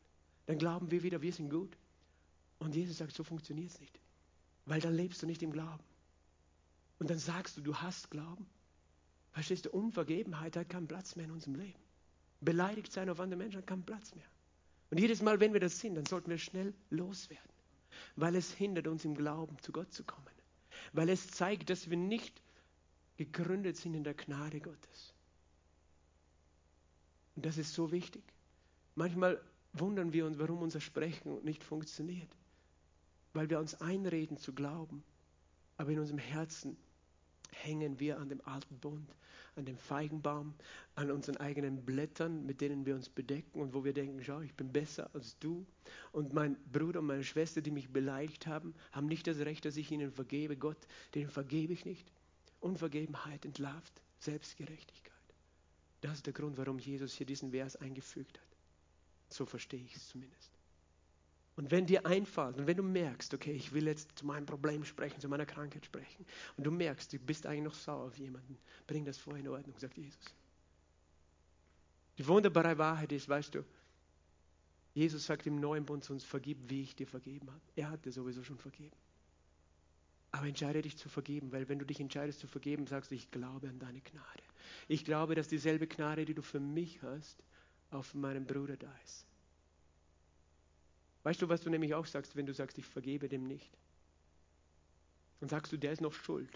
Dann 0.48 0.58
glauben 0.58 0.92
wir 0.92 1.04
wieder, 1.04 1.22
wir 1.22 1.32
sind 1.32 1.50
gut. 1.50 1.78
Und 2.58 2.76
Jesus 2.76 2.98
sagt, 2.98 3.14
so 3.14 3.24
funktioniert 3.24 3.70
es 3.70 3.80
nicht. 3.80 4.00
Weil 4.66 4.82
dann 4.82 4.94
lebst 4.94 5.22
du 5.22 5.26
nicht 5.26 5.42
im 5.42 5.52
Glauben. 5.52 5.84
Und 6.98 7.10
dann 7.10 7.20
sagst 7.20 7.56
du, 7.56 7.62
du 7.62 7.76
hast 7.76 8.12
Glauben. 8.12 8.46
Verstehst 9.32 9.66
du, 9.66 9.70
Unvergebenheit 9.70 10.58
hat 10.58 10.70
keinen 10.70 10.88
Platz 10.88 11.16
mehr 11.16 11.26
in 11.26 11.32
unserem 11.32 11.56
Leben. 11.56 11.80
Beleidigt 12.42 12.92
sein 12.92 13.10
auf 13.10 13.20
andere 13.20 13.38
Menschen 13.38 13.60
hat 13.60 13.68
keinen 13.68 13.86
Platz 13.86 14.14
mehr. 14.16 14.26
Und 14.92 15.00
jedes 15.00 15.22
Mal, 15.22 15.40
wenn 15.40 15.54
wir 15.54 15.60
das 15.60 15.80
sind, 15.80 15.96
dann 15.96 16.06
sollten 16.06 16.30
wir 16.30 16.38
schnell 16.38 16.74
loswerden, 16.90 17.44
weil 18.16 18.36
es 18.36 18.52
hindert 18.52 18.88
uns 18.88 19.06
im 19.06 19.16
Glauben 19.16 19.58
zu 19.62 19.72
Gott 19.72 19.94
zu 19.94 20.04
kommen, 20.04 20.26
weil 20.94 21.10
es 21.10 21.28
zeigt, 21.28 21.70
dass 21.70 21.90
wir 21.90 21.98
nicht 21.98 22.42
gegründet 23.18 23.78
sind 23.78 23.94
in 23.94 24.04
der 24.04 24.14
Gnade 24.14 24.60
Gottes. 24.60 25.14
Und 27.36 27.46
das 27.46 27.58
ist 27.58 27.74
so 27.74 27.92
wichtig. 27.92 28.24
Manchmal 28.96 29.42
wundern 29.74 30.14
wir 30.14 30.26
uns, 30.26 30.40
warum 30.40 30.62
unser 30.62 30.82
Sprechen 30.82 31.44
nicht 31.44 31.64
funktioniert, 31.64 32.36
weil 33.34 33.50
wir 33.50 33.60
uns 33.60 33.80
einreden 33.80 34.38
zu 34.38 34.54
glauben, 34.54 35.04
aber 35.78 35.92
in 35.92 36.00
unserem 36.00 36.20
Herzen 36.20 36.76
hängen 37.52 38.00
wir 38.00 38.20
an 38.20 38.30
dem 38.30 38.42
alten 38.46 38.78
Bund, 38.80 39.16
an 39.56 39.66
dem 39.66 39.78
Feigenbaum, 39.78 40.54
an 40.96 41.12
unseren 41.12 41.38
eigenen 41.38 41.86
Blättern, 41.86 42.46
mit 42.46 42.62
denen 42.62 42.86
wir 42.86 42.96
uns 42.96 43.10
bedecken 43.10 43.60
und 43.60 43.74
wo 43.74 43.84
wir 43.84 43.94
denken, 43.94 44.24
schau, 44.24 44.42
ich 44.42 44.54
bin 44.54 44.72
besser 44.72 45.10
als 45.14 45.38
du. 45.40 45.66
Und 46.12 46.34
mein 46.34 46.56
Bruder 46.72 47.00
und 47.00 47.08
meine 47.08 47.24
Schwester, 47.24 47.62
die 47.62 47.72
mich 47.72 47.90
beleidigt 47.90 48.48
haben, 48.48 48.74
haben 48.92 49.08
nicht 49.08 49.28
das 49.28 49.40
Recht, 49.40 49.66
dass 49.66 49.78
ich 49.78 49.92
ihnen 49.92 50.12
vergebe. 50.12 50.56
Gott, 50.58 50.88
denen 51.16 51.30
vergebe 51.30 51.74
ich 51.74 51.86
nicht. 51.86 52.12
Unvergebenheit 52.62 53.46
entlarvt 53.46 54.02
Selbstgerechtigkeit. 54.20 55.14
Das 56.02 56.16
ist 56.16 56.26
der 56.26 56.34
Grund, 56.34 56.58
warum 56.58 56.80
Jesus 56.80 57.14
hier 57.14 57.26
diesen 57.26 57.52
Vers 57.52 57.76
eingefügt 57.76 58.38
hat. 58.40 58.48
So 59.30 59.46
verstehe 59.46 59.84
ich 59.84 59.96
es 59.96 60.08
zumindest. 60.08 60.59
Und 61.60 61.72
wenn 61.72 61.86
dir 61.86 62.06
einfällt 62.06 62.58
und 62.58 62.68
wenn 62.68 62.78
du 62.78 62.84
merkst, 62.84 63.34
okay, 63.34 63.52
ich 63.52 63.74
will 63.74 63.86
jetzt 63.86 64.18
zu 64.18 64.26
meinem 64.26 64.46
Problem 64.46 64.86
sprechen, 64.86 65.20
zu 65.20 65.28
meiner 65.28 65.46
Krankheit 65.46 65.84
sprechen, 65.84 66.26
und 66.56 66.64
du 66.64 66.72
merkst, 66.72 67.12
du 67.12 67.20
bist 67.20 67.46
eigentlich 67.46 67.66
noch 67.66 67.74
sauer 67.74 68.06
auf 68.06 68.18
jemanden, 68.18 68.58
bring 68.88 69.04
das 69.04 69.18
vor 69.18 69.36
in 69.36 69.46
Ordnung, 69.46 69.78
sagt 69.78 69.98
Jesus. 69.98 70.24
Die 72.18 72.26
wunderbare 72.26 72.78
Wahrheit 72.78 73.12
ist, 73.12 73.28
weißt 73.28 73.56
du, 73.56 73.66
Jesus 74.94 75.26
sagt 75.26 75.48
im 75.48 75.60
neuen 75.60 75.86
Bund 75.86 76.06
zu 76.06 76.14
uns, 76.14 76.24
vergib, 76.24 76.58
wie 76.70 76.82
ich 76.82 76.96
dir 76.96 77.08
vergeben 77.08 77.50
habe. 77.52 77.62
Er 77.76 77.90
hat 77.90 78.06
dir 78.06 78.14
sowieso 78.14 78.42
schon 78.42 78.58
vergeben. 78.58 78.96
Aber 80.32 80.48
entscheide 80.48 80.82
dich 80.82 80.96
zu 80.96 81.10
vergeben, 81.10 81.52
weil 81.52 81.68
wenn 81.68 81.80
du 81.80 81.86
dich 81.86 82.00
entscheidest 82.00 82.40
zu 82.40 82.48
vergeben, 82.48 82.88
sagst 82.88 83.12
du, 83.12 83.16
ich 83.16 83.32
glaube 83.32 83.68
an 83.68 83.80
deine 83.80 84.00
Gnade. 84.00 84.44
Ich 84.88 85.04
glaube, 85.04 85.36
dass 85.36 85.50
dieselbe 85.50 85.88
Gnade, 85.88 86.24
die 86.24 86.36
du 86.36 86.42
für 86.42 86.62
mich 86.62 87.04
hast, 87.04 87.44
auf 87.92 88.16
meinen 88.16 88.46
Bruder 88.46 88.78
da 88.78 88.96
ist. 89.04 89.29
Weißt 91.30 91.44
du, 91.44 91.48
was 91.48 91.62
du 91.62 91.70
nämlich 91.70 91.94
auch 91.94 92.08
sagst, 92.08 92.36
wenn 92.36 92.48
du 92.48 92.56
sagst, 92.56 92.80
ich 92.80 92.88
vergebe 92.88 93.30
dem 93.30 93.46
nicht? 93.46 93.78
Dann 95.40 95.48
sagst 95.48 95.72
du, 95.72 95.78
der 95.78 95.92
ist 95.92 96.02
noch 96.02 96.12
schuld. 96.12 96.50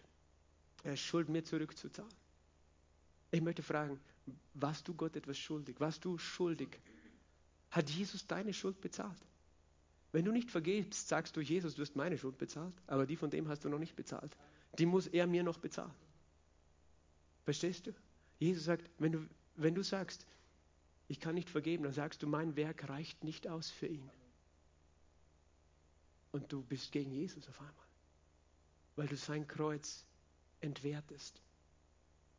Er 0.82 0.94
ist 0.94 1.02
schuld, 1.02 1.30
mir 1.30 1.44
zurückzuzahlen. 1.44 2.12
Ich 3.30 3.42
möchte 3.42 3.62
fragen, 3.62 4.00
warst 4.56 4.88
du 4.88 4.96
Gott 4.96 5.16
etwas 5.16 5.38
schuldig? 5.38 5.80
Warst 5.80 6.04
du 6.04 6.18
schuldig? 6.18 6.70
Hat 7.70 7.88
Jesus 7.92 8.26
deine 8.26 8.52
Schuld 8.52 8.82
bezahlt? 8.82 9.20
Wenn 10.12 10.26
du 10.26 10.32
nicht 10.32 10.50
vergibst, 10.50 11.08
sagst 11.08 11.38
du, 11.38 11.42
Jesus, 11.42 11.76
du 11.76 11.84
hast 11.84 11.96
meine 11.96 12.18
Schuld 12.18 12.40
bezahlt, 12.40 12.74
aber 12.88 13.06
die 13.06 13.16
von 13.16 13.30
dem 13.30 13.48
hast 13.50 13.64
du 13.66 13.70
noch 13.70 13.78
nicht 13.78 13.96
bezahlt. 13.96 14.36
Die 14.80 14.88
muss 14.88 15.06
er 15.06 15.28
mir 15.28 15.44
noch 15.44 15.60
bezahlen. 15.60 15.94
Verstehst 17.44 17.86
du? 17.86 17.92
Jesus 18.40 18.64
sagt, 18.64 18.90
wenn 18.98 19.12
du, 19.12 19.28
wenn 19.54 19.76
du 19.76 19.84
sagst, 19.84 20.26
ich 21.08 21.20
kann 21.20 21.36
nicht 21.36 21.52
vergeben, 21.52 21.84
dann 21.84 21.94
sagst 21.94 22.24
du, 22.24 22.28
mein 22.28 22.56
Werk 22.56 22.90
reicht 22.90 23.24
nicht 23.24 23.48
aus 23.48 23.70
für 23.70 23.86
ihn 23.86 24.10
und 26.34 26.52
du 26.52 26.62
bist 26.64 26.92
gegen 26.92 27.12
Jesus 27.12 27.48
auf 27.48 27.62
einmal, 27.62 27.88
weil 28.98 29.08
du 29.08 29.16
sein 29.16 29.48
Kreuz 29.48 30.06
entwertest. 30.60 31.42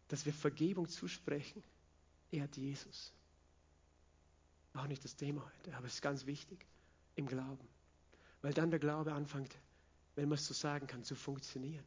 Dass 0.08 0.26
wir 0.26 0.34
Vergebung 0.34 0.88
zusprechen, 0.88 1.62
ehrt 2.30 2.56
Jesus. 2.56 3.12
Auch 4.74 4.86
nicht 4.86 5.04
das 5.04 5.16
Thema 5.16 5.42
heute, 5.44 5.74
aber 5.76 5.86
es 5.86 5.94
ist 5.94 6.02
ganz 6.02 6.26
wichtig 6.26 6.66
im 7.14 7.26
Glauben, 7.26 7.66
weil 8.42 8.52
dann 8.52 8.70
der 8.70 8.80
Glaube 8.80 9.14
anfängt, 9.14 9.56
wenn 10.16 10.28
man 10.28 10.36
es 10.36 10.46
so 10.46 10.54
sagen 10.54 10.86
kann, 10.86 11.04
zu 11.04 11.14
funktionieren. 11.14 11.84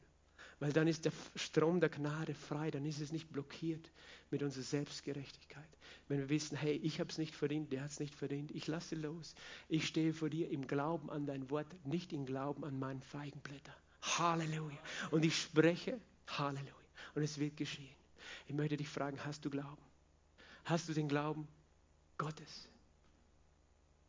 Weil 0.60 0.74
dann 0.74 0.88
ist 0.88 1.06
der 1.06 1.12
Strom 1.36 1.80
der 1.80 1.90
Gnade 1.90 2.34
frei, 2.34 2.72
dann 2.72 2.86
ist 2.86 3.00
es 3.00 3.12
nicht 3.12 3.32
blockiert 3.32 3.92
mit 4.32 4.42
unserer 4.42 4.64
Selbstgerechtigkeit. 4.64 5.68
Wenn 6.08 6.20
wir 6.20 6.30
wissen, 6.30 6.58
hey, 6.58 6.76
ich 6.78 7.00
habe 7.00 7.12
es 7.12 7.20
nicht 7.20 7.36
verdient, 7.36 7.72
der 7.72 7.84
hat 7.84 7.92
es 7.92 8.00
nicht 8.00 8.16
verdient, 8.16 8.52
ich 8.52 8.66
lasse 8.66 8.96
los. 8.96 9.36
Ich 9.70 9.88
stehe 9.88 10.14
vor 10.14 10.30
dir 10.30 10.50
im 10.50 10.66
Glauben 10.66 11.12
an 11.12 11.28
dein 11.28 11.50
Wort, 11.52 11.68
nicht 11.86 12.12
im 12.12 12.26
Glauben 12.26 12.64
an 12.64 12.80
meinen 12.80 13.02
Feigenblätter. 13.02 13.76
Halleluja. 14.02 14.78
Und 15.12 15.26
ich 15.26 15.40
spreche, 15.40 16.00
Halleluja. 16.28 16.74
Und 17.14 17.22
es 17.22 17.38
wird 17.38 17.56
geschehen. 17.56 17.96
Ich 18.48 18.56
möchte 18.56 18.78
dich 18.78 18.90
fragen, 18.90 19.24
hast 19.26 19.46
du 19.46 19.50
Glauben? 19.50 19.82
Hast 20.66 20.90
du 20.90 20.94
den 20.94 21.08
Glauben 21.08 21.48
Gottes? 22.18 22.68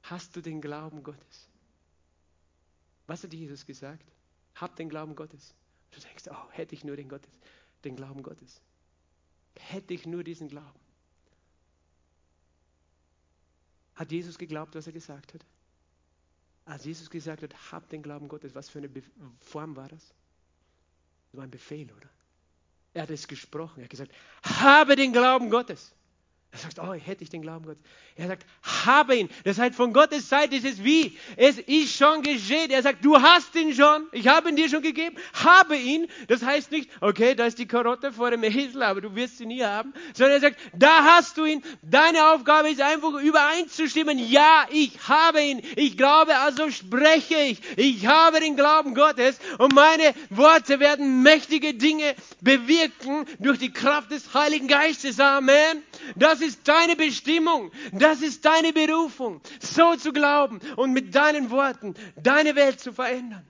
Hast 0.03 0.35
du 0.35 0.41
den 0.41 0.61
Glauben 0.61 1.03
Gottes? 1.03 1.49
Was 3.07 3.23
hat 3.23 3.33
Jesus 3.33 3.67
gesagt? 3.67 4.05
Hab 4.55 4.77
den 4.77 4.89
Glauben 4.89 5.15
Gottes. 5.15 5.55
Du 5.91 6.01
denkst, 6.01 6.25
oh, 6.31 6.51
hätte 6.51 6.75
ich 6.75 6.85
nur 6.85 6.97
den, 6.97 7.09
Gottes, 7.09 7.33
den 7.85 7.97
Glauben 7.97 8.23
Gottes. 8.23 8.61
Hätte 9.59 9.95
ich 9.95 10.07
nur 10.07 10.23
diesen 10.23 10.49
Glauben. 10.49 10.81
Hat 13.95 14.13
Jesus 14.13 14.39
geglaubt, 14.39 14.75
was 14.75 14.87
er 14.87 14.93
gesagt 14.93 15.35
hat? 15.35 15.45
Als 16.65 16.85
Jesus 16.85 17.11
gesagt 17.11 17.43
hat, 17.43 17.73
hab 17.73 17.89
den 17.89 18.03
Glauben 18.03 18.29
Gottes, 18.29 18.55
was 18.55 18.69
für 18.69 18.79
eine 18.79 18.89
Be 18.89 19.03
Form 19.41 19.75
war 19.75 19.89
das? 19.89 20.15
Das 21.31 21.39
war 21.39 21.45
ein 21.45 21.51
Befehl, 21.51 21.91
oder? 21.93 22.09
Er 22.95 23.03
hat 23.03 23.11
es 23.11 23.27
gesprochen. 23.27 23.81
Er 23.81 23.85
hat 23.85 23.91
gesagt, 23.91 24.13
habe 24.43 24.97
den 24.97 25.13
Glauben 25.13 25.51
Gottes. 25.51 25.95
Er 26.51 26.59
sagt, 26.61 26.79
oh, 26.79 26.95
hätte 26.95 27.23
ich 27.23 27.29
den 27.29 27.43
Glauben 27.43 27.67
Gottes. 27.67 27.83
Er 28.17 28.27
sagt, 28.27 28.47
habe 28.63 29.17
ihn. 29.17 29.29
Das 29.45 29.59
heißt, 29.59 29.75
von 29.75 29.93
Gottes 29.93 30.31
Seite 30.31 30.57
ist 30.57 30.65
es 30.65 30.83
wie, 30.83 31.19
es 31.37 31.59
ist 31.59 31.95
schon 31.95 32.23
geschehen. 32.23 32.71
Er 32.71 32.83
sagt, 32.83 33.05
du 33.05 33.21
hast 33.21 33.55
ihn 33.55 33.75
schon, 33.75 34.07
ich 34.13 34.29
habe 34.29 34.49
ihn 34.49 34.57
dir 34.57 34.71
schon 34.71 34.81
gegeben, 34.81 35.15
habe 35.35 35.77
ihn. 35.77 36.07
Das 36.27 36.43
heißt 36.43 36.71
nicht, 36.71 36.91
okay, 37.03 37.35
da 37.35 37.45
ist 37.45 37.59
die 37.59 37.67
Karotte 37.67 38.13
vor 38.13 38.31
dem 38.31 38.43
Esel, 38.45 38.83
aber 38.83 39.03
du 39.03 39.15
wirst 39.15 39.37
sie 39.37 39.45
nie 39.45 39.63
haben. 39.63 39.93
Sondern 40.15 40.37
er 40.37 40.41
sagt, 40.41 40.59
da 40.73 41.05
hast 41.05 41.37
du 41.37 41.45
ihn. 41.45 41.63
Deine 41.83 42.33
Aufgabe 42.33 42.71
ist 42.71 42.81
einfach 42.81 43.13
übereinzustimmen. 43.13 44.19
Ja, 44.19 44.67
ich 44.71 45.07
habe 45.07 45.43
ihn. 45.43 45.61
Ich 45.77 45.99
glaube, 45.99 46.35
also 46.39 46.71
spreche 46.71 47.37
ich. 47.37 47.61
Ich 47.77 48.07
habe 48.07 48.41
den 48.41 48.57
Glauben 48.57 48.95
Gottes 48.95 49.39
und 49.59 49.75
meine 49.75 50.15
Worte 50.31 50.81
werden 50.81 51.23
mächtige 51.23 51.75
Dinge 51.75 52.15
bewirken 52.41 53.27
durch 53.39 53.59
die 53.59 53.73
Kraft 53.73 54.11
des 54.13 54.33
Heiligen 54.33 54.67
Geistes. 54.67 55.21
Amen. 55.21 55.83
Das 56.17 56.38
ist 56.41 56.67
deine 56.67 56.97
Bestimmung. 56.97 57.71
Das 57.93 58.23
ist 58.23 58.45
deine 58.45 58.73
Berufung. 58.73 59.41
So 59.61 59.97
zu 59.97 60.13
glauben 60.13 60.61
und 60.77 60.93
mit 60.93 61.15
deinen 61.15 61.51
Worten 61.51 61.95
deine 62.17 62.57
Welt 62.57 62.81
zu 62.81 62.93
verändern. 62.93 63.45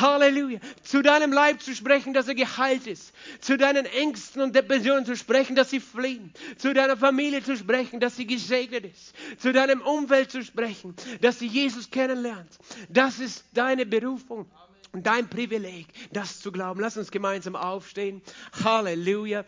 Halleluja. 0.00 0.60
Zu 0.82 1.02
deinem 1.02 1.32
Leib 1.32 1.62
zu 1.62 1.74
sprechen, 1.74 2.14
dass 2.14 2.28
er 2.28 2.34
geheilt 2.34 2.86
ist. 2.86 3.12
Zu 3.40 3.56
deinen 3.56 3.86
Ängsten 3.86 4.42
und 4.42 4.54
Depressionen 4.54 5.04
zu 5.04 5.16
sprechen, 5.16 5.56
dass 5.56 5.70
sie 5.70 5.80
fliehen. 5.80 6.32
Zu 6.56 6.74
deiner 6.74 6.96
Familie 6.96 7.42
zu 7.42 7.56
sprechen, 7.56 8.00
dass 8.00 8.16
sie 8.16 8.26
gesegnet 8.26 8.84
ist. 8.84 9.14
Zu 9.40 9.52
deinem 9.52 9.80
Umfeld 9.82 10.30
zu 10.30 10.42
sprechen, 10.42 10.94
dass 11.20 11.38
sie 11.38 11.46
Jesus 11.46 11.90
kennenlernt. 11.90 12.58
Das 12.88 13.18
ist 13.18 13.44
deine 13.52 13.86
Berufung. 13.86 14.50
Und 14.92 15.08
dein 15.08 15.28
Privileg, 15.28 15.88
das 16.12 16.38
zu 16.38 16.52
glauben. 16.52 16.78
Lass 16.78 16.96
uns 16.96 17.10
gemeinsam 17.10 17.56
aufstehen. 17.56 18.22
Halleluja. 18.64 19.44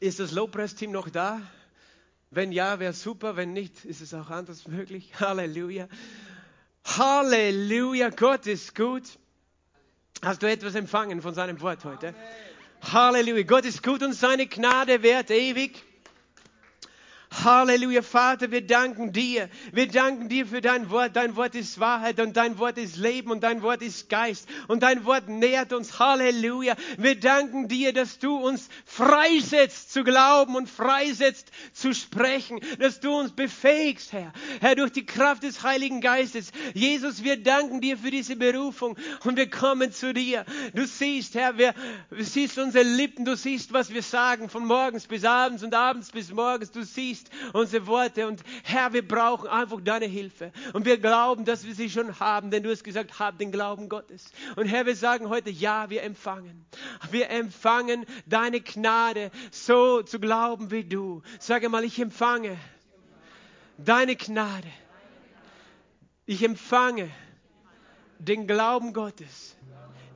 Ist 0.00 0.20
das 0.20 0.32
Lobpreisteam 0.32 0.90
noch 0.90 1.08
da? 1.08 1.40
Wenn 2.30 2.52
ja, 2.52 2.80
wäre 2.80 2.92
super. 2.92 3.36
Wenn 3.36 3.52
nicht, 3.52 3.84
ist 3.84 4.00
es 4.00 4.12
auch 4.14 4.30
anders 4.30 4.66
möglich. 4.68 5.12
Halleluja. 5.20 5.88
Halleluja. 6.84 8.10
Gott 8.10 8.46
ist 8.46 8.74
gut. 8.74 9.04
Hast 10.22 10.42
du 10.42 10.50
etwas 10.50 10.74
empfangen 10.74 11.22
von 11.22 11.34
seinem 11.34 11.60
Wort 11.60 11.84
heute? 11.84 12.08
Amen. 12.08 12.92
Halleluja. 12.92 13.44
Gott 13.44 13.64
ist 13.64 13.82
gut 13.82 14.02
und 14.02 14.12
seine 14.12 14.46
Gnade 14.46 15.02
währt 15.02 15.30
ewig. 15.30 15.82
Halleluja, 17.44 18.02
Vater, 18.02 18.50
wir 18.50 18.66
danken 18.66 19.12
dir. 19.12 19.48
Wir 19.72 19.88
danken 19.88 20.28
dir 20.28 20.46
für 20.46 20.60
dein 20.60 20.90
Wort. 20.90 21.16
Dein 21.16 21.36
Wort 21.36 21.54
ist 21.54 21.78
Wahrheit 21.78 22.18
und 22.20 22.36
dein 22.36 22.58
Wort 22.58 22.78
ist 22.78 22.96
Leben 22.96 23.30
und 23.30 23.42
dein 23.42 23.62
Wort 23.62 23.82
ist 23.82 24.08
Geist 24.08 24.48
und 24.68 24.82
dein 24.82 25.04
Wort 25.04 25.28
nährt 25.28 25.72
uns. 25.72 25.98
Halleluja. 25.98 26.74
Wir 26.98 27.18
danken 27.18 27.68
dir, 27.68 27.92
dass 27.92 28.18
du 28.18 28.36
uns 28.36 28.68
freisetzt 28.84 29.92
zu 29.92 30.04
glauben 30.04 30.56
und 30.56 30.68
freisetzt 30.68 31.50
zu 31.72 31.94
sprechen, 31.94 32.60
dass 32.78 33.00
du 33.00 33.14
uns 33.14 33.32
befähigst, 33.32 34.12
Herr. 34.12 34.32
Herr, 34.60 34.74
durch 34.74 34.92
die 34.92 35.06
Kraft 35.06 35.42
des 35.42 35.62
Heiligen 35.62 36.00
Geistes. 36.00 36.52
Jesus, 36.74 37.22
wir 37.22 37.42
danken 37.42 37.80
dir 37.80 37.98
für 37.98 38.10
diese 38.10 38.36
Berufung 38.36 38.96
und 39.24 39.36
wir 39.36 39.50
kommen 39.50 39.92
zu 39.92 40.12
dir. 40.12 40.44
Du 40.74 40.86
siehst, 40.86 41.34
Herr, 41.34 41.58
wir, 41.58 41.74
du 42.10 42.24
siehst 42.24 42.58
unsere 42.58 42.84
Lippen, 42.84 43.24
du 43.24 43.36
siehst, 43.36 43.72
was 43.72 43.92
wir 43.92 44.02
sagen, 44.02 44.48
von 44.48 44.64
morgens 44.64 45.06
bis 45.06 45.24
abends 45.24 45.62
und 45.62 45.74
abends 45.74 46.10
bis 46.10 46.32
morgens. 46.32 46.70
Du 46.70 46.82
siehst, 46.82 47.25
siehst 47.26 47.54
unsere 47.54 47.86
Worte. 47.86 48.26
Und 48.26 48.42
Herr, 48.62 48.92
wir 48.92 49.06
brauchen 49.06 49.48
einfach 49.48 49.80
deine 49.80 50.06
Hilfe. 50.06 50.52
Und 50.72 50.84
wir 50.84 50.98
glauben, 50.98 51.44
dass 51.44 51.66
wir 51.66 51.74
sie 51.74 51.90
schon 51.90 52.18
haben, 52.20 52.50
denn 52.50 52.62
du 52.62 52.70
hast 52.70 52.84
gesagt, 52.84 53.18
hab 53.18 53.38
den 53.38 53.52
Glauben 53.52 53.88
Gottes. 53.88 54.32
Und 54.56 54.66
Herr, 54.66 54.86
wir 54.86 54.96
sagen 54.96 55.28
heute, 55.28 55.50
ja, 55.50 55.90
wir 55.90 56.02
empfangen. 56.02 56.66
Wir 57.10 57.30
empfangen 57.30 58.06
deine 58.26 58.60
Gnade, 58.60 59.30
so 59.50 60.02
zu 60.02 60.18
glauben 60.18 60.70
wie 60.70 60.84
du. 60.84 61.22
Sage 61.38 61.68
mal, 61.68 61.84
ich 61.84 61.98
empfange 61.98 62.56
deine 63.78 64.16
Gnade. 64.16 64.68
Ich 66.26 66.42
empfange 66.42 67.10
den 68.18 68.46
Glauben 68.46 68.92
Gottes. 68.92 69.56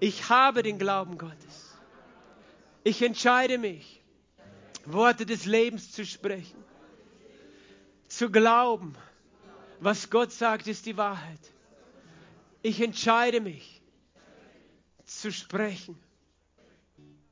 Ich 0.00 0.28
habe 0.28 0.62
den 0.62 0.78
Glauben 0.78 1.18
Gottes. 1.18 1.78
Ich 2.82 3.02
entscheide 3.02 3.58
mich, 3.58 4.02
Worte 4.86 5.26
des 5.26 5.44
Lebens 5.44 5.92
zu 5.92 6.06
sprechen 6.06 6.60
zu 8.20 8.30
glauben, 8.30 8.94
was 9.80 10.10
Gott 10.10 10.30
sagt, 10.30 10.66
ist 10.66 10.84
die 10.84 10.98
Wahrheit. 10.98 11.40
Ich 12.60 12.78
entscheide 12.82 13.40
mich 13.40 13.80
zu 15.06 15.32
sprechen 15.32 15.98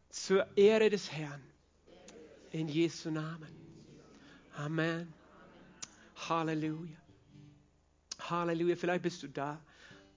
zur 0.08 0.46
Ehre 0.56 0.88
des 0.88 1.12
Herrn. 1.12 1.42
In 2.52 2.68
Jesu 2.68 3.10
Namen. 3.10 3.54
Amen. 4.56 5.12
Halleluja. 6.26 6.96
Halleluja. 8.20 8.76
Vielleicht 8.76 9.02
bist 9.02 9.22
du 9.22 9.28
da 9.28 9.60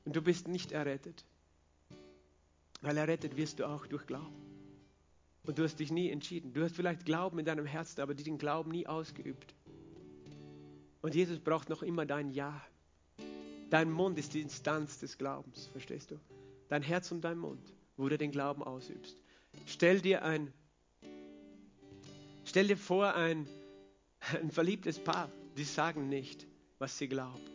und 0.05 0.15
du 0.15 0.21
bist 0.21 0.47
nicht 0.47 0.71
errettet. 0.71 1.25
Weil 2.79 2.95
errettet 2.95 3.35
wirst 3.35 3.59
du 3.59 3.67
auch 3.67 3.87
durch 3.87 4.07
Glauben. 4.07 4.41
Und 5.43 5.57
du 5.57 5.65
hast 5.65 5.81
dich 5.81 5.91
nie 5.91 6.09
entschieden. 6.09 6.53
Du 6.53 6.63
hast 6.63 6.77
vielleicht 6.77 7.03
Glauben 7.03 7.39
in 7.39 7.45
deinem 7.45 7.65
Herzen, 7.65 7.99
aber 7.99 8.13
den 8.13 8.37
Glauben 8.37 8.71
nie 8.71 8.87
ausgeübt. 8.87 9.53
Und 11.01 11.15
Jesus 11.15 11.39
braucht 11.39 11.69
noch 11.69 11.81
immer 11.81 12.05
dein 12.05 12.29
Ja. 12.31 12.61
Dein 13.69 13.89
Mund 13.89 14.19
ist 14.19 14.33
die 14.33 14.41
Instanz 14.41 14.99
des 14.99 15.17
Glaubens, 15.17 15.67
verstehst 15.67 16.11
du? 16.11 16.19
Dein 16.67 16.83
Herz 16.83 17.11
und 17.11 17.21
dein 17.21 17.37
Mund, 17.37 17.73
wo 17.97 18.07
du 18.09 18.17
den 18.17 18.31
Glauben 18.31 18.63
ausübst. 18.63 19.17
Stell 19.65 20.01
dir 20.01 20.23
ein, 20.23 20.53
stell 22.45 22.67
dir 22.67 22.77
vor, 22.77 23.15
ein, 23.15 23.47
ein 24.33 24.51
verliebtes 24.51 24.99
Paar, 24.99 25.31
die 25.57 25.63
sagen 25.63 26.07
nicht, 26.09 26.45
was 26.79 26.97
sie 26.97 27.07
glauben. 27.07 27.45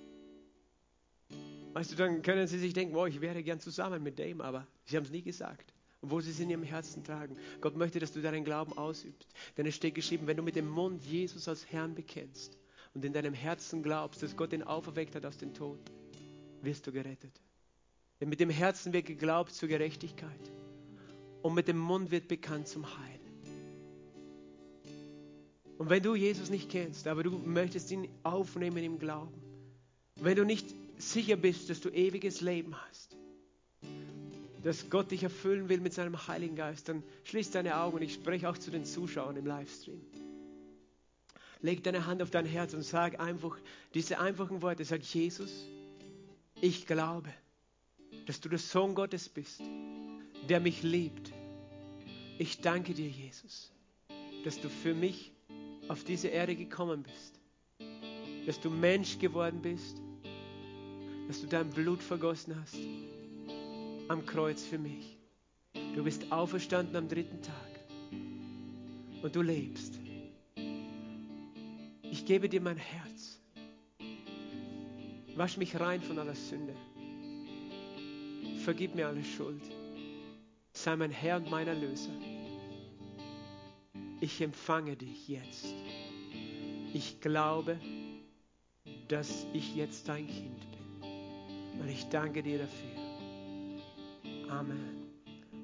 Weißt 1.74 1.92
du, 1.92 1.96
dann 1.96 2.22
können 2.22 2.46
sie 2.46 2.58
sich 2.58 2.72
denken, 2.72 2.96
oh, 2.96 3.06
ich 3.06 3.20
wäre 3.20 3.42
gern 3.42 3.60
zusammen 3.60 4.02
mit 4.02 4.18
dem, 4.18 4.40
aber 4.40 4.66
sie 4.86 4.96
haben 4.96 5.04
es 5.04 5.10
nie 5.10 5.22
gesagt. 5.22 5.74
Obwohl 6.00 6.22
sie 6.22 6.30
es 6.30 6.40
in 6.40 6.50
ihrem 6.50 6.62
Herzen 6.62 7.04
tragen. 7.04 7.36
Gott 7.60 7.76
möchte, 7.76 7.98
dass 7.98 8.12
du 8.12 8.22
deinen 8.22 8.44
Glauben 8.44 8.76
ausübst. 8.76 9.28
Denn 9.56 9.66
es 9.66 9.74
steht 9.74 9.94
geschrieben, 9.94 10.26
wenn 10.26 10.36
du 10.36 10.42
mit 10.42 10.56
dem 10.56 10.68
Mund 10.68 11.04
Jesus 11.04 11.48
als 11.48 11.70
Herrn 11.70 11.94
bekennst 11.94 12.58
und 12.96 13.04
in 13.04 13.12
deinem 13.12 13.34
Herzen 13.34 13.82
glaubst, 13.82 14.22
dass 14.22 14.38
Gott 14.38 14.54
ihn 14.54 14.62
auferweckt 14.62 15.14
hat 15.14 15.26
aus 15.26 15.36
dem 15.36 15.52
Tod, 15.52 15.78
wirst 16.62 16.86
du 16.86 16.92
gerettet. 16.92 17.42
Denn 18.18 18.30
mit 18.30 18.40
dem 18.40 18.48
Herzen 18.48 18.94
wird 18.94 19.04
geglaubt 19.04 19.52
zur 19.52 19.68
Gerechtigkeit 19.68 20.50
und 21.42 21.52
mit 21.52 21.68
dem 21.68 21.76
Mund 21.76 22.10
wird 22.10 22.26
bekannt 22.26 22.68
zum 22.68 22.86
Heil. 22.86 23.20
Und 25.76 25.90
wenn 25.90 26.02
du 26.02 26.14
Jesus 26.14 26.48
nicht 26.48 26.70
kennst, 26.70 27.06
aber 27.06 27.22
du 27.22 27.32
möchtest 27.32 27.90
ihn 27.90 28.08
aufnehmen 28.22 28.82
im 28.82 28.98
Glauben, 28.98 29.42
wenn 30.14 30.36
du 30.36 30.46
nicht 30.46 30.66
sicher 30.96 31.36
bist, 31.36 31.68
dass 31.68 31.82
du 31.82 31.90
ewiges 31.90 32.40
Leben 32.40 32.74
hast, 32.88 33.14
dass 34.64 34.88
Gott 34.88 35.10
dich 35.10 35.22
erfüllen 35.22 35.68
will 35.68 35.80
mit 35.80 35.92
seinem 35.92 36.26
Heiligen 36.28 36.56
Geist, 36.56 36.88
dann 36.88 37.02
schließ 37.24 37.50
deine 37.50 37.76
Augen 37.76 37.96
und 37.96 38.02
ich 38.02 38.14
spreche 38.14 38.48
auch 38.48 38.56
zu 38.56 38.70
den 38.70 38.86
Zuschauern 38.86 39.36
im 39.36 39.44
Livestream. 39.44 40.00
Leg 41.66 41.82
deine 41.82 42.06
Hand 42.06 42.22
auf 42.22 42.30
dein 42.30 42.46
Herz 42.46 42.74
und 42.74 42.82
sag 42.82 43.18
einfach 43.18 43.58
diese 43.92 44.20
einfachen 44.20 44.62
Worte. 44.62 44.84
Sag, 44.84 45.02
Jesus, 45.02 45.66
ich 46.60 46.86
glaube, 46.86 47.28
dass 48.26 48.40
du 48.40 48.48
der 48.48 48.60
Sohn 48.60 48.94
Gottes 48.94 49.28
bist, 49.28 49.60
der 50.48 50.60
mich 50.60 50.84
liebt. 50.84 51.32
Ich 52.38 52.60
danke 52.60 52.94
dir, 52.94 53.08
Jesus, 53.08 53.72
dass 54.44 54.60
du 54.60 54.68
für 54.68 54.94
mich 54.94 55.32
auf 55.88 56.04
diese 56.04 56.28
Erde 56.28 56.54
gekommen 56.54 57.02
bist, 57.02 57.40
dass 58.46 58.60
du 58.60 58.70
Mensch 58.70 59.18
geworden 59.18 59.60
bist, 59.60 60.00
dass 61.26 61.40
du 61.40 61.48
dein 61.48 61.68
Blut 61.70 62.00
vergossen 62.00 62.54
hast 62.62 62.78
am 64.06 64.24
Kreuz 64.24 64.62
für 64.62 64.78
mich. 64.78 65.18
Du 65.96 66.04
bist 66.04 66.30
auferstanden 66.30 66.94
am 66.94 67.08
dritten 67.08 67.42
Tag 67.42 67.80
und 69.20 69.34
du 69.34 69.42
lebst. 69.42 69.95
Gebe 72.26 72.48
dir 72.48 72.60
mein 72.60 72.76
Herz. 72.76 73.40
Wasch 75.36 75.56
mich 75.58 75.78
rein 75.78 76.02
von 76.02 76.18
aller 76.18 76.34
Sünde. 76.34 76.74
Vergib 78.64 78.96
mir 78.96 79.06
alle 79.06 79.22
Schuld. 79.22 79.62
Sei 80.72 80.96
mein 80.96 81.12
Herr 81.12 81.36
und 81.36 81.48
mein 81.48 81.68
Erlöser. 81.68 82.10
Ich 84.20 84.40
empfange 84.40 84.96
dich 84.96 85.28
jetzt. 85.28 85.72
Ich 86.92 87.20
glaube, 87.20 87.78
dass 89.06 89.46
ich 89.52 89.76
jetzt 89.76 90.08
dein 90.08 90.26
Kind 90.26 90.60
bin. 90.72 91.80
Und 91.80 91.88
ich 91.88 92.08
danke 92.08 92.42
dir 92.42 92.58
dafür. 92.58 94.50
Amen. 94.50 95.12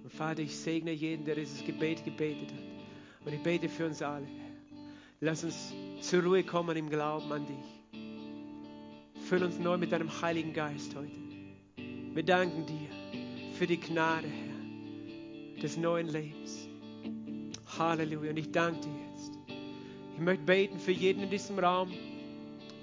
Und 0.04 0.12
Vater, 0.12 0.42
ich 0.42 0.56
segne 0.56 0.92
jeden, 0.92 1.24
der 1.24 1.34
dieses 1.34 1.64
Gebet 1.64 2.04
gebetet 2.04 2.52
hat. 2.52 3.26
Und 3.26 3.32
ich 3.32 3.42
bete 3.42 3.68
für 3.68 3.86
uns 3.86 4.00
alle. 4.00 4.41
Lass 5.24 5.44
uns 5.44 5.72
zur 6.00 6.24
Ruhe 6.24 6.42
kommen 6.42 6.76
im 6.76 6.90
Glauben 6.90 7.30
an 7.30 7.46
dich. 7.46 9.22
Füll 9.28 9.44
uns 9.44 9.56
neu 9.56 9.76
mit 9.76 9.92
deinem 9.92 10.10
Heiligen 10.20 10.52
Geist 10.52 10.96
heute. 10.96 11.12
Wir 12.12 12.24
danken 12.24 12.66
dir 12.66 12.88
für 13.56 13.68
die 13.68 13.78
Gnade, 13.78 14.26
Herr, 14.26 15.62
des 15.62 15.76
neuen 15.76 16.08
Lebens. 16.08 16.66
Halleluja. 17.78 18.30
Und 18.30 18.36
ich 18.36 18.50
danke 18.50 18.80
dir 18.80 18.96
jetzt. 19.12 19.38
Ich 20.16 20.20
möchte 20.20 20.42
beten 20.44 20.80
für 20.80 20.90
jeden 20.90 21.22
in 21.22 21.30
diesem 21.30 21.56
Raum, 21.60 21.92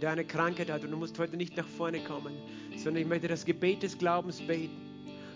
der 0.02 0.12
eine 0.12 0.24
Krankheit 0.24 0.72
hat. 0.72 0.86
Und 0.86 0.92
du 0.92 0.98
musst 0.98 1.20
heute 1.20 1.36
nicht 1.36 1.58
nach 1.58 1.68
vorne 1.68 2.00
kommen, 2.06 2.34
sondern 2.78 3.04
ich 3.04 3.10
möchte 3.10 3.28
das 3.28 3.44
Gebet 3.44 3.84
des 3.84 3.98
Glaubens 3.98 4.40
beten. 4.40 4.78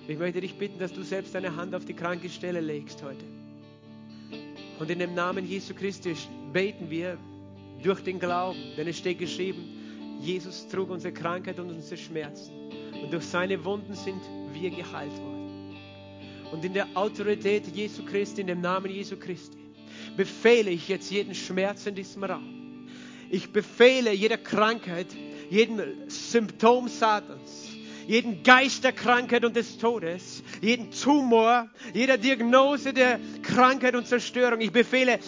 Und 0.04 0.10
ich 0.10 0.18
möchte 0.18 0.40
dich 0.40 0.58
bitten, 0.58 0.80
dass 0.80 0.94
du 0.94 1.04
selbst 1.04 1.36
deine 1.36 1.54
Hand 1.58 1.76
auf 1.76 1.84
die 1.84 1.96
kranke 1.96 2.30
Stelle 2.30 2.62
legst 2.62 3.04
heute. 3.04 3.26
Und 4.80 4.90
in 4.90 5.00
dem 5.00 5.14
Namen 5.14 5.46
Jesu 5.46 5.74
Christi 5.74 6.16
beten 6.54 6.90
wir 6.90 7.18
durch 7.82 8.02
den 8.02 8.20
Glauben, 8.20 8.60
denn 8.78 8.88
es 8.88 8.98
steht 8.98 9.20
geschrieben, 9.20 10.20
Jesus 10.22 10.68
trug 10.70 10.90
unsere 10.90 11.14
Krankheit 11.14 11.60
und 11.60 11.70
unsere 11.70 11.98
Schmerzen. 11.98 12.54
Und 13.02 13.12
durch 13.12 13.26
seine 13.26 13.66
Wunden 13.66 13.94
sind 13.94 14.22
wir 14.54 14.70
geheilt 14.70 15.12
worden. 15.18 15.76
Und 16.52 16.64
in 16.64 16.74
der 16.74 16.88
Autorität 16.94 17.68
Jesu 17.76 18.06
Christi, 18.06 18.42
in 18.42 18.48
dem 18.48 18.62
Namen 18.62 18.90
Jesu 18.90 19.18
Christi, 19.18 19.58
befehle 20.16 20.70
ich 20.70 20.88
jetzt 20.88 21.12
jeden 21.12 21.34
Schmerz 21.34 21.86
in 21.88 21.96
diesem 21.96 22.24
Raum. 22.24 22.88
Ich 23.30 23.52
befehle 23.52 24.14
jeder 24.14 24.38
Krankheit, 24.38 25.08
jedem 25.50 25.82
Symptom 26.08 26.88
Satans, 26.88 27.70
jeden 28.08 28.44
Geist 28.44 28.84
der 28.84 28.92
Krankheit 28.92 29.44
und 29.44 29.56
des 29.56 29.78
Todes, 29.78 30.44
jeden 30.62 30.92
Tumor, 30.92 31.70
jeder 31.94 32.18
Diagnose 32.18 32.94
der 32.94 33.20
Krankheit 33.42 33.96
und 33.96 34.08
Zerstörung. 34.08 34.62
Ich 34.62 34.72
befehle, 34.72 35.20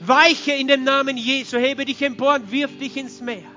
weiche 0.00 0.52
in 0.52 0.66
dem 0.66 0.84
Namen 0.84 1.16
Jesu, 1.16 1.58
hebe 1.58 1.84
dich 1.84 2.02
empor 2.02 2.34
und 2.34 2.50
wirf 2.50 2.76
dich 2.78 2.96
ins 2.96 3.20
Meer. 3.20 3.50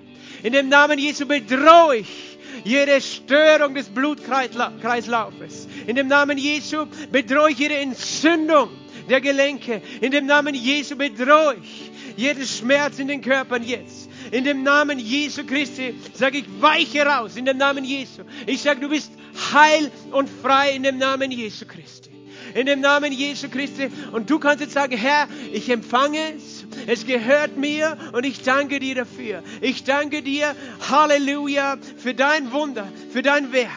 In 0.43 0.53
dem 0.53 0.69
Namen 0.69 0.99
Jesu 0.99 1.25
bedrohe 1.25 1.97
ich 1.97 2.37
jede 2.63 3.01
Störung 3.01 3.73
des 3.73 3.89
Blutkreislaufes. 3.89 5.67
In 5.87 5.95
dem 5.95 6.07
Namen 6.07 6.37
Jesu 6.37 6.85
bedrohe 7.11 7.51
ich 7.51 7.59
jede 7.59 7.77
Entzündung 7.77 8.69
der 9.09 9.21
Gelenke. 9.21 9.81
In 10.01 10.11
dem 10.11 10.25
Namen 10.25 10.53
Jesu 10.53 10.95
bedrohe 10.95 11.55
ich 11.61 11.91
jeden 12.17 12.45
Schmerz 12.45 12.99
in 12.99 13.07
den 13.07 13.21
Körpern 13.21 13.63
jetzt. 13.63 14.09
In 14.31 14.43
dem 14.43 14.63
Namen 14.63 14.99
Jesu 14.99 15.45
Christi 15.45 15.95
sage 16.13 16.39
ich, 16.39 16.45
weiche 16.61 17.05
raus. 17.05 17.35
In 17.35 17.45
dem 17.45 17.57
Namen 17.57 17.83
Jesu. 17.83 18.23
Ich 18.45 18.61
sage, 18.61 18.79
du 18.79 18.89
bist 18.89 19.11
heil 19.53 19.91
und 20.11 20.29
frei 20.29 20.75
in 20.75 20.83
dem 20.83 20.97
Namen 20.97 21.31
Jesu 21.31 21.65
Christi. 21.65 22.12
In 22.53 22.65
dem 22.65 22.81
Namen 22.81 23.11
Jesu 23.11 23.49
Christi. 23.49 23.89
Und 24.11 24.29
du 24.29 24.39
kannst 24.39 24.61
jetzt 24.61 24.73
sagen, 24.73 24.95
Herr, 24.97 25.27
ich 25.51 25.69
empfange 25.69 26.19
es. 26.35 26.65
Es 26.87 27.05
gehört 27.05 27.57
mir 27.57 27.97
und 28.13 28.25
ich 28.25 28.41
danke 28.43 28.79
dir 28.79 28.95
dafür. 28.95 29.43
Ich 29.61 29.83
danke 29.83 30.21
dir, 30.21 30.55
Halleluja, 30.89 31.77
für 31.97 32.13
dein 32.13 32.51
Wunder, 32.51 32.87
für 33.11 33.21
dein 33.21 33.51
Werk. 33.51 33.69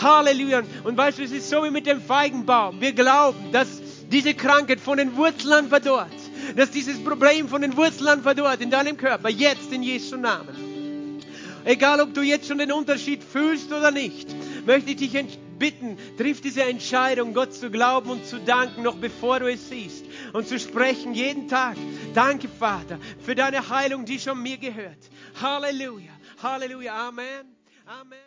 Halleluja. 0.00 0.62
Und 0.84 0.96
weißt 0.96 1.18
du, 1.18 1.22
es 1.22 1.32
ist 1.32 1.50
so 1.50 1.64
wie 1.64 1.70
mit 1.70 1.86
dem 1.86 2.00
Feigenbaum. 2.00 2.80
Wir 2.80 2.92
glauben, 2.92 3.52
dass 3.52 3.82
diese 4.10 4.34
Krankheit 4.34 4.80
von 4.80 4.98
den 4.98 5.16
Wurzeln 5.16 5.68
verdorrt. 5.68 6.08
Dass 6.56 6.70
dieses 6.70 7.02
Problem 7.02 7.48
von 7.48 7.62
den 7.62 7.76
Wurzeln 7.76 8.22
verdorrt 8.22 8.60
in 8.60 8.70
deinem 8.70 8.96
Körper. 8.96 9.28
Jetzt 9.28 9.72
in 9.72 9.82
Jesu 9.82 10.16
Namen. 10.16 10.68
Egal, 11.64 12.00
ob 12.00 12.14
du 12.14 12.22
jetzt 12.22 12.48
schon 12.48 12.58
den 12.58 12.72
Unterschied 12.72 13.22
fühlst 13.22 13.70
oder 13.72 13.90
nicht, 13.90 14.28
möchte 14.64 14.90
ich 14.90 14.96
dich 14.96 15.14
bitten, 15.58 15.98
triff 16.16 16.40
diese 16.40 16.62
Entscheidung, 16.64 17.34
Gott 17.34 17.54
zu 17.54 17.70
glauben 17.70 18.10
und 18.10 18.26
zu 18.26 18.38
danken, 18.40 18.82
noch 18.82 18.96
bevor 18.96 19.40
du 19.40 19.50
es 19.50 19.68
siehst. 19.68 20.04
Und 20.32 20.48
zu 20.48 20.58
sprechen 20.58 21.14
jeden 21.14 21.48
Tag. 21.48 21.76
Danke, 22.14 22.48
Vater, 22.48 22.98
für 23.20 23.34
deine 23.34 23.68
Heilung, 23.68 24.04
die 24.04 24.18
schon 24.18 24.42
mir 24.42 24.58
gehört. 24.58 25.10
Halleluja. 25.40 26.12
Halleluja. 26.42 27.08
Amen. 27.08 27.56
Amen. 27.86 28.18